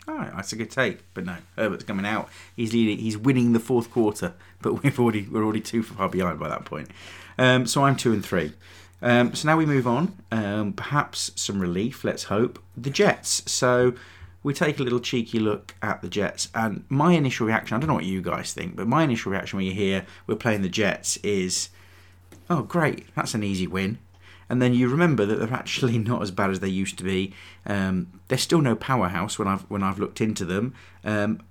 All 0.09 0.17
right, 0.17 0.35
that's 0.35 0.53
a 0.53 0.57
good 0.57 0.71
take. 0.71 1.01
But 1.15 1.25
no, 1.25 1.37
Herbert's 1.57 1.85
coming 1.85 2.07
out. 2.07 2.29
He's 2.57 2.73
leading. 2.73 2.99
He's 2.99 3.17
winning 3.17 3.53
the 3.53 3.61
fourth 3.61 3.91
quarter, 3.91 4.35
but 4.61 4.75
we've 4.83 4.99
already 4.99 5.27
we're 5.31 5.45
already 5.45 5.61
too 5.61 5.83
far 5.83 6.09
behind 6.09 6.39
by 6.39 6.49
that 6.49 6.65
point. 6.65 6.91
Um, 7.39 7.67
so 7.67 7.85
I'm 7.85 7.97
two 7.97 8.13
and 8.13 8.25
three. 8.25 8.53
Um, 9.01 9.35
so 9.35 9.49
now 9.49 9.57
we 9.57 9.67
move 9.67 9.87
on. 9.87 10.17
Um, 10.31 10.73
perhaps 10.73 11.33
some 11.35 11.61
relief. 11.61 12.05
Let's 12.05 12.25
hope. 12.25 12.63
The 12.77 12.91
Jets. 12.91 13.43
So 13.51 13.95
we 14.43 14.55
take 14.55 14.79
a 14.79 14.83
little 14.83 15.01
cheeky 15.01 15.39
look 15.39 15.75
at 15.83 16.03
the 16.03 16.09
Jets, 16.09 16.49
and 16.55 16.85
my 16.89 17.13
initial 17.13 17.47
reaction. 17.47 17.77
I 17.77 17.81
don't 17.81 17.89
know 17.89 17.95
what 17.95 18.05
you 18.05 18.23
guys 18.23 18.53
think, 18.53 18.77
but 18.77 18.89
my 18.89 19.05
initial 19.05 19.33
reaction 19.33 19.59
when 19.59 19.67
you 19.67 19.73
hear 19.73 20.05
we're 20.27 20.37
playing 20.37 20.63
the 20.63 20.69
Jets 20.69 21.17
is, 21.19 21.69
oh 22.51 22.63
great, 22.63 23.07
that's 23.15 23.35
an 23.35 23.43
easy 23.43 23.67
win. 23.67 23.99
And 24.49 24.61
then 24.61 24.75
you 24.75 24.89
remember 24.89 25.25
that 25.25 25.39
they're 25.39 25.53
actually 25.53 25.99
not 25.99 26.23
as 26.23 26.31
bad 26.31 26.51
as 26.51 26.61
they 26.61 26.69
used 26.69 26.99
to 26.99 27.05
be. 27.05 27.33
Um, 27.67 28.21
they're 28.29 28.39
still 28.39 28.61
no 28.61 28.77
powerhouse 28.77 29.39
when 29.39 29.49
I've 29.49 29.63
when 29.63 29.83
I've 29.83 29.99
looked 29.99 30.21
into 30.21 30.45
them. 30.45 30.75
Um, 31.05 31.43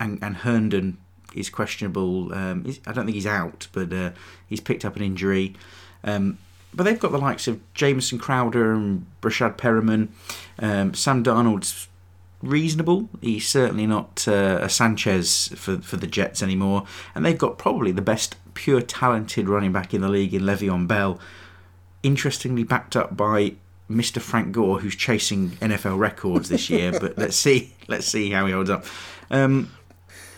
and 0.00 0.18
and 0.22 0.38
Herndon 0.38 0.98
is 1.34 1.50
questionable. 1.50 2.32
Um, 2.34 2.64
I 2.86 2.92
don't 2.92 3.04
think 3.04 3.14
he's 3.14 3.26
out, 3.26 3.68
but 3.72 3.92
uh, 3.92 4.10
he's 4.48 4.60
picked 4.60 4.84
up 4.84 4.96
an 4.96 5.02
injury. 5.02 5.54
Um, 6.04 6.38
but 6.74 6.84
they've 6.84 6.98
got 6.98 7.12
the 7.12 7.18
likes 7.18 7.48
of 7.48 7.60
Jameson 7.74 8.18
Crowder 8.18 8.72
and 8.72 9.06
Breshad 9.22 9.56
Perriman. 9.56 10.08
Um, 10.58 10.94
Sam 10.94 11.24
Darnold's 11.24 11.88
reasonable. 12.42 13.08
He's 13.20 13.48
certainly 13.48 13.86
not 13.86 14.26
uh, 14.28 14.58
a 14.62 14.68
Sanchez 14.68 15.48
for 15.56 15.78
for 15.78 15.96
the 15.96 16.06
Jets 16.06 16.42
anymore. 16.42 16.84
And 17.14 17.24
they've 17.24 17.38
got 17.38 17.58
probably 17.58 17.92
the 17.92 18.02
best 18.02 18.36
pure 18.58 18.80
talented 18.80 19.48
running 19.48 19.72
back 19.72 19.94
in 19.94 20.00
the 20.00 20.08
league 20.08 20.34
in 20.34 20.42
Le'Veon 20.42 20.88
Bell 20.88 21.20
interestingly 22.02 22.64
backed 22.64 22.96
up 22.96 23.16
by 23.16 23.54
Mr. 23.88 24.20
Frank 24.20 24.50
Gore, 24.52 24.80
who's 24.80 24.96
chasing 24.96 25.50
NFL 25.50 25.96
records 25.96 26.48
this 26.48 26.68
year. 26.68 26.90
but 26.98 27.16
let's 27.18 27.36
see, 27.36 27.72
let's 27.86 28.06
see 28.06 28.30
how 28.32 28.46
he 28.46 28.52
holds 28.52 28.68
up. 28.68 28.84
Um, 29.30 29.72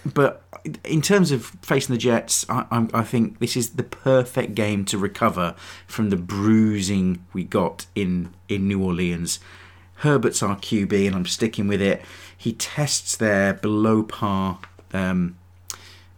but 0.04 0.42
in 0.84 1.00
terms 1.00 1.32
of 1.32 1.46
facing 1.62 1.94
the 1.94 1.98
Jets, 1.98 2.44
I, 2.50 2.66
I'm, 2.70 2.90
I 2.92 3.04
think 3.04 3.38
this 3.38 3.56
is 3.56 3.70
the 3.70 3.82
perfect 3.82 4.54
game 4.54 4.84
to 4.86 4.98
recover 4.98 5.54
from 5.86 6.10
the 6.10 6.16
bruising 6.16 7.24
we 7.32 7.44
got 7.44 7.86
in 7.94 8.34
in 8.50 8.68
New 8.68 8.84
Orleans. 8.84 9.40
Herbert's 9.96 10.42
our 10.42 10.56
QB, 10.56 11.06
and 11.06 11.16
I'm 11.16 11.26
sticking 11.26 11.68
with 11.68 11.80
it. 11.80 12.02
He 12.36 12.52
tests 12.52 13.16
their 13.16 13.54
below 13.54 14.02
par 14.02 14.58
um, 14.92 15.38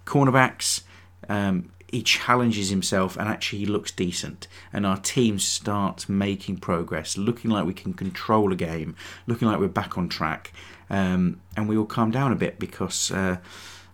cornerbacks. 0.04 0.82
Um, 1.28 1.70
he 1.92 2.02
challenges 2.02 2.70
himself 2.70 3.16
and 3.18 3.28
actually 3.28 3.60
he 3.60 3.66
looks 3.66 3.92
decent. 3.92 4.48
And 4.72 4.86
our 4.86 4.96
team 4.96 5.38
starts 5.38 6.08
making 6.08 6.56
progress, 6.56 7.18
looking 7.18 7.50
like 7.50 7.66
we 7.66 7.74
can 7.74 7.92
control 7.92 8.50
a 8.50 8.56
game, 8.56 8.96
looking 9.26 9.46
like 9.46 9.60
we're 9.60 9.68
back 9.68 9.98
on 9.98 10.08
track. 10.08 10.52
Um, 10.88 11.40
and 11.54 11.68
we 11.68 11.76
all 11.76 11.84
calm 11.84 12.10
down 12.10 12.32
a 12.32 12.36
bit 12.36 12.58
because, 12.58 13.10
uh, 13.10 13.36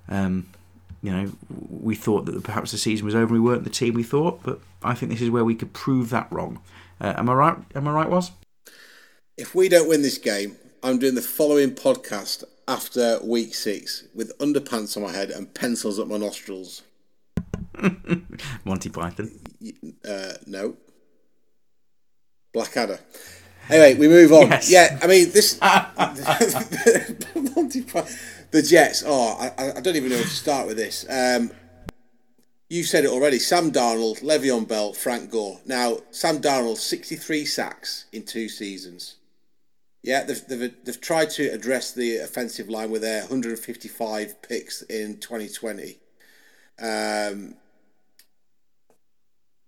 um, 0.09 0.49
you 1.03 1.11
know, 1.11 1.33
we 1.69 1.97
thought 1.97 2.27
that 2.27 2.43
perhaps 2.45 2.71
the 2.71 2.79
season 2.79 3.05
was 3.05 3.17
over. 3.17 3.35
We 3.35 3.41
weren't 3.41 3.65
the 3.65 3.71
team 3.71 3.95
we 3.95 4.05
thought, 4.05 4.45
but 4.45 4.61
I 4.83 4.95
think 4.95 5.11
this 5.11 5.21
is 5.21 5.31
where 5.31 5.45
we 5.45 5.57
could 5.57 5.73
prove 5.73 6.11
that 6.11 6.31
wrong. 6.31 6.61
Uh, 7.01 7.15
am 7.17 7.29
I 7.29 7.35
right? 7.35 7.57
Am 7.75 7.89
I 7.89 7.93
right? 7.93 8.09
Was 8.09 8.31
If 9.37 9.57
we 9.57 9.69
don't 9.69 9.89
win 9.89 10.03
this 10.03 10.19
game, 10.19 10.57
I'm 10.85 11.01
doing 11.01 11.17
the 11.17 11.23
following 11.23 11.73
podcast 11.73 12.45
after 12.69 13.19
week 13.25 13.55
six 13.55 14.05
with 14.15 14.37
underpants 14.39 14.97
on 14.97 15.03
my 15.03 15.13
head 15.13 15.31
and 15.31 15.53
pencils 15.53 15.99
up 15.99 16.07
my 16.07 16.17
nostrils. 16.17 16.83
Monty 18.65 18.91
Python? 18.91 19.31
Uh, 20.09 20.33
no. 20.47 20.77
Blackadder. 22.53 22.99
Anyway, 23.71 23.95
we 23.95 24.09
move 24.09 24.33
on. 24.33 24.49
Yes. 24.49 24.71
Yeah, 24.71 24.99
I 25.03 25.07
mean 25.07 25.31
this. 25.31 25.59
Monty 27.57 27.83
Python- 27.83 28.17
the 28.51 28.63
Jets. 28.63 29.05
Oh, 29.07 29.37
I, 29.39 29.73
I 29.77 29.81
don't 29.81 29.97
even 29.97 30.11
know 30.11 30.17
where 30.17 30.25
to 30.25 30.31
start 30.31 30.67
with 30.67 30.77
this. 30.77 31.05
Um, 31.09 31.51
you 32.71 32.83
said 32.85 33.05
it 33.05 33.11
already. 33.11 33.39
Sam 33.39 33.71
Darnold, 33.73 34.23
Le'Veon 34.23 34.69
Bell, 34.69 34.93
Frank 34.93 35.31
Gore. 35.31 35.61
Now, 35.67 35.99
Sam 36.11 36.41
Darnold, 36.41 36.77
63 36.77 37.45
sacks 37.47 38.07
in 38.13 38.25
two 38.25 38.49
seasons. 38.49 39.17
Yeah, 40.03 40.25
they've, 40.25 40.47
they've, 40.47 40.75
they've 40.85 41.01
tried 41.01 41.31
to 41.31 41.49
address 41.49 41.93
the 41.93 42.19
offensive 42.19 42.69
line 42.69 42.91
with 42.91 43.03
their 43.03 43.23
155 43.23 44.43
picks 44.43 44.83
in 44.83 45.19
2020. 45.19 45.99
Um, 46.81 47.55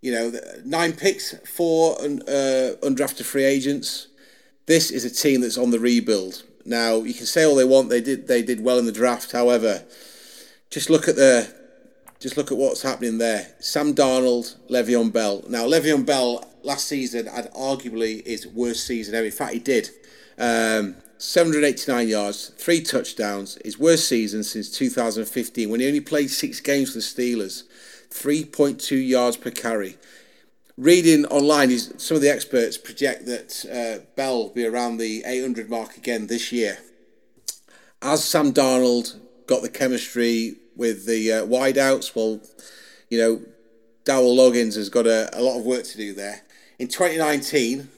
you 0.01 0.11
know, 0.11 0.33
nine 0.65 0.93
picks, 0.93 1.35
four 1.47 2.01
un, 2.01 2.21
uh, 2.27 2.75
undrafted 2.81 3.23
free 3.23 3.43
agents. 3.43 4.07
This 4.65 4.91
is 4.91 5.05
a 5.05 5.09
team 5.09 5.41
that's 5.41 5.57
on 5.57 5.71
the 5.71 5.79
rebuild. 5.79 6.43
Now 6.65 6.97
you 6.97 7.13
can 7.13 7.25
say 7.25 7.43
all 7.43 7.55
they 7.55 7.65
want. 7.65 7.89
They 7.89 8.01
did 8.01 8.27
they 8.27 8.41
did 8.41 8.63
well 8.63 8.79
in 8.79 8.85
the 8.85 8.91
draft. 8.91 9.31
However, 9.31 9.83
just 10.69 10.89
look 10.89 11.07
at 11.07 11.15
the 11.15 11.53
just 12.19 12.37
look 12.37 12.51
at 12.51 12.57
what's 12.57 12.81
happening 12.81 13.17
there. 13.17 13.47
Sam 13.59 13.93
Darnold, 13.93 14.55
Le'Veon 14.69 15.11
Bell. 15.11 15.43
Now 15.47 15.65
Le'Veon 15.65 16.05
Bell 16.05 16.47
last 16.63 16.87
season 16.87 17.27
had 17.27 17.51
arguably 17.53 18.25
his 18.25 18.47
worst 18.47 18.85
season 18.85 19.15
ever. 19.15 19.25
In 19.25 19.31
fact, 19.31 19.53
he 19.53 19.59
did. 19.59 19.89
Um, 20.37 20.95
789 21.17 22.07
yards, 22.07 22.49
three 22.57 22.81
touchdowns. 22.81 23.59
His 23.63 23.77
worst 23.77 24.07
season 24.07 24.43
since 24.43 24.71
2015 24.71 25.69
when 25.69 25.79
he 25.79 25.87
only 25.87 25.99
played 25.99 26.31
six 26.31 26.59
games 26.59 26.89
for 26.89 26.97
the 26.97 27.01
Steelers. 27.01 27.63
3.2 28.11 29.07
yards 29.07 29.37
per 29.37 29.51
carry. 29.51 29.97
Reading 30.77 31.25
online, 31.25 31.71
is 31.71 31.93
some 31.97 32.15
of 32.15 32.21
the 32.21 32.31
experts 32.31 32.77
project 32.77 33.25
that 33.25 33.65
uh, 33.71 34.05
Bell 34.15 34.43
will 34.43 34.49
be 34.49 34.65
around 34.65 34.97
the 34.97 35.23
800 35.25 35.69
mark 35.69 35.97
again 35.97 36.27
this 36.27 36.51
year. 36.51 36.79
As 38.01 38.23
Sam 38.23 38.53
Darnold 38.53 39.19
got 39.47 39.61
the 39.61 39.69
chemistry 39.69 40.55
with 40.75 41.05
the 41.05 41.31
uh, 41.31 41.45
wideouts, 41.45 42.15
well, 42.15 42.41
you 43.09 43.17
know, 43.17 43.41
Dowell 44.05 44.35
Loggins 44.35 44.75
has 44.75 44.89
got 44.89 45.05
a, 45.05 45.29
a 45.37 45.41
lot 45.41 45.59
of 45.59 45.65
work 45.65 45.83
to 45.83 45.97
do 45.97 46.13
there. 46.13 46.41
In 46.79 46.87
2019, 46.87 47.89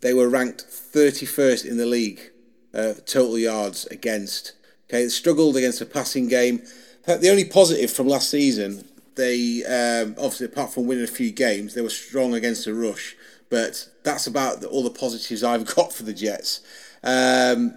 they 0.00 0.14
were 0.14 0.28
ranked 0.28 0.64
31st 0.68 1.66
in 1.66 1.76
the 1.76 1.86
league 1.86 2.30
uh, 2.74 2.94
total 3.06 3.38
yards 3.38 3.86
against. 3.86 4.52
Okay, 4.88 5.02
they 5.02 5.08
struggled 5.08 5.56
against 5.56 5.80
a 5.80 5.86
passing 5.86 6.28
game. 6.28 6.62
The 7.06 7.30
only 7.30 7.44
positive 7.44 7.90
from 7.90 8.06
last 8.06 8.30
season, 8.30 8.88
they 9.20 9.64
um, 9.64 10.14
obviously 10.16 10.46
apart 10.46 10.72
from 10.72 10.86
winning 10.86 11.04
a 11.04 11.08
few 11.08 11.30
games, 11.30 11.74
they 11.74 11.82
were 11.82 11.90
strong 11.90 12.34
against 12.34 12.64
the 12.64 12.74
rush. 12.74 13.16
But 13.50 13.88
that's 14.04 14.26
about 14.26 14.60
the, 14.60 14.68
all 14.68 14.82
the 14.82 14.90
positives 14.90 15.44
I've 15.44 15.66
got 15.76 15.92
for 15.92 16.04
the 16.04 16.14
Jets. 16.14 16.62
Um, 17.02 17.74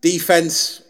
defense, 0.00 0.82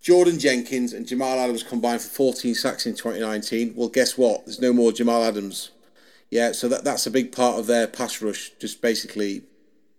Jordan 0.00 0.38
Jenkins 0.38 0.92
and 0.92 1.06
Jamal 1.06 1.38
Adams 1.38 1.62
combined 1.62 2.00
for 2.00 2.08
14 2.08 2.54
sacks 2.54 2.86
in 2.86 2.94
2019. 2.94 3.74
Well, 3.76 3.88
guess 3.88 4.16
what? 4.16 4.44
There's 4.46 4.60
no 4.60 4.72
more 4.72 4.92
Jamal 4.92 5.24
Adams. 5.24 5.70
Yeah, 6.30 6.52
so 6.52 6.68
that, 6.68 6.84
that's 6.84 7.06
a 7.06 7.10
big 7.10 7.32
part 7.32 7.58
of 7.58 7.66
their 7.66 7.86
pass 7.86 8.22
rush, 8.22 8.52
just 8.60 8.80
basically 8.80 9.42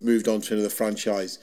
moved 0.01 0.27
on 0.27 0.41
to 0.41 0.53
another 0.53 0.69
franchise. 0.69 1.39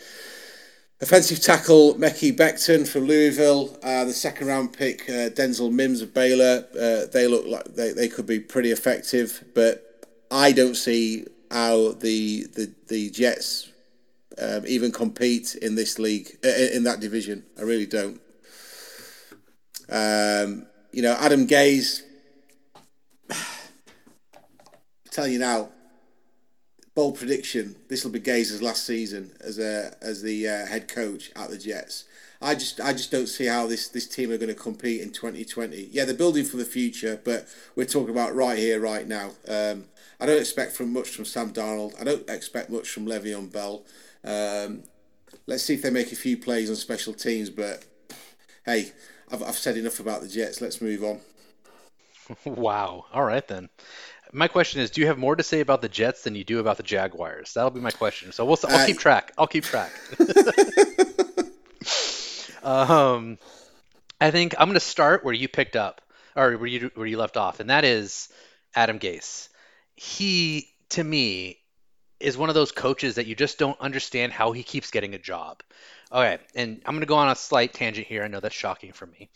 Offensive 1.05 1.39
tackle 1.39 1.97
Mekhi 1.97 2.35
Becton 2.35 2.89
from 2.89 3.05
Louisville, 3.05 3.77
uh, 3.83 4.07
the 4.07 4.13
second 4.15 4.47
round 4.47 4.73
pick 4.73 5.03
uh, 5.11 5.29
Denzel 5.29 5.71
Mims 5.71 6.01
of 6.01 6.15
Baylor. 6.15 6.65
Uh, 6.73 7.05
they 7.13 7.27
look 7.27 7.45
like 7.47 7.67
they, 7.75 7.93
they 7.93 8.09
could 8.09 8.27
be 8.27 8.41
pretty 8.41 8.71
effective, 8.71 9.45
but 9.55 10.09
I 10.31 10.51
don't 10.51 10.77
see 10.77 11.27
how 11.51 11.93
the 11.93 12.47
the 12.55 12.73
the 12.89 13.11
Jets 13.11 13.71
um, 14.41 14.65
even 14.67 14.91
compete 14.91 15.57
in 15.57 15.75
this 15.75 15.99
league 15.99 16.39
uh, 16.43 16.49
in 16.49 16.85
that 16.85 17.01
division. 17.01 17.45
I 17.59 17.65
really 17.65 17.85
don't. 17.85 18.19
Um, 19.91 20.65
you 20.91 21.03
know, 21.03 21.19
Adam 21.21 21.47
Gase. 21.47 22.01
tell 25.11 25.27
you 25.27 25.39
now, 25.39 25.69
bold 26.95 27.19
prediction: 27.19 27.77
this 27.89 28.05
will 28.05 28.13
be 28.13 28.21
Gase's 28.21 28.63
last 28.63 28.85
season 28.85 29.33
as 29.41 29.59
a 29.59 29.97
as 30.01 30.23
the 30.23 30.49
uh, 30.49 30.67
head 30.67 30.89
coach 30.89 31.31
at 31.37 31.51
the 31.51 31.59
Jets. 31.59 32.05
I 32.41 32.55
just 32.55 32.81
I 32.81 32.93
just 32.93 33.11
don't 33.11 33.27
see 33.27 33.47
how 33.47 33.67
this 33.67 33.89
this 33.89 34.07
team 34.07 34.31
are 34.31 34.37
going 34.39 34.49
to 34.49 34.55
compete 34.55 35.01
in 35.01 35.11
2020. 35.11 35.89
Yeah, 35.91 36.05
they're 36.05 36.15
building 36.15 36.45
for 36.45 36.59
the 36.59 36.65
future, 36.65 37.21
but 37.25 37.49
we're 37.75 37.87
talking 37.87 38.11
about 38.11 38.35
right 38.35 38.59
here, 38.59 38.81
right 38.81 39.07
now. 39.07 39.31
Um, 39.49 39.87
I 40.21 40.27
don't 40.27 40.41
expect 40.41 40.73
from 40.73 40.93
much 40.93 41.09
from 41.09 41.25
Sam 41.25 41.53
Darnold. 41.53 41.99
I 42.01 42.05
don't 42.05 42.29
expect 42.29 42.71
much 42.71 42.89
from 42.91 43.07
Le'Veon 43.07 43.51
Bell. 43.51 43.85
Um, 44.23 44.85
let's 45.47 45.63
see 45.63 45.75
if 45.75 45.83
they 45.83 45.91
make 45.91 46.13
a 46.13 46.17
few 46.17 46.37
plays 46.37 46.71
on 46.71 46.77
special 46.77 47.15
teams. 47.15 47.51
But 47.51 47.85
hey, 48.67 48.93
I've 49.31 49.43
I've 49.43 49.59
said 49.59 49.77
enough 49.77 50.01
about 50.01 50.21
the 50.21 50.29
Jets. 50.29 50.61
Let's 50.61 50.81
move 50.81 51.03
on. 51.03 51.21
Wow. 52.47 53.05
All 53.13 53.25
right 53.25 53.47
then 53.47 53.69
my 54.35 54.49
question 54.49 54.80
is, 54.80 54.91
do 54.91 55.01
you 55.01 55.07
have 55.07 55.16
more 55.16 55.37
to 55.37 55.45
say 55.45 55.61
about 55.61 55.80
the 55.80 55.89
Jets 55.89 56.24
than 56.24 56.35
you 56.35 56.43
do 56.43 56.59
about 56.59 56.76
the 56.76 56.82
Jaguars? 56.82 57.55
That'll 57.55 57.70
be 57.70 57.80
my 57.80 57.93
question. 57.93 58.32
So 58.32 58.45
we'll, 58.45 58.59
I'll 58.68 58.87
keep 58.87 58.99
track. 58.99 59.32
I'll 59.39 59.47
keep 59.47 59.64
track. 59.64 59.93
um, 62.64 63.39
I 64.20 64.32
think 64.32 64.57
I'm 64.59 64.66
going 64.66 64.74
to 64.74 64.80
start 64.80 65.24
where 65.24 65.32
you 65.32 65.47
picked 65.47 65.76
up, 65.76 66.01
or 66.35 66.57
where 66.57 66.66
you 66.66 66.91
where 66.95 67.07
you 67.07 67.16
left 67.16 67.37
off, 67.37 67.61
and 67.61 67.70
that 67.70 67.85
is 67.85 68.28
Adam 68.74 68.99
Gase. 68.99 69.49
He, 69.95 70.68
to 70.91 71.05
me, 71.05 71.59
is 72.18 72.37
one 72.37 72.49
of 72.49 72.57
those 72.57 72.72
coaches 72.72 73.14
that 73.14 73.26
you 73.26 73.37
just 73.37 73.59
don't 73.59 73.80
understand 73.80 74.32
how 74.32 74.51
he 74.51 74.64
keeps 74.64 74.91
getting 74.91 75.14
a 75.14 75.18
job. 75.18 75.62
Okay, 76.11 76.39
and 76.57 76.82
I'm 76.85 76.95
going 76.95 77.01
to 77.01 77.07
go 77.07 77.16
on 77.16 77.30
a 77.30 77.37
slight 77.37 77.72
tangent 77.72 78.09
here. 78.09 78.24
I 78.24 78.28
know 78.28 78.41
that's 78.41 78.55
shocking 78.55 78.93
for 78.93 79.07
me, 79.07 79.30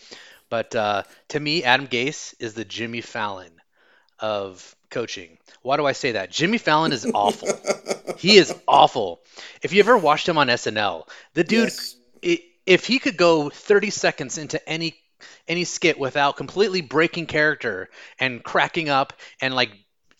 but 0.50 0.74
uh, 0.74 1.04
to 1.28 1.38
me, 1.38 1.62
Adam 1.62 1.86
Gase 1.86 2.34
is 2.40 2.54
the 2.54 2.64
Jimmy 2.64 3.00
Fallon 3.00 3.52
of 4.18 4.74
coaching. 4.90 5.38
Why 5.62 5.76
do 5.76 5.86
I 5.86 5.92
say 5.92 6.12
that? 6.12 6.30
Jimmy 6.30 6.58
Fallon 6.58 6.92
is 6.92 7.06
awful. 7.14 7.48
he 8.18 8.36
is 8.36 8.54
awful. 8.66 9.20
If 9.62 9.72
you 9.72 9.80
ever 9.80 9.96
watched 9.96 10.28
him 10.28 10.38
on 10.38 10.48
SNL, 10.48 11.08
the 11.34 11.44
dude, 11.44 11.72
yes. 12.22 12.44
if 12.66 12.86
he 12.86 12.98
could 12.98 13.16
go 13.16 13.50
30 13.50 13.90
seconds 13.90 14.38
into 14.38 14.66
any 14.68 14.96
any 15.48 15.64
skit 15.64 15.98
without 15.98 16.36
completely 16.36 16.80
breaking 16.80 17.26
character 17.26 17.88
and 18.20 18.42
cracking 18.42 18.88
up 18.88 19.12
and 19.40 19.54
like 19.54 19.70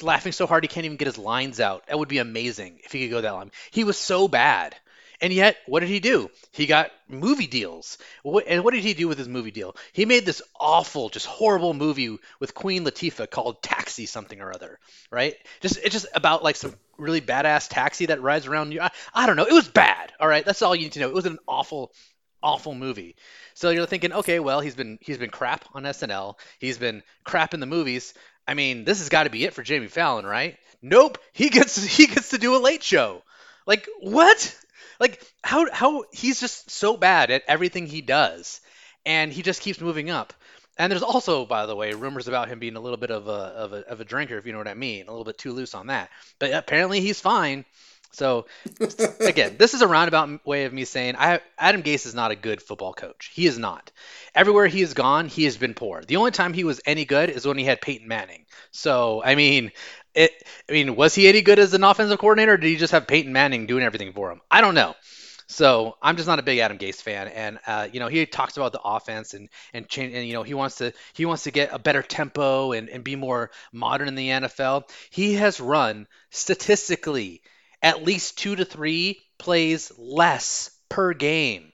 laughing 0.03 0.33
so 0.33 0.47
hard 0.47 0.65
he 0.65 0.69
can't 0.69 0.87
even 0.87 0.97
get 0.97 1.07
his 1.07 1.19
lines 1.19 1.61
out, 1.61 1.87
that 1.87 1.99
would 1.99 2.09
be 2.09 2.19
amazing 2.19 2.81
if 2.85 2.93
he 2.93 3.03
could 3.03 3.15
go 3.15 3.21
that 3.21 3.33
long. 3.33 3.51
He 3.71 3.85
was 3.85 3.99
so 3.99 4.29
bad. 4.29 4.75
And 5.21 5.33
yet, 5.33 5.57
what 5.67 5.81
did 5.81 5.89
he 5.89 5.99
do? 5.99 6.31
He 6.53 6.67
got 6.67 6.93
movie 7.09 7.49
deals. 7.49 7.99
And 8.25 8.63
what 8.63 8.73
did 8.73 8.85
he 8.85 8.95
do 8.95 9.09
with 9.09 9.19
his 9.19 9.27
movie 9.29 9.51
deal? 9.51 9.75
He 9.93 10.05
made 10.05 10.25
this 10.25 10.43
awful, 10.59 11.09
just 11.09 11.27
horrible 11.27 11.75
movie 11.75 12.19
with 12.39 12.55
Queen 12.55 12.85
Latifah 12.85 13.29
called 13.29 13.63
Taxi 13.63 14.07
something 14.07 14.41
or 14.41 14.53
other, 14.53 14.79
right? 15.11 15.35
Just 15.61 15.79
it's 15.79 15.93
just 15.93 16.07
about 16.15 16.45
like 16.45 16.57
some 16.57 16.75
really 16.99 17.21
badass 17.21 17.69
taxi 17.69 18.07
that 18.07 18.23
rides 18.23 18.47
around 18.47 18.73
you. 18.73 18.81
I, 18.81 18.91
I 19.13 19.27
don't 19.27 19.37
know. 19.37 19.47
It 19.47 19.53
was 19.53 19.69
bad. 19.69 20.13
All 20.21 20.29
right, 20.29 20.45
that's 20.45 20.63
all 20.63 20.75
you 20.75 20.83
need 20.83 20.93
to 20.93 21.01
know. 21.01 21.09
It 21.09 21.15
was 21.15 21.27
an 21.27 21.39
awful, 21.49 21.93
awful 22.41 22.75
movie. 22.75 23.17
So 23.55 23.71
you're 23.71 23.87
thinking, 23.87 24.13
okay, 24.13 24.39
well, 24.39 24.61
he's 24.61 24.77
been 24.77 24.99
he's 25.01 25.19
been 25.19 25.31
crap 25.31 25.65
on 25.75 25.83
SNL. 25.83 26.35
He's 26.61 26.79
been 26.79 27.03
crap 27.25 27.55
in 27.55 27.61
the 27.61 27.67
movies. 27.67 28.15
I 28.47 28.55
mean, 28.55 28.85
this 28.85 28.99
has 28.99 29.09
got 29.09 29.25
to 29.25 29.31
be 29.31 29.45
it 29.45 29.55
for 29.55 29.63
Jamie 29.63 29.89
Fallon, 29.89 30.25
right? 30.25 30.57
Nope. 30.81 31.19
He 31.33 31.51
gets 31.51 31.83
he 31.97 32.07
gets 32.07 32.31
to 32.31 32.39
do 32.39 32.57
a 32.57 32.59
late 32.63 32.83
show. 32.83 33.23
Like 33.67 33.89
what? 34.01 34.57
Like 35.01 35.25
how 35.43 35.71
how 35.73 36.05
he's 36.13 36.41
just 36.41 36.71
so 36.71 36.97
bad 36.97 37.31
at 37.31 37.43
everything 37.47 37.87
he 37.87 38.01
does, 38.01 38.61
and 39.07 39.33
he 39.33 39.43
just 39.43 39.61
keeps 39.61 39.81
moving 39.81 40.11
up. 40.11 40.33
And 40.79 40.93
there's 40.93 41.03
also, 41.03 41.45
by 41.45 41.67
the 41.67 41.75
way, 41.75 41.93
rumors 41.93 42.29
about 42.29 42.49
him 42.49 42.61
being 42.61 42.77
a 42.77 42.81
little 42.81 42.97
bit 42.97 43.11
of 43.11 43.27
a 43.27 43.31
of 43.31 43.73
a 43.73 43.89
of 43.89 44.01
a 44.01 44.05
drinker, 44.05 44.39
if 44.39 44.47
you 44.47 44.53
know 44.53 44.59
what 44.59 44.69
I 44.69 44.75
mean, 44.75 45.09
a 45.09 45.11
little 45.11 45.25
bit 45.25 45.39
too 45.39 45.53
loose 45.53 45.75
on 45.75 45.89
that. 45.89 46.11
But 46.39 46.53
apparently 46.53 47.01
he's 47.01 47.21
fine. 47.21 47.65
So 48.13 48.47
again, 49.21 49.57
this 49.59 49.75
is 49.75 49.83
a 49.83 49.89
roundabout 49.89 50.47
way 50.47 50.65
of 50.65 50.73
me 50.73 50.85
saying 50.85 51.17
I, 51.19 51.41
Adam 51.59 51.83
Gase 51.83 52.07
is 52.07 52.15
not 52.15 52.31
a 52.31 52.37
good 52.37 52.63
football 52.63 52.95
coach. 52.95 53.31
He 53.35 53.47
is 53.47 53.59
not. 53.59 53.91
Everywhere 54.35 54.67
he 54.67 54.81
has 54.81 54.95
gone, 54.95 55.29
he 55.29 55.45
has 55.45 55.57
been 55.57 55.75
poor. 55.75 56.03
The 56.03 56.17
only 56.17 56.31
time 56.31 56.53
he 56.55 56.65
was 56.65 56.81
any 56.87 57.05
good 57.05 57.29
is 57.29 57.47
when 57.47 57.59
he 57.59 57.65
had 57.65 57.81
Peyton 57.81 58.09
Manning. 58.09 58.47
So 58.71 59.23
I 59.25 59.35
mean, 59.35 59.73
it, 60.15 60.33
I 60.69 60.73
mean, 60.73 60.97
was 60.97 61.15
he 61.15 61.29
any 61.29 61.43
good 61.43 61.59
as 61.59 61.75
an 61.75 61.85
offensive 61.85 62.19
coordinator? 62.19 62.57
did 62.57 62.69
he 62.69 62.77
just 62.77 62.93
have 62.93 63.07
Peyton 63.07 63.33
Manning 63.33 63.67
doing 63.67 63.85
everything 63.85 64.13
for 64.13 64.31
him? 64.31 64.41
I 64.51 64.61
don't 64.61 64.75
know. 64.75 64.95
So 65.51 65.97
I'm 66.03 66.17
just 66.17 66.29
not 66.29 66.39
a 66.39 66.43
big 66.43 66.59
Adam 66.59 66.77
Gase 66.77 67.01
fan, 67.01 67.27
and 67.29 67.59
uh, 67.67 67.89
you 67.91 68.01
know 68.01 68.09
he 68.09 68.27
talks 68.27 68.59
about 68.59 68.73
the 68.73 68.83
offense 68.83 69.33
and 69.33 69.49
and 69.73 69.89
change, 69.89 70.15
and 70.15 70.27
you 70.27 70.35
know 70.35 70.43
he 70.43 70.53
wants 70.53 70.77
to 70.77 70.93
he 71.15 71.25
wants 71.25 71.45
to 71.45 71.51
get 71.51 71.73
a 71.73 71.79
better 71.79 72.03
tempo 72.03 72.73
and, 72.73 72.91
and 72.91 73.03
be 73.03 73.17
more 73.17 73.51
modern 73.73 74.09
in 74.09 74.15
the 74.15 74.29
NFL. 74.29 74.91
He 75.09 75.35
has 75.35 75.59
run 75.59 76.07
statistically 76.31 77.41
at 77.83 78.05
least 78.05 78.37
two 78.37 78.57
to 78.57 78.67
three 78.67 79.23
plays 79.39 79.91
less 79.97 80.71
per 80.91 81.15
game 81.15 81.73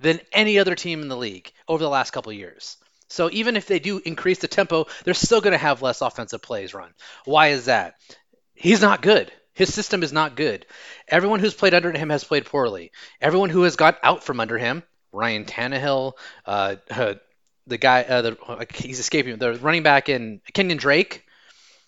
than 0.00 0.20
any 0.32 0.58
other 0.58 0.74
team 0.74 1.00
in 1.00 1.08
the 1.08 1.16
league 1.16 1.52
over 1.68 1.82
the 1.82 1.88
last 1.88 2.10
couple 2.10 2.32
years. 2.32 2.78
So 3.14 3.30
even 3.32 3.56
if 3.56 3.66
they 3.66 3.78
do 3.78 4.00
increase 4.04 4.38
the 4.38 4.48
tempo, 4.48 4.86
they're 5.04 5.14
still 5.14 5.40
going 5.40 5.52
to 5.52 5.58
have 5.58 5.82
less 5.82 6.00
offensive 6.00 6.42
plays 6.42 6.74
run. 6.74 6.92
Why 7.24 7.48
is 7.48 7.66
that? 7.66 7.94
He's 8.54 8.80
not 8.80 9.02
good. 9.02 9.32
His 9.54 9.72
system 9.72 10.02
is 10.02 10.12
not 10.12 10.34
good. 10.34 10.66
Everyone 11.06 11.38
who's 11.38 11.54
played 11.54 11.74
under 11.74 11.92
him 11.92 12.10
has 12.10 12.24
played 12.24 12.44
poorly. 12.44 12.90
Everyone 13.20 13.50
who 13.50 13.62
has 13.62 13.76
got 13.76 13.98
out 14.02 14.24
from 14.24 14.40
under 14.40 14.58
him, 14.58 14.82
Ryan 15.12 15.44
Tannehill, 15.44 16.14
uh, 16.44 16.76
uh, 16.90 17.14
the 17.66 17.78
guy, 17.78 18.02
uh, 18.02 18.22
the, 18.22 18.66
he's 18.74 18.98
escaping, 18.98 19.38
the 19.38 19.54
running 19.54 19.82
back 19.82 20.08
in 20.08 20.40
Kenyan 20.52 20.78
Drake. 20.78 21.24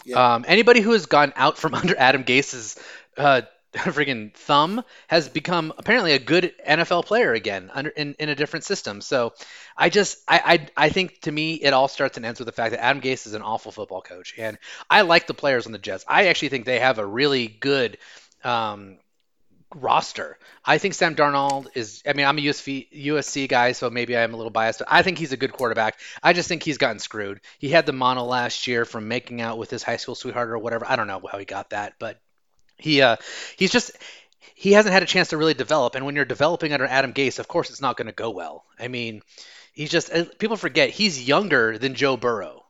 Yeah. 0.05 0.35
Um, 0.35 0.45
anybody 0.47 0.81
who 0.81 0.93
has 0.93 1.07
gone 1.07 1.33
out 1.35 1.59
from 1.59 1.75
under 1.81 1.97
Adam 1.99 2.23
Gase's 2.23 2.77
uh, 3.19 3.43
freaking 3.93 4.35
thumb 4.35 4.83
has 5.09 5.29
become 5.29 5.73
apparently 5.77 6.13
a 6.13 6.19
good 6.19 6.53
NFL 6.67 7.05
player 7.07 7.33
again 7.33 7.71
under 7.73 7.91
in, 7.91 8.15
in 8.19 8.29
a 8.29 8.35
different 8.35 8.65
system. 8.65 9.01
So 9.01 9.35
I 9.77 9.91
just 9.91 10.19
I, 10.27 10.69
I 10.77 10.87
I 10.87 10.89
think 10.89 11.21
to 11.23 11.33
me 11.33 11.55
it 11.55 11.73
all 11.73 11.89
starts 11.89 12.17
and 12.17 12.25
ends 12.25 12.41
with 12.41 12.47
the 12.47 12.53
fact 12.53 12.73
that 12.73 12.83
Adam 12.83 13.03
Gase 13.03 13.27
is 13.27 13.35
an 13.35 13.43
awful 13.43 13.73
football 13.73 14.01
coach, 14.01 14.35
and 14.39 14.59
I 14.89 15.03
like 15.03 15.27
the 15.27 15.35
players 15.35 15.67
on 15.67 15.73
the 15.73 15.79
Jets. 15.79 16.05
I 16.09 16.29
actually 16.29 16.49
think 16.49 16.65
they 16.65 16.81
have 16.81 16.99
a 16.99 17.07
really 17.07 17.49
good. 17.49 17.99
Um, 18.45 18.99
roster. 19.75 20.39
I 20.65 20.79
think 20.79 20.95
Sam 20.95 21.17
Darnold 21.17 21.67
is. 21.75 22.03
I 22.07 22.13
mean, 22.13 22.25
I'm 22.25 22.39
a 22.39 22.41
USC 22.41 22.89
USC 22.93 23.49
guy, 23.49 23.73
so 23.73 23.91
maybe 23.91 24.17
I'm 24.17 24.33
a 24.33 24.37
little 24.37 24.51
biased, 24.51 24.79
but 24.79 24.89
I 24.91 25.03
think 25.03 25.19
he's 25.19 25.33
a 25.33 25.37
good 25.37 25.53
quarterback. 25.53 25.99
I 26.23 26.33
just 26.33 26.49
think 26.49 26.63
he's 26.63 26.79
gotten 26.79 27.01
screwed. 27.01 27.41
He 27.59 27.69
had 27.69 27.85
the 27.85 27.93
mono 27.93 28.25
last 28.25 28.69
year 28.69 28.85
from 28.85 29.09
making 29.09 29.41
out 29.41 29.59
with 29.59 29.71
his 29.71 29.83
high 29.83 29.97
school 29.97 30.15
sweetheart 30.15 30.51
or 30.51 30.59
whatever. 30.59 30.87
I 30.89 30.97
don't 30.97 31.09
know 31.09 31.21
how 31.31 31.39
he 31.39 31.45
got 31.45 31.71
that, 31.71 31.95
but 31.99 32.21
he 32.77 33.03
uh, 33.03 33.17
he's 33.57 33.73
just 33.73 33.93
he 34.55 34.73
hasn't 34.73 34.93
had 34.93 35.03
a 35.03 35.07
chance 35.07 35.29
to 35.29 35.37
really 35.37 35.55
develop. 35.55 35.95
And 35.95 36.07
when 36.07 36.17
you're 36.17 36.25
developing 36.25 36.73
under 36.73 36.87
Adam 36.87 37.13
Gase, 37.13 37.39
of 37.39 37.49
course, 37.49 37.71
it's 37.71 37.83
not 37.83 37.97
going 37.97 38.07
to 38.07 38.13
go 38.13 38.31
well. 38.31 38.65
I 38.79 38.89
mean, 38.89 39.23
he's 39.73 39.91
just 39.91 40.13
uh, 40.13 40.25
people 40.39 40.57
forget 40.57 40.91
he's 40.91 41.27
younger 41.27 41.79
than 41.79 41.95
Joe 41.95 42.17
Burrow. 42.17 42.65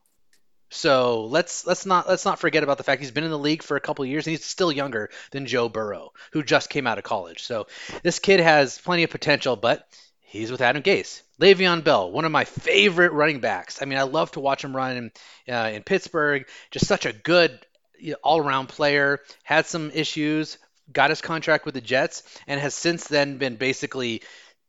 So 0.69 1.25
let's 1.25 1.65
let's 1.65 1.85
not 1.85 2.07
let's 2.09 2.25
not 2.25 2.39
forget 2.39 2.63
about 2.63 2.77
the 2.77 2.83
fact 2.83 3.01
he's 3.01 3.11
been 3.11 3.23
in 3.23 3.29
the 3.29 3.39
league 3.39 3.63
for 3.63 3.77
a 3.77 3.81
couple 3.81 4.05
years 4.05 4.27
and 4.27 4.31
he's 4.31 4.43
still 4.43 4.71
younger 4.71 5.09
than 5.31 5.45
Joe 5.45 5.69
Burrow, 5.69 6.11
who 6.33 6.43
just 6.43 6.69
came 6.69 6.87
out 6.87 6.97
of 6.97 7.05
college. 7.05 7.43
So 7.43 7.67
this 8.03 8.19
kid 8.19 8.41
has 8.41 8.77
plenty 8.77 9.03
of 9.03 9.09
potential, 9.09 9.55
but 9.55 9.87
He's 10.29 10.51
with 10.51 10.59
Adam 10.59 10.83
Gase. 10.83 11.21
Le'Veon 11.39 11.85
Bell, 11.85 12.11
one 12.11 12.25
of 12.25 12.33
my 12.33 12.43
favorite 12.43 13.13
running 13.13 13.39
backs. 13.39 13.81
I 13.81 13.85
mean, 13.85 13.97
I 13.97 14.03
love 14.03 14.29
to 14.31 14.41
watch 14.41 14.61
him 14.61 14.75
run 14.75 14.97
in, 14.97 15.11
uh, 15.53 15.69
in 15.73 15.83
Pittsburgh. 15.83 16.45
Just 16.69 16.85
such 16.85 17.05
a 17.05 17.13
good 17.13 17.65
you 17.99 18.11
know, 18.11 18.17
all-around 18.23 18.67
player. 18.67 19.19
Had 19.43 19.65
some 19.65 19.91
issues, 19.91 20.57
got 20.91 21.09
his 21.09 21.21
contract 21.21 21.65
with 21.65 21.73
the 21.73 21.81
Jets, 21.81 22.23
and 22.47 22.59
has 22.59 22.73
since 22.73 23.07
then 23.07 23.37
been 23.37 23.55
basically 23.55 24.21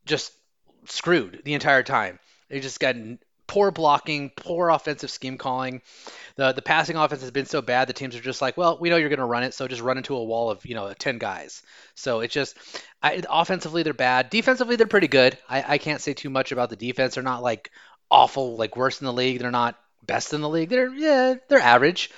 just 0.04 0.32
screwed 0.86 1.42
the 1.44 1.54
entire 1.54 1.82
time. 1.82 2.18
They 2.48 2.60
just 2.60 2.80
got 2.80 2.96
poor 3.46 3.70
blocking, 3.70 4.30
poor 4.36 4.68
offensive 4.68 5.10
scheme 5.10 5.38
calling. 5.38 5.82
The 6.36 6.52
the 6.52 6.62
passing 6.62 6.96
offense 6.96 7.22
has 7.22 7.32
been 7.32 7.46
so 7.46 7.60
bad 7.60 7.88
the 7.88 7.92
teams 7.92 8.14
are 8.14 8.20
just 8.20 8.40
like, 8.40 8.56
well, 8.56 8.78
we 8.80 8.90
know 8.90 8.96
you're 8.96 9.08
going 9.08 9.18
to 9.18 9.24
run 9.24 9.42
it, 9.42 9.54
so 9.54 9.66
just 9.66 9.82
run 9.82 9.96
into 9.96 10.14
a 10.14 10.22
wall 10.22 10.50
of 10.50 10.64
you 10.64 10.74
know 10.74 10.92
ten 10.94 11.18
guys. 11.18 11.62
So 11.96 12.20
it's 12.20 12.34
just 12.34 12.56
I, 13.02 13.22
offensively 13.28 13.82
they're 13.82 13.92
bad. 13.92 14.30
Defensively 14.30 14.76
they're 14.76 14.86
pretty 14.86 15.08
good. 15.08 15.36
I, 15.48 15.74
I 15.74 15.78
can't 15.78 16.00
say 16.00 16.14
too 16.14 16.30
much 16.30 16.52
about 16.52 16.70
the 16.70 16.76
defense. 16.76 17.14
They're 17.14 17.24
not 17.24 17.42
like 17.42 17.70
awful, 18.10 18.56
like 18.56 18.76
worse 18.76 19.00
in 19.00 19.06
the 19.06 19.12
league. 19.12 19.40
They're 19.40 19.50
not 19.50 19.78
best 20.06 20.32
in 20.32 20.40
the 20.40 20.48
league. 20.48 20.68
They're 20.68 20.94
yeah, 20.94 21.34
they're 21.48 21.60
average. 21.60 22.10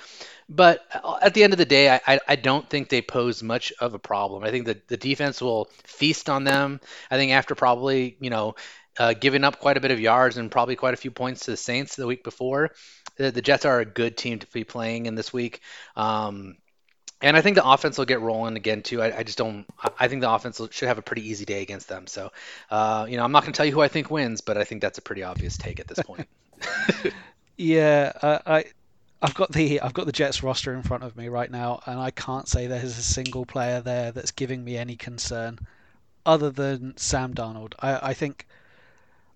But 0.53 0.85
uh, 0.93 1.17
at 1.21 1.33
the 1.33 1.43
end 1.43 1.53
of 1.53 1.57
the 1.57 1.65
day, 1.65 1.89
I, 1.89 2.19
I 2.27 2.35
don't 2.35 2.69
think 2.69 2.89
they 2.89 3.01
pose 3.01 3.41
much 3.41 3.71
of 3.79 3.93
a 3.93 3.99
problem. 3.99 4.43
I 4.43 4.51
think 4.51 4.65
that 4.65 4.85
the 4.89 4.97
defense 4.97 5.41
will 5.41 5.69
feast 5.85 6.29
on 6.29 6.43
them. 6.43 6.81
I 7.09 7.15
think 7.15 7.31
after 7.31 7.55
probably, 7.55 8.17
you 8.19 8.29
know, 8.29 8.55
uh, 8.99 9.13
giving 9.13 9.45
up 9.45 9.59
quite 9.59 9.77
a 9.77 9.79
bit 9.79 9.91
of 9.91 10.01
yards 10.01 10.35
and 10.35 10.51
probably 10.51 10.75
quite 10.75 10.93
a 10.93 10.97
few 10.97 11.09
points 11.09 11.45
to 11.45 11.51
the 11.51 11.57
Saints 11.57 11.95
the 11.95 12.05
week 12.05 12.25
before. 12.25 12.71
The, 13.15 13.31
the 13.31 13.41
Jets 13.41 13.63
are 13.63 13.79
a 13.79 13.85
good 13.85 14.17
team 14.17 14.39
to 14.39 14.47
be 14.47 14.65
playing 14.65 15.05
in 15.05 15.15
this 15.15 15.31
week. 15.31 15.61
Um, 15.95 16.57
and 17.21 17.37
I 17.37 17.41
think 17.41 17.55
the 17.55 17.65
offense 17.65 17.97
will 17.97 18.05
get 18.05 18.19
rolling 18.19 18.57
again 18.57 18.81
too. 18.81 19.01
I, 19.01 19.19
I, 19.19 19.23
just 19.23 19.37
don't. 19.37 19.65
I 19.97 20.09
think 20.09 20.21
the 20.21 20.29
offense 20.29 20.59
should 20.71 20.89
have 20.89 20.97
a 20.97 21.01
pretty 21.01 21.29
easy 21.29 21.45
day 21.45 21.61
against 21.61 21.87
them. 21.87 22.07
So, 22.07 22.29
uh, 22.69 23.05
you 23.07 23.15
know, 23.15 23.23
I'm 23.23 23.31
not 23.31 23.43
going 23.43 23.53
to 23.53 23.57
tell 23.57 23.65
you 23.65 23.71
who 23.71 23.81
I 23.81 23.87
think 23.87 24.11
wins, 24.11 24.41
but 24.41 24.57
I 24.57 24.65
think 24.65 24.81
that's 24.81 24.97
a 24.97 25.01
pretty 25.01 25.23
obvious 25.23 25.55
take 25.55 25.79
at 25.79 25.87
this 25.87 25.99
point. 26.03 26.27
yeah, 27.57 28.11
uh, 28.21 28.39
I, 28.45 28.65
I've 29.23 29.35
got 29.35 29.51
the 29.51 29.79
I've 29.81 29.93
got 29.93 30.07
the 30.07 30.11
Jets 30.11 30.41
roster 30.41 30.73
in 30.73 30.81
front 30.81 31.03
of 31.03 31.15
me 31.15 31.27
right 31.27 31.51
now, 31.51 31.81
and 31.85 31.99
I 31.99 32.09
can't 32.09 32.47
say 32.47 32.65
there's 32.65 32.97
a 32.97 33.03
single 33.03 33.45
player 33.45 33.79
there 33.79 34.11
that's 34.11 34.31
giving 34.31 34.63
me 34.63 34.77
any 34.77 34.95
concern, 34.95 35.59
other 36.25 36.49
than 36.49 36.97
Sam 36.97 37.33
Darnold. 37.33 37.73
I, 37.79 38.09
I 38.09 38.13
think 38.13 38.47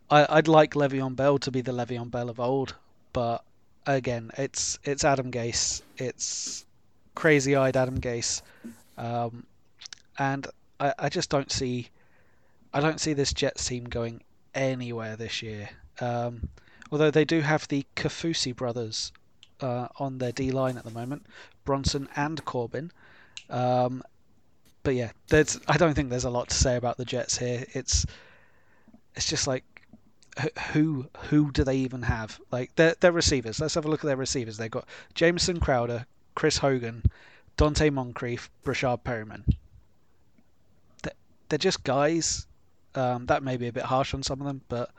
I, 0.09 0.35
would 0.35 0.47
like 0.47 0.73
Le'Veon 0.73 1.15
Bell 1.15 1.37
to 1.39 1.51
be 1.51 1.61
the 1.61 1.71
Le'Veon 1.71 2.09
Bell 2.09 2.29
of 2.29 2.39
old, 2.39 2.73
but 3.13 3.43
again, 3.85 4.31
it's 4.37 4.79
it's 4.83 5.03
Adam 5.03 5.31
Gase, 5.31 5.83
it's 5.97 6.65
crazy-eyed 7.13 7.77
Adam 7.77 7.99
Gase, 7.99 8.41
um, 8.97 9.45
and 10.17 10.47
I, 10.79 10.93
I 10.97 11.09
just 11.09 11.29
don't 11.29 11.51
see 11.51 11.89
I 12.73 12.79
don't 12.81 12.99
see 12.99 13.13
this 13.13 13.33
Jets 13.33 13.67
team 13.67 13.83
going 13.85 14.23
anywhere 14.55 15.15
this 15.15 15.43
year. 15.43 15.69
Um, 16.01 16.49
although 16.91 17.11
they 17.11 17.23
do 17.23 17.41
have 17.41 17.67
the 17.67 17.85
Kaufusi 17.95 18.55
brothers 18.55 19.11
uh, 19.61 19.87
on 19.97 20.17
their 20.17 20.31
D 20.31 20.51
line 20.51 20.77
at 20.77 20.83
the 20.83 20.91
moment, 20.91 21.25
Bronson 21.63 22.07
and 22.15 22.43
Corbin. 22.45 22.91
Um, 23.49 24.03
but 24.83 24.95
yeah, 24.95 25.11
there's 25.27 25.59
I 25.67 25.77
don't 25.77 25.93
think 25.93 26.09
there's 26.09 26.25
a 26.25 26.29
lot 26.29 26.49
to 26.49 26.55
say 26.55 26.75
about 26.75 26.97
the 26.97 27.05
Jets 27.05 27.37
here. 27.37 27.65
It's 27.73 28.05
it's 29.15 29.29
just 29.29 29.47
like 29.47 29.63
who 30.71 31.07
who 31.29 31.51
do 31.51 31.63
they 31.63 31.77
even 31.77 32.03
have? 32.03 32.39
Like 32.51 32.75
their 32.75 32.95
their 32.99 33.11
receivers. 33.11 33.59
Let's 33.59 33.75
have 33.75 33.85
a 33.85 33.89
look 33.89 34.01
at 34.03 34.07
their 34.07 34.17
receivers. 34.17 34.57
They've 34.57 34.71
got 34.71 34.87
Jameson 35.13 35.59
Crowder, 35.59 36.05
Chris 36.35 36.57
Hogan, 36.57 37.03
Donte 37.57 37.91
Moncrief, 37.91 38.49
Breshad 38.63 39.01
Perriman. 39.03 39.43
They're, 41.03 41.13
they're 41.49 41.57
just 41.57 41.83
guys. 41.83 42.47
Um, 42.93 43.25
that 43.25 43.43
may 43.43 43.57
be 43.57 43.67
a 43.67 43.73
bit 43.73 43.83
harsh 43.83 44.13
on 44.13 44.23
some 44.23 44.39
of 44.39 44.47
them, 44.47 44.61
but 44.69 44.89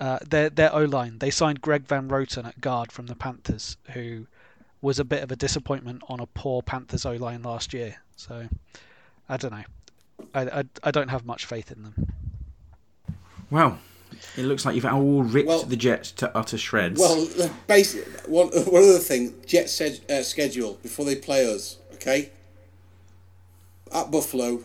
uh, 0.00 0.18
their 0.28 0.50
their 0.50 0.74
O 0.74 0.84
line. 0.84 1.18
They 1.18 1.30
signed 1.30 1.60
Greg 1.60 1.86
Van 1.86 2.08
Roten 2.08 2.46
at 2.46 2.60
guard 2.60 2.92
from 2.92 3.06
the 3.06 3.14
Panthers, 3.14 3.76
who 3.92 4.26
was 4.80 4.98
a 4.98 5.04
bit 5.04 5.22
of 5.22 5.32
a 5.32 5.36
disappointment 5.36 6.02
on 6.08 6.20
a 6.20 6.26
poor 6.26 6.62
Panthers 6.62 7.04
O 7.04 7.12
line 7.12 7.42
last 7.42 7.72
year. 7.72 7.96
So 8.16 8.48
I 9.28 9.36
don't 9.36 9.52
know. 9.52 9.64
I, 10.34 10.60
I, 10.60 10.64
I 10.84 10.90
don't 10.90 11.08
have 11.08 11.24
much 11.24 11.46
faith 11.46 11.70
in 11.70 11.82
them. 11.82 12.12
Well, 13.50 13.78
it 14.36 14.42
looks 14.42 14.64
like 14.64 14.74
you've 14.74 14.84
all 14.84 15.22
ripped 15.22 15.48
well, 15.48 15.62
the 15.62 15.76
Jets 15.76 16.10
to 16.12 16.36
utter 16.36 16.58
shreds. 16.58 17.00
Well, 17.00 17.50
basically, 17.66 18.12
one, 18.30 18.48
one 18.48 18.82
other 18.82 18.98
thing 18.98 19.34
Jets 19.46 19.72
said, 19.72 20.00
uh, 20.10 20.22
schedule 20.22 20.78
before 20.82 21.04
they 21.04 21.16
play 21.16 21.52
us, 21.52 21.78
okay? 21.94 22.30
At 23.92 24.10
Buffalo 24.10 24.64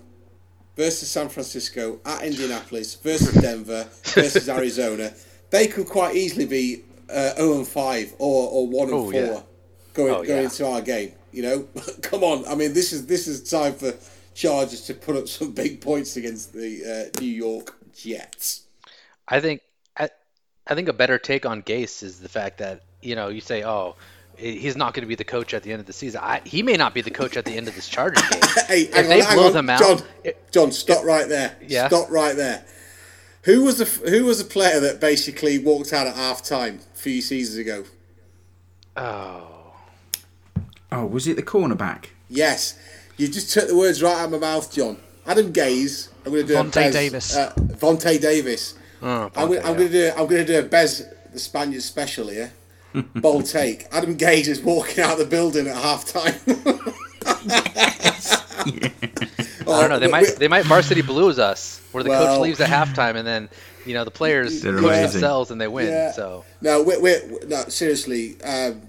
versus 0.76 1.10
San 1.10 1.30
Francisco, 1.30 2.00
at 2.06 2.24
Indianapolis 2.24 2.96
versus 2.96 3.34
Denver 3.42 3.88
versus 4.04 4.50
Arizona. 4.50 5.14
They 5.50 5.68
could 5.68 5.88
quite 5.88 6.16
easily 6.16 6.46
be 6.46 6.84
uh, 7.10 7.36
0 7.36 7.58
and 7.58 7.68
5 7.68 8.16
or, 8.18 8.50
or 8.50 8.68
1 8.68 8.88
and 8.88 8.94
oh, 8.94 9.04
4 9.04 9.14
yeah. 9.14 9.42
going, 9.94 10.14
oh, 10.14 10.24
going 10.24 10.28
yeah. 10.28 10.42
into 10.42 10.68
our 10.68 10.82
game. 10.82 11.12
You 11.32 11.44
know, 11.44 11.68
come 12.02 12.24
on. 12.24 12.46
I 12.48 12.56
mean, 12.56 12.74
this 12.74 12.94
is 12.94 13.08
this 13.08 13.28
is 13.28 13.50
time 13.50 13.74
for 13.74 13.94
Chargers 14.34 14.82
to 14.88 14.94
put 14.94 15.16
up 15.16 15.28
some 15.28 15.52
big 15.52 15.82
points 15.82 16.16
against 16.16 16.54
the 16.54 17.10
uh, 17.16 17.20
New 17.20 17.28
York 17.28 17.76
Jets. 17.96 18.64
I 19.28 19.40
think 19.40 19.62
I, 19.98 20.10
I 20.68 20.76
think 20.76 20.90
a 20.90 20.94
better 20.94 21.18
take 21.18 21.46
on 21.46 21.62
Gase 21.64 22.04
is 22.04 22.20
the 22.20 22.30
fact 22.30 22.60
that 22.60 22.82
you 23.02 23.16
know 23.16 23.30
you 23.30 23.42
say, 23.42 23.64
oh, 23.64 23.96
he's 24.38 24.76
not 24.76 24.94
going 24.94 25.02
to 25.02 25.08
be 25.08 25.16
the 25.16 25.24
coach 25.24 25.54
at 25.54 25.64
the 25.64 25.72
end 25.72 25.80
of 25.80 25.86
the 25.86 25.94
season. 25.94 26.22
I, 26.24 26.42
he 26.44 26.64
may 26.64 26.76
not 26.76 26.94
be 26.94 27.02
the 27.02 27.12
coach 27.12 27.38
at 27.38 27.46
the 27.46 27.56
end 27.56 27.68
of 27.68 27.76
this 27.76 27.88
Chargers 27.88 28.28
game. 28.30 28.42
hey, 28.68 28.82
if 28.82 29.08
they 29.08 29.22
on, 29.22 29.34
blow 29.34 29.48
on. 29.48 29.54
them 29.54 29.70
out, 29.70 29.80
John, 29.80 30.02
it, 30.24 30.52
John, 30.52 30.72
stop 30.72 31.04
it, 31.04 31.06
right 31.06 31.28
there. 31.28 31.56
Yeah. 31.66 31.88
Stop 31.88 32.10
right 32.10 32.36
there. 32.36 32.66
Who 33.44 33.64
was 33.64 33.78
the 33.80 34.10
who 34.10 34.26
was 34.26 34.38
the 34.38 34.46
player 34.46 34.80
that 34.80 35.02
basically 35.02 35.60
walked 35.60 35.92
out 35.92 36.08
at 36.08 36.16
half 36.16 36.44
time 36.44 36.80
a 36.94 36.98
few 36.98 37.22
seasons 37.22 37.58
ago? 37.58 37.84
Oh. 38.96 39.74
Oh, 40.92 41.06
was 41.06 41.28
it 41.28 41.36
the 41.36 41.44
cornerback? 41.44 42.06
Yes. 42.30 42.78
You 43.18 43.28
just 43.28 43.52
took 43.52 43.68
the 43.68 43.76
words 43.76 44.02
right 44.02 44.16
out 44.16 44.26
of 44.26 44.32
my 44.32 44.38
mouth, 44.38 44.72
John. 44.72 44.98
Adam 45.26 45.52
Gase. 45.52 46.10
I'm 46.26 46.32
going 46.32 46.48
to 46.48 46.54
do 46.54 46.60
Vontae 46.60 46.92
Davis. 46.92 47.36
Uh, 47.36 47.54
Vontae 47.58 48.22
Davis. 48.22 48.76
Oh, 49.02 49.30
I'm, 49.36 49.50
gonna, 49.50 49.60
I'm 49.60 49.74
gonna 49.76 49.90
do 49.90 50.12
I'm 50.16 50.28
gonna 50.28 50.46
do 50.46 50.60
a 50.60 50.64
Bez 50.64 51.06
the 51.34 51.40
Spaniard 51.40 51.82
special 51.82 52.30
here. 52.30 52.54
Bold 53.16 53.46
take. 53.46 53.88
Adam 53.92 54.18
Gase 54.18 54.48
is 54.48 54.62
walking 54.62 55.04
out 55.04 55.14
of 55.14 55.20
the 55.20 55.26
building 55.26 55.68
at 55.68 55.76
half 55.76 56.06
time. 56.06 56.36
I 59.68 59.82
don't 59.82 59.90
know. 59.90 60.00
They 60.00 60.08
might 60.08 60.36
they 60.38 60.48
might 60.48 60.66
varsity 60.66 61.02
blues 61.02 61.40
us, 61.40 61.82
where 61.92 62.04
the 62.04 62.10
well, 62.10 62.36
coach 62.36 62.42
leaves 62.42 62.60
at 62.60 62.70
halftime 62.70 63.16
and 63.16 63.26
then 63.26 63.50
you 63.86 63.94
know 63.94 64.04
the 64.04 64.12
players 64.12 64.62
push 64.62 65.12
themselves 65.12 65.52
and 65.52 65.60
they 65.60 65.68
win. 65.68 65.88
Yeah. 65.88 66.12
So 66.12 66.46
no, 66.62 66.84
we're, 66.84 67.02
we're 67.02 67.46
no 67.48 67.64
seriously. 67.68 68.42
Um, 68.42 68.82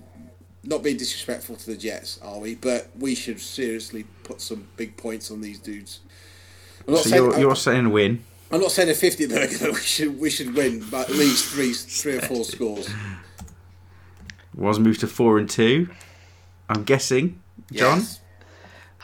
not 0.66 0.82
being 0.82 0.96
disrespectful 0.96 1.56
to 1.56 1.66
the 1.66 1.76
Jets, 1.76 2.18
are 2.22 2.38
we? 2.38 2.54
But 2.54 2.88
we 2.98 3.14
should 3.14 3.38
seriously 3.38 4.06
put 4.22 4.40
some 4.40 4.66
big 4.78 4.96
points 4.96 5.30
on 5.30 5.42
these 5.42 5.58
dudes. 5.58 6.00
so 6.86 6.96
saying, 6.96 7.22
you're, 7.22 7.38
you're 7.38 7.56
saying 7.56 7.90
win? 7.90 8.24
I'm 8.50 8.60
not 8.60 8.70
saying 8.70 8.88
a 8.88 8.94
50 8.94 9.26
burger, 9.26 9.58
but 9.60 9.72
we 9.72 9.80
should 9.80 10.18
we 10.18 10.30
should 10.30 10.54
win 10.54 10.80
by 10.88 11.02
at 11.02 11.10
least 11.10 11.52
three 11.52 11.72
three 11.72 12.16
or 12.16 12.22
four 12.22 12.44
scores. 12.44 12.88
Woz 14.56 14.78
moved 14.78 15.00
to 15.00 15.06
four 15.06 15.38
and 15.38 15.48
two. 15.48 15.88
I'm 16.68 16.84
guessing, 16.84 17.40
John. 17.72 17.98
Yes. 18.00 18.20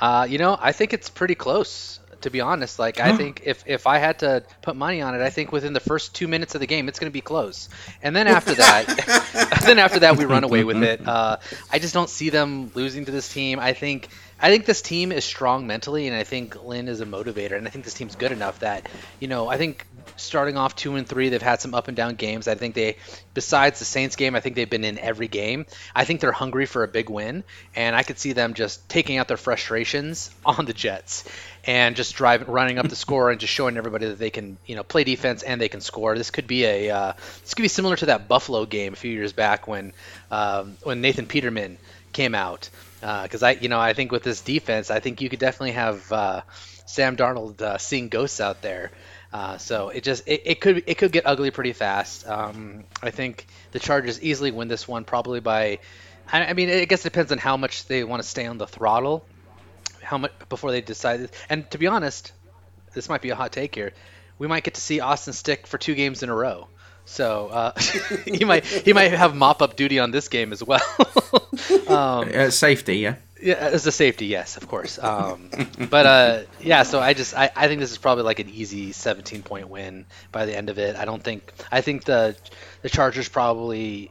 Uh, 0.01 0.27
you 0.29 0.39
know, 0.39 0.57
I 0.59 0.73
think 0.73 0.93
it's 0.93 1.11
pretty 1.11 1.35
close. 1.35 1.99
To 2.23 2.31
be 2.31 2.43
honest, 2.43 2.79
like 2.79 3.01
I 3.01 3.17
think 3.17 3.45
if 3.47 3.65
if 3.67 3.87
I 3.87 3.97
had 3.97 4.19
to 4.19 4.45
put 4.61 4.77
money 4.77 5.01
on 5.01 5.15
it, 5.15 5.23
I 5.23 5.31
think 5.31 5.53
within 5.53 5.73
the 5.73 5.81
first 5.81 6.15
two 6.15 6.29
minutes 6.29 6.55
of 6.55 6.61
the 6.61 6.67
game, 6.67 6.87
it's 6.87 6.99
going 6.99 7.11
to 7.11 7.15
be 7.15 7.23
close. 7.23 7.71
And 8.03 8.15
then 8.15 8.27
after 8.27 8.55
that, 8.57 9.61
then 9.65 9.79
after 9.79 10.01
that, 10.01 10.19
we 10.19 10.27
run 10.27 10.45
away 10.45 10.63
with 10.63 10.83
it. 10.83 11.09
Uh, 11.09 11.39
I 11.73 11.79
just 11.79 11.95
don't 11.95 12.11
see 12.11 12.29
them 12.29 12.73
losing 12.75 13.07
to 13.07 13.11
this 13.11 13.33
team. 13.33 13.59
I 13.59 13.73
think 13.73 14.11
I 14.43 14.51
think 14.51 14.65
this 14.65 14.83
team 14.83 15.13
is 15.13 15.25
strong 15.25 15.67
mentally, 15.67 16.07
and 16.09 16.17
I 16.17 16.25
think 16.25 16.63
Lynn 16.63 16.89
is 16.89 17.01
a 17.01 17.07
motivator, 17.07 17.57
and 17.57 17.67
I 17.67 17.71
think 17.71 17.85
this 17.85 17.95
team's 17.95 18.17
good 18.17 18.33
enough 18.33 18.61
that, 18.61 18.89
you 19.19 19.29
know, 19.29 19.49
I 19.49 19.59
think 19.59 19.87
starting 20.21 20.57
off 20.57 20.77
two 20.77 20.97
and 20.97 21.07
three, 21.07 21.29
they've 21.29 21.43
had 21.43 21.61
some 21.61 21.75
up 21.75 21.89
and 21.89 21.97
down 21.97 22.15
games. 22.15 22.49
I 22.49 22.55
think 22.55 22.75
they, 22.75 22.97
besides 23.35 23.79
the 23.79 23.85
Saints 23.85 24.17
game, 24.17 24.35
I 24.35 24.41
think 24.41 24.57
they've 24.57 24.69
been 24.69 24.85
in 24.85 24.99
every 24.99 25.29
game. 25.29 25.67
I 25.95 26.05
think 26.05 26.21
they're 26.21 26.33
hungry 26.33 26.67
for 26.67 26.83
a 26.83 26.89
big 26.89 27.11
win, 27.11 27.45
and 27.75 27.97
I 27.97 28.03
could 28.03 28.19
see 28.19 28.33
them 28.33 28.55
just 28.55 28.89
taking 28.89 29.19
out 29.19 29.29
their 29.29 29.37
frustrations 29.37 30.31
on 30.45 30.65
the 30.65 30.73
Jets 30.73 31.25
and 31.65 31.97
just 31.97 32.15
driving, 32.15 32.49
running 32.49 32.79
up 32.79 32.89
the 32.89 32.97
score, 32.97 33.31
and 33.31 33.41
just 33.41 33.53
showing 33.53 33.77
everybody 33.77 34.07
that 34.07 34.19
they 34.19 34.31
can, 34.31 34.59
you 34.67 34.77
know, 34.77 34.83
play 34.83 35.05
defense 35.05 35.43
and 35.43 35.61
they 35.61 35.69
can 35.69 35.81
score. 35.81 36.17
This 36.17 36.31
could 36.31 36.47
be 36.47 36.65
a, 36.65 36.91
uh, 36.91 37.13
this 37.43 37.55
could 37.55 37.63
be 37.63 37.69
similar 37.69 37.97
to 37.97 38.07
that 38.07 38.29
Buffalo 38.29 38.65
game 38.65 38.93
a 38.93 38.97
few 38.97 39.11
years 39.11 39.33
back 39.33 39.69
when, 39.69 39.93
um, 40.31 40.77
when 40.83 41.01
Nathan 41.01 41.27
Peterman 41.27 41.79
came 42.13 42.35
out 42.35 42.71
because 43.01 43.43
uh, 43.43 43.47
I, 43.47 43.51
you 43.53 43.69
know, 43.69 43.81
I 43.81 43.95
think 43.95 44.13
with 44.13 44.23
this 44.23 44.43
defense, 44.43 44.91
I 44.91 45.01
think 45.01 45.21
you 45.21 45.31
could 45.31 45.39
definitely 45.39 45.73
have 45.73 46.13
uh, 46.13 46.43
Sam 46.87 47.17
Darnold 47.17 47.61
uh, 47.63 47.79
seeing 47.79 48.09
ghosts 48.09 48.41
out 48.41 48.63
there. 48.63 48.91
Uh, 49.33 49.59
so 49.59 49.91
it 49.91 50.03
just 50.03 50.27
it, 50.27 50.43
it 50.45 50.61
could 50.61 50.85
it 50.87 50.99
could 50.99 51.13
get 51.13 51.27
ugly 51.27 51.51
pretty 51.51 51.73
fast. 51.73 52.27
Um, 52.27 52.85
I 53.03 53.11
think 53.11 53.47
the 53.71 53.79
Chargers 53.79 54.21
easily 54.23 54.51
win 54.51 54.69
this 54.69 54.89
one, 54.89 55.05
probably 55.05 55.41
by. 55.41 55.79
I, 56.33 56.47
I 56.47 56.53
mean, 56.53 56.69
I 56.69 56.85
guess 56.85 57.01
it 57.01 57.13
depends 57.13 57.31
on 57.31 57.39
how 57.39 57.57
much 57.57 57.87
they 57.87 58.03
want 58.03 58.23
to 58.23 58.29
stay 58.29 58.47
on 58.47 58.59
the 58.59 58.67
throttle, 58.67 59.25
how 60.03 60.19
much 60.19 60.33
before 60.49 60.73
they 60.73 60.81
decide. 60.81 61.31
And 61.49 61.71
to 61.71 61.79
be 61.79 61.87
honest, 61.87 62.33
this 62.93 63.09
might 63.09 63.23
be 63.23 63.31
a 63.31 63.37
hot 63.37 63.53
take 63.53 63.75
here. 63.75 63.93
we 64.39 64.49
might 64.49 64.65
get 64.65 64.75
to 64.75 64.81
see 64.81 65.01
Easton 65.01 65.33
Stick 65.33 65.67
for 65.67 65.79
two 65.79 65.95
games 65.95 66.23
in 66.23 66.29
a 66.29 66.35
row. 66.35 66.67
So 67.05 67.49
uh, 67.49 67.73
he 68.25 68.45
might 68.45 68.65
he 68.65 68.93
might 68.93 69.13
have 69.13 69.35
mop 69.35 69.63
up 69.63 69.77
duty 69.77 69.99
on 69.99 70.11
this 70.11 70.29
game 70.29 70.53
as 70.53 70.63
well. 70.63 70.83
um, 71.89 72.31
uh, 72.35 72.51
safety, 72.51 72.99
yeah. 72.99 73.17
Yeah, 73.43 73.55
as 73.55 73.87
a 73.87 73.93
safety, 73.93 74.27
yes, 74.27 74.57
of 74.57 74.69
course. 74.69 74.99
Um, 74.99 75.51
but 75.91 76.07
uh, 76.07 76.41
yeah, 76.61 76.83
so 76.83 77.01
I 77.01 77.15
just 77.15 77.35
I, 77.37 77.51
I 77.55 77.69
think 77.69 77.81
this 77.81 77.91
is 77.91 77.99
probably 77.99 78.25
like 78.25 78.39
an 78.39 78.51
easy 78.51 78.93
17 78.93 79.43
point 79.43 79.69
win 79.69 80.07
by 80.33 80.47
the 80.47 80.57
end 80.57 80.69
of 80.71 80.79
it. 80.79 80.97
I 80.97 81.05
don't 81.05 81.23
think 81.23 81.53
I 81.71 81.81
think 81.81 82.05
the 82.05 82.37
the 82.83 82.89
Chargers 82.89 83.29
probably 83.29 84.11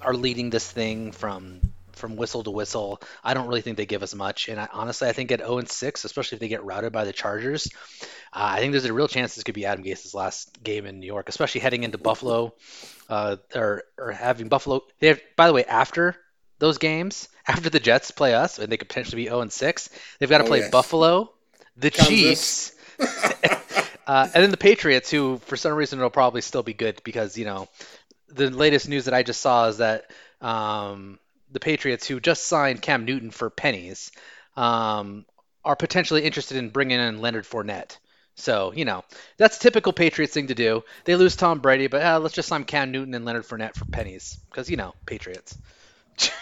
are 0.00 0.14
leading 0.14 0.50
this 0.50 0.70
thing 0.70 1.12
from 1.12 1.60
from 1.92 2.16
whistle 2.16 2.44
to 2.44 2.50
whistle. 2.50 3.00
I 3.22 3.34
don't 3.34 3.48
really 3.48 3.60
think 3.60 3.76
they 3.76 3.86
give 3.86 4.02
us 4.02 4.14
much, 4.14 4.48
and 4.48 4.58
I, 4.60 4.68
honestly, 4.72 5.08
I 5.08 5.12
think 5.12 5.32
at 5.32 5.40
0 5.40 5.58
and 5.58 5.68
6, 5.68 6.04
especially 6.04 6.36
if 6.36 6.40
they 6.40 6.48
get 6.48 6.64
routed 6.64 6.92
by 6.92 7.04
the 7.04 7.12
Chargers, 7.12 7.68
uh, 8.32 8.54
I 8.54 8.60
think 8.60 8.72
there's 8.72 8.84
a 8.84 8.92
real 8.92 9.08
chance 9.08 9.34
this 9.34 9.44
could 9.44 9.54
be 9.54 9.66
Adam 9.66 9.84
Gase's 9.84 10.14
last 10.14 10.62
game 10.62 10.86
in 10.86 11.00
New 11.00 11.06
York, 11.06 11.28
especially 11.28 11.60
heading 11.60 11.82
into 11.82 11.98
Buffalo, 11.98 12.54
uh, 13.08 13.36
or 13.54 13.82
or 13.98 14.12
having 14.12 14.48
Buffalo. 14.48 14.82
They 15.00 15.08
have, 15.08 15.20
by 15.36 15.48
the 15.48 15.52
way, 15.52 15.64
after 15.64 16.16
those 16.58 16.78
games, 16.78 17.28
after 17.48 17.70
the 17.70 17.80
Jets 17.80 18.10
play 18.10 18.34
us, 18.34 18.58
and 18.58 18.70
they 18.70 18.76
could 18.76 18.88
potentially 18.88 19.22
be 19.22 19.28
0 19.28 19.40
and 19.40 19.52
6, 19.52 19.90
they've 20.18 20.30
got 20.30 20.38
to 20.38 20.44
oh, 20.44 20.48
play 20.48 20.58
yes. 20.58 20.70
Buffalo, 20.70 21.32
the 21.76 21.90
Kansas. 21.90 22.08
Chiefs. 22.08 22.74
uh, 24.06 24.28
and 24.34 24.42
then 24.42 24.50
the 24.50 24.56
Patriots, 24.56 25.10
who 25.10 25.38
for 25.38 25.56
some 25.56 25.72
reason 25.72 26.00
will 26.00 26.10
probably 26.10 26.40
still 26.40 26.62
be 26.62 26.74
good 26.74 27.00
because 27.04 27.38
you 27.38 27.44
know 27.44 27.68
the 28.28 28.50
latest 28.50 28.88
news 28.88 29.06
that 29.06 29.14
I 29.14 29.22
just 29.22 29.40
saw 29.40 29.68
is 29.68 29.78
that 29.78 30.10
um, 30.40 31.18
the 31.50 31.60
Patriots, 31.60 32.06
who 32.06 32.20
just 32.20 32.46
signed 32.46 32.82
Cam 32.82 33.04
Newton 33.04 33.30
for 33.30 33.50
pennies, 33.50 34.12
um, 34.56 35.24
are 35.64 35.76
potentially 35.76 36.24
interested 36.24 36.56
in 36.56 36.70
bringing 36.70 37.00
in 37.00 37.20
Leonard 37.20 37.44
Fournette. 37.44 37.96
So, 38.34 38.72
you 38.72 38.84
know, 38.84 39.04
that's 39.36 39.58
typical 39.58 39.92
Patriots 39.92 40.32
thing 40.32 40.46
to 40.48 40.54
do. 40.54 40.84
They 41.04 41.16
lose 41.16 41.34
Tom 41.34 41.58
Brady, 41.58 41.88
but 41.88 42.02
uh, 42.02 42.20
let's 42.20 42.34
just 42.34 42.48
sign 42.48 42.64
Cam 42.64 42.92
Newton 42.92 43.14
and 43.14 43.24
Leonard 43.24 43.44
Fournette 43.44 43.74
for 43.74 43.84
pennies. 43.86 44.38
Because, 44.48 44.70
you 44.70 44.76
know, 44.76 44.94
Patriots. 45.06 45.58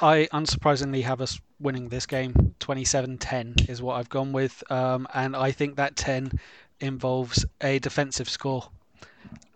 I 0.00 0.28
unsurprisingly 0.32 1.02
have 1.02 1.20
us 1.20 1.40
winning 1.60 1.88
this 1.88 2.06
game. 2.06 2.54
27 2.60 3.18
10 3.18 3.54
is 3.68 3.82
what 3.82 3.96
I've 3.96 4.08
gone 4.08 4.32
with. 4.32 4.62
Um, 4.70 5.08
and 5.12 5.34
I 5.34 5.50
think 5.50 5.76
that 5.76 5.96
10 5.96 6.38
involves 6.80 7.44
a 7.60 7.78
defensive 7.80 8.28
score. 8.28 8.68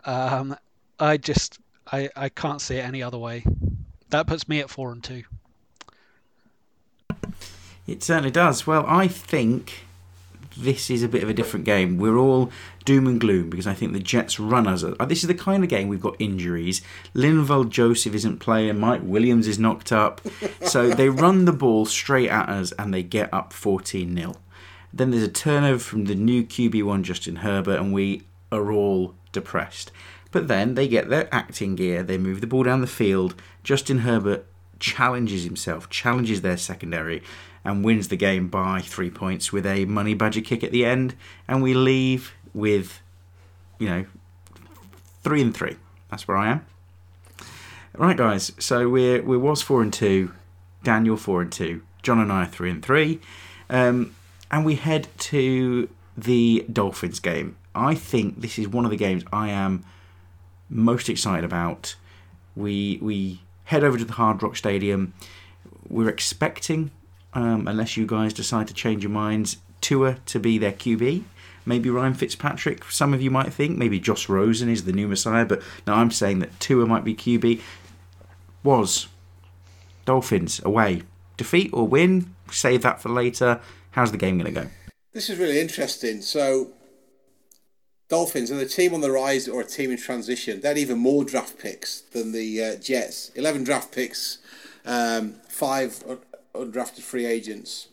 Um, 0.05 0.57
I 0.99 1.17
just 1.17 1.59
I, 1.91 2.09
I 2.17 2.29
can't 2.29 2.61
see 2.61 2.77
it 2.77 2.85
any 2.85 3.03
other 3.03 3.19
way. 3.19 3.45
That 4.11 4.27
puts 4.27 4.49
me 4.49 4.61
at 4.61 4.71
four 4.71 4.93
and 4.93 5.03
two. 5.03 5.23
It 7.87 8.03
certainly 8.03 8.31
does. 8.31 8.67
Well, 8.67 8.85
I 8.87 9.09
think 9.09 9.85
this 10.57 10.91
is 10.91 11.03
a 11.03 11.09
bit 11.09 11.23
of 11.23 11.29
a 11.29 11.35
different 11.35 11.65
game. 11.65 11.99
We're 11.99 12.17
all 12.17 12.51
doom 12.85 13.07
and 13.07 13.21
gloom 13.21 13.51
because 13.51 13.67
I 13.67 13.75
think 13.75 13.93
the 13.93 14.01
Jets 14.01 14.39
run 14.39 14.67
us. 14.67 14.85
Uh, 14.85 15.05
this 15.05 15.23
is 15.23 15.29
the 15.29 15.35
kind 15.35 15.63
of 15.63 15.71
game 15.71 15.89
we've 15.89 16.01
got 16.01 16.17
injuries. 16.19 16.83
Linval 17.15 17.69
Joseph 17.69 18.15
isn't 18.15 18.39
playing. 18.39 18.79
Mike 18.79 19.03
Williams 19.03 19.47
is 19.47 19.59
knocked 19.59 19.93
up. 19.93 20.21
So 20.63 20.91
they 20.95 21.09
run 21.09 21.45
the 21.45 21.53
ball 21.53 21.85
straight 21.87 22.29
at 22.29 22.49
us 22.49 22.73
and 22.73 22.93
they 22.93 23.03
get 23.03 23.33
up 23.33 23.53
14 23.53 24.17
0. 24.17 24.35
Then 24.93 25.11
there's 25.11 25.23
a 25.23 25.29
turnover 25.29 25.79
from 25.79 26.05
the 26.05 26.15
new 26.15 26.45
QB1 26.45 27.03
Justin 27.03 27.37
Herbert, 27.37 27.81
and 27.81 27.95
we 27.95 28.23
are 28.51 28.71
all 28.71 29.15
depressed. 29.33 29.91
But 30.31 30.49
then 30.49 30.75
they 30.75 30.87
get 30.87 31.09
their 31.09 31.33
acting 31.33 31.77
gear, 31.77 32.03
they 32.03 32.19
move 32.19 32.41
the 32.41 32.47
ball 32.47 32.65
down 32.65 32.81
the 32.81 32.87
field. 32.87 33.35
Justin 33.63 33.99
Herbert 34.01 34.47
challenges 34.79 35.45
himself, 35.45 35.89
challenges 35.89 36.43
their 36.43 36.57
secondary, 36.57 37.23
and 37.65 37.85
wins 37.85 38.09
the 38.09 38.17
game 38.17 38.49
by 38.49 38.81
three 38.81 39.11
points 39.11 39.53
with 39.53 39.67
a 39.67 39.85
money 39.85 40.15
badger 40.15 40.41
kick 40.41 40.65
at 40.65 40.73
the 40.73 40.85
end. 40.85 41.15
And 41.47 41.63
we 41.63 41.75
leave 41.75 42.33
with, 42.55 43.01
you 43.79 43.89
know, 43.89 44.05
three 45.23 45.43
and 45.43 45.55
three. 45.55 45.77
That's 46.11 46.27
where 46.27 46.37
I 46.37 46.51
am. 46.51 46.67
Right, 47.97 48.17
guys. 48.17 48.53
So 48.59 48.89
we're 48.89 49.23
we 49.23 49.37
Woz 49.37 49.63
four 49.63 49.83
and 49.83 49.93
two, 49.93 50.33
Daniel 50.83 51.17
four 51.17 51.43
and 51.43 51.53
two, 51.53 51.83
John 52.03 52.19
and 52.19 52.33
I 52.33 52.43
are 52.43 52.47
three 52.47 52.71
and 52.71 52.83
three, 52.83 53.21
um, 53.69 54.15
and 54.51 54.65
we 54.65 54.77
head 54.77 55.09
to 55.19 55.89
the 56.17 56.65
Dolphins 56.73 57.21
game. 57.21 57.57
I 57.75 57.95
think 57.95 58.41
this 58.41 58.59
is 58.59 58.67
one 58.67 58.85
of 58.85 58.91
the 58.91 58.97
games 58.97 59.25
I 59.33 59.51
am 59.51 59.85
most 60.71 61.09
excited 61.11 61.45
about. 61.45 61.97
We 62.57 62.99
we 63.03 63.43
head 63.65 63.85
over 63.85 63.99
to 63.99 64.05
the 64.05 64.15
Hard 64.15 64.43
Rock 64.43 64.57
Stadium. 64.57 65.13
We're 65.89 66.09
expecting, 66.09 66.91
um, 67.35 67.67
unless 67.67 67.97
you 67.97 68.07
guys 68.07 68.33
decide 68.33 68.69
to 68.69 68.75
change 68.75 69.03
your 69.03 69.11
minds, 69.11 69.59
Tua 69.81 70.19
to 70.27 70.39
be 70.39 70.59
their 70.59 70.73
QB. 70.73 71.25
Maybe 71.65 71.91
Ryan 71.91 72.15
Fitzpatrick. 72.15 72.85
Some 72.91 73.15
of 73.15 73.23
you 73.23 73.31
might 73.31 73.53
think 73.53 73.79
maybe 73.79 74.01
Josh 74.01 74.29
Rosen 74.29 74.69
is 74.69 74.85
the 74.85 74.93
new 74.93 75.07
Messiah, 75.07 75.45
but 75.45 75.63
now 75.87 75.95
I'm 75.95 76.11
saying 76.11 76.41
that 76.41 76.59
Tua 76.59 76.87
might 76.87 77.05
be 77.05 77.15
QB. 77.15 77.61
Woz 78.65 79.09
Dolphins 80.05 80.61
away 80.65 81.03
defeat 81.37 81.71
or 81.73 81.87
win? 81.87 82.35
Save 82.51 82.83
that 82.83 83.01
for 83.01 83.09
later. 83.09 83.61
How's 83.93 84.13
the 84.13 84.19
game 84.19 84.39
going 84.39 84.53
to 84.55 84.61
go? 84.63 84.69
This 85.13 85.29
is 85.29 85.39
really 85.39 85.61
interesting. 85.61 86.23
So 86.23 86.73
Dolphins 88.09 88.51
are 88.51 88.57
the 88.57 88.67
team 88.67 88.95
on 88.95 89.01
the 89.01 89.11
rise 89.11 89.49
or 89.49 89.61
a 89.61 89.65
team 89.65 89.91
in 89.91 89.99
transition. 89.99 90.61
They 90.61 90.69
had 90.69 90.79
even 90.79 90.99
more 90.99 91.25
draft 91.25 91.59
picks 91.59 92.01
than 92.01 92.33
the 92.33 92.65
uh, 92.65 92.77
Jets. 92.77 93.31
11 93.35 93.65
draft 93.65 93.93
picks, 93.93 94.39
um, 94.85 95.35
five 95.49 96.03
undrafted 96.55 97.03
free 97.03 97.27
agents. 97.27 97.89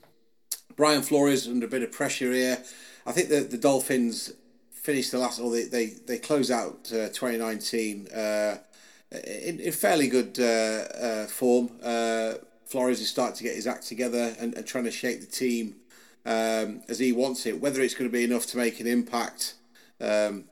Brian 0.75 1.01
Flores 1.01 1.47
under 1.47 1.65
a 1.65 1.69
bit 1.69 1.83
of 1.83 1.91
pressure 1.91 2.31
here. 2.31 2.63
I 3.05 3.11
think 3.11 3.29
that 3.29 3.51
the 3.51 3.57
Dolphins 3.57 4.31
finished 4.71 5.11
the 5.11 5.19
last, 5.19 5.39
or 5.39 5.51
they, 5.51 5.63
they, 5.63 5.85
they 5.87 6.17
close 6.17 6.49
out 6.49 6.89
uh, 6.93 7.09
2019 7.09 8.07
uh, 8.07 8.57
in, 9.11 9.59
in 9.59 9.71
fairly 9.71 10.07
good 10.07 10.39
uh, 10.39 10.43
uh, 10.43 11.25
form. 11.27 11.71
Uh, 11.83 12.33
Flores 12.65 13.01
is 13.01 13.09
starting 13.09 13.35
to 13.35 13.43
get 13.43 13.55
his 13.55 13.67
act 13.67 13.87
together 13.87 14.35
and, 14.39 14.53
and 14.53 14.65
trying 14.65 14.83
to 14.83 14.91
shape 14.91 15.21
the 15.21 15.25
team 15.25 15.75
um, 16.25 16.81
as 16.87 16.99
he 16.99 17.11
wants 17.11 17.45
it. 17.45 17.59
Whether 17.59 17.81
it's 17.81 17.95
going 17.95 18.09
to 18.09 18.13
be 18.13 18.23
enough 18.23 18.45
to 18.47 18.57
make 18.57 18.79
an 18.79 18.87
impact 18.87 19.55
um, 19.99 20.45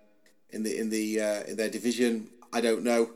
in 0.49 0.63
the 0.63 0.77
in 0.77 0.89
the 0.89 1.21
uh, 1.21 1.43
in 1.43 1.55
their 1.57 1.69
division. 1.69 2.29
I 2.51 2.61
don't 2.61 2.83
know. 2.83 3.11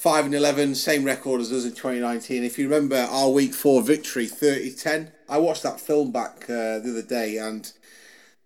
Five 0.00 0.24
and 0.24 0.34
eleven, 0.34 0.74
same 0.74 1.04
record 1.04 1.42
as 1.42 1.52
us 1.52 1.64
in 1.64 1.72
2019. 1.72 2.42
If 2.42 2.58
you 2.58 2.66
remember 2.66 3.06
our 3.10 3.28
week 3.28 3.52
four 3.52 3.82
victory, 3.82 4.26
30-10. 4.26 5.10
I 5.28 5.36
watched 5.36 5.62
that 5.62 5.78
film 5.78 6.10
back 6.10 6.44
uh, 6.44 6.78
the 6.78 6.92
other 6.92 7.02
day, 7.02 7.36
and 7.36 7.70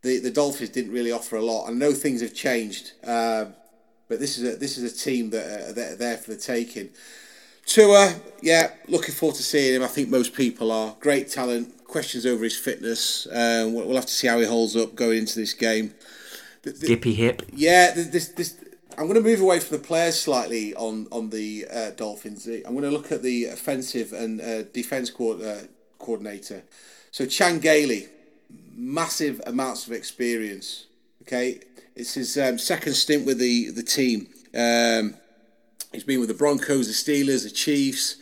the 0.02 0.18
the 0.18 0.32
Dolphins 0.32 0.70
didn't 0.70 0.90
really 0.90 1.12
offer 1.12 1.36
a 1.36 1.42
lot. 1.42 1.68
I 1.68 1.72
know 1.72 1.92
things 1.92 2.22
have 2.22 2.34
changed, 2.34 2.94
uh, 3.06 3.44
but 4.08 4.18
this 4.18 4.36
is 4.36 4.52
a 4.52 4.56
this 4.56 4.76
is 4.78 4.92
a 4.92 4.96
team 4.96 5.30
that 5.30 5.44
are, 5.46 5.72
that 5.74 5.92
are 5.92 5.96
there 5.96 6.16
for 6.16 6.32
the 6.32 6.36
taking. 6.36 6.88
Tua, 7.66 8.16
yeah, 8.42 8.72
looking 8.88 9.14
forward 9.14 9.36
to 9.36 9.44
seeing 9.44 9.76
him. 9.76 9.84
I 9.84 9.86
think 9.86 10.08
most 10.08 10.34
people 10.34 10.72
are. 10.72 10.96
Great 10.98 11.30
talent. 11.30 11.84
Questions 11.86 12.26
over 12.26 12.42
his 12.42 12.56
fitness. 12.56 13.28
Uh, 13.28 13.70
we'll 13.72 13.94
have 13.94 14.06
to 14.06 14.12
see 14.12 14.26
how 14.26 14.40
he 14.40 14.46
holds 14.46 14.74
up 14.74 14.96
going 14.96 15.18
into 15.18 15.38
this 15.38 15.52
game 15.52 15.94
the, 16.64 16.72
the, 16.72 16.86
Dippy 16.86 17.14
hip. 17.14 17.42
Yeah, 17.52 17.92
this 17.92 18.28
this. 18.28 18.56
I'm 18.96 19.08
going 19.08 19.14
to 19.14 19.28
move 19.28 19.40
away 19.40 19.58
from 19.58 19.78
the 19.78 19.82
players 19.82 20.20
slightly 20.20 20.72
on 20.74 21.08
on 21.10 21.30
the 21.30 21.66
uh, 21.72 21.90
Dolphins. 21.90 22.46
I'm 22.46 22.74
going 22.74 22.82
to 22.82 22.90
look 22.90 23.10
at 23.10 23.22
the 23.22 23.46
offensive 23.46 24.12
and 24.12 24.40
uh, 24.40 24.62
defense 24.62 25.10
co- 25.10 25.40
uh, 25.40 25.62
coordinator. 25.98 26.62
So 27.10 27.26
Chan 27.26 27.58
Gailey, 27.58 28.08
massive 28.72 29.40
amounts 29.46 29.86
of 29.86 29.92
experience. 29.92 30.86
Okay, 31.22 31.60
it's 31.96 32.14
his 32.14 32.38
um, 32.38 32.56
second 32.56 32.94
stint 32.94 33.26
with 33.26 33.38
the 33.38 33.70
the 33.70 33.82
team. 33.82 34.28
Um, 34.54 35.14
he's 35.92 36.04
been 36.04 36.20
with 36.20 36.28
the 36.28 36.34
Broncos, 36.34 36.86
the 36.86 36.92
Steelers, 37.12 37.42
the 37.42 37.50
Chiefs, 37.50 38.16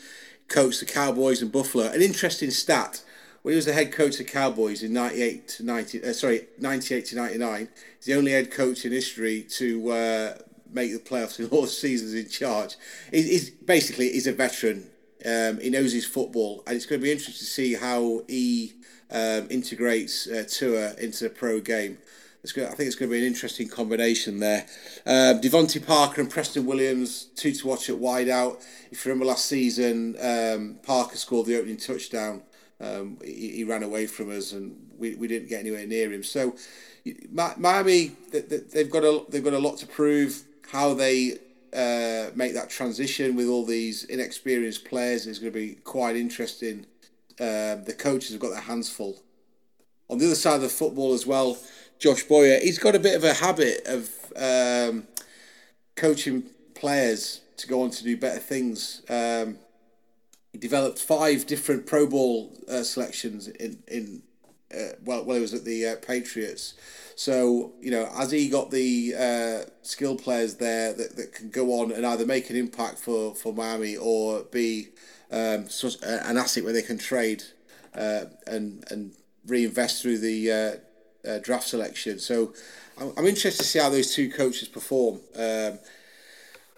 coached 0.49 0.81
the 0.81 0.87
Cowboys 0.87 1.43
and 1.43 1.53
Buffalo. 1.53 1.85
An 1.85 2.01
interesting 2.01 2.51
stat 2.51 3.03
when 3.43 3.53
he 3.53 3.57
was 3.57 3.67
the 3.67 3.75
head 3.75 3.93
coach 3.93 4.21
of 4.21 4.27
Cowboys 4.27 4.83
in 4.83 4.93
98 4.93 5.49
to 5.49 5.65
90, 5.65 6.05
uh, 6.05 6.13
sorry, 6.13 6.47
98 6.61 7.07
to 7.07 7.17
99, 7.17 7.69
he's 7.97 8.05
the 8.07 8.15
only 8.15 8.31
head 8.31 8.53
coach 8.53 8.85
in 8.85 8.93
history 8.93 9.43
to 9.43 9.91
uh, 9.91 10.35
make 10.73 10.93
the 10.93 10.99
playoffs 10.99 11.39
in 11.39 11.47
all 11.47 11.63
the 11.63 11.69
seasons 11.85 12.15
in 12.15 12.29
charge. 12.29 12.77
He, 13.11 13.23
he's 13.23 13.51
basically 13.51 14.11
he's 14.11 14.27
a 14.27 14.33
veteran. 14.33 14.89
Um, 15.25 15.61
he 15.61 15.71
knows 15.71 15.93
his 15.93 16.07
football, 16.07 16.63
and 16.67 16.77
it's 16.77 16.87
going 16.87 17.01
to 17.01 17.05
be 17.05 17.13
interesting 17.13 17.39
to 17.39 17.45
see 17.45 17.75
how 17.75 18.23
he 18.29 18.73
um, 19.11 19.47
integrates 19.51 20.27
uh, 20.27 20.45
Tua 20.49 20.95
into 20.95 21.25
the 21.25 21.31
pro 21.31 21.61
game. 21.61 21.99
Going, 22.57 22.67
I 22.67 22.73
think 22.73 22.89
it's 22.89 22.97
going 22.97 23.09
to 23.09 23.15
be 23.15 23.21
an 23.21 23.27
interesting 23.27 23.69
combination 23.69 24.41
there. 24.41 24.67
Um, 25.07 25.41
DeVante 25.41 25.87
Parker 25.87 26.21
and 26.21 26.29
Preston 26.29 26.67
Williams, 26.67 27.27
two 27.37 27.53
to 27.53 27.69
watch 27.69 27.89
at 27.89 27.99
wide 27.99 28.29
out. 28.29 28.61
If 28.91 29.05
you 29.05 29.13
remember 29.13 29.27
last 29.27 29.45
season, 29.45 30.17
um, 30.21 30.81
Parker 30.83 31.17
scored 31.17 31.47
the 31.47 31.57
opening 31.57 31.77
touchdown 31.77 32.43
um, 32.83 33.19
he, 33.25 33.51
he, 33.51 33.65
ran 33.65 33.83
away 33.85 34.07
from 34.07 34.37
us, 34.37 34.53
and 34.53 34.77
we, 34.99 35.15
we 35.15 35.29
didn't 35.29 35.49
get 35.49 35.61
anywhere 35.61 35.87
near 35.87 36.13
him. 36.13 36.25
So 36.25 36.57
Miami, 37.31 38.13
they've 38.33 38.91
got 38.91 39.05
a 39.05 39.25
they've 39.29 39.45
got 39.45 39.53
a 39.53 39.59
lot 39.59 39.79
to 39.79 39.87
prove. 39.87 40.43
How 40.73 40.95
they 40.95 41.39
uh, 41.75 42.31
make 42.35 42.55
that 42.55 42.71
transition 42.71 43.37
with 43.37 43.47
all 43.47 43.67
these 43.67 44.05
inexperienced 44.05 44.87
players 44.87 45.27
is 45.27 45.39
going 45.39 45.53
to 45.53 45.59
be 45.59 45.75
quite 45.85 46.17
interesting. 46.17 46.87
Um, 47.39 47.85
the 47.85 47.95
coaches 47.95 48.31
have 48.31 48.41
got 48.41 48.53
their 48.53 48.63
hands 48.63 48.89
full. 48.89 49.23
On 50.09 50.17
the 50.17 50.25
other 50.25 50.35
side 50.35 50.57
of 50.57 50.63
the 50.63 50.71
football 50.71 51.13
as 51.13 51.27
well, 51.27 51.59
Josh 51.99 52.23
Boyer. 52.23 52.59
He's 52.59 52.79
got 52.79 52.95
a 52.95 52.99
bit 52.99 53.15
of 53.15 53.23
a 53.23 53.35
habit 53.35 53.87
of 53.87 54.11
um, 54.35 55.07
coaching 55.95 56.45
players 56.75 57.43
to 57.59 57.69
go 57.69 57.83
on 57.83 57.91
to 57.91 58.03
do 58.03 58.17
better 58.17 58.41
things. 58.41 59.03
Um, 59.11 59.59
he 60.53 60.59
developed 60.59 60.99
five 60.99 61.47
different 61.47 61.85
Pro 61.87 62.07
Bowl 62.07 62.51
uh, 62.67 62.83
selections 62.83 63.47
in 63.47 63.83
in 63.89 64.23
uh, 64.75 64.97
while, 65.05 65.23
while 65.25 65.37
he 65.37 65.43
was 65.43 65.53
at 65.53 65.65
the 65.65 65.87
uh, 65.87 65.97
Patriots. 65.97 66.73
So 67.15 67.73
you 67.81 67.91
know, 67.91 68.11
as 68.17 68.31
he 68.31 68.49
got 68.49 68.71
the 68.71 69.15
uh, 69.19 69.71
skill 69.83 70.17
players 70.17 70.57
there 70.57 70.93
that, 70.93 71.17
that 71.17 71.35
can 71.35 71.51
go 71.51 71.81
on 71.81 71.93
and 71.93 72.07
either 72.07 72.27
make 72.27 72.51
an 72.51 72.57
impact 72.57 72.99
for, 72.99 73.35
for 73.35 73.53
Miami 73.53 73.97
or 73.97 74.43
be 74.45 74.89
um, 75.31 75.67
an 76.03 76.37
asset 76.37 76.65
where 76.65 76.73
they 76.73 76.83
can 76.83 76.99
trade 76.99 77.43
uh, 77.95 78.25
and 78.47 78.85
and 78.91 79.13
reinvest 79.47 80.03
through 80.03 80.19
the 80.19 80.53
uh, 80.53 81.29
uh, 81.29 81.39
draft 81.39 81.69
selection. 81.69 82.19
So 82.19 82.55
I'm, 82.99 83.13
I'm 83.17 83.27
interested 83.27 83.63
to 83.63 83.69
see 83.69 83.79
how 83.79 83.91
those 83.91 84.15
two 84.15 84.31
coaches 84.31 84.69
perform. 84.69 85.21
Um, 85.37 85.79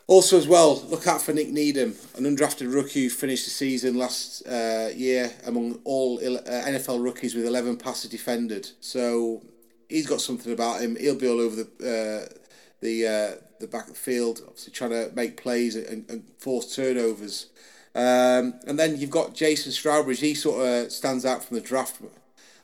also, 0.06 0.36
as 0.36 0.46
well, 0.46 0.82
look 0.88 1.06
out 1.06 1.22
for 1.22 1.32
Nick 1.32 1.48
Needham, 1.48 1.94
an 2.16 2.24
undrafted 2.24 2.72
rookie 2.72 3.04
who 3.04 3.10
finished 3.10 3.46
the 3.46 3.50
season 3.50 3.96
last 3.96 4.46
uh, 4.46 4.90
year 4.94 5.32
among 5.46 5.80
all 5.84 6.18
uh, 6.18 6.42
NFL 6.42 7.02
rookies 7.02 7.34
with 7.34 7.46
11 7.46 7.78
passes 7.78 8.10
defended. 8.10 8.68
So 8.80 9.42
he's 9.88 10.06
got 10.06 10.20
something 10.20 10.52
about 10.52 10.80
him. 10.80 10.96
He'll 10.96 11.18
be 11.18 11.28
all 11.28 11.40
over 11.40 11.56
the 11.56 11.64
uh, 11.64 12.34
the 12.80 13.06
uh, 13.06 13.44
the 13.60 13.66
back 13.66 13.88
of 13.88 13.94
the 13.94 13.98
field, 13.98 14.42
obviously 14.46 14.72
trying 14.72 14.90
to 14.90 15.10
make 15.14 15.36
plays 15.36 15.76
and, 15.76 16.08
and 16.10 16.24
force 16.38 16.74
turnovers. 16.74 17.46
Um, 17.94 18.54
and 18.66 18.78
then 18.78 18.98
you've 18.98 19.10
got 19.10 19.34
Jason 19.34 19.70
Strowbridge. 19.70 20.18
He 20.18 20.34
sort 20.34 20.66
of 20.66 20.90
stands 20.90 21.24
out 21.24 21.44
from 21.44 21.56
the 21.56 21.62
draft 21.62 22.00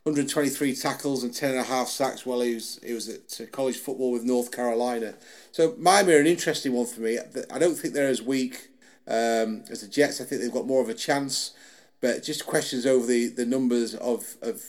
123 0.05 0.75
tackles 0.75 1.23
and 1.23 1.35
10 1.35 1.51
and 1.51 1.61
a 1.61 1.63
half 1.63 1.87
sacks 1.89 2.25
while 2.25 2.41
he 2.41 2.55
was 2.55 2.81
he 2.83 2.93
was 2.93 3.09
at 3.09 3.53
college 3.53 3.77
football 3.77 4.11
with 4.11 4.25
North 4.25 4.51
Carolina. 4.51 5.15
So 5.53 5.75
Miami 5.79 6.15
are 6.15 6.21
an 6.21 6.27
interesting 6.27 6.73
one 6.73 6.87
for 6.87 7.01
me. 7.01 7.19
I 7.51 7.59
don't 7.59 7.75
think 7.75 7.95
they're 7.95 8.09
as 8.09 8.23
weak 8.23 8.71
um, 9.07 9.65
as 9.71 9.83
the 9.83 9.89
Jets. 9.89 10.21
I 10.21 10.25
think 10.25 10.41
they've 10.41 10.53
got 10.53 10.67
more 10.67 10.83
of 10.83 10.89
a 10.89 10.95
chance, 10.95 11.53
but 12.01 12.23
just 12.23 12.47
questions 12.47 12.87
over 12.87 13.07
the, 13.07 13.29
the 13.29 13.45
numbers 13.45 13.95
of, 13.95 14.37
of 14.41 14.63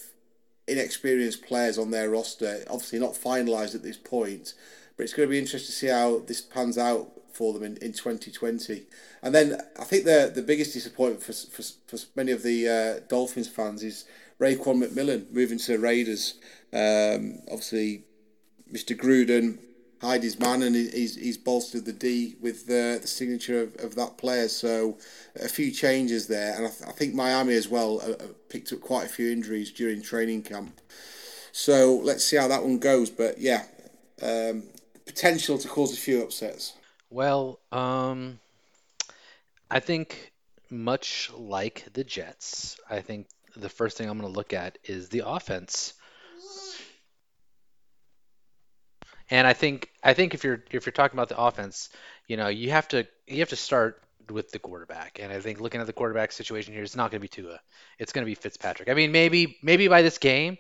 inexperienced 0.72 1.46
players 1.46 1.78
on 1.78 1.92
their 1.92 2.10
roster. 2.10 2.64
Obviously 2.70 3.00
not 3.00 3.14
finalised 3.14 3.76
at 3.76 3.84
this 3.84 3.98
point, 3.98 4.54
but 4.98 5.04
it's 5.04 5.14
going 5.14 5.28
to 5.28 5.32
be 5.32 5.40
interesting 5.40 5.68
to 5.68 5.72
see 5.72 5.88
how 5.88 6.20
this 6.20 6.42
pans 6.42 6.78
out 6.78 7.12
for 7.34 7.54
them 7.54 7.64
in, 7.64 7.78
in 7.78 7.94
2020. 7.94 8.84
And 9.24 9.34
then 9.34 9.60
I 9.80 9.84
think 9.84 10.06
the 10.06 10.32
the 10.34 10.42
biggest 10.42 10.74
disappointment 10.74 11.24
for, 11.24 11.34
for, 11.34 11.64
for 11.88 12.06
many 12.16 12.32
of 12.32 12.44
the 12.44 12.68
uh, 12.68 13.08
Dolphins 13.08 13.48
fans 13.48 13.84
is 13.84 14.06
Raekwon 14.40 14.84
McMillan 14.84 15.32
moving 15.32 15.60
to 15.60 15.74
the 15.74 15.80
Raiders. 15.80 16.36
Um, 16.74 17.40
obviously, 17.52 18.04
Mr. 18.72 18.96
Gruden 18.96 19.60
hide 20.02 20.24
his 20.24 20.40
man, 20.40 20.64
and 20.64 20.76
he's 20.76 21.16
he's 21.16 21.38
bolstered 21.38 21.86
the 21.86 21.94
D 21.94 22.36
with 22.42 22.66
the 22.66 23.00
the 23.02 23.08
signature 23.08 23.62
of, 23.62 23.76
of 23.76 23.96
that 23.96 24.18
player. 24.18 24.48
So 24.48 24.98
a 25.36 25.48
few 25.48 25.72
changes 25.72 26.28
there, 26.28 26.56
and 26.56 26.66
I, 26.66 26.70
th- 26.70 26.90
I 26.90 26.92
think 26.92 27.14
Miami 27.14 27.54
as 27.54 27.70
well 27.70 28.02
uh, 28.02 28.12
uh, 28.12 28.28
picked 28.50 28.74
up 28.74 28.82
quite 28.82 29.06
a 29.06 29.10
few 29.10 29.32
injuries 29.32 29.72
during 29.72 30.02
training 30.02 30.44
camp. 30.44 30.82
So 31.52 32.00
let's 32.04 32.24
see 32.26 32.38
how 32.38 32.48
that 32.48 32.64
one 32.64 32.80
goes. 32.80 33.10
But 33.10 33.40
yeah, 33.40 33.64
um, 34.22 34.64
potential 35.06 35.58
to 35.58 35.68
cause 35.68 35.94
a 35.94 35.98
few 35.98 36.24
upsets. 36.24 36.74
Well, 37.10 37.60
um, 37.72 38.40
I 39.70 39.80
think 39.80 40.32
much 40.70 41.30
like 41.36 41.86
the 41.94 42.04
Jets, 42.04 42.78
I 42.90 43.02
think 43.02 43.28
the 43.56 43.70
first 43.70 43.98
thing 43.98 44.10
I'm 44.10 44.18
going 44.18 44.32
to 44.32 44.38
look 44.38 44.54
at 44.54 44.78
is 44.86 45.10
the 45.10 45.24
offense. 45.26 45.94
And 49.32 49.48
I 49.48 49.54
think 49.54 49.90
I 50.04 50.14
think 50.14 50.34
if 50.34 50.44
you're 50.44 50.64
if 50.72 50.86
you're 50.86 50.94
talking 50.94 51.18
about 51.18 51.30
the 51.30 51.42
offense, 51.42 51.90
you 52.28 52.38
know, 52.38 52.50
you 52.50 52.72
have 52.72 52.88
to 52.90 53.08
you 53.28 53.40
have 53.40 53.50
to 53.50 53.56
start 53.56 54.04
with 54.30 54.52
the 54.52 54.60
quarterback. 54.60 55.20
And 55.22 55.32
I 55.32 55.40
think 55.40 55.60
looking 55.60 55.82
at 55.82 55.88
the 55.88 55.94
quarterback 55.94 56.32
situation 56.32 56.74
here, 56.74 56.84
it's 56.84 56.96
not 56.96 57.12
going 57.12 57.20
to 57.20 57.24
be 57.24 57.28
Tua. 57.30 57.60
It's 57.98 58.14
going 58.14 58.24
to 58.26 58.30
be 58.30 58.36
Fitzpatrick. 58.36 58.90
I 58.90 58.94
mean, 58.94 59.12
maybe 59.12 59.58
maybe 59.64 59.88
by 59.88 60.02
this 60.04 60.18
game, 60.20 60.58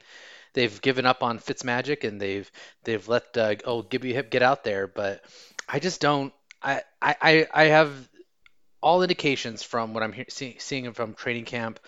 they've 0.54 0.82
given 0.82 1.06
up 1.06 1.24
on 1.24 1.40
Fitzmagic 1.40 2.08
and 2.08 2.20
they've 2.20 2.50
they've 2.84 3.08
let 3.08 3.38
uh, 3.38 3.56
oh 3.66 3.82
Gibby 3.82 4.14
Hip 4.14 4.32
get 4.32 4.42
out 4.42 4.64
there. 4.64 4.88
But 4.88 5.24
I 5.68 5.80
just 5.80 6.02
don't. 6.02 6.34
I 6.64 6.82
I 7.02 7.48
I 7.54 7.64
have 7.66 7.92
all 8.82 9.02
indications 9.04 9.64
from 9.64 9.94
what 9.94 10.04
I'm 10.04 10.14
he- 10.14 10.26
see, 10.30 10.58
seeing 10.60 10.92
from 10.94 11.14
training 11.14 11.46
camp, 11.46 11.80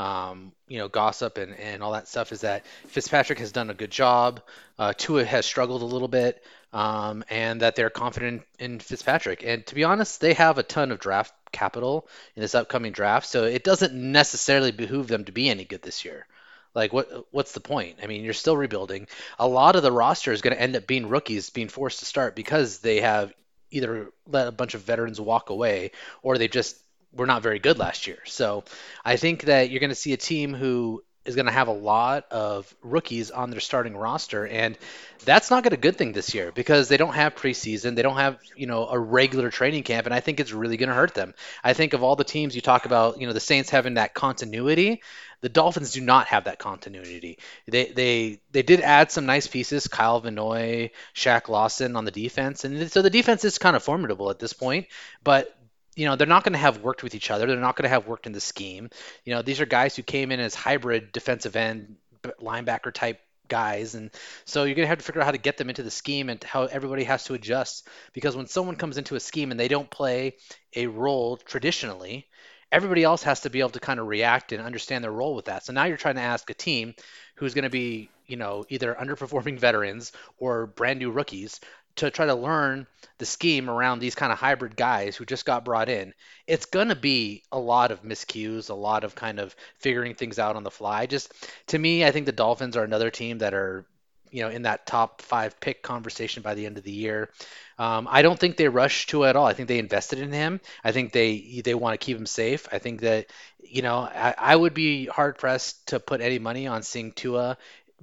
um, 0.00 0.52
you 0.66 0.78
know, 0.78 0.88
gossip 0.88 1.36
and, 1.36 1.54
and 1.56 1.82
all 1.82 1.92
that 1.92 2.08
stuff 2.08 2.32
is 2.32 2.40
that 2.40 2.64
Fitzpatrick 2.86 3.38
has 3.38 3.52
done 3.52 3.68
a 3.68 3.74
good 3.74 3.90
job. 3.90 4.40
Uh, 4.78 4.94
Tua 4.96 5.26
has 5.26 5.44
struggled 5.44 5.82
a 5.82 5.84
little 5.84 6.08
bit, 6.08 6.42
um, 6.72 7.22
and 7.28 7.60
that 7.60 7.76
they're 7.76 7.90
confident 7.90 8.42
in 8.58 8.80
Fitzpatrick. 8.80 9.44
And 9.44 9.66
to 9.66 9.74
be 9.74 9.84
honest, 9.84 10.22
they 10.22 10.32
have 10.32 10.56
a 10.56 10.62
ton 10.62 10.90
of 10.90 11.00
draft 11.00 11.34
capital 11.52 12.08
in 12.34 12.40
this 12.40 12.54
upcoming 12.54 12.92
draft, 12.92 13.26
so 13.26 13.44
it 13.44 13.62
doesn't 13.62 13.92
necessarily 13.92 14.72
behoove 14.72 15.06
them 15.06 15.26
to 15.26 15.32
be 15.32 15.50
any 15.50 15.66
good 15.66 15.82
this 15.82 16.02
year. 16.02 16.26
Like 16.74 16.94
what 16.94 17.26
what's 17.30 17.52
the 17.52 17.60
point? 17.60 17.98
I 18.02 18.06
mean, 18.06 18.24
you're 18.24 18.32
still 18.32 18.56
rebuilding. 18.56 19.06
A 19.38 19.46
lot 19.46 19.76
of 19.76 19.82
the 19.82 19.92
roster 19.92 20.32
is 20.32 20.40
going 20.40 20.56
to 20.56 20.62
end 20.62 20.76
up 20.76 20.86
being 20.86 21.10
rookies 21.10 21.50
being 21.50 21.68
forced 21.68 21.98
to 21.98 22.06
start 22.06 22.34
because 22.34 22.78
they 22.78 23.00
have 23.00 23.34
either 23.70 24.12
let 24.26 24.48
a 24.48 24.52
bunch 24.52 24.74
of 24.74 24.80
veterans 24.80 25.20
walk 25.20 25.50
away 25.50 25.90
or 26.22 26.38
they 26.38 26.48
just 26.48 26.80
were 27.12 27.26
not 27.26 27.42
very 27.42 27.58
good 27.58 27.78
last 27.78 28.06
year. 28.06 28.18
So 28.26 28.64
I 29.04 29.16
think 29.16 29.44
that 29.44 29.70
you're 29.70 29.80
going 29.80 29.90
to 29.90 29.96
see 29.96 30.12
a 30.12 30.18
team 30.18 30.54
who 30.54 31.02
is 31.24 31.34
going 31.34 31.46
to 31.46 31.52
have 31.52 31.68
a 31.68 31.72
lot 31.72 32.26
of 32.30 32.74
rookies 32.82 33.30
on 33.30 33.50
their 33.50 33.60
starting 33.60 33.96
roster 33.96 34.46
and 34.46 34.78
that's 35.24 35.50
not 35.50 35.62
going 35.62 35.70
to 35.70 35.76
be 35.76 35.88
a 35.88 35.90
good 35.90 35.98
thing 35.98 36.12
this 36.12 36.34
year 36.34 36.50
because 36.50 36.88
they 36.88 36.96
don't 36.96 37.12
have 37.12 37.34
preseason 37.34 37.94
they 37.94 38.02
don't 38.02 38.16
have 38.16 38.38
you 38.56 38.66
know 38.66 38.88
a 38.88 38.98
regular 38.98 39.50
training 39.50 39.82
camp 39.82 40.06
and 40.06 40.14
i 40.14 40.20
think 40.20 40.40
it's 40.40 40.52
really 40.52 40.78
going 40.78 40.88
to 40.88 40.94
hurt 40.94 41.14
them 41.14 41.34
i 41.62 41.74
think 41.74 41.92
of 41.92 42.02
all 42.02 42.16
the 42.16 42.24
teams 42.24 42.54
you 42.54 42.62
talk 42.62 42.86
about 42.86 43.20
you 43.20 43.26
know 43.26 43.34
the 43.34 43.40
saints 43.40 43.68
having 43.68 43.94
that 43.94 44.14
continuity 44.14 45.02
the 45.42 45.50
dolphins 45.50 45.92
do 45.92 46.00
not 46.00 46.26
have 46.26 46.44
that 46.44 46.58
continuity 46.58 47.38
they 47.68 47.86
they 47.86 48.40
they 48.50 48.62
did 48.62 48.80
add 48.80 49.12
some 49.12 49.26
nice 49.26 49.46
pieces 49.46 49.88
kyle 49.88 50.20
van 50.20 50.34
noy 50.34 50.90
Shaq 51.14 51.50
lawson 51.50 51.96
on 51.96 52.06
the 52.06 52.10
defense 52.10 52.64
and 52.64 52.90
so 52.90 53.02
the 53.02 53.10
defense 53.10 53.44
is 53.44 53.58
kind 53.58 53.76
of 53.76 53.82
formidable 53.82 54.30
at 54.30 54.38
this 54.38 54.54
point 54.54 54.86
but 55.22 55.54
you 56.00 56.06
know, 56.06 56.16
they're 56.16 56.26
not 56.26 56.44
going 56.44 56.54
to 56.54 56.58
have 56.58 56.78
worked 56.78 57.02
with 57.02 57.14
each 57.14 57.30
other. 57.30 57.46
They're 57.46 57.58
not 57.58 57.76
going 57.76 57.82
to 57.82 57.90
have 57.90 58.06
worked 58.06 58.26
in 58.26 58.32
the 58.32 58.40
scheme. 58.40 58.88
You 59.26 59.34
know, 59.34 59.42
these 59.42 59.60
are 59.60 59.66
guys 59.66 59.94
who 59.94 60.02
came 60.02 60.32
in 60.32 60.40
as 60.40 60.54
hybrid 60.54 61.12
defensive 61.12 61.56
end 61.56 61.96
linebacker 62.40 62.90
type 62.90 63.20
guys 63.48 63.96
and 63.96 64.10
so 64.44 64.62
you're 64.62 64.76
going 64.76 64.84
to 64.84 64.88
have 64.88 64.98
to 64.98 65.04
figure 65.04 65.20
out 65.20 65.24
how 65.24 65.32
to 65.32 65.38
get 65.38 65.56
them 65.56 65.68
into 65.68 65.82
the 65.82 65.90
scheme 65.90 66.30
and 66.30 66.42
how 66.44 66.66
everybody 66.66 67.02
has 67.02 67.24
to 67.24 67.34
adjust 67.34 67.88
because 68.12 68.36
when 68.36 68.46
someone 68.46 68.76
comes 68.76 68.96
into 68.96 69.16
a 69.16 69.20
scheme 69.20 69.50
and 69.50 69.58
they 69.58 69.66
don't 69.66 69.90
play 69.90 70.36
a 70.76 70.86
role 70.86 71.36
traditionally 71.36 72.28
everybody 72.70 73.02
else 73.02 73.24
has 73.24 73.40
to 73.40 73.50
be 73.50 73.58
able 73.58 73.70
to 73.70 73.80
kind 73.80 73.98
of 73.98 74.06
react 74.06 74.52
and 74.52 74.62
understand 74.62 75.02
their 75.02 75.10
role 75.10 75.34
with 75.34 75.46
that 75.46 75.64
so 75.64 75.72
now 75.72 75.84
you're 75.84 75.96
trying 75.96 76.14
to 76.14 76.20
ask 76.20 76.48
a 76.48 76.54
team 76.54 76.94
who's 77.34 77.54
going 77.54 77.64
to 77.64 77.70
be 77.70 78.08
you 78.28 78.36
know 78.36 78.64
either 78.68 78.94
underperforming 78.94 79.58
veterans 79.66 80.12
or 80.38 80.68
brand 80.68 81.00
new 81.00 81.10
rookies 81.10 81.58
to 81.96 82.10
try 82.10 82.26
to 82.26 82.34
learn 82.34 82.86
the 83.18 83.26
scheme 83.26 83.68
around 83.68 83.98
these 83.98 84.14
kind 84.14 84.32
of 84.32 84.38
hybrid 84.38 84.76
guys 84.76 85.16
who 85.16 85.24
just 85.24 85.44
got 85.44 85.64
brought 85.64 85.88
in, 85.88 86.14
it's 86.46 86.66
going 86.66 86.88
to 86.88 86.96
be 86.96 87.42
a 87.52 87.58
lot 87.58 87.90
of 87.90 88.02
miscues, 88.02 88.70
a 88.70 88.74
lot 88.74 89.04
of 89.04 89.14
kind 89.14 89.38
of 89.38 89.54
figuring 89.78 90.14
things 90.14 90.38
out 90.38 90.56
on 90.56 90.62
the 90.62 90.70
fly. 90.70 91.06
Just 91.06 91.32
to 91.68 91.78
me, 91.78 92.04
I 92.04 92.10
think 92.10 92.26
the 92.26 92.32
Dolphins 92.32 92.76
are 92.76 92.84
another 92.84 93.10
team 93.10 93.38
that 93.38 93.52
are, 93.52 93.84
you 94.30 94.42
know, 94.42 94.48
in 94.48 94.62
that 94.62 94.86
top 94.86 95.22
five 95.22 95.58
pick 95.60 95.82
conversation 95.82 96.42
by 96.42 96.54
the 96.54 96.64
end 96.64 96.78
of 96.78 96.84
the 96.84 96.92
year. 96.92 97.30
Um, 97.78 98.06
I 98.10 98.22
don't 98.22 98.38
think 98.38 98.56
they 98.56 98.68
rush 98.68 99.06
to 99.06 99.24
at 99.24 99.36
all. 99.36 99.46
I 99.46 99.54
think 99.54 99.66
they 99.66 99.78
invested 99.78 100.18
in 100.18 100.32
him. 100.32 100.60
I 100.84 100.92
think 100.92 101.12
they 101.12 101.62
they 101.64 101.74
want 101.74 101.98
to 101.98 102.04
keep 102.04 102.16
him 102.16 102.26
safe. 102.26 102.68
I 102.70 102.78
think 102.78 103.00
that, 103.00 103.26
you 103.58 103.82
know, 103.82 103.98
I, 103.98 104.34
I 104.38 104.54
would 104.54 104.74
be 104.74 105.06
hard 105.06 105.38
pressed 105.38 105.88
to 105.88 105.98
put 105.98 106.20
any 106.20 106.38
money 106.38 106.66
on 106.66 106.82
seeing 106.82 107.12
Tua 107.12 107.56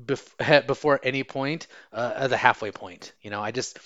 before 0.06 1.00
any 1.04 1.24
point 1.24 1.68
uh, 1.92 2.28
the 2.28 2.38
halfway 2.38 2.72
point. 2.72 3.14
You 3.22 3.32
know, 3.32 3.42
I 3.42 3.52
just 3.52 3.80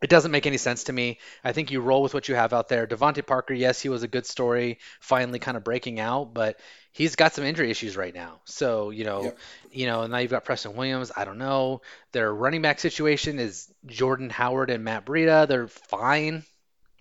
it 0.00 0.10
doesn't 0.10 0.30
make 0.30 0.46
any 0.46 0.58
sense 0.58 0.84
to 0.84 0.92
me. 0.92 1.18
I 1.42 1.52
think 1.52 1.70
you 1.70 1.80
roll 1.80 2.02
with 2.02 2.14
what 2.14 2.28
you 2.28 2.34
have 2.36 2.52
out 2.52 2.68
there. 2.68 2.86
DeVante 2.86 3.26
Parker, 3.26 3.54
yes, 3.54 3.80
he 3.80 3.88
was 3.88 4.02
a 4.02 4.08
good 4.08 4.26
story, 4.26 4.78
finally 5.00 5.40
kind 5.40 5.56
of 5.56 5.64
breaking 5.64 5.98
out, 5.98 6.32
but 6.32 6.58
he's 6.92 7.16
got 7.16 7.34
some 7.34 7.44
injury 7.44 7.70
issues 7.70 7.96
right 7.96 8.14
now. 8.14 8.40
So 8.44 8.90
you 8.90 9.04
know, 9.04 9.24
yep. 9.24 9.38
you 9.72 9.86
know, 9.86 10.06
now 10.06 10.18
you've 10.18 10.30
got 10.30 10.44
Preston 10.44 10.76
Williams. 10.76 11.12
I 11.16 11.24
don't 11.24 11.38
know. 11.38 11.82
Their 12.12 12.32
running 12.32 12.62
back 12.62 12.80
situation 12.80 13.38
is 13.38 13.72
Jordan 13.86 14.30
Howard 14.30 14.70
and 14.70 14.84
Matt 14.84 15.04
Breida. 15.04 15.48
They're 15.48 15.68
fine, 15.68 16.44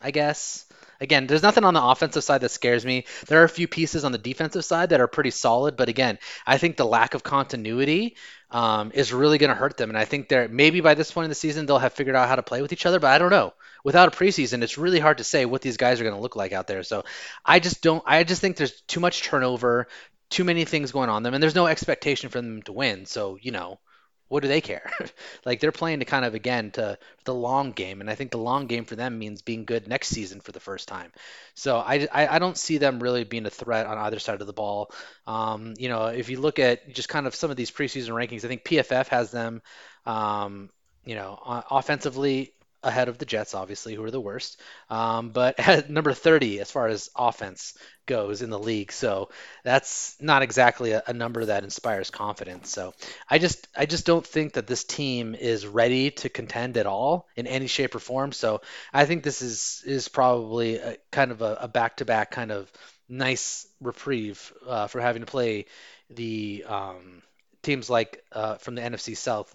I 0.01 0.11
guess. 0.11 0.66
Again, 0.99 1.27
there's 1.27 1.43
nothing 1.43 1.63
on 1.63 1.73
the 1.73 1.83
offensive 1.83 2.23
side 2.23 2.41
that 2.41 2.49
scares 2.49 2.85
me. 2.85 3.05
There 3.27 3.41
are 3.41 3.45
a 3.45 3.49
few 3.49 3.67
pieces 3.67 4.03
on 4.03 4.11
the 4.11 4.17
defensive 4.17 4.65
side 4.65 4.89
that 4.89 5.01
are 5.01 5.07
pretty 5.07 5.31
solid, 5.31 5.77
but 5.77 5.89
again, 5.89 6.17
I 6.45 6.57
think 6.57 6.77
the 6.77 6.85
lack 6.85 7.13
of 7.13 7.23
continuity 7.23 8.15
um, 8.51 8.91
is 8.93 9.13
really 9.13 9.37
going 9.37 9.49
to 9.49 9.55
hurt 9.55 9.77
them. 9.77 9.89
And 9.89 9.97
I 9.97 10.05
think 10.05 10.29
they're 10.29 10.47
maybe 10.47 10.81
by 10.81 10.93
this 10.93 11.11
point 11.11 11.25
in 11.25 11.29
the 11.29 11.35
season 11.35 11.65
they'll 11.65 11.79
have 11.79 11.93
figured 11.93 12.15
out 12.15 12.27
how 12.27 12.35
to 12.35 12.43
play 12.43 12.61
with 12.61 12.73
each 12.73 12.85
other, 12.85 12.99
but 12.99 13.11
I 13.11 13.17
don't 13.17 13.29
know. 13.29 13.53
Without 13.83 14.07
a 14.07 14.17
preseason, 14.17 14.63
it's 14.63 14.77
really 14.77 14.99
hard 14.99 15.19
to 15.19 15.23
say 15.23 15.45
what 15.45 15.61
these 15.61 15.77
guys 15.77 15.99
are 15.99 16.03
going 16.03 16.15
to 16.15 16.21
look 16.21 16.35
like 16.35 16.51
out 16.51 16.67
there. 16.67 16.83
So 16.83 17.05
I 17.45 17.59
just 17.59 17.81
don't. 17.81 18.03
I 18.05 18.23
just 18.23 18.41
think 18.41 18.57
there's 18.57 18.81
too 18.81 18.99
much 18.99 19.23
turnover, 19.23 19.87
too 20.29 20.43
many 20.43 20.65
things 20.65 20.91
going 20.91 21.09
on 21.09 21.23
them, 21.23 21.33
and 21.33 21.41
there's 21.41 21.55
no 21.55 21.67
expectation 21.67 22.29
for 22.29 22.41
them 22.41 22.61
to 22.63 22.73
win. 22.73 23.05
So 23.05 23.37
you 23.41 23.51
know, 23.51 23.79
what 24.27 24.41
do 24.43 24.49
they 24.49 24.61
care? 24.61 24.91
like 25.45 25.59
they're 25.59 25.71
playing 25.71 25.99
to 25.99 26.05
kind 26.05 26.25
of 26.25 26.35
again 26.35 26.71
to 26.71 26.97
the 27.23 27.33
long 27.33 27.71
game, 27.71 28.01
and 28.01 28.09
I 28.09 28.15
think 28.15 28.31
the 28.31 28.37
long 28.37 28.67
game 28.67 28.85
for 28.85 28.95
them 28.95 29.17
means 29.19 29.41
being 29.41 29.65
good 29.65 29.87
next 29.87 30.09
season 30.09 30.41
for 30.41 30.51
the 30.51 30.59
first 30.59 30.87
time. 30.87 31.11
So 31.55 31.77
I, 31.77 32.07
I, 32.11 32.27
I 32.35 32.39
don't 32.39 32.57
see 32.57 32.77
them 32.77 32.99
really 32.99 33.23
being 33.23 33.45
a 33.45 33.49
threat 33.49 33.85
on 33.85 33.97
either 33.97 34.19
side 34.19 34.41
of 34.41 34.47
the 34.47 34.53
ball. 34.53 34.91
Um, 35.25 35.73
you 35.77 35.89
know, 35.89 36.07
if 36.07 36.29
you 36.29 36.39
look 36.39 36.59
at 36.59 36.93
just 36.93 37.09
kind 37.09 37.27
of 37.27 37.35
some 37.35 37.51
of 37.51 37.57
these 37.57 37.71
preseason 37.71 38.09
rankings, 38.09 38.43
I 38.43 38.47
think 38.47 38.63
PFF 38.63 39.07
has 39.07 39.31
them, 39.31 39.61
um, 40.05 40.69
you 41.05 41.15
know, 41.15 41.39
offensively 41.71 42.53
ahead 42.83 43.09
of 43.09 43.17
the 43.17 43.25
Jets, 43.25 43.53
obviously, 43.53 43.95
who 43.95 44.03
are 44.03 44.11
the 44.11 44.21
worst, 44.21 44.61
um, 44.89 45.29
but 45.29 45.59
at 45.67 45.89
number 45.89 46.13
30 46.13 46.59
as 46.59 46.71
far 46.71 46.87
as 46.87 47.09
offense 47.15 47.73
goes 48.05 48.41
in 48.41 48.49
the 48.49 48.59
league. 48.59 48.91
So 48.91 49.29
that's 49.63 50.15
not 50.19 50.41
exactly 50.41 50.91
a, 50.91 51.03
a, 51.07 51.13
number 51.13 51.45
that 51.45 51.63
inspires 51.63 52.09
confidence. 52.09 52.69
So 52.69 52.93
I 53.29 53.37
just 53.37 53.67
I 53.75 53.85
just 53.85 54.05
don't 54.05 54.25
think 54.25 54.53
that 54.53 54.67
this 54.67 54.83
team 54.83 55.35
is 55.35 55.67
ready 55.67 56.11
to 56.11 56.29
contend 56.29 56.77
at 56.77 56.85
all 56.85 57.27
in 57.35 57.47
any 57.47 57.67
shape 57.67 57.95
or 57.95 57.99
form. 57.99 58.31
So 58.31 58.61
I 58.93 59.05
think 59.05 59.23
this 59.23 59.41
is 59.41 59.83
is 59.85 60.07
probably 60.07 60.77
a, 60.77 60.97
kind 61.11 61.31
of 61.31 61.41
a 61.41 61.67
back 61.67 61.97
to 61.97 62.05
back 62.05 62.31
kind 62.31 62.51
of 62.51 62.71
nice 63.09 63.67
reprieve 63.81 64.53
uh, 64.65 64.87
for 64.87 65.01
having 65.01 65.21
to 65.21 65.27
play 65.27 65.65
the 66.09 66.65
um, 66.67 67.21
teams 67.61 67.89
like 67.89 68.23
uh, 68.31 68.55
from 68.55 68.75
the 68.75 68.81
NFC 68.81 69.15
South 69.17 69.53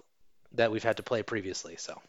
that 0.52 0.70
we've 0.70 0.84
had 0.84 0.98
to 0.98 1.02
play 1.02 1.22
previously. 1.22 1.76
So. 1.78 2.00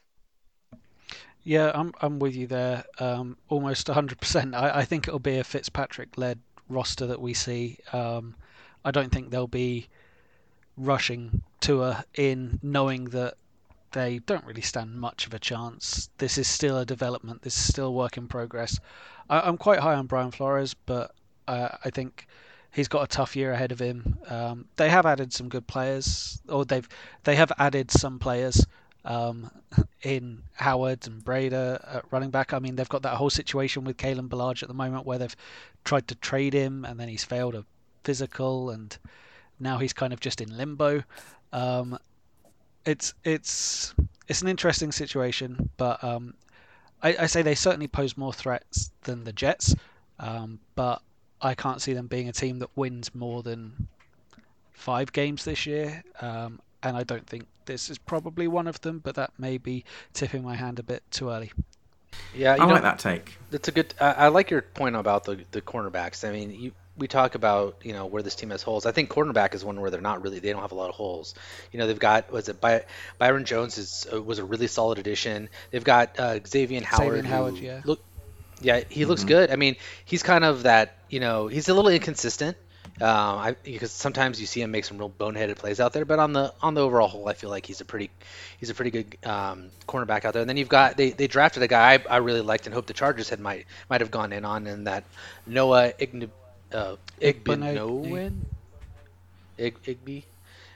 Yeah, 1.43 1.71
I'm 1.73 1.93
I'm 2.01 2.19
with 2.19 2.35
you 2.35 2.47
there. 2.47 2.85
Um, 2.99 3.37
almost 3.49 3.87
100%. 3.87 4.55
I, 4.55 4.79
I 4.79 4.85
think 4.85 5.07
it'll 5.07 5.19
be 5.19 5.37
a 5.39 5.43
Fitzpatrick-led 5.43 6.39
roster 6.69 7.05
that 7.07 7.21
we 7.21 7.33
see. 7.33 7.79
Um, 7.91 8.35
I 8.85 8.91
don't 8.91 9.11
think 9.11 9.29
they'll 9.29 9.47
be 9.47 9.87
rushing 10.77 11.41
Tua 11.59 12.05
in, 12.15 12.59
knowing 12.63 13.05
that 13.05 13.35
they 13.91 14.19
don't 14.19 14.45
really 14.45 14.61
stand 14.61 14.99
much 14.99 15.27
of 15.27 15.33
a 15.33 15.39
chance. 15.39 16.09
This 16.17 16.37
is 16.37 16.47
still 16.47 16.77
a 16.77 16.85
development. 16.85 17.41
This 17.43 17.55
is 17.55 17.63
still 17.63 17.93
work 17.93 18.17
in 18.17 18.27
progress. 18.27 18.79
I, 19.29 19.47
am 19.47 19.57
quite 19.57 19.79
high 19.79 19.95
on 19.95 20.07
Brian 20.07 20.31
Flores, 20.31 20.73
but 20.73 21.13
uh, 21.47 21.69
I 21.83 21.89
think 21.89 22.27
he's 22.71 22.87
got 22.87 23.03
a 23.03 23.07
tough 23.07 23.35
year 23.35 23.51
ahead 23.51 23.71
of 23.71 23.79
him. 23.79 24.17
Um, 24.29 24.65
they 24.77 24.89
have 24.89 25.05
added 25.05 25.31
some 25.31 25.47
good 25.47 25.67
players, 25.67 26.41
or 26.49 26.65
they've 26.65 26.87
they 27.23 27.35
have 27.35 27.51
added 27.57 27.91
some 27.91 28.19
players 28.19 28.65
um, 29.05 29.49
in 30.03 30.43
Howard 30.53 31.05
and 31.07 31.23
Breida 31.23 31.95
at 31.95 32.05
running 32.11 32.29
back. 32.29 32.53
I 32.53 32.59
mean, 32.59 32.75
they've 32.75 32.89
got 32.89 33.03
that 33.03 33.15
whole 33.15 33.29
situation 33.29 33.83
with 33.83 33.97
Kalen 33.97 34.29
Ballage 34.29 34.63
at 34.63 34.67
the 34.67 34.73
moment 34.73 35.05
where 35.05 35.17
they've 35.17 35.35
tried 35.83 36.07
to 36.09 36.15
trade 36.15 36.53
him 36.53 36.85
and 36.85 36.99
then 36.99 37.09
he's 37.09 37.23
failed 37.23 37.55
a 37.55 37.65
physical 38.03 38.69
and 38.69 38.97
now 39.59 39.77
he's 39.77 39.93
kind 39.93 40.13
of 40.13 40.19
just 40.19 40.41
in 40.41 40.55
limbo. 40.55 41.03
Um, 41.51 41.97
it's 42.85 43.13
it's 43.23 43.93
it's 44.27 44.41
an 44.41 44.47
interesting 44.47 44.91
situation, 44.91 45.69
but 45.77 46.03
um, 46.03 46.33
I, 47.01 47.15
I, 47.21 47.25
say 47.27 47.41
they 47.41 47.55
certainly 47.55 47.87
pose 47.87 48.17
more 48.17 48.33
threats 48.33 48.91
than 49.03 49.23
the 49.23 49.33
Jets, 49.33 49.75
um, 50.19 50.59
but 50.75 51.01
I 51.41 51.53
can't 51.53 51.81
see 51.81 51.93
them 51.93 52.07
being 52.07 52.29
a 52.29 52.33
team 52.33 52.59
that 52.59 52.69
wins 52.75 53.13
more 53.13 53.43
than 53.43 53.87
five 54.73 55.11
games 55.13 55.45
this 55.45 55.65
year. 55.65 56.03
Um, 56.21 56.59
and 56.83 56.97
I 56.97 57.03
don't 57.03 57.25
think 57.25 57.45
this 57.65 57.89
is 57.89 57.97
probably 57.97 58.47
one 58.47 58.67
of 58.67 58.81
them, 58.81 58.99
but 58.99 59.15
that 59.15 59.31
may 59.37 59.57
be 59.57 59.85
tipping 60.13 60.43
my 60.43 60.55
hand 60.55 60.79
a 60.79 60.83
bit 60.83 61.03
too 61.11 61.29
early. 61.29 61.51
Yeah, 62.35 62.53
I 62.53 62.65
know, 62.65 62.73
like 62.73 62.83
that 62.83 62.99
take. 62.99 63.37
That's 63.51 63.67
a 63.67 63.71
good. 63.71 63.93
I, 63.99 64.11
I, 64.11 64.27
like 64.27 64.51
your 64.51 64.61
point 64.61 64.95
about 64.95 65.23
the 65.23 65.43
the 65.51 65.61
cornerbacks. 65.61 66.27
I 66.27 66.31
mean, 66.31 66.51
you, 66.51 66.71
we 66.97 67.07
talk 67.07 67.35
about 67.35 67.77
you 67.83 67.93
know 67.93 68.05
where 68.05 68.21
this 68.21 68.35
team 68.35 68.51
has 68.51 68.61
holes. 68.61 68.85
I 68.85 68.91
think 68.91 69.09
cornerback 69.09 69.55
is 69.55 69.65
one 69.65 69.79
where 69.81 69.89
they're 69.89 70.01
not 70.01 70.21
really. 70.21 70.39
They 70.39 70.51
don't 70.51 70.61
have 70.61 70.71
a 70.71 70.75
lot 70.75 70.89
of 70.89 70.95
holes. 70.95 71.33
You 71.71 71.79
know, 71.79 71.87
they've 71.87 71.97
got 71.97 72.31
was 72.31 72.49
it 72.49 72.61
By, 72.61 72.85
Byron 73.17 73.45
Jones 73.45 73.77
is 73.77 74.07
uh, 74.11 74.21
was 74.21 74.39
a 74.39 74.43
really 74.43 74.67
solid 74.67 74.99
addition. 74.99 75.49
They've 75.71 75.83
got 75.83 76.19
uh, 76.19 76.39
Xavier 76.45 76.83
Howard. 76.83 77.15
Xavier 77.15 77.23
Howard, 77.23 77.57
yeah. 77.57 77.81
Look, 77.85 78.03
yeah, 78.61 78.81
he 78.89 79.01
mm-hmm. 79.01 79.09
looks 79.09 79.23
good. 79.23 79.51
I 79.51 79.55
mean, 79.55 79.75
he's 80.05 80.23
kind 80.23 80.43
of 80.43 80.63
that. 80.63 80.97
You 81.09 81.19
know, 81.19 81.47
he's 81.47 81.69
a 81.69 81.73
little 81.73 81.91
inconsistent. 81.91 82.57
Um, 83.01 83.37
I, 83.39 83.55
because 83.63 83.91
sometimes 83.91 84.39
you 84.39 84.45
see 84.45 84.61
him 84.61 84.71
make 84.71 84.85
some 84.85 84.99
real 84.99 85.09
boneheaded 85.09 85.55
plays 85.57 85.79
out 85.79 85.93
there, 85.93 86.05
but 86.05 86.19
on 86.19 86.33
the 86.33 86.53
on 86.61 86.75
the 86.75 86.81
overall 86.81 87.07
whole, 87.07 87.27
I 87.27 87.33
feel 87.33 87.49
like 87.49 87.65
he's 87.65 87.81
a 87.81 87.85
pretty 87.85 88.11
he's 88.59 88.69
a 88.69 88.75
pretty 88.75 88.91
good 88.91 89.17
um, 89.25 89.71
cornerback 89.87 90.25
out 90.25 90.33
there. 90.33 90.41
And 90.41 90.49
then 90.49 90.57
you've 90.57 90.69
got 90.69 90.95
they, 90.95 91.09
they 91.09 91.27
drafted 91.27 91.63
a 91.63 91.67
guy 91.67 91.93
I, 91.95 92.03
I 92.09 92.17
really 92.17 92.41
liked 92.41 92.67
and 92.67 92.73
hoped 92.73 92.87
the 92.87 92.93
Chargers 92.93 93.29
had 93.29 93.39
might 93.39 93.65
might 93.89 94.01
have 94.01 94.11
gone 94.11 94.31
in 94.31 94.45
on, 94.45 94.67
and 94.67 94.85
that 94.87 95.05
Noah 95.47 95.93
Ign, 95.99 96.29
uh, 96.71 96.95
Igbinowen, 97.19 98.41
Ig, 99.57 99.81
Igby. 99.83 100.23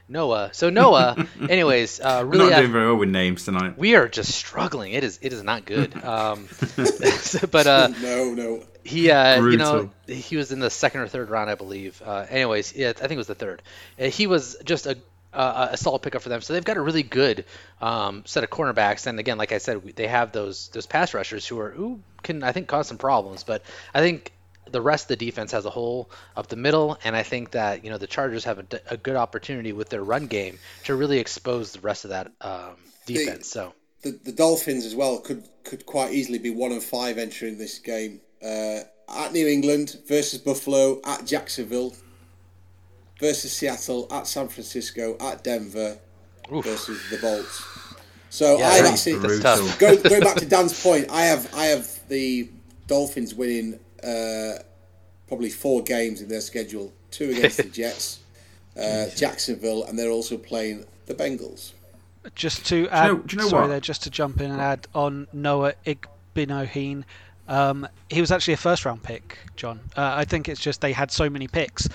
Noah. 0.10 0.52
So 0.54 0.70
Noah, 0.70 1.28
anyways, 1.50 2.00
uh, 2.00 2.24
really 2.26 2.46
We're 2.46 2.52
not 2.52 2.60
doing 2.60 2.72
very 2.72 2.86
well 2.88 2.96
with 2.96 3.10
names 3.10 3.46
tonight. 3.46 3.78
We 3.78 3.96
are 3.96 4.08
just 4.08 4.34
struggling. 4.34 4.94
It 4.94 5.04
is 5.04 5.20
it 5.22 5.34
is 5.34 5.44
not 5.44 5.66
good. 5.66 5.94
Um, 6.08 6.48
but 7.52 7.68
uh, 7.68 7.90
no, 8.02 8.34
no. 8.34 8.64
He, 8.84 9.12
uh, 9.12 9.44
you 9.44 9.58
know, 9.58 9.90
he 10.08 10.38
was 10.38 10.54
in 10.54 10.60
the 10.60 10.70
second 10.70 11.02
or 11.02 11.08
third 11.08 11.30
round, 11.30 11.50
I 11.50 11.56
believe. 11.56 12.02
Uh, 12.04 12.26
anyways, 12.30 12.74
yeah, 12.74 12.90
I 12.90 12.94
think 12.94 13.12
it 13.14 13.18
was 13.18 13.28
the 13.28 13.36
third. 13.36 13.62
Uh, 14.00 14.06
he 14.06 14.26
was 14.26 14.56
just 14.64 14.88
a 14.88 14.98
uh, 15.34 15.70
a 15.72 15.78
solid 15.78 16.02
pickup 16.02 16.22
for 16.22 16.30
them. 16.30 16.42
So 16.42 16.54
they've 16.54 16.64
got 16.64 16.78
a 16.78 16.82
really 16.82 17.04
good 17.04 17.46
um, 17.82 18.24
set 18.26 18.44
of 18.44 18.50
cornerbacks, 18.50 19.06
and 19.06 19.20
again, 19.20 19.38
like 19.38 19.52
I 19.52 19.58
said, 19.58 19.84
they 19.96 20.08
have 20.08 20.32
those 20.32 20.70
those 20.70 20.86
pass 20.86 21.14
rushers 21.14 21.46
who 21.46 21.60
are 21.60 21.72
who 21.72 22.00
can 22.24 22.44
I 22.44 22.52
think 22.54 22.68
cause 22.68 22.88
some 22.88 22.98
problems. 22.98 23.44
But 23.44 23.64
I 23.94 24.00
think 24.00 24.32
the 24.72 24.82
rest 24.82 25.06
of 25.06 25.20
the 25.20 25.26
defense 25.26 25.52
has 25.52 25.66
a 25.66 25.70
hole 25.70 26.10
up 26.36 26.48
the 26.48 26.56
middle, 26.56 26.98
and 27.04 27.16
I 27.16 27.24
think 27.24 27.52
that 27.52 27.84
you 27.84 27.90
know 27.90 27.98
the 27.98 28.08
Chargers 28.08 28.44
have 28.44 28.60
a, 28.60 28.66
a 28.90 28.98
good 28.98 29.16
opportunity 29.16 29.74
with 29.74 29.90
their 29.90 30.04
run 30.04 30.28
game 30.28 30.60
to 30.86 30.96
really 30.96 31.20
expose 31.20 31.72
the 31.72 31.80
rest 31.80 32.06
of 32.06 32.10
that 32.12 32.32
um, 32.42 32.76
defense. 33.06 33.52
The, 33.52 33.60
so 33.60 33.74
the, 34.02 34.20
the 34.24 34.32
Dolphins 34.32 34.86
as 34.86 34.96
well 34.96 35.20
could 35.20 35.48
could 35.64 35.86
quite 35.86 36.14
easily 36.14 36.40
be 36.40 36.50
one 36.50 36.72
of 36.72 36.84
five 36.84 37.18
entering 37.18 37.58
this 37.58 37.80
game 37.80 38.22
uh, 38.44 38.80
at 39.10 39.34
New 39.34 39.48
England 39.48 39.98
versus 40.08 40.40
Buffalo, 40.40 41.00
at 41.06 41.26
Jacksonville 41.26 41.94
versus 43.20 43.52
Seattle, 43.52 44.08
at 44.12 44.28
San 44.28 44.48
Francisco, 44.48 45.18
at 45.20 45.44
Denver 45.44 45.98
Oof. 46.54 46.66
versus 46.66 47.02
the 47.10 47.18
Bolts. 47.18 47.64
So 48.30 48.60
yeah, 48.60 48.70
I 48.70 48.78
actually 48.88 49.20
go 49.80 49.98
going 50.02 50.22
back 50.22 50.36
to 50.38 50.46
Dan's 50.46 50.82
point. 50.82 51.10
I 51.10 51.24
have 51.24 51.54
I 51.54 51.66
have 51.66 51.88
the 52.08 52.50
Dolphins 52.88 53.34
winning 53.34 53.80
uh, 54.08 54.64
probably 55.28 55.50
four 55.50 55.84
games 55.84 56.22
in 56.22 56.30
their 56.30 56.42
schedule: 56.42 56.94
two 57.12 57.32
against 57.32 57.58
the 57.58 57.64
Jets, 57.82 58.20
uh, 58.76 59.08
Jacksonville, 59.16 59.84
and 59.84 59.98
they're 59.98 60.12
also 60.12 60.38
playing 60.38 60.86
the 61.06 61.14
Bengals. 61.14 61.74
Just 62.36 62.66
to 62.68 62.90
add, 62.90 63.08
do 63.08 63.12
you 63.12 63.14
know, 63.14 63.24
do 63.24 63.36
you 63.36 63.42
know 63.42 63.48
sorry, 63.48 63.62
what? 63.64 63.68
there, 63.70 63.80
just 63.80 64.04
to 64.04 64.10
jump 64.10 64.42
in 64.42 64.52
and 64.52 64.60
add 64.60 64.88
on 64.94 65.28
Noah 65.32 65.74
Igbinoghene 65.86 67.04
um, 67.48 67.88
he 68.10 68.20
was 68.20 68.32
actually 68.32 68.56
a 68.56 68.58
first 68.58 68.86
round 68.86 69.04
pick, 69.04 69.38
John. 69.56 69.80
Uh, 69.96 70.14
I 70.16 70.26
think 70.26 70.50
it's 70.50 70.60
just 70.60 70.82
they 70.82 70.92
had 70.92 71.12
so 71.12 71.30
many 71.30 71.48
picks. 71.48 71.88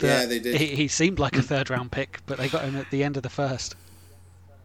yeah, 0.00 0.26
they 0.26 0.40
did. 0.40 0.56
He, 0.56 0.66
he, 0.74 0.88
seemed 0.88 1.18
like 1.18 1.36
a 1.36 1.42
third 1.42 1.70
round 1.70 1.92
pick, 1.92 2.20
but 2.26 2.38
they 2.38 2.48
got 2.48 2.64
him 2.64 2.76
at 2.76 2.90
the 2.90 3.04
end 3.04 3.16
of 3.16 3.22
the 3.22 3.28
first. 3.28 3.76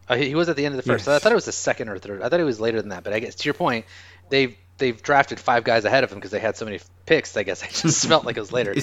Uh, 0.08 0.16
he 0.16 0.34
was 0.34 0.48
at 0.48 0.56
the 0.56 0.66
end 0.66 0.74
of 0.74 0.82
the 0.82 0.90
first. 0.90 1.02
Yes. 1.02 1.04
So 1.04 1.14
I 1.14 1.18
thought 1.18 1.32
it 1.32 1.36
was 1.36 1.44
the 1.44 1.52
second 1.52 1.88
or 1.88 1.98
third. 1.98 2.22
I 2.22 2.28
thought 2.28 2.40
it 2.40 2.44
was 2.44 2.60
later 2.60 2.80
than 2.80 2.88
that. 2.88 3.04
But 3.04 3.12
I 3.12 3.20
guess 3.20 3.36
to 3.36 3.44
your 3.44 3.54
point, 3.54 3.84
they've 4.30 4.56
they've 4.78 5.00
drafted 5.00 5.38
five 5.38 5.64
guys 5.64 5.84
ahead 5.84 6.04
of 6.04 6.10
him 6.10 6.18
because 6.18 6.30
they 6.30 6.40
had 6.40 6.56
so 6.56 6.64
many 6.64 6.80
picks. 7.06 7.36
I 7.36 7.42
guess 7.42 7.62
I 7.64 7.68
just 7.68 8.06
felt 8.06 8.24
like 8.24 8.36
it 8.36 8.40
was 8.40 8.52
later. 8.52 8.74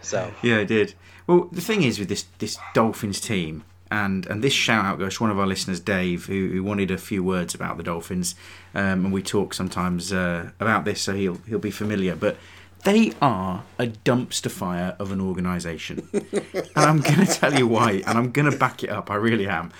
so 0.00 0.32
yeah, 0.42 0.58
I 0.58 0.64
did. 0.64 0.94
Well, 1.26 1.48
the 1.52 1.60
thing 1.60 1.82
is 1.82 1.98
with 1.98 2.08
this 2.08 2.24
this 2.38 2.58
Dolphins 2.74 3.20
team, 3.20 3.64
and 3.90 4.26
and 4.26 4.42
this 4.42 4.52
shout 4.52 4.84
out 4.84 4.98
goes 4.98 5.16
to 5.16 5.22
one 5.22 5.30
of 5.30 5.38
our 5.38 5.46
listeners, 5.46 5.78
Dave, 5.80 6.26
who, 6.26 6.48
who 6.48 6.62
wanted 6.62 6.90
a 6.90 6.98
few 6.98 7.22
words 7.22 7.54
about 7.54 7.76
the 7.76 7.82
Dolphins, 7.82 8.34
um, 8.74 9.04
and 9.04 9.12
we 9.12 9.22
talk 9.22 9.54
sometimes 9.54 10.12
uh, 10.12 10.50
about 10.58 10.84
this, 10.84 11.02
so 11.02 11.14
he'll 11.14 11.38
he'll 11.46 11.58
be 11.58 11.70
familiar. 11.70 12.16
But 12.16 12.36
they 12.84 13.12
are 13.22 13.64
a 13.78 13.86
dumpster 13.86 14.50
fire 14.50 14.96
of 14.98 15.12
an 15.12 15.20
organisation, 15.20 16.08
and 16.12 16.70
I'm 16.74 17.00
going 17.00 17.24
to 17.24 17.26
tell 17.26 17.54
you 17.54 17.66
why, 17.68 18.02
and 18.06 18.18
I'm 18.18 18.32
going 18.32 18.50
to 18.50 18.56
back 18.56 18.82
it 18.82 18.90
up. 18.90 19.10
I 19.10 19.14
really 19.14 19.46
am. 19.46 19.72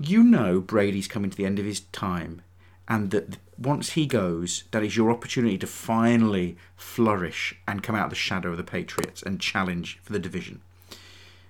You 0.00 0.22
know, 0.22 0.60
Brady's 0.60 1.08
coming 1.08 1.30
to 1.30 1.36
the 1.36 1.46
end 1.46 1.58
of 1.58 1.64
his 1.64 1.80
time, 1.80 2.42
and 2.88 3.10
that 3.10 3.36
once 3.56 3.90
he 3.90 4.06
goes, 4.06 4.64
that 4.70 4.82
is 4.82 4.96
your 4.96 5.10
opportunity 5.10 5.58
to 5.58 5.66
finally 5.66 6.56
flourish 6.76 7.54
and 7.66 7.82
come 7.82 7.94
out 7.94 8.04
of 8.04 8.10
the 8.10 8.16
shadow 8.16 8.50
of 8.50 8.56
the 8.56 8.64
Patriots 8.64 9.22
and 9.22 9.40
challenge 9.40 9.98
for 10.02 10.12
the 10.12 10.18
division. 10.18 10.62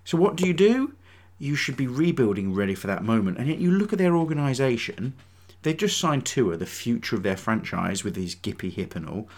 So 0.05 0.19
what 0.19 0.37
do 0.37 0.47
you 0.47 0.55
do? 0.55 0.95
you 1.39 1.55
should 1.55 1.77
be 1.77 1.87
rebuilding 1.87 2.53
ready 2.53 2.75
for 2.75 2.89
that 2.89 3.05
moment. 3.05 3.39
And 3.39 3.49
yet 3.49 3.59
you 3.59 3.71
look 3.71 3.93
at 3.93 3.99
their 3.99 4.17
organisation, 4.17 5.15
they've 5.63 5.77
just 5.77 5.99
signed 5.99 6.27
Tua, 6.27 6.57
the 6.57 6.67
future 6.67 7.17
of 7.17 7.23
their 7.23 7.37
franchise, 7.37 8.05
with 8.05 8.17
his 8.17 8.35
Gippy 8.35 8.71
hip 8.71 8.97
and 8.97 9.09
all. 9.09 9.29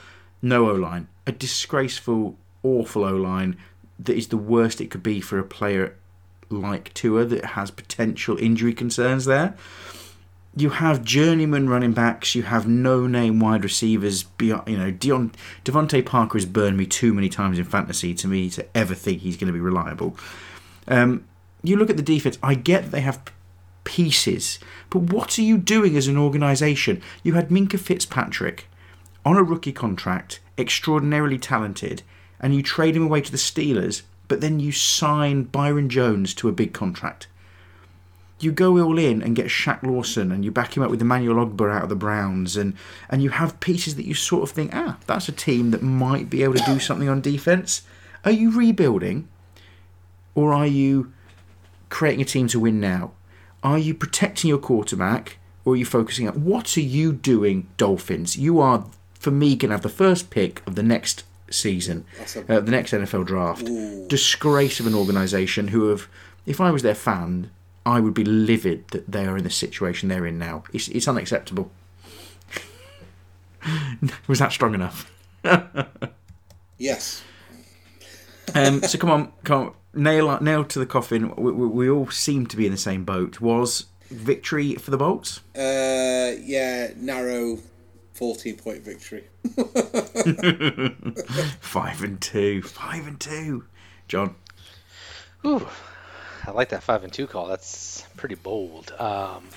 No 0.43 0.71
O 0.71 0.75
line. 0.75 1.09
A 1.27 1.33
disgraceful, 1.33 2.37
awful 2.63 3.05
O 3.05 3.15
line 3.15 3.57
that 3.99 4.17
is 4.17 4.29
the 4.29 4.39
worst 4.39 4.81
it 4.81 4.91
could 4.91 5.03
be 5.03 5.21
for 5.21 5.39
a 5.39 5.45
player 5.45 5.95
like 6.49 6.93
Tua 6.95 7.27
that 7.27 7.45
has 7.45 7.71
potential 7.71 8.39
injury 8.39 8.73
concerns 8.73 9.27
there. 9.27 9.55
You 10.57 10.71
have 10.71 11.05
journeyman 11.05 11.69
running 11.69 11.93
backs. 11.93 12.35
You 12.35 12.43
have 12.43 12.67
no-name 12.67 13.39
wide 13.39 13.63
receivers. 13.63 14.25
Beyond, 14.25 14.69
you 14.69 14.77
know, 14.77 14.91
Dion, 14.91 15.33
DeVante 15.65 16.05
Parker 16.05 16.39
has 16.39 16.47
burned 16.47 16.77
me 16.77 16.87
too 16.87 17.15
many 17.15 17.29
times 17.29 17.59
in 17.59 17.65
fantasy 17.65 18.15
to 18.15 18.27
me 18.27 18.51
to 18.51 18.67
ever 18.77 18.95
think 18.95 19.21
he's 19.21 19.37
going 19.37 19.47
to 19.47 19.53
be 19.53 19.61
reliable. 19.61 20.17
Um, 20.89 21.25
you 21.63 21.77
look 21.77 21.91
at 21.91 21.97
the 21.97 22.03
defense. 22.03 22.39
I 22.43 22.55
get 22.55 22.91
they 22.91 23.03
have 23.03 23.23
pieces, 23.85 24.59
but 24.91 25.13
what 25.13 25.39
are 25.39 25.43
you 25.43 25.57
doing 25.57 25.97
as 25.97 26.09
an 26.09 26.19
organisation? 26.19 27.01
You 27.23 27.35
had 27.35 27.49
Minkah 27.49 27.79
Fitzpatrick 27.79 28.67
on 29.25 29.37
a 29.37 29.43
rookie 29.43 29.73
contract, 29.73 30.41
extraordinarily 30.59 31.39
talented, 31.39 32.03
and 32.41 32.55
you 32.55 32.63
trade 32.63 32.97
him 32.97 33.05
away 33.05 33.21
to 33.21 33.31
the 33.31 33.37
Steelers, 33.37 34.03
but 34.29 34.41
then 34.41 34.61
you 34.61 34.73
sign 34.73 35.45
Byron 35.45 35.89
Jones 35.89 36.35
to 36.35 36.49
a 36.49 36.53
big 36.53 36.73
contract. 36.73 37.27
You 38.43 38.53
go 38.53 38.79
all 38.79 38.99
in 38.99 39.23
and 39.23 39.37
get 39.37 39.47
Shaq 39.47 39.83
Lawson 39.83 40.33
and 40.33 40.45
you 40.45 40.51
back 40.51 40.77
him 40.77 40.83
up 40.83 40.91
with 40.91 41.03
Emmanuel 41.03 41.45
Ogbah 41.47 41.75
out 41.77 41.83
of 41.85 41.89
the 41.91 41.97
Browns 41.97 42.57
and, 42.57 42.75
and 43.09 43.23
you 43.23 43.31
have 43.31 43.61
pieces 43.61 43.97
that 43.97 44.07
you 44.07 44.15
sort 44.15 44.43
of 44.43 44.51
think, 44.51 44.71
ah, 44.75 44.97
that's 45.07 45.29
a 45.29 45.33
team 45.33 45.71
that 45.73 45.83
might 45.83 46.31
be 46.31 46.43
able 46.43 46.55
to 46.55 46.65
do 46.65 46.79
something 46.79 47.09
on 47.09 47.21
defence. 47.21 47.83
Are 48.25 48.31
you 48.31 48.51
rebuilding 48.51 49.29
or 50.35 50.53
are 50.55 50.67
you 50.67 51.13
creating 51.91 52.23
a 52.23 52.25
team 52.25 52.47
to 52.49 52.61
win 52.61 52.81
now? 52.81 53.13
Are 53.63 53.79
you 53.79 53.93
protecting 53.95 54.49
your 54.49 54.59
quarterback 54.59 55.37
or 55.65 55.75
are 55.75 55.77
you 55.77 55.85
focusing 55.85 56.27
on 56.29 56.45
what 56.45 56.77
are 56.79 56.81
you 56.83 57.13
doing, 57.13 57.69
Dolphins? 57.77 58.37
You 58.37 58.59
are, 58.61 58.87
for 59.15 59.31
me, 59.31 59.55
going 59.57 59.69
to 59.71 59.75
have 59.75 59.83
the 59.83 59.89
first 59.91 60.31
pick 60.31 60.67
of 60.67 60.77
the 60.77 60.83
next 60.83 61.25
season, 61.51 62.07
a- 62.49 62.57
uh, 62.57 62.61
the 62.61 62.71
next 62.71 62.93
NFL 62.93 63.27
draft. 63.27 63.67
Disgrace 64.09 64.81
of 64.81 64.87
an 64.87 64.95
organisation 64.95 65.69
who 65.69 65.89
have, 65.89 66.09
if 66.47 66.59
I 66.61 66.71
was 66.71 66.83
their 66.83 66.95
fan, 66.95 67.51
I 67.87 68.01
would 68.01 68.15
be 68.15 68.25
livid 68.25 68.89
that 68.89 69.11
they 69.11 69.27
are 69.27 69.37
in 69.37 69.45
the 69.45 69.51
situation 69.51 70.09
they're 70.09 70.27
in 70.27 70.39
now. 70.39 70.65
It's, 70.73 70.89
it's 70.89 71.09
unacceptable. 71.09 71.71
was 74.27 74.39
that 74.39 74.53
strong 74.53 74.75
enough? 74.75 75.11
Yes. 76.79 77.23
Um, 78.55 78.83
so 78.83 78.99
come 78.99 79.11
on, 79.11 79.33
come 79.45 79.61
on, 79.61 79.75
nail 79.95 80.41
nail 80.41 80.65
to 80.65 80.79
the 80.79 80.87
coffin. 80.87 81.35
We, 81.37 81.53
we, 81.53 81.67
we 81.67 81.91
all 81.91 82.09
seem 82.09 82.47
to 82.47 82.57
be 82.57 82.65
in 82.65 82.73
the 82.73 82.79
same 82.79 83.05
boat. 83.05 83.41
Was 83.41 83.87
victory 84.11 84.75
for 84.77 84.91
the 84.91 84.97
Bolts? 84.97 85.41
Uh, 85.55 86.37
yeah, 86.43 86.93
narrow 86.97 87.59
14 88.15 88.57
point 88.57 88.83
victory. 88.83 89.25
Five 91.61 92.03
and 92.03 92.21
two, 92.21 92.63
five 92.63 93.07
and 93.07 93.21
two. 93.21 93.65
John, 94.09 94.35
Ooh, 95.47 95.67
I 96.47 96.53
like 96.53 96.71
that 96.71 96.83
five 96.83 97.05
and 97.05 97.13
two 97.13 97.27
call. 97.27 97.47
That's 97.47 98.05
pretty 98.17 98.35
bold. 98.35 98.93
Um, 98.99 99.49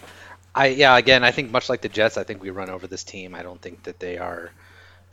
I 0.56 0.68
yeah, 0.68 0.98
again, 0.98 1.24
I 1.24 1.32
think 1.32 1.52
much 1.52 1.70
like 1.70 1.82
the 1.82 1.90
Jets, 1.90 2.18
I 2.18 2.24
think 2.24 2.42
we 2.42 2.50
run 2.50 2.70
over 2.70 2.88
this 2.88 3.04
team. 3.04 3.34
I 3.36 3.44
don't 3.44 3.62
think 3.62 3.84
that 3.84 4.00
they 4.00 4.18
are 4.18 4.52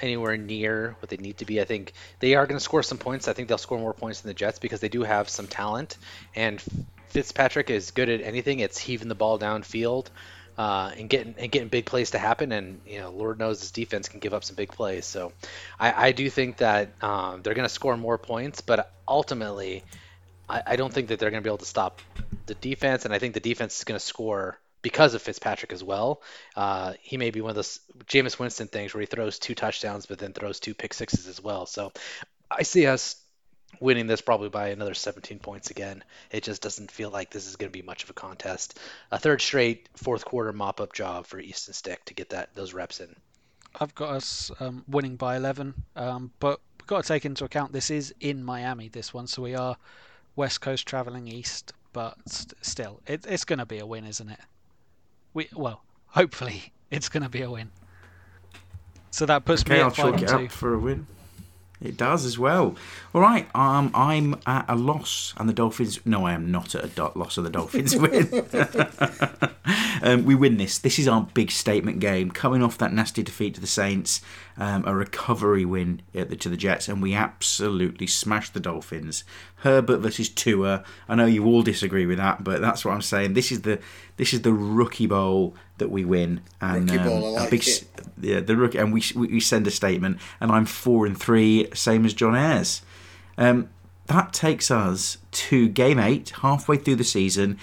anywhere 0.00 0.36
near 0.36 0.96
what 1.00 1.08
they 1.08 1.16
need 1.16 1.38
to 1.38 1.44
be. 1.44 1.60
I 1.60 1.64
think 1.64 1.92
they 2.18 2.34
are 2.34 2.46
going 2.46 2.58
to 2.58 2.64
score 2.64 2.82
some 2.82 2.98
points. 2.98 3.28
I 3.28 3.32
think 3.32 3.48
they'll 3.48 3.58
score 3.58 3.78
more 3.78 3.94
points 3.94 4.20
than 4.20 4.28
the 4.28 4.34
Jets 4.34 4.58
because 4.58 4.80
they 4.80 4.88
do 4.88 5.02
have 5.02 5.28
some 5.28 5.46
talent. 5.46 5.96
And 6.34 6.62
Fitzpatrick 7.08 7.70
is 7.70 7.90
good 7.90 8.08
at 8.08 8.20
anything. 8.20 8.60
It's 8.60 8.78
heaving 8.78 9.08
the 9.08 9.14
ball 9.14 9.38
downfield 9.38 10.06
uh, 10.58 10.92
and 10.96 11.08
getting 11.08 11.34
and 11.38 11.50
getting 11.50 11.68
big 11.68 11.86
plays 11.86 12.10
to 12.12 12.18
happen. 12.18 12.52
And 12.52 12.80
you 12.86 13.00
know, 13.00 13.10
Lord 13.10 13.38
knows 13.38 13.60
this 13.60 13.70
defense 13.70 14.08
can 14.08 14.20
give 14.20 14.34
up 14.34 14.44
some 14.44 14.56
big 14.56 14.70
plays. 14.70 15.06
So 15.06 15.32
I, 15.78 16.08
I 16.08 16.12
do 16.12 16.28
think 16.28 16.58
that 16.58 16.90
um, 17.02 17.42
they're 17.42 17.54
going 17.54 17.68
to 17.68 17.74
score 17.74 17.96
more 17.96 18.18
points, 18.18 18.60
but 18.60 18.92
ultimately. 19.06 19.84
I, 20.50 20.62
I 20.66 20.76
don't 20.76 20.92
think 20.92 21.08
that 21.08 21.18
they're 21.18 21.30
going 21.30 21.42
to 21.42 21.46
be 21.46 21.50
able 21.50 21.58
to 21.58 21.64
stop 21.64 22.00
the 22.46 22.54
defense, 22.54 23.04
and 23.04 23.14
I 23.14 23.18
think 23.18 23.34
the 23.34 23.40
defense 23.40 23.78
is 23.78 23.84
going 23.84 23.98
to 23.98 24.04
score 24.04 24.58
because 24.82 25.14
of 25.14 25.22
Fitzpatrick 25.22 25.72
as 25.72 25.84
well. 25.84 26.22
Uh, 26.56 26.94
he 27.00 27.16
may 27.16 27.30
be 27.30 27.40
one 27.40 27.50
of 27.50 27.56
those 27.56 27.80
Jameis 28.06 28.38
Winston 28.38 28.66
things 28.66 28.92
where 28.92 29.00
he 29.00 29.06
throws 29.06 29.38
two 29.38 29.54
touchdowns, 29.54 30.06
but 30.06 30.18
then 30.18 30.32
throws 30.32 30.58
two 30.58 30.74
pick 30.74 30.94
sixes 30.94 31.28
as 31.28 31.40
well. 31.40 31.66
So 31.66 31.92
I 32.50 32.62
see 32.62 32.86
us 32.86 33.16
winning 33.78 34.06
this 34.06 34.20
probably 34.20 34.48
by 34.48 34.68
another 34.68 34.94
17 34.94 35.38
points 35.38 35.70
again. 35.70 36.02
It 36.30 36.42
just 36.42 36.62
doesn't 36.62 36.90
feel 36.90 37.10
like 37.10 37.30
this 37.30 37.46
is 37.46 37.56
going 37.56 37.70
to 37.70 37.78
be 37.78 37.86
much 37.86 38.02
of 38.02 38.10
a 38.10 38.14
contest. 38.14 38.78
A 39.12 39.18
third 39.18 39.40
straight 39.40 39.88
fourth 39.94 40.24
quarter 40.24 40.52
mop 40.52 40.80
up 40.80 40.92
job 40.92 41.26
for 41.26 41.38
Easton 41.38 41.74
Stick 41.74 42.04
to 42.06 42.14
get 42.14 42.30
that 42.30 42.54
those 42.54 42.74
reps 42.74 43.00
in. 43.00 43.14
I've 43.78 43.94
got 43.94 44.10
us 44.10 44.50
um, 44.58 44.84
winning 44.88 45.14
by 45.14 45.36
11, 45.36 45.74
um, 45.94 46.32
but 46.40 46.58
we've 46.78 46.88
got 46.88 47.04
to 47.04 47.08
take 47.08 47.24
into 47.24 47.44
account 47.44 47.72
this 47.72 47.90
is 47.90 48.12
in 48.18 48.42
Miami, 48.42 48.88
this 48.88 49.14
one, 49.14 49.28
so 49.28 49.42
we 49.42 49.54
are 49.54 49.76
West 50.40 50.62
Coast 50.62 50.88
travelling 50.88 51.28
east, 51.28 51.74
but 51.92 52.16
st- 52.26 52.54
still, 52.62 53.00
it, 53.06 53.26
it's 53.28 53.44
going 53.44 53.58
to 53.58 53.66
be 53.66 53.78
a 53.78 53.84
win, 53.84 54.06
isn't 54.06 54.30
it? 54.30 54.40
We 55.34 55.48
Well, 55.54 55.82
hopefully 56.06 56.72
it's 56.90 57.10
going 57.10 57.22
to 57.22 57.28
be 57.28 57.42
a 57.42 57.50
win. 57.50 57.70
So 59.10 59.26
that 59.26 59.44
puts 59.44 59.60
okay, 59.62 59.74
me 59.74 59.80
at 59.80 59.94
5 59.94 59.96
chalk 59.96 60.14
and 60.14 60.22
it 60.22 60.28
2. 60.28 60.34
up 60.36 60.50
for 60.50 60.72
a 60.72 60.78
win. 60.78 61.06
It 61.82 61.96
does 61.96 62.26
as 62.26 62.38
well. 62.38 62.76
All 63.14 63.22
right, 63.22 63.48
um, 63.54 63.90
I'm 63.94 64.38
at 64.46 64.66
a 64.68 64.76
loss, 64.76 65.32
and 65.38 65.48
the 65.48 65.54
Dolphins. 65.54 66.04
No, 66.04 66.26
I 66.26 66.32
am 66.34 66.50
not 66.50 66.74
at 66.74 66.84
a 66.84 66.88
do- 66.88 67.12
loss, 67.14 67.38
of 67.38 67.44
the 67.44 67.50
Dolphins 67.50 67.96
win. 67.96 68.28
um, 70.02 70.24
we 70.26 70.34
win 70.34 70.58
this. 70.58 70.78
This 70.78 70.98
is 70.98 71.08
our 71.08 71.22
big 71.32 71.50
statement 71.50 72.00
game. 72.00 72.30
Coming 72.30 72.62
off 72.62 72.76
that 72.78 72.92
nasty 72.92 73.22
defeat 73.22 73.54
to 73.54 73.62
the 73.62 73.66
Saints, 73.66 74.20
um, 74.58 74.84
a 74.86 74.94
recovery 74.94 75.64
win 75.64 76.02
at 76.14 76.28
the, 76.28 76.36
to 76.36 76.50
the 76.50 76.56
Jets, 76.56 76.86
and 76.86 77.00
we 77.00 77.14
absolutely 77.14 78.06
smashed 78.06 78.52
the 78.52 78.60
Dolphins. 78.60 79.24
Herbert 79.56 79.98
versus 79.98 80.28
Tua. 80.28 80.84
I 81.08 81.14
know 81.14 81.26
you 81.26 81.46
all 81.46 81.62
disagree 81.62 82.04
with 82.04 82.18
that, 82.18 82.44
but 82.44 82.60
that's 82.60 82.84
what 82.84 82.92
I'm 82.92 83.02
saying. 83.02 83.32
This 83.32 83.50
is 83.50 83.62
the 83.62 83.78
this 84.18 84.34
is 84.34 84.42
the 84.42 84.52
rookie 84.52 85.06
bowl 85.06 85.54
that 85.80 85.90
we 85.90 86.04
win, 86.04 86.40
and 86.60 86.88
Rookie 86.88 87.02
bowl, 87.02 87.24
I 87.24 87.28
um, 87.28 87.34
like 87.34 87.48
a 87.48 87.50
big, 87.50 87.68
it. 87.68 87.84
yeah, 88.20 88.40
the 88.40 88.56
rookie, 88.56 88.78
and 88.78 88.92
we 88.92 89.02
we 89.16 89.26
we 89.26 89.40
send 89.40 89.66
a 89.66 89.70
statement, 89.70 90.18
and 90.40 90.52
I'm 90.52 90.64
four 90.64 91.04
and 91.04 91.18
three, 91.18 91.68
same 91.74 92.06
as 92.06 92.14
John 92.14 92.36
Ayers. 92.36 92.82
Um, 93.36 93.68
that 94.06 94.32
takes 94.32 94.70
us 94.70 95.18
to 95.32 95.68
game 95.68 95.98
eight, 95.98 96.30
halfway 96.42 96.76
through 96.76 96.96
the 96.96 97.04
season, 97.04 97.58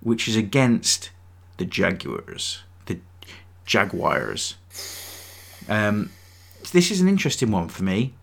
which 0.00 0.28
is 0.28 0.36
against 0.36 1.10
the 1.56 1.64
Jaguars, 1.64 2.62
the 2.86 2.98
Jaguars. 3.64 4.56
Um, 5.68 6.10
this 6.72 6.90
is 6.90 7.00
an 7.00 7.08
interesting 7.08 7.50
one 7.50 7.68
for 7.68 7.82
me. 7.84 8.14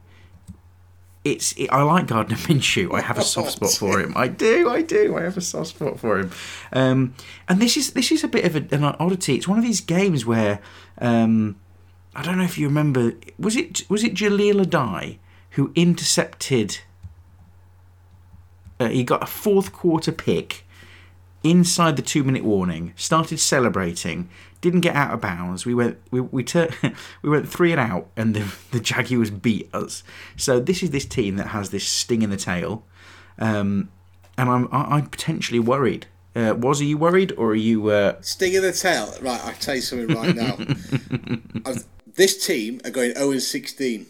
It's 1.31 1.53
it, 1.53 1.67
I 1.71 1.81
like 1.83 2.07
Gardner 2.07 2.35
Minshew. 2.35 2.93
I 2.93 3.01
have 3.01 3.17
a 3.17 3.23
soft 3.23 3.51
spot 3.51 3.71
for 3.71 3.99
him. 3.99 4.13
I 4.15 4.27
do, 4.27 4.69
I 4.69 4.81
do. 4.81 5.17
I 5.17 5.23
have 5.23 5.37
a 5.37 5.41
soft 5.41 5.69
spot 5.69 5.99
for 5.99 6.19
him. 6.19 6.31
Um, 6.71 7.15
and 7.47 7.61
this 7.61 7.77
is 7.77 7.93
this 7.93 8.11
is 8.11 8.23
a 8.23 8.27
bit 8.27 8.45
of 8.45 8.55
a, 8.55 8.75
an 8.75 8.83
oddity. 8.83 9.35
It's 9.35 9.47
one 9.47 9.57
of 9.57 9.63
these 9.63 9.81
games 9.81 10.25
where 10.25 10.59
um, 10.99 11.57
I 12.15 12.21
don't 12.21 12.37
know 12.37 12.43
if 12.43 12.57
you 12.57 12.67
remember. 12.67 13.13
Was 13.37 13.55
it 13.55 13.89
was 13.89 14.03
it 14.03 14.13
Jahleel 14.13 14.63
Addae 14.63 15.17
who 15.51 15.71
intercepted? 15.75 16.79
Uh, 18.79 18.89
he 18.89 19.03
got 19.03 19.23
a 19.23 19.25
fourth 19.25 19.73
quarter 19.73 20.11
pick 20.11 20.66
inside 21.43 21.95
the 21.95 22.01
two 22.01 22.23
minute 22.23 22.43
warning. 22.43 22.93
Started 22.95 23.39
celebrating. 23.39 24.29
Didn't 24.59 24.81
get 24.81 24.95
out 24.95 25.13
of 25.13 25.21
bounds. 25.21 25.65
We 25.65 25.73
went 25.75 25.97
we 26.11 26.21
we, 26.21 26.43
tur- 26.43 26.69
we 27.21 27.29
went 27.29 27.47
three 27.47 27.71
and 27.71 27.81
out, 27.81 28.09
and 28.15 28.35
the 28.35 28.55
the 28.71 28.79
Jaguars 28.79 29.29
beat 29.29 29.69
us. 29.73 30.03
So 30.35 30.59
this 30.59 30.83
is 30.83 30.91
this 30.91 31.05
team 31.05 31.35
that 31.37 31.47
has 31.47 31.69
this 31.69 31.87
sting 31.87 32.21
in 32.21 32.29
the 32.29 32.37
tail, 32.37 32.83
um, 33.39 33.89
and 34.37 34.49
I'm 34.49 34.67
I, 34.71 34.97
I'm 34.97 35.07
potentially 35.07 35.59
worried. 35.59 36.07
Uh, 36.35 36.53
was 36.53 36.81
are 36.81 36.85
you 36.85 36.97
worried 36.97 37.33
or 37.37 37.49
are 37.51 37.55
you? 37.55 37.89
Uh, 37.89 38.21
Sting 38.21 38.53
in 38.53 38.61
the 38.61 38.71
tail. 38.71 39.13
Right, 39.21 39.43
I'll 39.43 39.53
tell 39.53 39.75
you 39.75 39.81
something 39.81 40.15
right 40.15 40.35
now. 40.35 40.57
I've, 41.65 41.83
this 42.13 42.45
team 42.45 42.79
are 42.83 42.91
going 42.91 43.13
0 43.13 43.31
and 43.31 43.41
16. 43.41 44.05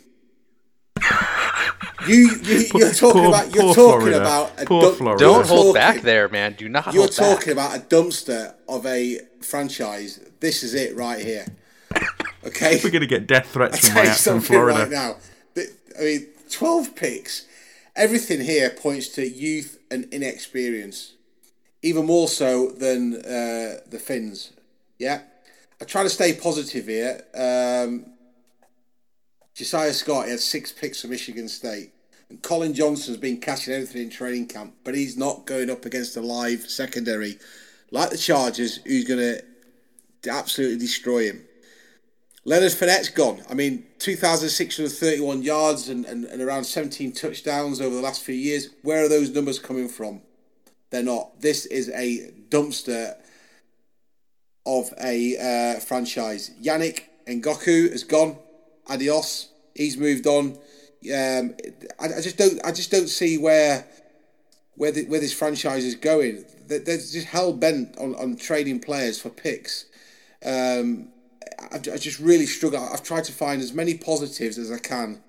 You, 2.07 2.39
you 2.43 2.65
you're 2.75 2.91
talking 2.93 3.21
poor- 3.21 3.27
about 3.27 3.53
you're 3.53 3.63
poor 3.65 3.75
talking 3.75 3.99
Florida. 3.99 4.21
about 4.21 4.61
a 4.61 4.65
Poor 4.65 4.81
dump- 4.81 4.97
Florida. 4.97 5.23
Don't 5.23 5.47
hold 5.47 5.75
talking- 5.75 5.93
back 5.95 6.01
there, 6.01 6.27
man. 6.29 6.53
Do 6.53 6.69
not 6.69 6.93
You're 6.93 7.03
hold 7.03 7.09
back. 7.17 7.17
talking 7.39 7.53
about 7.53 7.75
a 7.77 7.79
dumpster 7.81 8.53
of 8.67 8.85
a 8.85 9.19
franchise. 9.41 10.19
This 10.39 10.63
is 10.63 10.73
it 10.73 10.95
right 10.95 11.23
here. 11.23 11.45
Okay. 12.45 12.79
we're 12.83 12.91
gonna 12.91 13.05
get 13.05 13.27
death 13.27 13.47
threats 13.51 13.77
I 13.77 13.79
from 13.81 13.89
tell 13.93 14.03
you 14.03 14.09
my 14.09 14.13
from 14.15 14.21
something 14.21 14.47
Florida. 14.47 14.79
right 14.79 14.89
now. 14.89 15.15
The- 15.53 15.71
I 15.99 16.03
mean, 16.03 16.27
twelve 16.49 16.95
picks. 16.95 17.45
Everything 17.95 18.41
here 18.41 18.69
points 18.69 19.07
to 19.09 19.27
youth 19.27 19.79
and 19.89 20.05
inexperience, 20.13 21.13
even 21.81 22.05
more 22.05 22.27
so 22.27 22.69
than 22.69 23.15
uh, 23.15 23.79
the 23.89 23.99
Fins. 24.03 24.53
Yeah, 24.99 25.21
I 25.81 25.85
try 25.85 26.03
to 26.03 26.09
stay 26.09 26.33
positive 26.33 26.85
here. 26.87 27.21
Um, 27.33 28.05
Josiah 29.57 29.91
Scott 29.91 30.27
had 30.27 30.39
six 30.39 30.71
picks 30.71 31.01
for 31.01 31.07
Michigan 31.07 31.47
State, 31.49 31.89
and 32.29 32.39
Collin 32.43 32.75
Johnson's 32.75 33.17
been 33.17 33.41
catching 33.41 33.73
everything 33.73 34.03
in 34.03 34.09
training 34.11 34.45
camp, 34.45 34.75
but 34.83 34.93
he's 34.93 35.17
not 35.17 35.47
going 35.47 35.71
up 35.71 35.83
against 35.83 36.15
a 36.15 36.21
live 36.21 36.69
secondary 36.69 37.39
like 37.89 38.11
the 38.11 38.19
Chargers, 38.19 38.77
who's 38.85 39.05
going 39.05 39.19
to 39.19 40.29
absolutely 40.29 40.77
destroy 40.77 41.23
him. 41.23 41.43
Leonard 42.45 42.71
Fournette's 42.71 43.09
gone. 43.09 43.41
I 43.49 43.55
mean, 43.55 43.87
2,631 43.97 45.41
yards 45.41 45.89
and, 45.89 46.05
and, 46.05 46.25
and 46.25 46.39
around 46.39 46.65
17 46.65 47.13
touchdowns 47.13 47.81
over 47.81 47.95
the 47.95 48.01
last 48.01 48.21
few 48.23 48.35
years. 48.35 48.69
Where 48.83 49.05
are 49.05 49.09
those 49.09 49.31
numbers 49.31 49.57
coming 49.57 49.89
from? 49.89 50.21
They're 50.91 51.01
not. 51.01 51.41
This 51.41 51.65
is 51.65 51.89
a 51.89 52.31
dumpster 52.49 53.15
of 54.67 54.93
a 55.01 55.37
uh, 55.75 55.79
franchise. 55.79 56.51
Yannick 56.61 57.05
Ngakoue 57.27 57.91
has 57.91 58.03
gone. 58.03 58.37
Adios. 58.89 59.49
He's 59.75 59.97
moved 59.97 60.27
on. 60.27 60.57
Um, 61.13 61.55
I, 61.99 62.05
I 62.17 62.21
just 62.21 62.37
don't. 62.37 62.59
I 62.65 62.71
just 62.71 62.91
don't 62.91 63.07
see 63.07 63.37
where 63.37 63.85
where 64.75 64.91
the, 64.91 65.05
where 65.05 65.19
this 65.19 65.33
franchise 65.33 65.85
is 65.85 65.95
going. 65.95 66.45
They're, 66.67 66.79
just 66.79 67.27
hell 67.27 67.53
bent 67.53 67.97
on, 67.97 68.15
on 68.15 68.35
trading 68.35 68.79
players 68.79 69.19
for 69.19 69.29
picks. 69.29 69.85
Um, 70.45 71.09
I, 71.71 71.77
I 71.77 71.97
just 71.97 72.19
really 72.19 72.45
struggle. 72.45 72.79
I've 72.79 73.03
tried 73.03 73.23
to 73.25 73.31
find 73.31 73.61
as 73.61 73.73
many 73.73 73.95
positives 73.95 74.57
as 74.57 74.71
I 74.71 74.77
can 74.77 75.21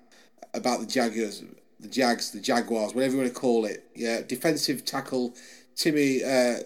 about 0.53 0.79
the 0.81 0.85
Jaguars, 0.85 1.43
the 1.79 1.87
Jags, 1.87 2.31
the 2.31 2.39
Jaguars, 2.39 2.93
whatever 2.93 3.13
you 3.13 3.21
want 3.21 3.33
to 3.33 3.39
call 3.39 3.65
it. 3.65 3.89
Yeah, 3.95 4.21
defensive 4.21 4.85
tackle 4.85 5.33
Timmy 5.75 6.23
uh, 6.23 6.59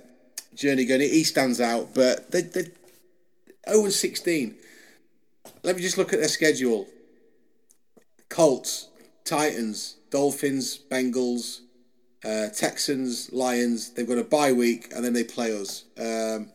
Jernigan, 0.56 1.02
he 1.02 1.24
stands 1.24 1.62
out, 1.62 1.94
but 1.94 2.32
they 2.32 2.42
they 2.42 2.66
0 3.70 3.86
and 3.86 3.94
16. 3.94 4.56
Let 5.64 5.76
me 5.78 5.82
just 5.82 5.98
look 5.98 6.12
at 6.14 6.20
their 6.20 6.28
schedule. 6.28 6.88
Colts, 8.30 8.90
Titans, 9.24 9.98
Dolphins, 10.10 10.78
Bengals, 10.90 11.62
uh, 12.26 12.50
Texans, 12.50 13.32
Lions. 13.32 13.92
They've 13.92 14.08
got 14.08 14.18
a 14.18 14.24
bye 14.24 14.52
week 14.52 14.92
and 14.94 15.04
then 15.04 15.14
they 15.14 15.24
play 15.24 15.58
us. 15.58 15.86
Um, 15.98 16.52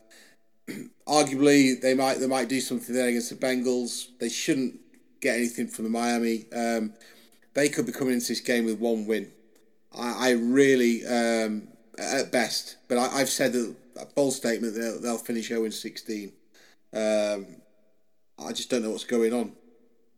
arguably, 1.07 1.79
they 1.81 1.95
might 1.95 2.19
they 2.19 2.27
might 2.27 2.49
do 2.49 2.61
something 2.61 2.93
there 2.93 3.07
against 3.07 3.29
the 3.29 3.35
Bengals. 3.35 4.07
They 4.19 4.29
shouldn't 4.29 4.79
get 5.21 5.37
anything 5.37 5.67
from 5.67 5.85
the 5.85 5.89
Miami. 5.89 6.45
Um, 6.53 6.93
they 7.53 7.69
could 7.69 7.85
be 7.85 7.91
coming 7.91 8.13
into 8.13 8.27
this 8.27 8.41
game 8.41 8.65
with 8.65 8.79
one 8.79 9.07
win. 9.07 9.31
I, 9.97 10.29
I 10.29 10.31
really, 10.31 11.05
um, 11.05 11.67
at 11.97 12.31
best, 12.31 12.77
but 12.87 12.97
I, 12.97 13.19
have 13.19 13.29
said 13.29 13.53
that 13.53 13.75
a 13.99 14.05
bold 14.05 14.33
statement 14.33 14.75
they'll, 14.75 15.01
they'll 15.01 15.17
finish 15.17 15.47
0 15.47 15.69
16. 15.69 16.31
Um, 16.93 17.47
I 18.45 18.53
just 18.53 18.69
don't 18.69 18.83
know 18.83 18.91
what's 18.91 19.03
going 19.03 19.33
on. 19.33 19.53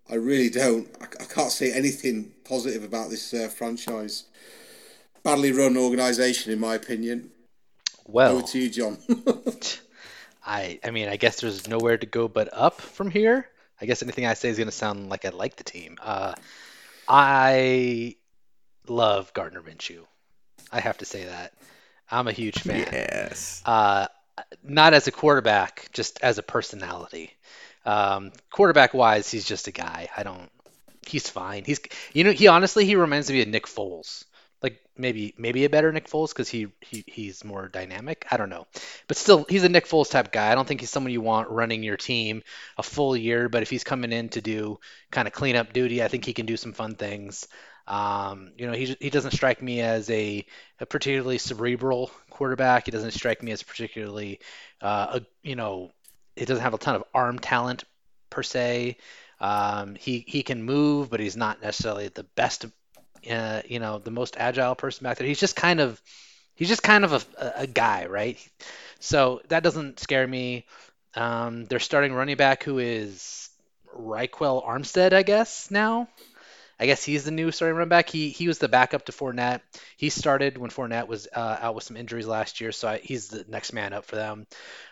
I 0.09 0.15
really 0.15 0.49
don't. 0.49 0.87
I, 0.99 1.05
I 1.05 1.25
can't 1.25 1.51
say 1.51 1.71
anything 1.71 2.33
positive 2.43 2.83
about 2.83 3.09
this 3.09 3.33
uh, 3.33 3.47
franchise. 3.47 4.25
Badly 5.23 5.51
run 5.51 5.77
organisation, 5.77 6.51
in 6.51 6.59
my 6.59 6.75
opinion. 6.75 7.31
Well, 8.07 8.37
over 8.37 8.47
to 8.47 8.59
you, 8.59 8.69
John. 8.69 8.97
I, 10.45 10.79
I 10.83 10.91
mean, 10.91 11.07
I 11.07 11.17
guess 11.17 11.39
there's 11.39 11.67
nowhere 11.67 11.97
to 11.97 12.05
go 12.05 12.27
but 12.27 12.49
up 12.51 12.81
from 12.81 13.11
here. 13.11 13.47
I 13.79 13.85
guess 13.85 14.03
anything 14.03 14.25
I 14.25 14.33
say 14.33 14.49
is 14.49 14.57
going 14.57 14.67
to 14.67 14.71
sound 14.71 15.09
like 15.09 15.25
I 15.25 15.29
like 15.29 15.55
the 15.55 15.63
team. 15.63 15.97
Uh, 16.01 16.33
I 17.07 18.15
love 18.87 19.33
Gardner 19.33 19.61
Minshew. 19.61 20.03
I 20.71 20.79
have 20.79 20.97
to 20.99 21.05
say 21.05 21.25
that. 21.25 21.53
I'm 22.09 22.27
a 22.27 22.31
huge 22.31 22.59
fan. 22.59 22.87
Yes. 22.91 23.61
Uh, 23.65 24.07
not 24.63 24.93
as 24.93 25.07
a 25.07 25.11
quarterback, 25.11 25.89
just 25.93 26.19
as 26.21 26.37
a 26.37 26.43
personality. 26.43 27.31
Um, 27.85 28.31
quarterback 28.51 28.93
wise, 28.93 29.29
he's 29.29 29.45
just 29.45 29.67
a 29.67 29.71
guy. 29.71 30.09
I 30.15 30.23
don't. 30.23 30.49
He's 31.07 31.29
fine. 31.29 31.63
He's 31.65 31.79
you 32.13 32.23
know 32.23 32.31
he 32.31 32.47
honestly 32.47 32.85
he 32.85 32.95
reminds 32.95 33.29
me 33.29 33.41
of 33.41 33.47
Nick 33.47 33.65
Foles. 33.65 34.25
Like 34.61 34.79
maybe 34.95 35.33
maybe 35.37 35.65
a 35.65 35.69
better 35.69 35.91
Nick 35.91 36.07
Foles 36.07 36.29
because 36.29 36.47
he, 36.47 36.67
he 36.81 37.03
he's 37.07 37.43
more 37.43 37.67
dynamic. 37.67 38.25
I 38.29 38.37
don't 38.37 38.49
know, 38.49 38.67
but 39.07 39.17
still 39.17 39.45
he's 39.49 39.63
a 39.63 39.69
Nick 39.69 39.87
Foles 39.87 40.11
type 40.11 40.31
guy. 40.31 40.51
I 40.51 40.55
don't 40.55 40.67
think 40.67 40.81
he's 40.81 40.91
someone 40.91 41.11
you 41.11 41.21
want 41.21 41.49
running 41.49 41.81
your 41.81 41.97
team 41.97 42.43
a 42.77 42.83
full 42.83 43.17
year. 43.17 43.49
But 43.49 43.63
if 43.63 43.71
he's 43.71 43.83
coming 43.83 44.11
in 44.11 44.29
to 44.29 44.41
do 44.41 44.79
kind 45.11 45.27
of 45.27 45.33
cleanup 45.33 45.73
duty, 45.73 46.03
I 46.03 46.07
think 46.07 46.25
he 46.25 46.33
can 46.33 46.45
do 46.45 46.57
some 46.57 46.73
fun 46.73 46.95
things. 46.95 47.47
Um, 47.87 48.51
you 48.57 48.67
know, 48.67 48.73
he, 48.73 48.95
he 48.99 49.09
doesn't 49.09 49.31
strike 49.31 49.61
me 49.61 49.81
as 49.81 50.09
a, 50.09 50.45
a 50.79 50.85
particularly 50.85 51.39
cerebral 51.39 52.11
quarterback. 52.29 52.85
He 52.85 52.91
doesn't 52.91 53.11
strike 53.11 53.41
me 53.43 53.51
as 53.51 53.63
particularly, 53.63 54.39
uh, 54.81 55.19
a, 55.19 55.25
you 55.43 55.55
know, 55.55 55.91
he 56.35 56.45
doesn't 56.45 56.63
have 56.63 56.73
a 56.73 56.77
ton 56.77 56.95
of 56.95 57.03
arm 57.13 57.39
talent 57.39 57.83
per 58.29 58.43
se. 58.43 58.97
Um, 59.39 59.95
he 59.95 60.23
he 60.27 60.43
can 60.43 60.63
move, 60.63 61.09
but 61.09 61.19
he's 61.19 61.37
not 61.37 61.61
necessarily 61.61 62.09
the 62.09 62.23
best, 62.23 62.65
uh, 63.29 63.61
you 63.65 63.79
know, 63.79 63.99
the 63.99 64.11
most 64.11 64.35
agile 64.37 64.75
person 64.75 65.03
back 65.03 65.17
there. 65.17 65.27
He's 65.27 65.39
just 65.39 65.55
kind 65.55 65.79
of 65.79 66.01
he's 66.55 66.69
just 66.69 66.83
kind 66.83 67.03
of 67.03 67.27
a, 67.37 67.53
a 67.57 67.67
guy, 67.67 68.05
right? 68.05 68.37
So 68.99 69.41
that 69.49 69.63
doesn't 69.63 69.99
scare 69.99 70.27
me. 70.27 70.65
Um, 71.15 71.65
they're 71.65 71.79
starting 71.79 72.13
running 72.13 72.37
back 72.37 72.63
who 72.63 72.77
is 72.79 73.49
Ryquell 73.97 74.65
Armstead, 74.65 75.13
I 75.13 75.23
guess 75.23 75.71
now. 75.71 76.07
I 76.81 76.87
guess 76.87 77.03
he's 77.03 77.23
the 77.23 77.31
new 77.31 77.51
starting 77.51 77.77
running 77.77 77.89
back. 77.89 78.09
He 78.09 78.29
he 78.29 78.47
was 78.47 78.57
the 78.57 78.67
backup 78.67 79.05
to 79.05 79.11
Fournette. 79.11 79.61
He 79.97 80.09
started 80.09 80.57
when 80.57 80.71
Fournette 80.71 81.07
was 81.07 81.27
uh, 81.31 81.57
out 81.61 81.75
with 81.75 81.83
some 81.83 81.95
injuries 81.95 82.25
last 82.25 82.59
year, 82.59 82.71
so 82.71 82.87
I, 82.87 82.97
he's 82.97 83.27
the 83.27 83.45
next 83.47 83.71
man 83.71 83.93
up 83.93 84.05
for 84.05 84.15
them. 84.15 84.47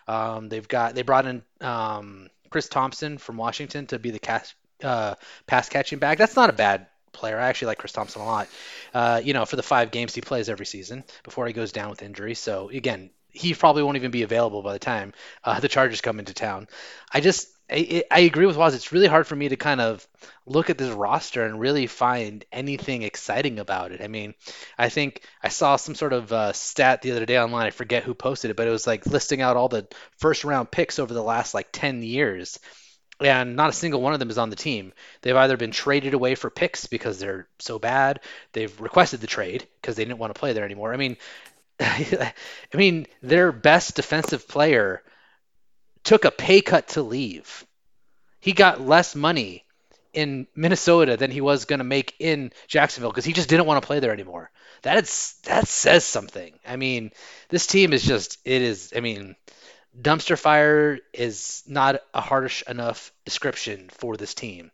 Um, 0.07 0.49
they've 0.49 0.67
got 0.67 0.93
they 0.93 1.01
brought 1.01 1.25
in 1.25 1.41
um, 1.61 2.29
Chris 2.51 2.69
Thompson 2.69 3.17
from 3.17 3.37
Washington 3.37 3.87
to 3.87 3.97
be 3.97 4.11
the 4.11 4.19
cast, 4.19 4.53
uh, 4.83 5.15
pass 5.47 5.67
catching 5.67 5.97
back. 5.97 6.19
That's 6.19 6.35
not 6.35 6.51
a 6.51 6.53
bad 6.53 6.85
player. 7.11 7.39
I 7.39 7.47
actually 7.49 7.67
like 7.67 7.79
Chris 7.79 7.91
Thompson 7.91 8.21
a 8.21 8.25
lot. 8.25 8.47
Uh, 8.93 9.21
you 9.23 9.33
know, 9.33 9.45
for 9.45 9.55
the 9.55 9.63
five 9.63 9.89
games 9.89 10.13
he 10.13 10.21
plays 10.21 10.47
every 10.47 10.67
season 10.67 11.03
before 11.23 11.47
he 11.47 11.53
goes 11.53 11.71
down 11.71 11.89
with 11.89 12.03
injury. 12.03 12.35
So 12.35 12.69
again, 12.69 13.09
he 13.31 13.55
probably 13.55 13.81
won't 13.81 13.97
even 13.97 14.11
be 14.11 14.21
available 14.21 14.61
by 14.61 14.73
the 14.73 14.79
time 14.79 15.13
uh, 15.43 15.59
the 15.59 15.67
Chargers 15.67 16.01
come 16.01 16.19
into 16.19 16.35
town. 16.35 16.67
I 17.11 17.19
just 17.19 17.47
I, 17.71 18.03
I 18.09 18.19
agree 18.21 18.45
with 18.45 18.57
Woz. 18.57 18.73
It's 18.73 18.91
really 18.91 19.07
hard 19.07 19.27
for 19.27 19.35
me 19.35 19.49
to 19.49 19.55
kind 19.55 19.79
of 19.79 20.07
look 20.45 20.69
at 20.69 20.77
this 20.77 20.91
roster 20.91 21.45
and 21.45 21.59
really 21.59 21.85
find 21.87 22.43
anything 22.51 23.03
exciting 23.03 23.59
about 23.59 23.91
it. 23.91 24.01
I 24.01 24.07
mean, 24.07 24.33
I 24.77 24.89
think 24.89 25.21
I 25.43 25.49
saw 25.49 25.75
some 25.75 25.93
sort 25.95 26.13
of 26.13 26.31
uh, 26.33 26.53
stat 26.53 27.01
the 27.01 27.11
other 27.11 27.25
day 27.25 27.37
online. 27.39 27.67
I 27.67 27.71
forget 27.71 28.03
who 28.03 28.13
posted 28.15 28.51
it, 28.51 28.57
but 28.57 28.67
it 28.67 28.71
was 28.71 28.87
like 28.87 29.05
listing 29.05 29.41
out 29.41 29.55
all 29.55 29.69
the 29.69 29.87
first 30.17 30.43
round 30.43 30.71
picks 30.71 30.97
over 30.97 31.13
the 31.13 31.23
last 31.23 31.53
like 31.53 31.69
10 31.71 32.01
years. 32.01 32.59
And 33.21 33.55
not 33.55 33.69
a 33.69 33.73
single 33.73 34.01
one 34.01 34.13
of 34.13 34.19
them 34.19 34.29
is 34.29 34.37
on 34.37 34.49
the 34.49 34.55
team. 34.55 34.93
They've 35.21 35.35
either 35.35 35.57
been 35.57 35.71
traded 35.71 36.13
away 36.13 36.35
for 36.35 36.49
picks 36.49 36.87
because 36.87 37.19
they're 37.19 37.47
so 37.59 37.77
bad. 37.77 38.21
They've 38.53 38.79
requested 38.79 39.21
the 39.21 39.27
trade 39.27 39.67
because 39.81 39.95
they 39.95 40.05
didn't 40.05 40.19
want 40.19 40.33
to 40.33 40.39
play 40.39 40.53
there 40.53 40.65
anymore. 40.65 40.93
I 40.93 40.97
mean, 40.97 41.17
I 41.79 42.33
mean, 42.73 43.07
their 43.21 43.51
best 43.51 43.95
defensive 43.95 44.47
player 44.47 45.03
took 46.09 46.25
a 46.25 46.31
pay 46.31 46.59
cut 46.59 46.87
to 46.87 47.03
leave. 47.03 47.63
He 48.39 48.53
got 48.53 48.81
less 48.81 49.13
money 49.13 49.63
in 50.11 50.47
Minnesota 50.55 51.17
than 51.17 51.29
he 51.29 51.39
was 51.39 51.65
going 51.65 51.77
to 51.77 51.83
make 51.83 52.15
in 52.17 52.51
Jacksonville 52.67 53.11
because 53.11 53.25
he 53.25 53.33
just 53.33 53.47
didn't 53.47 53.67
want 53.67 53.79
to 53.79 53.85
play 53.85 53.99
there 53.99 54.11
anymore. 54.11 54.49
That 54.81 55.03
is 55.03 55.35
that 55.43 55.67
says 55.67 56.03
something. 56.03 56.57
I 56.67 56.77
mean, 56.77 57.11
this 57.49 57.67
team 57.67 57.93
is 57.93 58.01
just 58.01 58.39
it 58.43 58.63
is. 58.63 58.91
I 58.95 59.01
mean, 59.01 59.35
dumpster 59.95 60.35
fire 60.35 60.97
is 61.13 61.61
not 61.67 62.01
a 62.11 62.21
harsh 62.21 62.63
enough 62.63 63.11
description 63.23 63.87
for 63.91 64.17
this 64.17 64.33
team. 64.33 64.71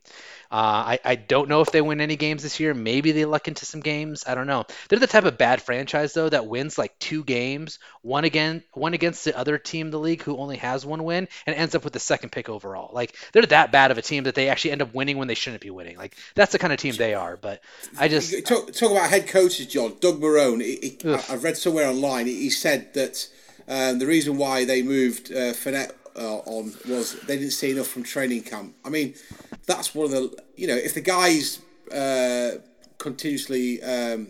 Uh, 0.55 0.95
I, 0.95 0.99
I 1.03 1.15
don't 1.15 1.49
know 1.49 1.59
if 1.59 1.73
they 1.73 1.81
win 1.81 1.99
any 1.99 2.15
games 2.15 2.41
this 2.41 2.61
year. 2.61 2.73
Maybe 2.73 3.11
they 3.11 3.25
luck 3.25 3.49
into 3.49 3.65
some 3.65 3.81
games. 3.81 4.23
I 4.25 4.35
don't 4.35 4.47
know. 4.47 4.63
They're 4.87 4.99
the 4.99 5.05
type 5.05 5.25
of 5.25 5.37
bad 5.37 5.61
franchise 5.61 6.13
though 6.13 6.29
that 6.29 6.47
wins 6.47 6.77
like 6.77 6.97
two 6.97 7.25
games, 7.25 7.77
one 8.03 8.23
again, 8.23 8.63
one 8.71 8.93
against 8.93 9.25
the 9.25 9.37
other 9.37 9.57
team 9.57 9.87
in 9.87 9.91
the 9.91 9.99
league 9.99 10.21
who 10.21 10.37
only 10.37 10.55
has 10.55 10.85
one 10.85 11.03
win, 11.03 11.27
and 11.45 11.57
ends 11.57 11.75
up 11.75 11.83
with 11.83 11.91
the 11.91 11.99
second 11.99 12.31
pick 12.31 12.47
overall. 12.47 12.89
Like 12.93 13.17
they're 13.33 13.41
that 13.47 13.73
bad 13.73 13.91
of 13.91 13.97
a 13.97 14.01
team 14.01 14.23
that 14.23 14.35
they 14.35 14.47
actually 14.47 14.71
end 14.71 14.81
up 14.81 14.95
winning 14.95 15.17
when 15.17 15.27
they 15.27 15.35
shouldn't 15.35 15.61
be 15.61 15.71
winning. 15.71 15.97
Like 15.97 16.15
that's 16.35 16.53
the 16.53 16.59
kind 16.59 16.71
of 16.71 16.79
team 16.79 16.95
they 16.95 17.15
are. 17.15 17.35
But 17.35 17.61
I 17.99 18.07
just 18.07 18.45
talk, 18.45 18.71
talk 18.71 18.91
about 18.91 19.09
head 19.09 19.27
coaches, 19.27 19.67
John. 19.67 19.97
Doug. 19.99 20.21
He, 20.61 20.97
he, 21.01 21.13
I've 21.29 21.43
read 21.43 21.57
somewhere 21.57 21.89
online. 21.89 22.27
He 22.27 22.49
said 22.49 22.93
that 22.93 23.27
um, 23.67 23.99
the 23.99 24.05
reason 24.05 24.37
why 24.37 24.63
they 24.63 24.83
moved 24.83 25.33
uh, 25.33 25.51
Fournette 25.51 25.91
uh, 26.17 26.37
on 26.39 26.73
was 26.87 27.19
they 27.21 27.37
didn't 27.37 27.51
see 27.51 27.71
enough 27.71 27.87
from 27.87 28.03
training 28.03 28.43
camp. 28.43 28.75
I 28.83 28.89
mean, 28.89 29.15
that's 29.65 29.93
one 29.93 30.05
of 30.05 30.11
the 30.11 30.43
you 30.55 30.67
know 30.67 30.75
if 30.75 30.93
the 30.93 31.01
guy's 31.01 31.59
uh, 31.91 32.59
continuously 32.97 33.81
um, 33.83 34.29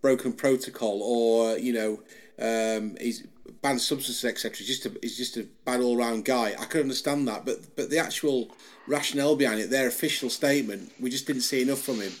broken 0.00 0.32
protocol 0.32 1.02
or 1.02 1.58
you 1.58 1.72
know 1.72 2.00
um, 2.38 2.96
he's 3.00 3.26
banned 3.62 3.80
substances 3.80 4.24
etc. 4.24 4.58
He's 4.58 4.66
just 4.66 4.86
a 4.86 4.92
he's 5.02 5.16
just 5.16 5.36
a 5.36 5.46
bad 5.64 5.80
all 5.80 5.96
round 5.96 6.24
guy. 6.24 6.54
I 6.58 6.64
could 6.64 6.82
understand 6.82 7.28
that, 7.28 7.44
but 7.44 7.76
but 7.76 7.90
the 7.90 7.98
actual 7.98 8.50
rationale 8.86 9.36
behind 9.36 9.60
it, 9.60 9.70
their 9.70 9.88
official 9.88 10.30
statement, 10.30 10.92
we 11.00 11.10
just 11.10 11.26
didn't 11.26 11.42
see 11.42 11.62
enough 11.62 11.80
from 11.80 12.00
him 12.00 12.12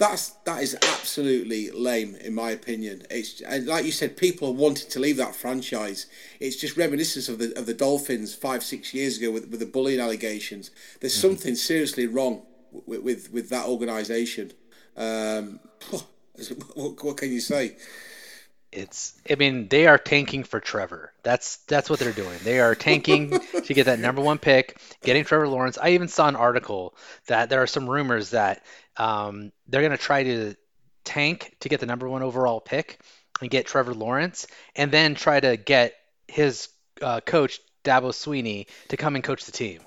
that's 0.00 0.30
that 0.44 0.62
is 0.62 0.74
absolutely 0.76 1.70
lame 1.70 2.16
in 2.16 2.34
my 2.34 2.50
opinion. 2.50 3.02
It's 3.10 3.42
and 3.42 3.66
like 3.66 3.84
you 3.84 3.92
said, 3.92 4.16
people 4.16 4.54
wanted 4.54 4.88
to 4.90 4.98
leave 4.98 5.18
that 5.18 5.36
franchise. 5.36 6.06
It's 6.40 6.56
just 6.56 6.78
reminiscent 6.78 7.28
of 7.28 7.38
the 7.38 7.56
of 7.56 7.66
the 7.66 7.74
Dolphins 7.74 8.34
five 8.34 8.64
six 8.64 8.94
years 8.94 9.18
ago 9.18 9.30
with 9.30 9.50
with 9.50 9.60
the 9.60 9.66
bullying 9.66 10.00
allegations. 10.00 10.70
There's 11.00 11.12
mm-hmm. 11.12 11.28
something 11.28 11.54
seriously 11.54 12.06
wrong 12.06 12.42
with 12.72 13.02
with, 13.02 13.30
with 13.30 13.50
that 13.50 13.66
organisation. 13.66 14.52
Um, 14.96 15.60
what, 16.74 17.04
what 17.04 17.16
can 17.18 17.30
you 17.30 17.40
say? 17.40 17.76
it's 18.72 19.14
I 19.28 19.34
mean 19.34 19.68
they 19.68 19.86
are 19.86 19.98
tanking 19.98 20.44
for 20.44 20.60
Trevor. 20.60 21.12
That's 21.22 21.56
that's 21.68 21.90
what 21.90 21.98
they're 21.98 22.12
doing. 22.12 22.38
They 22.44 22.60
are 22.60 22.74
tanking 22.74 23.30
to 23.64 23.74
get 23.74 23.86
that 23.86 23.98
number 23.98 24.22
one 24.22 24.38
pick, 24.38 24.80
getting 25.02 25.24
Trevor 25.24 25.48
Lawrence. 25.48 25.76
I 25.76 25.90
even 25.90 26.08
saw 26.08 26.28
an 26.28 26.36
article 26.36 26.94
that 27.26 27.50
there 27.50 27.62
are 27.62 27.66
some 27.66 27.88
rumors 27.88 28.30
that 28.30 28.62
um, 29.00 29.50
they're 29.66 29.80
going 29.80 29.92
to 29.92 29.96
try 29.96 30.22
to 30.22 30.54
tank 31.04 31.56
to 31.60 31.70
get 31.70 31.80
the 31.80 31.86
number 31.86 32.06
one 32.06 32.22
overall 32.22 32.60
pick 32.60 33.00
and 33.40 33.50
get 33.50 33.66
Trevor 33.66 33.94
Lawrence, 33.94 34.46
and 34.76 34.92
then 34.92 35.14
try 35.14 35.40
to 35.40 35.56
get 35.56 35.94
his 36.28 36.68
uh, 37.00 37.20
coach 37.20 37.60
Dabo 37.82 38.10
Swinney 38.10 38.66
to 38.88 38.98
come 38.98 39.14
and 39.14 39.24
coach 39.24 39.46
the 39.46 39.52
team. 39.52 39.80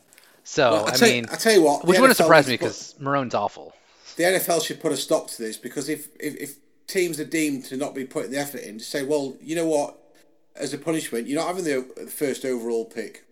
So 0.44 0.72
well, 0.72 0.90
I, 0.92 1.00
mean, 1.00 1.28
I 1.32 1.36
tell 1.36 1.54
you 1.54 1.62
what, 1.62 1.86
which 1.86 2.00
wouldn't 2.00 2.18
surprise 2.18 2.48
me 2.48 2.56
because 2.56 2.96
Marrone's 3.00 3.36
awful. 3.36 3.74
The 4.16 4.24
NFL 4.24 4.66
should 4.66 4.82
put 4.82 4.92
a 4.92 4.98
stop 4.98 5.28
to 5.30 5.42
this 5.42 5.58
because 5.58 5.90
if 5.90 6.08
if, 6.20 6.36
if 6.36 6.56
teams 6.88 7.20
are 7.20 7.26
deemed 7.26 7.66
to 7.66 7.78
not 7.78 7.94
be 7.94 8.06
putting 8.06 8.32
the 8.32 8.40
effort 8.40 8.62
in, 8.62 8.80
to 8.80 8.84
say, 8.84 9.04
well, 9.04 9.38
you 9.40 9.56
know 9.56 9.68
what, 9.68 9.96
as 10.56 10.74
a 10.74 10.78
punishment, 10.80 11.28
you're 11.28 11.40
not 11.40 11.48
having 11.48 11.64
the, 11.64 11.88
the 11.96 12.10
first 12.10 12.46
overall 12.46 12.86
pick. 12.86 13.26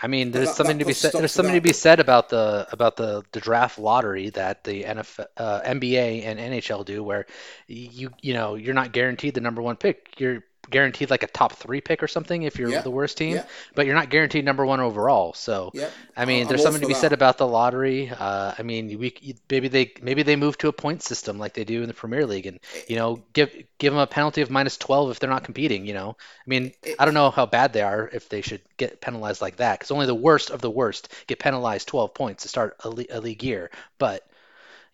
I 0.00 0.06
mean, 0.08 0.32
there's 0.32 0.48
that- 0.48 0.56
something 0.56 0.78
that 0.78 0.84
to 0.84 0.88
be 0.88 0.92
said. 0.92 1.12
There's 1.12 1.32
something 1.32 1.54
to 1.54 1.60
be 1.60 1.72
said 1.72 2.00
about 2.00 2.28
the 2.28 2.66
about 2.72 2.96
the, 2.96 3.22
the 3.32 3.40
draft 3.40 3.78
lottery 3.78 4.30
that 4.30 4.64
the 4.64 4.84
NFL, 4.84 5.26
uh, 5.36 5.60
NBA 5.62 6.24
and 6.24 6.38
NHL 6.38 6.84
do, 6.84 7.02
where 7.02 7.26
you 7.68 8.10
you 8.20 8.34
know 8.34 8.56
you're 8.56 8.74
not 8.74 8.92
guaranteed 8.92 9.34
the 9.34 9.40
number 9.40 9.62
one 9.62 9.76
pick. 9.76 10.18
You're 10.18 10.44
guaranteed 10.70 11.10
like 11.10 11.22
a 11.22 11.26
top 11.26 11.52
three 11.54 11.80
pick 11.80 12.02
or 12.02 12.08
something 12.08 12.42
if 12.42 12.58
you're 12.58 12.70
Yeah, 12.70 12.82
the 12.82 12.90
worst 12.90 13.16
team, 13.18 13.36
yeah. 13.36 13.44
but 13.74 13.86
you're 13.86 13.94
not 13.94 14.10
guaranteed 14.10 14.44
number 14.44 14.64
one 14.66 14.80
overall. 14.80 15.32
So 15.34 15.72
Yeah, 15.72 15.90
I 16.16 16.24
mean, 16.24 16.46
I'm 16.46 16.48
there's 16.48 16.62
something 16.62 16.80
to 16.80 16.86
be 16.86 16.94
that. 16.94 17.00
said 17.00 17.12
about 17.12 17.38
the 17.38 17.46
lottery. 17.46 18.10
Uh, 18.10 18.54
I 18.58 18.62
mean, 18.62 18.98
we 18.98 19.14
maybe 19.50 19.68
they 19.68 19.92
maybe 20.02 20.22
they 20.22 20.36
move 20.36 20.56
to 20.58 20.68
a 20.68 20.72
point 20.72 21.02
system 21.02 21.38
like 21.38 21.54
they 21.54 21.64
do 21.64 21.82
in 21.82 21.88
the 21.88 21.94
Premier 21.94 22.26
League, 22.26 22.46
and 22.46 22.60
you 22.86 22.96
know, 22.96 23.22
give 23.32 23.54
give 23.78 23.92
them 23.92 24.00
a 24.00 24.06
penalty 24.06 24.40
of 24.42 24.50
minus 24.50 24.76
12 24.76 25.10
if 25.10 25.18
they're 25.20 25.30
not 25.30 25.44
competing. 25.44 25.86
You 25.86 25.94
know, 25.94 26.16
I 26.18 26.48
mean, 26.48 26.72
I 26.98 27.04
don't 27.04 27.14
know 27.14 27.30
how 27.30 27.46
bad 27.46 27.72
they 27.72 27.82
are 27.82 28.08
if 28.12 28.28
they 28.28 28.40
should 28.42 28.62
get 28.76 29.00
penalized 29.00 29.42
like 29.42 29.56
that, 29.56 29.78
because 29.78 29.90
only 29.90 30.06
the 30.06 30.14
worst 30.14 30.50
of 30.50 30.60
the 30.60 30.70
worst 30.70 31.12
get 31.26 31.38
penalized 31.38 31.88
12 31.88 32.14
points 32.14 32.42
to 32.44 32.48
start 32.48 32.76
a, 32.84 32.88
le- 32.90 33.04
a 33.10 33.20
league 33.20 33.42
year. 33.42 33.70
But 33.98 34.26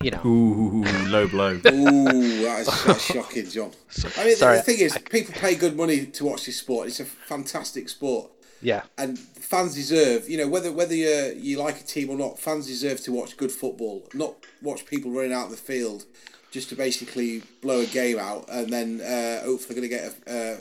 you 0.03 0.11
know, 0.11 0.21
Ooh, 0.25 0.83
low 1.07 1.27
blow. 1.27 1.51
Ooh, 1.65 2.41
that 2.43 2.59
is, 2.61 2.83
that's 2.85 3.03
shocking, 3.03 3.49
John. 3.49 3.71
I 4.17 4.25
mean, 4.25 4.35
Sorry, 4.35 4.57
the 4.57 4.63
thing 4.63 4.79
is, 4.79 4.97
people 5.09 5.33
pay 5.33 5.55
good 5.55 5.75
money 5.75 6.05
to 6.05 6.25
watch 6.25 6.45
this 6.45 6.57
sport. 6.57 6.87
It's 6.87 6.99
a 6.99 7.05
fantastic 7.05 7.89
sport. 7.89 8.31
yeah, 8.61 8.83
and 8.97 9.17
fans 9.17 9.75
deserve, 9.75 10.29
you 10.29 10.37
know, 10.37 10.47
whether 10.47 10.71
whether 10.71 10.95
you 10.95 11.35
you 11.37 11.57
like 11.57 11.79
a 11.79 11.83
team 11.83 12.09
or 12.09 12.17
not, 12.17 12.39
fans 12.39 12.67
deserve 12.67 13.01
to 13.01 13.11
watch 13.11 13.37
good 13.37 13.51
football, 13.51 14.07
not 14.13 14.35
watch 14.61 14.85
people 14.85 15.11
running 15.11 15.33
out 15.33 15.45
of 15.45 15.51
the 15.51 15.57
field 15.57 16.05
just 16.51 16.67
to 16.67 16.75
basically 16.75 17.41
blow 17.61 17.79
a 17.79 17.85
game 17.85 18.19
out 18.19 18.45
and 18.49 18.71
then 18.71 18.99
uh, 19.01 19.43
hopefully 19.45 19.73
going 19.73 19.89
to 19.89 19.95
get 19.95 20.13
a, 20.27 20.57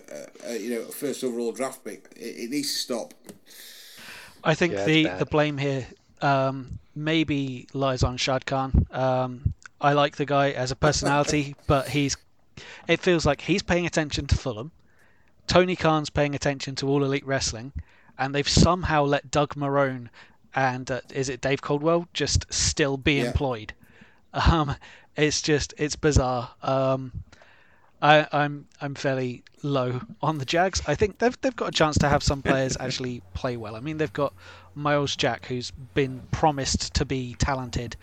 a, 0.46 0.52
a, 0.52 0.56
you 0.56 0.70
know 0.70 0.82
a 0.82 0.92
first 0.92 1.22
overall 1.24 1.52
draft 1.52 1.84
pick. 1.84 2.08
It, 2.16 2.44
it 2.44 2.50
needs 2.50 2.72
to 2.72 2.78
stop. 2.78 3.12
I 4.42 4.54
think 4.54 4.72
Yeah, 4.72 4.84
the, 4.84 5.08
the 5.18 5.26
blame 5.26 5.58
here 5.58 5.86
um, 6.22 6.78
maybe 6.94 7.66
lies 7.72 8.02
on 8.02 8.16
Shad 8.16 8.46
Khan. 8.46 8.86
Um, 8.90 9.54
I 9.80 9.92
like 9.94 10.16
the 10.16 10.26
guy 10.26 10.50
as 10.50 10.70
a 10.70 10.76
personality, 10.76 11.54
but 11.66 11.88
he's 11.88 12.16
it 12.86 13.00
feels 13.00 13.24
like 13.24 13.40
he's 13.42 13.62
paying 13.62 13.86
attention 13.86 14.26
to 14.26 14.36
Fulham. 14.36 14.70
Tony 15.46 15.74
Khan's 15.76 16.10
paying 16.10 16.34
attention 16.34 16.74
to 16.76 16.88
All 16.88 17.02
Elite 17.02 17.26
Wrestling, 17.26 17.72
and 18.18 18.34
they've 18.34 18.48
somehow 18.48 19.04
let 19.04 19.30
Doug 19.30 19.54
Marrone 19.54 20.08
and 20.54 20.90
uh, 20.90 21.00
is 21.12 21.28
it 21.28 21.40
Dave 21.40 21.62
Caldwell 21.62 22.08
just 22.12 22.52
still 22.52 22.96
be 22.96 23.14
Yeah. 23.14 23.26
employed. 23.28 23.72
Um, 24.32 24.76
it's 25.16 25.42
just 25.42 25.74
it's 25.78 25.96
bizarre. 25.96 26.50
Um, 26.62 27.12
I, 28.02 28.26
I'm 28.32 28.66
I'm 28.80 28.94
fairly 28.94 29.42
low 29.62 30.00
on 30.22 30.38
the 30.38 30.44
Jags. 30.44 30.80
I 30.86 30.94
think 30.94 31.18
they've 31.18 31.38
they've 31.40 31.56
got 31.56 31.68
a 31.68 31.72
chance 31.72 31.98
to 31.98 32.08
have 32.08 32.22
some 32.22 32.42
players 32.42 32.76
actually 32.80 33.22
play 33.34 33.56
well. 33.56 33.76
I 33.76 33.80
mean, 33.80 33.98
they've 33.98 34.12
got 34.12 34.32
Myles 34.74 35.16
Jack, 35.16 35.46
who's 35.46 35.70
been 35.94 36.22
promised 36.30 36.94
to 36.94 37.04
be 37.04 37.34
talented 37.38 37.96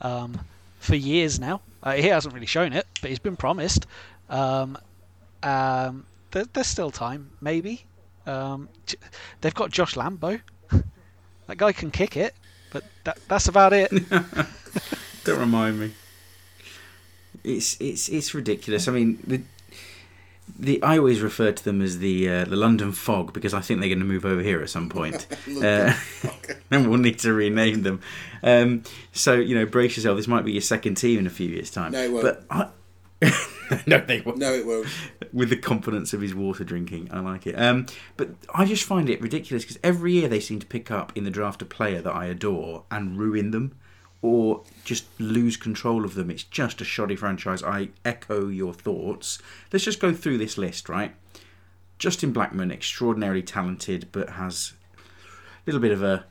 um, 0.00 0.40
for 0.80 0.96
years 0.96 1.38
now. 1.38 1.60
Uh, 1.82 1.92
he 1.92 2.08
hasn't 2.08 2.34
really 2.34 2.46
shown 2.46 2.72
it, 2.72 2.86
but 3.00 3.10
he's 3.10 3.18
been 3.18 3.36
promised. 3.36 3.86
Um, 4.28 4.78
um, 5.42 6.06
there, 6.30 6.44
there's 6.52 6.66
still 6.66 6.90
time, 6.90 7.30
maybe. 7.40 7.84
Um, 8.26 8.68
they've 9.40 9.54
got 9.54 9.70
Josh 9.70 9.94
Lambo. 9.94 10.40
that 11.46 11.56
guy 11.58 11.72
can 11.72 11.90
kick 11.90 12.16
it, 12.16 12.34
but 12.72 12.84
that, 13.04 13.18
that's 13.28 13.48
about 13.48 13.72
it. 13.72 13.90
Don't 15.24 15.38
remind 15.38 15.78
me. 15.78 15.92
It's 17.44 17.76
it's 17.80 18.08
it's 18.08 18.34
ridiculous. 18.34 18.88
I 18.88 18.92
mean, 18.92 19.18
the 19.26 19.42
the 20.58 20.82
I 20.82 20.98
always 20.98 21.20
refer 21.20 21.52
to 21.52 21.64
them 21.64 21.80
as 21.82 21.98
the 21.98 22.28
uh, 22.28 22.44
the 22.44 22.56
London 22.56 22.92
Fog 22.92 23.32
because 23.32 23.54
I 23.54 23.60
think 23.60 23.80
they're 23.80 23.88
going 23.88 24.00
to 24.00 24.04
move 24.04 24.24
over 24.24 24.42
here 24.42 24.62
at 24.62 24.70
some 24.70 24.88
point, 24.88 25.26
uh, 25.62 25.94
and 26.70 26.88
we'll 26.90 26.98
need 26.98 27.18
to 27.20 27.32
rename 27.32 27.82
them. 27.82 28.00
Um, 28.42 28.82
so 29.12 29.34
you 29.34 29.54
know, 29.54 29.66
brace 29.66 29.96
yourself. 29.96 30.16
This 30.16 30.28
might 30.28 30.44
be 30.44 30.52
your 30.52 30.62
second 30.62 30.96
team 30.96 31.18
in 31.18 31.26
a 31.26 31.30
few 31.30 31.48
years' 31.48 31.70
time. 31.70 31.92
No, 31.92 32.02
it 32.02 32.12
won't. 32.12 32.22
But 32.24 32.44
I, 32.50 32.68
no, 33.86 33.98
they 34.00 34.20
won't 34.20 34.38
No, 34.38 34.52
it 34.52 34.66
won't. 34.66 34.86
with 35.32 35.50
the 35.50 35.56
confidence 35.56 36.12
of 36.12 36.20
his 36.20 36.34
water 36.34 36.64
drinking. 36.64 37.08
I 37.12 37.20
like 37.20 37.46
it. 37.46 37.54
Um, 37.54 37.86
but 38.16 38.30
I 38.54 38.64
just 38.64 38.84
find 38.84 39.08
it 39.08 39.20
ridiculous 39.20 39.64
because 39.64 39.78
every 39.82 40.12
year 40.12 40.28
they 40.28 40.40
seem 40.40 40.60
to 40.60 40.66
pick 40.66 40.90
up 40.90 41.12
in 41.16 41.24
the 41.24 41.30
draft 41.30 41.62
a 41.62 41.64
player 41.64 42.02
that 42.02 42.14
I 42.14 42.26
adore 42.26 42.84
and 42.90 43.18
ruin 43.18 43.50
them 43.50 43.76
or 44.24 44.62
just 44.84 45.04
lose 45.20 45.58
control 45.58 46.02
of 46.02 46.14
them. 46.14 46.30
It's 46.30 46.44
just 46.44 46.80
a 46.80 46.84
shoddy 46.84 47.14
franchise. 47.14 47.62
I 47.62 47.90
echo 48.06 48.48
your 48.48 48.72
thoughts. 48.72 49.38
Let's 49.70 49.84
just 49.84 50.00
go 50.00 50.14
through 50.14 50.38
this 50.38 50.56
list, 50.56 50.88
right? 50.88 51.14
Justin 51.98 52.32
Blackmon, 52.32 52.72
extraordinarily 52.72 53.42
talented, 53.42 54.08
but 54.12 54.30
has 54.30 54.72
a 54.96 55.02
little 55.66 55.80
bit 55.80 55.92
of 55.92 56.02
a 56.02 56.24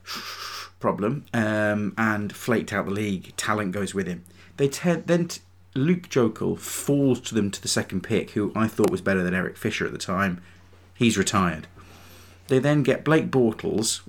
problem 0.79 1.25
um, 1.35 1.93
and 1.95 2.35
flaked 2.35 2.73
out 2.73 2.85
the 2.85 2.91
league. 2.91 3.31
Talent 3.37 3.73
goes 3.73 3.93
with 3.93 4.07
him. 4.07 4.23
They 4.57 4.69
te- 4.69 4.95
then 5.05 5.27
t- 5.27 5.41
Luke 5.75 6.09
Joeckel 6.09 6.57
falls 6.57 7.21
to 7.21 7.35
them 7.35 7.51
to 7.51 7.61
the 7.61 7.67
second 7.67 8.01
pick, 8.01 8.31
who 8.31 8.51
I 8.55 8.67
thought 8.67 8.89
was 8.89 9.01
better 9.01 9.21
than 9.21 9.35
Eric 9.35 9.55
Fisher 9.55 9.85
at 9.85 9.91
the 9.91 9.99
time. 9.99 10.41
He's 10.95 11.15
retired. 11.15 11.67
They 12.47 12.59
then 12.59 12.83
get 12.83 13.05
Blake 13.05 13.31
Bortles, 13.31 14.01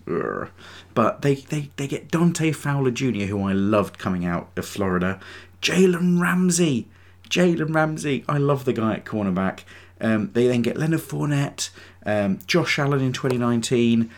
but 0.94 1.23
they, 1.23 1.36
they, 1.36 1.70
they 1.77 1.86
get 1.86 2.11
Dante 2.11 2.51
Fowler 2.52 2.90
Jr., 2.90 3.27
who 3.27 3.43
I 3.43 3.52
loved 3.52 3.98
coming 3.98 4.24
out 4.24 4.51
of 4.56 4.66
Florida. 4.66 5.20
Jalen 5.62 6.20
Ramsey. 6.20 6.89
Jalen 7.31 7.74
Ramsey. 7.74 8.24
I 8.28 8.39
love 8.39 8.65
the 8.65 8.73
guy 8.73 8.94
at 8.94 9.05
cornerback. 9.05 9.61
Um, 10.01 10.31
they 10.32 10.48
then 10.48 10.62
get 10.62 10.77
Leonard 10.77 11.01
Fournette, 11.01 11.70
um, 12.05 12.40
Josh 12.47 12.78
Allen 12.78 13.01
in 13.01 13.12
2019. 13.12 14.11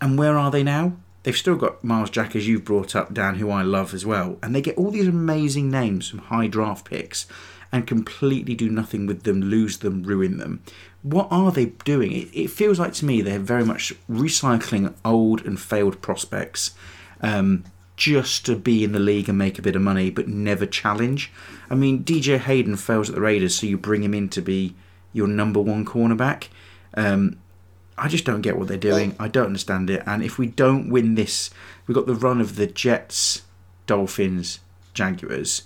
And 0.00 0.18
where 0.18 0.38
are 0.38 0.50
they 0.50 0.62
now? 0.62 0.96
They've 1.22 1.36
still 1.36 1.56
got 1.56 1.84
Myles 1.84 2.10
Jack, 2.10 2.34
as 2.34 2.48
you've 2.48 2.64
brought 2.64 2.96
up, 2.96 3.12
Dan, 3.12 3.34
who 3.36 3.50
I 3.50 3.62
love 3.62 3.92
as 3.92 4.06
well. 4.06 4.38
And 4.42 4.54
they 4.54 4.62
get 4.62 4.78
all 4.78 4.90
these 4.90 5.08
amazing 5.08 5.70
names 5.70 6.08
from 6.08 6.20
high 6.20 6.46
draft 6.46 6.88
picks 6.88 7.26
and 7.70 7.86
completely 7.86 8.54
do 8.54 8.70
nothing 8.70 9.06
with 9.06 9.24
them, 9.24 9.42
lose 9.42 9.78
them, 9.78 10.02
ruin 10.02 10.38
them. 10.38 10.62
What 11.02 11.28
are 11.30 11.52
they 11.52 11.66
doing? 11.66 12.12
It, 12.12 12.28
it 12.32 12.50
feels 12.50 12.78
like 12.78 12.92
to 12.94 13.04
me 13.04 13.20
they're 13.20 13.38
very 13.38 13.64
much 13.64 13.92
recycling 14.10 14.94
old 15.04 15.44
and 15.44 15.58
failed 15.60 16.02
prospects 16.02 16.72
um, 17.20 17.64
just 17.96 18.46
to 18.46 18.56
be 18.56 18.84
in 18.84 18.92
the 18.92 18.98
league 18.98 19.28
and 19.28 19.38
make 19.38 19.58
a 19.58 19.62
bit 19.62 19.76
of 19.76 19.82
money, 19.82 20.10
but 20.10 20.28
never 20.28 20.66
challenge. 20.66 21.32
I 21.70 21.74
mean, 21.74 22.04
DJ 22.04 22.38
Hayden 22.38 22.76
fails 22.76 23.08
at 23.08 23.14
the 23.14 23.20
Raiders, 23.20 23.56
so 23.56 23.66
you 23.66 23.76
bring 23.76 24.02
him 24.02 24.14
in 24.14 24.28
to 24.30 24.40
be 24.40 24.74
your 25.12 25.26
number 25.26 25.60
one 25.60 25.84
cornerback. 25.84 26.48
Um, 26.94 27.38
I 27.96 28.08
just 28.08 28.24
don't 28.24 28.42
get 28.42 28.56
what 28.56 28.68
they're 28.68 28.76
doing. 28.76 29.16
I 29.18 29.28
don't 29.28 29.46
understand 29.46 29.90
it. 29.90 30.02
And 30.06 30.22
if 30.22 30.38
we 30.38 30.46
don't 30.46 30.88
win 30.88 31.16
this, 31.16 31.50
we've 31.86 31.94
got 31.94 32.06
the 32.06 32.14
run 32.14 32.40
of 32.40 32.56
the 32.56 32.66
Jets, 32.66 33.42
Dolphins, 33.86 34.60
Jaguars. 34.94 35.62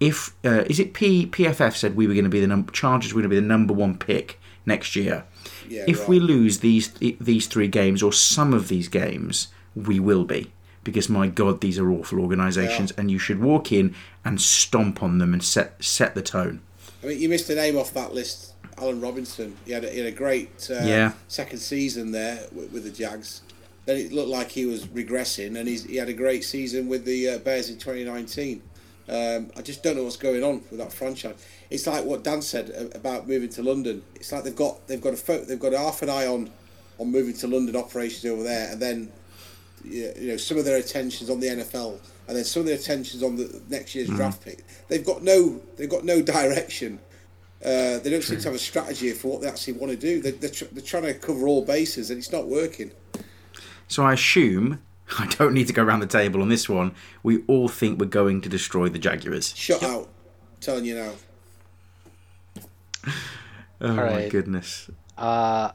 If 0.00 0.34
uh, 0.44 0.64
is 0.66 0.78
it 0.78 0.94
P 0.94 1.26
PFF 1.26 1.76
said 1.76 1.96
we 1.96 2.06
were 2.06 2.14
going 2.14 2.24
to 2.24 2.30
be 2.30 2.40
the 2.40 2.46
num- 2.46 2.68
Chargers 2.72 3.12
were 3.12 3.20
going 3.20 3.30
to 3.30 3.36
be 3.36 3.40
the 3.40 3.46
number 3.46 3.74
one 3.74 3.98
pick 3.98 4.37
next 4.68 4.94
year. 4.94 5.24
Yeah, 5.68 5.84
if 5.88 6.00
right. 6.00 6.08
we 6.08 6.20
lose 6.20 6.60
these 6.60 6.92
these 6.92 7.46
three 7.48 7.68
games 7.68 8.02
or 8.02 8.12
some 8.12 8.54
of 8.54 8.68
these 8.68 8.88
games, 8.88 9.48
we 9.74 9.98
will 9.98 10.24
be 10.24 10.52
because 10.84 11.08
my 11.08 11.26
God, 11.26 11.60
these 11.60 11.78
are 11.78 11.90
awful 11.90 12.20
organisations, 12.20 12.92
and 12.92 13.10
you 13.10 13.18
should 13.18 13.40
walk 13.40 13.72
in 13.72 13.94
and 14.24 14.40
stomp 14.40 15.02
on 15.02 15.18
them 15.18 15.32
and 15.32 15.42
set 15.42 15.82
set 15.84 16.14
the 16.14 16.22
tone. 16.22 16.60
I 17.02 17.06
mean, 17.06 17.20
you 17.20 17.28
missed 17.28 17.50
a 17.50 17.54
name 17.54 17.76
off 17.76 17.92
that 17.94 18.14
list, 18.14 18.54
Allen 18.78 19.00
Robinson. 19.00 19.56
He 19.66 19.72
had 19.72 19.84
a, 19.84 19.90
he 19.90 19.98
had 19.98 20.06
a 20.06 20.16
great 20.16 20.68
uh, 20.70 20.84
Yeah. 20.84 21.12
second 21.28 21.58
season 21.58 22.12
there 22.12 22.46
with, 22.52 22.72
with 22.72 22.84
the 22.84 22.90
Jags. 22.90 23.42
Then 23.84 23.96
it 23.96 24.12
looked 24.12 24.28
like 24.28 24.50
he 24.50 24.66
was 24.66 24.86
regressing, 24.86 25.56
and 25.58 25.68
he's, 25.68 25.84
he 25.84 25.96
had 25.96 26.08
a 26.08 26.12
great 26.12 26.44
season 26.44 26.88
with 26.88 27.04
the 27.04 27.28
uh, 27.28 27.38
Bears 27.38 27.70
in 27.70 27.78
2019. 27.78 28.62
Um, 29.08 29.50
I 29.56 29.62
just 29.62 29.82
don't 29.82 29.96
know 29.96 30.04
what's 30.04 30.16
going 30.16 30.44
on 30.44 30.62
with 30.70 30.78
that 30.78 30.92
franchise. 30.92 31.42
It's 31.70 31.86
like 31.86 32.04
what 32.04 32.24
Dan 32.24 32.42
said 32.42 32.90
about 32.94 33.26
moving 33.26 33.48
to 33.50 33.62
London. 33.62 34.02
It's 34.14 34.30
like 34.32 34.44
they've 34.44 34.54
got 34.54 34.86
they've 34.86 35.00
got 35.00 35.14
a 35.14 35.16
fo- 35.16 35.44
they've 35.44 35.58
got 35.58 35.72
half 35.72 36.02
an 36.02 36.10
eye 36.10 36.26
on 36.26 36.50
on 36.98 37.10
moving 37.10 37.34
to 37.34 37.46
London 37.46 37.76
operations 37.76 38.24
over 38.26 38.42
there, 38.42 38.70
and 38.70 38.80
then 38.80 39.10
you 39.84 40.12
know 40.18 40.36
some 40.36 40.58
of 40.58 40.64
their 40.64 40.78
attentions 40.78 41.30
on 41.30 41.40
the 41.40 41.46
NFL, 41.46 41.98
and 42.26 42.36
then 42.36 42.44
some 42.44 42.60
of 42.60 42.66
their 42.66 42.76
attentions 42.76 43.22
on 43.22 43.36
the 43.36 43.62
next 43.68 43.94
year's 43.94 44.08
draft 44.08 44.44
pick. 44.44 44.64
They've 44.88 45.04
got 45.04 45.22
no 45.22 45.60
they've 45.76 45.88
got 45.88 46.04
no 46.04 46.20
direction. 46.36 46.98
Uh, 47.64 47.98
they 47.98 48.10
don't 48.10 48.22
seem 48.22 48.38
to 48.38 48.44
have 48.44 48.54
a 48.54 48.58
strategy 48.58 49.10
for 49.12 49.32
what 49.32 49.40
they 49.40 49.48
actually 49.48 49.72
want 49.72 49.90
to 49.90 49.96
do. 49.96 50.22
They, 50.22 50.30
they're, 50.30 50.48
tr- 50.48 50.66
they're 50.70 50.80
trying 50.80 51.02
to 51.02 51.14
cover 51.14 51.48
all 51.48 51.64
bases, 51.64 52.10
and 52.10 52.18
it's 52.18 52.30
not 52.30 52.46
working. 52.46 52.92
So 53.88 54.04
I 54.04 54.12
assume 54.12 54.80
I 55.18 55.26
don't 55.26 55.54
need 55.54 55.66
to 55.68 55.72
go 55.72 55.82
around 55.82 56.00
the 56.00 56.06
table 56.06 56.42
on 56.42 56.48
this 56.48 56.68
one. 56.68 56.94
We 57.22 57.42
all 57.46 57.68
think 57.68 57.98
we're 57.98 58.06
going 58.06 58.40
to 58.42 58.48
destroy 58.48 58.88
the 58.88 58.98
Jaguars. 58.98 59.54
Shut 59.56 59.82
out, 59.82 60.04
I'm 60.04 60.60
telling 60.60 60.84
you 60.84 60.96
now. 60.96 61.12
Oh 63.80 63.94
my 63.94 64.28
goodness. 64.28 64.90
Uh, 65.16 65.70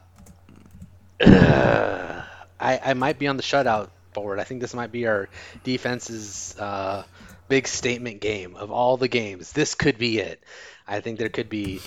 I 1.20 2.24
I 2.60 2.94
might 2.94 3.18
be 3.18 3.26
on 3.28 3.38
the 3.38 3.42
shutout 3.42 3.88
board. 4.12 4.38
I 4.38 4.44
think 4.44 4.60
this 4.60 4.74
might 4.74 4.92
be 4.92 5.06
our 5.06 5.28
defense's 5.64 6.54
uh, 6.58 7.04
big 7.48 7.66
statement 7.66 8.20
game 8.20 8.56
of 8.56 8.70
all 8.70 8.96
the 8.96 9.08
games. 9.08 9.52
This 9.52 9.74
could 9.74 9.98
be 9.98 10.18
it. 10.18 10.42
I 10.86 11.00
think 11.00 11.18
there 11.18 11.28
could 11.28 11.48
be. 11.48 11.80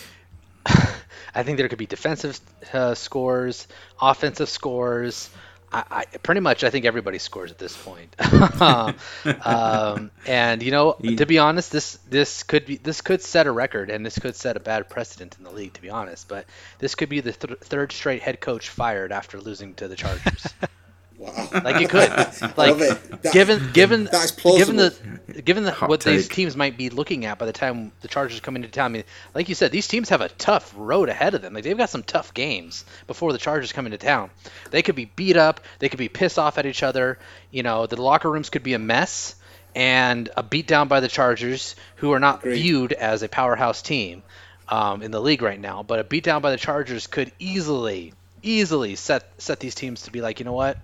I 0.65 1.43
think 1.43 1.57
there 1.57 1.67
could 1.67 1.77
be 1.77 1.85
defensive 1.85 2.39
uh, 2.73 2.95
scores, 2.95 3.67
offensive 4.01 4.49
scores. 4.49 5.29
I, 5.71 5.83
I, 5.91 6.05
pretty 6.17 6.41
much 6.41 6.63
I 6.63 6.69
think 6.69 6.85
everybody 6.85 7.19
scores 7.19 7.51
at 7.51 7.57
this 7.57 7.75
point. 7.75 8.15
um, 9.45 10.11
and 10.25 10.63
you 10.63 10.71
know, 10.71 10.93
to 10.93 11.25
be 11.25 11.39
honest, 11.39 11.71
this 11.71 11.97
this 12.09 12.43
could 12.43 12.65
be 12.65 12.77
this 12.77 13.01
could 13.01 13.21
set 13.21 13.47
a 13.47 13.51
record, 13.51 13.89
and 13.89 14.05
this 14.05 14.17
could 14.17 14.35
set 14.35 14.55
a 14.55 14.59
bad 14.59 14.89
precedent 14.89 15.35
in 15.37 15.43
the 15.43 15.51
league. 15.51 15.73
To 15.73 15.81
be 15.81 15.89
honest, 15.89 16.27
but 16.27 16.45
this 16.79 16.95
could 16.95 17.09
be 17.09 17.19
the 17.19 17.33
th- 17.33 17.59
third 17.59 17.91
straight 17.91 18.21
head 18.21 18.39
coach 18.39 18.69
fired 18.69 19.11
after 19.11 19.39
losing 19.39 19.73
to 19.75 19.87
the 19.87 19.95
Chargers. 19.95 20.47
Wow. 21.17 21.49
Like 21.51 21.81
it 21.81 21.89
could. 21.89 22.09
Like 22.57 22.77
That- 22.77 23.31
given 23.33 23.71
given 23.73 24.03
that's 24.05 24.31
given 24.31 24.75
the 24.75 24.95
given 25.43 25.63
the, 25.63 25.71
Hot 25.71 25.89
what 25.89 26.01
these 26.01 26.27
teams 26.27 26.55
might 26.55 26.77
be 26.77 26.89
looking 26.89 27.25
at 27.25 27.37
by 27.39 27.45
the 27.45 27.53
time 27.53 27.91
the 28.01 28.07
Chargers 28.07 28.39
come 28.39 28.55
into 28.55 28.67
town. 28.67 28.85
I 28.85 28.89
mean, 28.89 29.03
like 29.33 29.49
you 29.49 29.55
said, 29.55 29.71
these 29.71 29.87
teams 29.87 30.09
have 30.09 30.21
a 30.21 30.29
tough 30.29 30.73
road 30.77 31.09
ahead 31.09 31.33
of 31.33 31.41
them. 31.41 31.53
Like 31.53 31.63
they've 31.63 31.77
got 31.77 31.89
some 31.89 32.03
tough 32.03 32.33
games 32.33 32.85
before 33.07 33.31
the 33.33 33.39
Chargers 33.39 33.71
come 33.73 33.85
into 33.85 33.97
town. 33.97 34.29
They 34.71 34.81
could 34.83 34.95
be 34.95 35.05
beat 35.05 35.37
up. 35.37 35.61
They 35.79 35.89
could 35.89 35.97
be 35.99 36.09
pissed 36.09 36.37
off 36.37 36.57
at 36.57 36.65
each 36.67 36.83
other. 36.83 37.17
You 37.51 37.63
know, 37.63 37.87
the 37.87 37.99
locker 38.01 38.29
rooms 38.31 38.49
could 38.49 38.63
be 38.63 38.73
a 38.73 38.79
mess 38.79 39.35
and 39.75 40.29
a 40.37 40.43
beat 40.43 40.67
down 40.67 40.87
by 40.87 40.99
the 40.99 41.07
Chargers, 41.07 41.75
who 41.97 42.11
are 42.13 42.19
not 42.19 42.39
Agreed. 42.39 42.55
viewed 42.61 42.93
as 42.93 43.21
a 43.23 43.27
powerhouse 43.29 43.81
team 43.81 44.23
um, 44.69 45.01
in 45.03 45.11
the 45.11 45.21
league 45.21 45.41
right 45.41 45.59
now. 45.59 45.83
But 45.83 45.99
a 45.99 46.03
beat 46.03 46.23
down 46.23 46.41
by 46.41 46.51
the 46.51 46.57
Chargers 46.57 47.05
could 47.07 47.31
easily, 47.37 48.13
easily 48.41 48.95
set 48.95 49.29
set 49.39 49.59
these 49.59 49.75
teams 49.75 50.03
to 50.03 50.11
be 50.11 50.21
like, 50.21 50.39
you 50.39 50.45
know 50.45 50.53
what, 50.53 50.77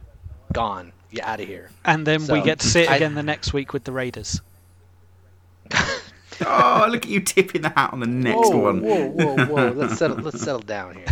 gone, 0.54 0.94
You're 1.12 1.26
out 1.26 1.40
of 1.40 1.48
here. 1.48 1.70
And 1.84 2.06
then 2.08 2.26
we 2.28 2.42
get 2.42 2.60
to 2.60 2.68
see 2.68 2.82
it 2.82 2.90
I- 2.90 2.96
again 2.98 3.16
the 3.16 3.24
next 3.24 3.54
week 3.54 3.74
with 3.74 3.84
the 3.84 3.92
Raiders. 3.92 4.42
Oh, 6.46 6.88
look 6.90 7.06
at 7.06 7.10
you 7.12 7.22
tipping 7.22 7.62
the 7.62 7.70
hat 7.70 7.94
on 7.94 8.00
the 8.00 8.08
next 8.08 8.50
whoa, 8.50 8.58
one. 8.58 8.82
Whoa, 8.82 9.08
whoa, 9.10 9.46
whoa! 9.46 9.72
Let's 9.76 9.98
settle. 9.98 10.18
Let's 10.18 10.42
settle 10.42 10.62
down 10.62 10.96
here. 10.96 11.06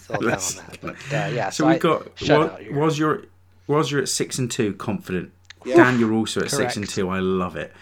Settle 0.00 0.22
down 0.22 0.30
Let's- 0.30 0.58
on 0.58 0.64
that. 0.66 0.80
But 0.80 0.94
uh, 1.12 1.28
yeah, 1.34 1.50
So 1.50 1.64
so, 1.64 1.66
we've 1.68 1.76
I, 1.76 1.78
got 1.78 2.08
shut 2.14 2.38
was, 2.38 2.48
out 2.50 2.72
was 2.72 2.98
your 2.98 3.22
was 3.66 3.92
you're 3.92 4.00
at 4.00 4.08
six 4.08 4.38
and 4.38 4.50
two 4.50 4.72
confident. 4.74 5.32
Yeah. 5.64 5.76
Dan, 5.76 5.98
you're 6.00 6.12
also 6.12 6.40
at 6.40 6.50
six 6.50 6.76
and 6.76 6.88
two. 6.88 7.08
I 7.08 7.20
love 7.20 7.56
it. 7.56 7.72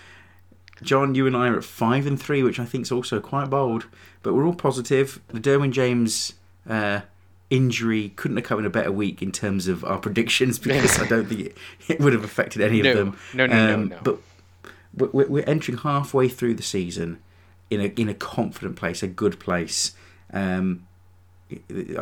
John, 0.82 1.14
you 1.14 1.26
and 1.26 1.36
I 1.36 1.48
are 1.48 1.56
at 1.56 1.64
five 1.64 2.06
and 2.06 2.20
three, 2.20 2.42
which 2.42 2.58
I 2.58 2.64
think 2.64 2.82
is 2.82 2.92
also 2.92 3.20
quite 3.20 3.48
bold. 3.48 3.86
But 4.22 4.34
we're 4.34 4.44
all 4.44 4.54
positive. 4.54 5.20
The 5.28 5.40
Derwin 5.40 5.70
James 5.70 6.34
uh, 6.68 7.02
injury 7.52 8.08
couldn't 8.16 8.36
have 8.38 8.46
come 8.46 8.58
in 8.58 8.64
a 8.66 8.70
better 8.70 8.90
week 8.90 9.20
in 9.22 9.30
terms 9.30 9.68
of 9.68 9.84
our 9.84 9.98
predictions 9.98 10.58
because 10.64 10.98
I 10.98 11.06
don't 11.06 11.26
think 11.26 11.40
it, 11.40 11.56
it 11.88 12.00
would 12.00 12.12
have 12.14 12.24
affected 12.24 12.62
any 12.62 12.80
No. 12.82 12.90
of 12.90 12.96
them. 12.96 13.08
Um, 13.08 13.16
No, 13.34 13.46
no, 13.46 13.66
no, 13.76 13.84
no. 13.84 13.98
But 14.02 14.18
we're- 15.14 15.28
we're, 15.28 15.44
entering 15.46 15.78
halfway 15.78 16.28
through 16.28 16.54
the 16.54 16.62
season 16.62 17.18
in 17.70 17.80
a 17.80 17.84
in 17.96 18.08
a 18.08 18.14
confident 18.14 18.76
place, 18.76 19.02
a 19.02 19.06
good 19.08 19.38
place. 19.38 19.92
Um, 20.32 20.86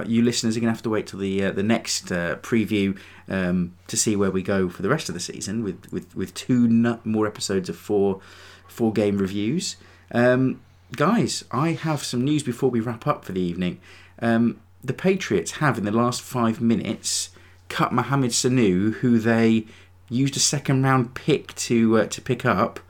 you 0.06 0.22
listeners 0.22 0.56
are 0.56 0.60
going 0.60 0.68
to 0.72 0.74
have 0.77 0.82
to 0.82 0.90
wait 0.90 1.09
till 1.09 1.18
the 1.18 1.44
uh, 1.44 1.51
the 1.51 1.62
next 1.62 2.12
uh, 2.12 2.36
preview 2.36 2.97
um, 3.28 3.74
to 3.89 3.97
see 3.97 4.14
where 4.16 4.31
we 4.31 4.43
go 4.43 4.68
for 4.68 4.82
the 4.82 4.89
rest 4.89 5.09
of 5.09 5.14
the 5.14 5.20
season 5.20 5.64
with 5.64 5.90
with, 5.93 6.14
with 6.14 6.32
two 6.35 6.68
more 7.05 7.27
episodes 7.27 7.68
of 7.68 7.77
four 7.77 8.20
four 8.68 8.93
game 8.93 9.18
reviews. 9.18 9.77
Um, 10.12 10.60
guys, 10.97 11.44
I 11.51 11.72
have 11.72 12.02
some 12.05 12.22
news 12.24 12.43
before 12.44 12.70
we 12.70 12.81
wrap 12.81 13.06
up 13.06 13.24
for 13.24 13.32
the 13.32 13.40
evening. 13.40 13.81
Um, 14.22 14.60
the 14.82 14.93
Patriots 14.93 15.52
have 15.52 15.78
in 15.78 15.85
the 15.85 15.90
last 15.90 16.23
five 16.23 16.61
minutes 16.61 17.31
cut 17.69 17.93
Mohamed 17.93 18.31
Sanu, 18.31 18.94
who 18.94 19.19
they 19.19 19.66
used 20.09 20.36
a 20.36 20.40
second 20.40 20.82
round 20.82 21.15
pick 21.15 21.55
to 21.55 21.98
uh, 21.98 22.07
to 22.07 22.20
pick 22.20 22.44
up. 22.44 22.81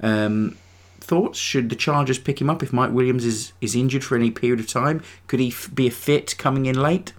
Um, 0.00 0.56
thoughts? 1.00 1.38
Should 1.38 1.70
the 1.70 1.76
Chargers 1.76 2.18
pick 2.18 2.40
him 2.40 2.50
up 2.50 2.62
if 2.62 2.72
Mike 2.72 2.92
Williams 2.92 3.24
is, 3.24 3.52
is 3.60 3.74
injured 3.74 4.04
for 4.04 4.16
any 4.16 4.30
period 4.30 4.60
of 4.60 4.66
time? 4.66 5.02
Could 5.26 5.40
he 5.40 5.48
f- 5.48 5.70
be 5.72 5.86
a 5.86 5.90
fit 5.90 6.36
coming 6.36 6.66
in 6.66 6.78
late? 6.78 7.12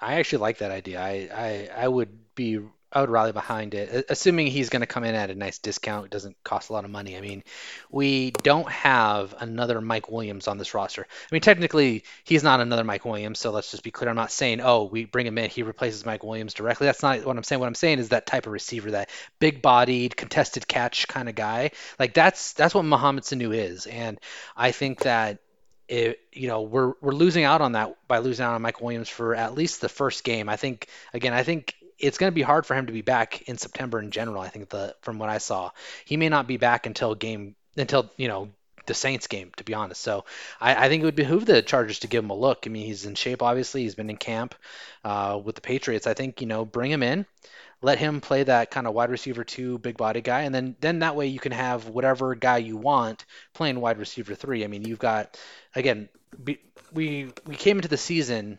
I 0.00 0.14
actually 0.14 0.38
like 0.38 0.58
that 0.58 0.70
idea. 0.70 1.00
I, 1.00 1.28
I, 1.32 1.84
I 1.84 1.88
would 1.88 2.34
be 2.34 2.60
I 2.92 3.00
would 3.00 3.10
rally 3.10 3.32
behind 3.32 3.74
it, 3.74 4.06
assuming 4.08 4.48
he's 4.48 4.68
going 4.68 4.80
to 4.80 4.86
come 4.86 5.04
in 5.04 5.14
at 5.14 5.30
a 5.30 5.34
nice 5.34 5.58
discount. 5.58 6.06
It 6.06 6.10
doesn't 6.10 6.36
cost 6.44 6.70
a 6.70 6.72
lot 6.72 6.84
of 6.84 6.90
money. 6.90 7.16
I 7.16 7.20
mean, 7.20 7.42
we 7.90 8.32
don't 8.32 8.68
have 8.68 9.34
another 9.38 9.80
Mike 9.80 10.10
Williams 10.10 10.46
on 10.46 10.58
this 10.58 10.74
roster. 10.74 11.02
I 11.02 11.34
mean, 11.34 11.40
technically, 11.40 12.04
he's 12.24 12.42
not 12.42 12.60
another 12.60 12.84
Mike 12.84 13.04
Williams. 13.04 13.38
So 13.38 13.50
let's 13.50 13.70
just 13.70 13.82
be 13.82 13.90
clear. 13.90 14.10
I'm 14.10 14.16
not 14.16 14.30
saying, 14.30 14.60
oh, 14.60 14.84
we 14.84 15.06
bring 15.06 15.26
him 15.26 15.38
in, 15.38 15.48
he 15.48 15.62
replaces 15.62 16.04
Mike 16.04 16.22
Williams 16.22 16.54
directly. 16.54 16.86
That's 16.86 17.02
not 17.02 17.24
what 17.24 17.36
I'm 17.36 17.42
saying. 17.42 17.60
What 17.60 17.66
I'm 17.66 17.74
saying 17.74 17.98
is 17.98 18.10
that 18.10 18.26
type 18.26 18.46
of 18.46 18.52
receiver, 18.52 18.92
that 18.92 19.10
big-bodied, 19.38 20.16
contested 20.16 20.68
catch 20.68 21.08
kind 21.08 21.28
of 21.28 21.34
guy. 21.34 21.70
Like 21.98 22.14
that's 22.14 22.52
that's 22.52 22.74
what 22.74 22.84
Mohamed 22.84 23.24
Sanu 23.24 23.54
is, 23.54 23.86
and 23.86 24.18
I 24.56 24.72
think 24.72 25.00
that 25.00 25.38
it, 25.88 26.20
you 26.32 26.48
know, 26.48 26.62
we're 26.62 26.94
we're 27.00 27.12
losing 27.12 27.44
out 27.44 27.60
on 27.60 27.72
that 27.72 27.96
by 28.08 28.18
losing 28.18 28.44
out 28.44 28.54
on 28.54 28.62
Mike 28.62 28.80
Williams 28.80 29.08
for 29.08 29.34
at 29.34 29.54
least 29.54 29.80
the 29.80 29.88
first 29.88 30.24
game. 30.24 30.48
I 30.48 30.56
think 30.56 30.88
again, 31.12 31.32
I 31.32 31.42
think 31.42 31.74
it's 32.02 32.18
going 32.18 32.30
to 32.30 32.34
be 32.34 32.42
hard 32.42 32.66
for 32.66 32.74
him 32.74 32.86
to 32.86 32.92
be 32.92 33.00
back 33.00 33.42
in 33.42 33.56
September 33.56 34.00
in 34.00 34.10
general. 34.10 34.42
I 34.42 34.48
think 34.48 34.68
the 34.68 34.94
from 35.02 35.18
what 35.18 35.28
I 35.28 35.38
saw, 35.38 35.70
he 36.04 36.16
may 36.16 36.28
not 36.28 36.46
be 36.46 36.56
back 36.56 36.86
until 36.86 37.14
game 37.14 37.54
until 37.76 38.10
you 38.16 38.28
know 38.28 38.50
the 38.86 38.94
Saints 38.94 39.28
game, 39.28 39.52
to 39.56 39.64
be 39.64 39.74
honest. 39.74 40.00
So 40.00 40.24
I, 40.60 40.86
I 40.86 40.88
think 40.88 41.02
it 41.02 41.06
would 41.06 41.16
behoove 41.16 41.46
the 41.46 41.62
Chargers 41.62 42.00
to 42.00 42.08
give 42.08 42.24
him 42.24 42.30
a 42.30 42.36
look. 42.36 42.64
I 42.66 42.70
mean, 42.70 42.84
he's 42.84 43.06
in 43.06 43.14
shape, 43.14 43.40
obviously. 43.40 43.82
He's 43.82 43.94
been 43.94 44.10
in 44.10 44.16
camp 44.16 44.56
uh, 45.04 45.40
with 45.42 45.54
the 45.54 45.60
Patriots. 45.60 46.08
I 46.08 46.14
think 46.14 46.40
you 46.40 46.48
know, 46.48 46.64
bring 46.64 46.90
him 46.90 47.04
in, 47.04 47.24
let 47.80 47.98
him 47.98 48.20
play 48.20 48.42
that 48.42 48.72
kind 48.72 48.88
of 48.88 48.94
wide 48.94 49.10
receiver 49.10 49.44
two, 49.44 49.78
big 49.78 49.96
body 49.96 50.20
guy, 50.20 50.42
and 50.42 50.54
then 50.54 50.76
then 50.80 50.98
that 50.98 51.16
way 51.16 51.28
you 51.28 51.38
can 51.38 51.52
have 51.52 51.88
whatever 51.88 52.34
guy 52.34 52.58
you 52.58 52.76
want 52.76 53.24
playing 53.54 53.80
wide 53.80 53.98
receiver 53.98 54.34
three. 54.34 54.64
I 54.64 54.66
mean, 54.66 54.84
you've 54.84 54.98
got 54.98 55.38
again, 55.76 56.08
be, 56.42 56.58
we 56.92 57.32
we 57.46 57.54
came 57.54 57.78
into 57.78 57.88
the 57.88 57.96
season 57.96 58.58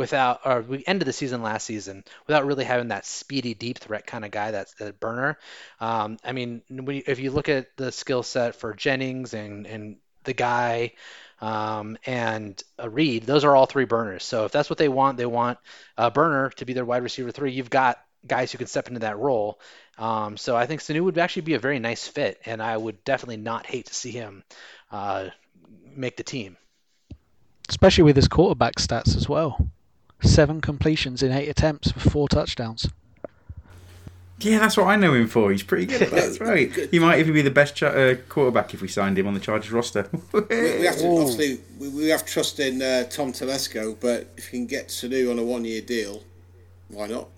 without, 0.00 0.40
or 0.44 0.62
we 0.62 0.82
ended 0.86 1.06
the 1.06 1.12
season 1.12 1.42
last 1.42 1.64
season 1.66 2.04
without 2.26 2.46
really 2.46 2.64
having 2.64 2.88
that 2.88 3.06
speedy 3.06 3.54
deep 3.54 3.78
threat 3.78 4.06
kind 4.06 4.24
of 4.24 4.30
guy 4.32 4.50
that's 4.52 4.74
the 4.74 4.92
burner. 4.94 5.38
Um, 5.80 6.18
I 6.24 6.32
mean, 6.32 6.62
you- 6.68 7.02
if 7.06 7.18
you 7.20 7.30
look 7.30 7.48
at 7.48 7.76
the 7.76 7.92
skill 7.92 8.22
set 8.22 8.56
for 8.56 8.74
Jennings 8.74 9.34
and 9.34 9.66
and 9.66 9.96
the 10.24 10.34
guy 10.34 10.92
um, 11.40 11.96
and 12.06 12.62
a 12.78 12.88
Reed, 12.90 13.24
those 13.24 13.44
are 13.44 13.54
all 13.56 13.66
three 13.66 13.86
burners. 13.86 14.24
So 14.24 14.44
if 14.46 14.52
that's 14.52 14.70
what 14.70 14.78
they 14.78 14.88
want, 14.88 15.16
they 15.16 15.26
want 15.26 15.58
a 15.96 16.10
burner 16.10 16.50
to 16.56 16.64
be 16.66 16.74
their 16.74 16.84
wide 16.84 17.02
receiver 17.02 17.30
three. 17.32 17.52
You've 17.52 17.70
got 17.70 17.98
guys 18.26 18.52
who 18.52 18.58
can 18.58 18.66
step 18.66 18.88
into 18.88 19.00
that 19.00 19.18
role. 19.18 19.60
Um, 19.98 20.36
so 20.36 20.56
I 20.56 20.66
think 20.66 20.80
Sanu 20.82 21.02
would 21.04 21.18
actually 21.18 21.42
be 21.42 21.54
a 21.54 21.58
very 21.58 21.78
nice 21.78 22.06
fit, 22.06 22.40
and 22.46 22.62
I 22.62 22.76
would 22.76 23.02
definitely 23.04 23.38
not 23.38 23.66
hate 23.66 23.86
to 23.86 23.94
see 23.94 24.10
him 24.12 24.44
uh, 24.90 25.28
make 25.96 26.16
the 26.16 26.24
team. 26.24 26.56
especially 27.68 28.04
with 28.04 28.16
his 28.16 28.28
quarterback 28.28 28.76
stats 28.76 29.16
as 29.16 29.28
well. 29.28 29.70
Seven 30.22 30.60
completions 30.60 31.22
in 31.22 31.32
eight 31.32 31.48
attempts 31.48 31.92
for 31.92 32.00
four 32.10 32.28
touchdowns. 32.28 32.88
Yeah, 34.40 34.58
that's 34.58 34.76
what 34.76 34.86
I 34.86 34.96
know 34.96 35.12
him 35.12 35.28
for. 35.28 35.50
He's 35.50 35.62
pretty 35.62 35.84
good. 35.86 36.10
That's 36.10 36.40
right. 36.40 36.72
He 36.90 36.98
might 36.98 37.18
even 37.20 37.34
be 37.34 37.42
the 37.42 37.50
best 37.50 37.76
ch- 37.76 37.82
uh, 37.82 38.14
quarterback 38.28 38.72
if 38.72 38.80
we 38.80 38.88
signed 38.88 39.18
him 39.18 39.26
on 39.26 39.34
the 39.34 39.40
Chargers 39.40 39.70
roster. 39.70 40.08
We, 40.32 40.40
we 40.78 40.84
have 40.86 40.96
to 40.98 41.06
obviously 41.08 41.60
we, 41.78 41.88
we 41.90 42.08
have 42.08 42.24
trust 42.24 42.58
in 42.58 42.80
uh, 42.80 43.04
Tom 43.04 43.32
Telesco, 43.32 43.96
but 44.00 44.28
if 44.36 44.52
you 44.52 44.58
can 44.60 44.66
get 44.66 44.88
Sanu 44.88 45.30
on 45.30 45.38
a 45.38 45.44
one-year 45.44 45.82
deal, 45.82 46.22
why 46.88 47.06
not? 47.08 47.28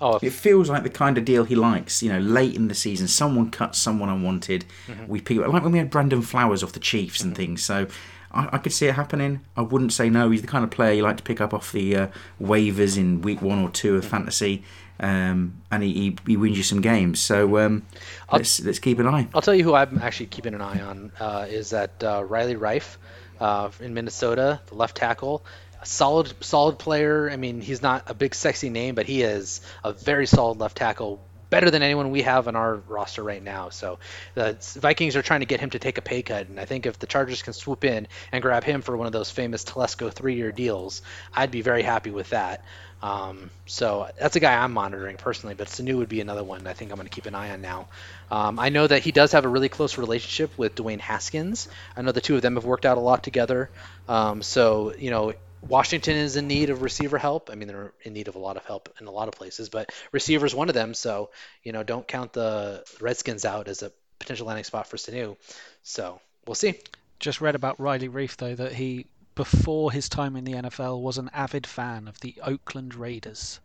Oh, 0.00 0.18
It 0.22 0.32
feels 0.32 0.68
like 0.68 0.82
the 0.82 0.90
kind 0.90 1.16
of 1.16 1.24
deal 1.24 1.44
he 1.44 1.54
likes. 1.54 2.02
You 2.02 2.12
know, 2.12 2.18
late 2.18 2.54
in 2.56 2.66
the 2.66 2.74
season, 2.74 3.06
someone 3.06 3.50
cuts 3.50 3.78
someone 3.78 4.08
unwanted. 4.08 4.64
We 5.06 5.20
pick 5.20 5.38
up, 5.38 5.52
like 5.52 5.62
when 5.62 5.70
we 5.72 5.78
had 5.78 5.88
Brandon 5.88 6.20
Flowers 6.20 6.64
off 6.64 6.72
the 6.72 6.80
Chiefs 6.80 7.20
and 7.22 7.36
things. 7.36 7.62
So 7.62 7.86
I, 8.34 8.48
I 8.52 8.58
could 8.58 8.72
see 8.72 8.86
it 8.86 8.94
happening. 8.94 9.40
I 9.56 9.62
wouldn't 9.62 9.92
say 9.92 10.10
no. 10.10 10.30
He's 10.30 10.42
the 10.42 10.48
kind 10.48 10.64
of 10.64 10.70
player 10.70 10.92
you 10.92 11.02
like 11.02 11.16
to 11.18 11.22
pick 11.22 11.40
up 11.40 11.54
off 11.54 11.72
the 11.72 11.96
uh, 11.96 12.06
waivers 12.40 12.98
in 12.98 13.22
week 13.22 13.40
one 13.40 13.60
or 13.60 13.70
two 13.70 13.96
of 13.96 14.04
fantasy, 14.04 14.64
um, 15.00 15.62
and 15.70 15.82
he, 15.82 15.92
he, 15.92 16.16
he 16.26 16.36
wins 16.36 16.56
you 16.56 16.62
some 16.62 16.80
games. 16.80 17.20
So 17.20 17.58
um, 17.58 17.86
let's 18.32 18.60
let's 18.60 18.78
keep 18.78 18.98
an 18.98 19.06
eye. 19.06 19.28
I'll 19.34 19.42
tell 19.42 19.54
you 19.54 19.64
who 19.64 19.74
I'm 19.74 19.98
actually 19.98 20.26
keeping 20.26 20.54
an 20.54 20.60
eye 20.60 20.80
on 20.80 21.12
uh, 21.20 21.46
is 21.48 21.70
that 21.70 22.02
uh, 22.02 22.24
Riley 22.24 22.56
Reiff 22.56 22.96
uh, 23.40 23.70
in 23.80 23.94
Minnesota, 23.94 24.60
the 24.66 24.74
left 24.74 24.96
tackle. 24.96 25.44
A 25.80 25.86
solid, 25.86 26.32
solid 26.40 26.78
player. 26.78 27.30
I 27.30 27.36
mean, 27.36 27.60
he's 27.60 27.82
not 27.82 28.04
a 28.08 28.14
big, 28.14 28.34
sexy 28.34 28.70
name, 28.70 28.94
but 28.94 29.04
he 29.04 29.22
is 29.22 29.60
a 29.84 29.92
very 29.92 30.26
solid 30.26 30.58
left 30.58 30.78
tackle. 30.78 31.20
Better 31.54 31.70
than 31.70 31.84
anyone 31.84 32.10
we 32.10 32.22
have 32.22 32.48
on 32.48 32.56
our 32.56 32.74
roster 32.88 33.22
right 33.22 33.40
now. 33.40 33.68
So 33.68 34.00
the 34.34 34.56
Vikings 34.80 35.14
are 35.14 35.22
trying 35.22 35.38
to 35.38 35.46
get 35.46 35.60
him 35.60 35.70
to 35.70 35.78
take 35.78 35.98
a 35.98 36.02
pay 36.02 36.20
cut, 36.22 36.48
and 36.48 36.58
I 36.58 36.64
think 36.64 36.84
if 36.84 36.98
the 36.98 37.06
Chargers 37.06 37.42
can 37.42 37.52
swoop 37.52 37.84
in 37.84 38.08
and 38.32 38.42
grab 38.42 38.64
him 38.64 38.82
for 38.82 38.96
one 38.96 39.06
of 39.06 39.12
those 39.12 39.30
famous 39.30 39.62
Telesco 39.62 40.12
three-year 40.12 40.50
deals, 40.50 41.02
I'd 41.32 41.52
be 41.52 41.62
very 41.62 41.84
happy 41.84 42.10
with 42.10 42.30
that. 42.30 42.64
Um, 43.04 43.50
so 43.66 44.08
that's 44.18 44.34
a 44.34 44.40
guy 44.40 44.56
I'm 44.56 44.72
monitoring 44.72 45.16
personally, 45.16 45.54
but 45.54 45.68
Sanu 45.68 45.98
would 45.98 46.08
be 46.08 46.20
another 46.20 46.42
one 46.42 46.66
I 46.66 46.72
think 46.72 46.90
I'm 46.90 46.96
going 46.96 47.06
to 47.06 47.14
keep 47.14 47.26
an 47.26 47.36
eye 47.36 47.52
on 47.52 47.60
now. 47.60 47.86
Um, 48.32 48.58
I 48.58 48.70
know 48.70 48.88
that 48.88 49.02
he 49.02 49.12
does 49.12 49.30
have 49.30 49.44
a 49.44 49.48
really 49.48 49.68
close 49.68 49.96
relationship 49.96 50.58
with 50.58 50.74
Dwayne 50.74 50.98
Haskins. 50.98 51.68
I 51.96 52.02
know 52.02 52.10
the 52.10 52.20
two 52.20 52.34
of 52.34 52.42
them 52.42 52.56
have 52.56 52.64
worked 52.64 52.84
out 52.84 52.98
a 52.98 53.00
lot 53.00 53.22
together. 53.22 53.70
Um, 54.08 54.42
so, 54.42 54.92
you 54.98 55.10
know, 55.10 55.34
Washington 55.68 56.16
is 56.16 56.36
in 56.36 56.46
need 56.46 56.70
of 56.70 56.82
receiver 56.82 57.18
help. 57.18 57.50
I 57.50 57.54
mean, 57.54 57.68
they're 57.68 57.92
in 58.02 58.12
need 58.12 58.28
of 58.28 58.36
a 58.36 58.38
lot 58.38 58.56
of 58.56 58.64
help 58.64 58.94
in 59.00 59.06
a 59.06 59.10
lot 59.10 59.28
of 59.28 59.34
places, 59.34 59.68
but 59.68 59.90
receiver's 60.12 60.54
one 60.54 60.68
of 60.68 60.74
them. 60.74 60.94
So, 60.94 61.30
you 61.62 61.72
know, 61.72 61.82
don't 61.82 62.06
count 62.06 62.32
the 62.32 62.84
Redskins 63.00 63.44
out 63.44 63.68
as 63.68 63.82
a 63.82 63.92
potential 64.18 64.46
landing 64.46 64.64
spot 64.64 64.86
for 64.86 64.96
Sanu. 64.96 65.36
So 65.82 66.20
we'll 66.46 66.54
see. 66.54 66.74
Just 67.18 67.40
read 67.40 67.54
about 67.54 67.80
Riley 67.80 68.08
Reiff 68.08 68.36
though 68.36 68.54
that 68.54 68.72
he, 68.72 69.06
before 69.34 69.90
his 69.92 70.08
time 70.08 70.36
in 70.36 70.44
the 70.44 70.52
NFL, 70.52 71.00
was 71.00 71.18
an 71.18 71.30
avid 71.32 71.66
fan 71.66 72.08
of 72.08 72.20
the 72.20 72.34
Oakland 72.42 72.94
Raiders. 72.94 73.60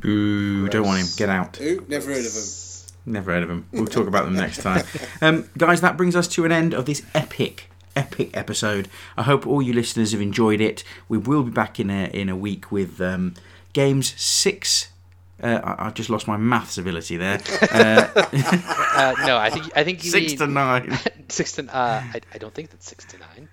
Boo! 0.00 0.68
Don't 0.68 0.86
want 0.86 1.00
him. 1.00 1.06
Get 1.16 1.28
out. 1.28 1.60
Ooh, 1.60 1.84
never 1.88 2.12
heard 2.12 2.24
of 2.24 2.34
them. 2.34 2.44
Never 3.06 3.32
heard 3.32 3.42
of 3.42 3.48
them. 3.48 3.66
We'll 3.72 3.86
talk 3.86 4.06
about 4.06 4.26
them 4.26 4.34
next 4.34 4.62
time. 4.62 4.84
Um, 5.20 5.48
guys, 5.56 5.80
that 5.80 5.96
brings 5.96 6.14
us 6.14 6.28
to 6.28 6.44
an 6.44 6.52
end 6.52 6.74
of 6.74 6.86
this 6.86 7.02
epic, 7.14 7.70
epic 7.96 8.30
episode. 8.36 8.88
I 9.16 9.22
hope 9.24 9.46
all 9.46 9.62
you 9.62 9.72
listeners 9.72 10.12
have 10.12 10.20
enjoyed 10.20 10.60
it. 10.60 10.84
We 11.08 11.18
will 11.18 11.42
be 11.42 11.50
back 11.50 11.78
in 11.80 11.90
a 11.90 12.06
in 12.06 12.28
a 12.28 12.36
week 12.36 12.70
with 12.72 13.00
um, 13.00 13.34
games 13.72 14.14
six. 14.20 14.90
Uh, 15.42 15.60
I, 15.62 15.86
I 15.86 15.90
just 15.90 16.10
lost 16.10 16.26
my 16.26 16.36
maths 16.36 16.78
ability 16.78 17.16
there. 17.16 17.40
Uh, 17.72 18.08
Uh, 18.98 19.14
no, 19.26 19.36
I 19.36 19.48
think 19.48 19.70
I 19.76 19.84
think 19.84 20.02
six 20.02 20.32
mean 20.32 20.38
to 20.38 20.46
nine. 20.48 20.98
six 21.28 21.52
to. 21.52 21.62
Uh, 21.72 22.02
I, 22.12 22.20
I 22.34 22.38
don't 22.38 22.52
think 22.52 22.70
that's 22.70 22.88
six 22.88 23.04
to 23.04 23.18
nine. 23.18 23.48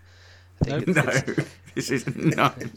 I 0.64 0.80
think 0.80 0.88
No, 0.96 1.04
it's, 1.06 1.50
this 1.76 1.92
is 1.92 2.08
nine. 2.16 2.72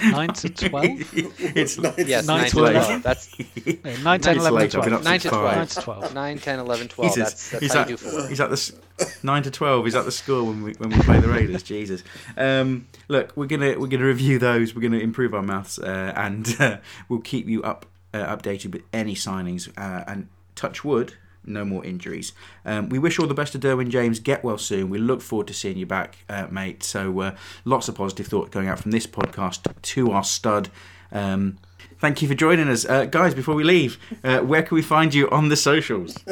Nine 0.10 0.28
to 0.28 0.48
twelve. 0.48 0.86
It's 1.56 1.78
yes, 1.98 2.26
Nine 2.26 2.40
nine, 2.40 2.44
to 2.46 2.50
to 2.50 2.58
eleven. 2.58 2.82
12. 2.82 3.02
That's 3.02 3.38
No, 3.84 4.02
9, 4.02 4.20
10, 4.20 4.38
11, 4.38 4.58
late, 4.58 4.74
I've 4.74 4.82
been 4.82 4.90
12. 4.90 5.04
Nine 5.04 5.20
to 5.20 5.28
12. 5.28 5.56
9 5.56 5.66
to 5.66 5.80
12. 5.80 6.14
9, 6.14 6.38
10, 6.38 6.58
11, 6.60 6.88
12. 6.88 7.10
Jesus. 7.10 7.24
That's, 7.24 7.50
that's 7.50 7.62
is 7.64 7.72
how 7.72 7.84
that, 7.84 7.90
you 7.90 7.96
do 7.96 8.10
four. 8.10 8.30
is 8.30 8.38
that 8.38 8.50
the 8.50 8.78
nine 9.22 9.42
to 9.42 9.50
twelve? 9.50 9.86
Is 9.86 9.94
that 9.94 10.04
the 10.04 10.12
score 10.12 10.44
when 10.44 10.62
we 10.62 10.72
when 10.74 10.90
we 10.90 10.98
play 11.02 11.20
the 11.20 11.28
Raiders? 11.28 11.62
Jesus. 11.62 12.02
Um, 12.36 12.86
look, 13.08 13.36
we're 13.36 13.46
gonna 13.46 13.78
we're 13.78 13.88
gonna 13.88 14.04
review 14.04 14.38
those. 14.38 14.74
We're 14.74 14.82
gonna 14.82 14.98
improve 14.98 15.34
our 15.34 15.42
maths, 15.42 15.78
uh, 15.78 16.12
and 16.16 16.56
uh, 16.60 16.78
we'll 17.08 17.20
keep 17.20 17.48
you 17.48 17.62
up 17.62 17.86
uh, 18.14 18.36
updated 18.36 18.72
with 18.72 18.82
any 18.92 19.14
signings. 19.14 19.68
Uh, 19.76 20.04
and 20.06 20.28
touch 20.54 20.84
wood, 20.84 21.14
no 21.48 21.64
more 21.64 21.84
injuries. 21.84 22.32
Um, 22.64 22.88
we 22.88 22.98
wish 22.98 23.18
all 23.18 23.26
the 23.26 23.34
best 23.34 23.52
to 23.52 23.58
Derwin 23.58 23.88
James. 23.88 24.20
Get 24.20 24.44
well 24.44 24.58
soon. 24.58 24.90
We 24.90 24.98
look 24.98 25.22
forward 25.22 25.46
to 25.48 25.54
seeing 25.54 25.78
you 25.78 25.86
back, 25.86 26.18
uh, 26.28 26.46
mate. 26.50 26.82
So 26.82 27.20
uh, 27.20 27.36
lots 27.64 27.88
of 27.88 27.94
positive 27.94 28.26
thought 28.26 28.50
going 28.50 28.68
out 28.68 28.78
from 28.78 28.90
this 28.90 29.06
podcast 29.06 29.66
to 29.80 30.10
our 30.10 30.24
stud. 30.24 30.68
Um, 31.10 31.58
Thank 32.00 32.22
you 32.22 32.28
for 32.28 32.34
joining 32.34 32.68
us, 32.68 32.84
uh, 32.84 33.06
guys. 33.06 33.34
Before 33.34 33.56
we 33.56 33.64
leave, 33.64 33.98
uh, 34.22 34.38
where 34.38 34.62
can 34.62 34.76
we 34.76 34.82
find 34.82 35.12
you 35.12 35.28
on 35.30 35.48
the 35.48 35.56
socials? 35.56 36.16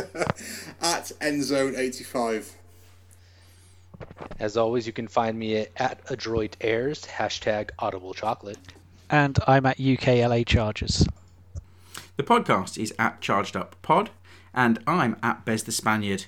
At 0.80 1.10
Endzone85. 1.20 2.52
As 4.38 4.56
always, 4.56 4.86
you 4.86 4.92
can 4.92 5.08
find 5.08 5.36
me 5.36 5.66
at 5.76 6.00
Adroit 6.10 6.56
Airs, 6.60 7.04
hashtag 7.04 7.70
Audible 7.80 8.14
Chocolate. 8.14 8.58
And 9.10 9.38
I'm 9.46 9.66
at 9.66 9.78
UKLA 9.78 10.46
Chargers. 10.46 11.06
The 12.16 12.22
podcast 12.22 12.78
is 12.80 12.94
at 12.98 13.20
Charged 13.20 13.56
Up 13.56 13.74
Pod, 13.82 14.10
and 14.56 14.78
I'm 14.86 15.16
at 15.22 15.44
Bez 15.44 15.62
the 15.62 15.72
Spaniard. 15.72 16.26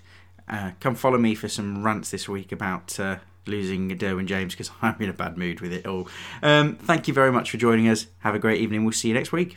Uh, 0.48 0.72
come 0.80 0.94
follow 0.94 1.18
me 1.18 1.34
for 1.34 1.48
some 1.48 1.82
rants 1.82 2.10
this 2.10 2.28
week 2.28 2.52
about 2.52 2.98
uh, 3.00 3.16
losing 3.46 3.88
Derwin 3.90 4.26
James 4.26 4.54
because 4.54 4.70
I'm 4.82 4.96
in 5.00 5.08
a 5.08 5.14
bad 5.14 5.36
mood 5.36 5.60
with 5.60 5.72
it 5.72 5.86
all. 5.86 6.08
Um, 6.42 6.76
thank 6.76 7.08
you 7.08 7.14
very 7.14 7.32
much 7.32 7.50
for 7.50 7.56
joining 7.56 7.88
us. 7.88 8.06
Have 8.20 8.34
a 8.34 8.38
great 8.38 8.60
evening. 8.60 8.84
We'll 8.84 8.92
see 8.92 9.08
you 9.08 9.14
next 9.14 9.32
week. 9.32 9.56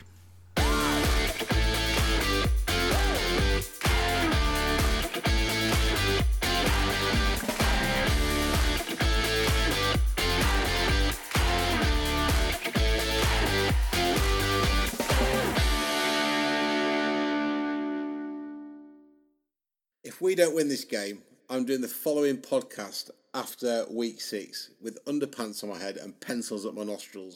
We 20.32 20.36
don't 20.36 20.54
win 20.54 20.68
this 20.70 20.84
game, 20.84 21.20
I'm 21.50 21.66
doing 21.66 21.82
the 21.82 21.88
following 21.88 22.38
podcast 22.38 23.10
after 23.34 23.84
week 23.90 24.18
six 24.18 24.70
with 24.80 25.04
underpants 25.04 25.62
on 25.62 25.68
my 25.68 25.76
head 25.76 25.98
and 25.98 26.18
pencils 26.20 26.64
up 26.64 26.72
my 26.72 26.84
nostrils. 26.84 27.30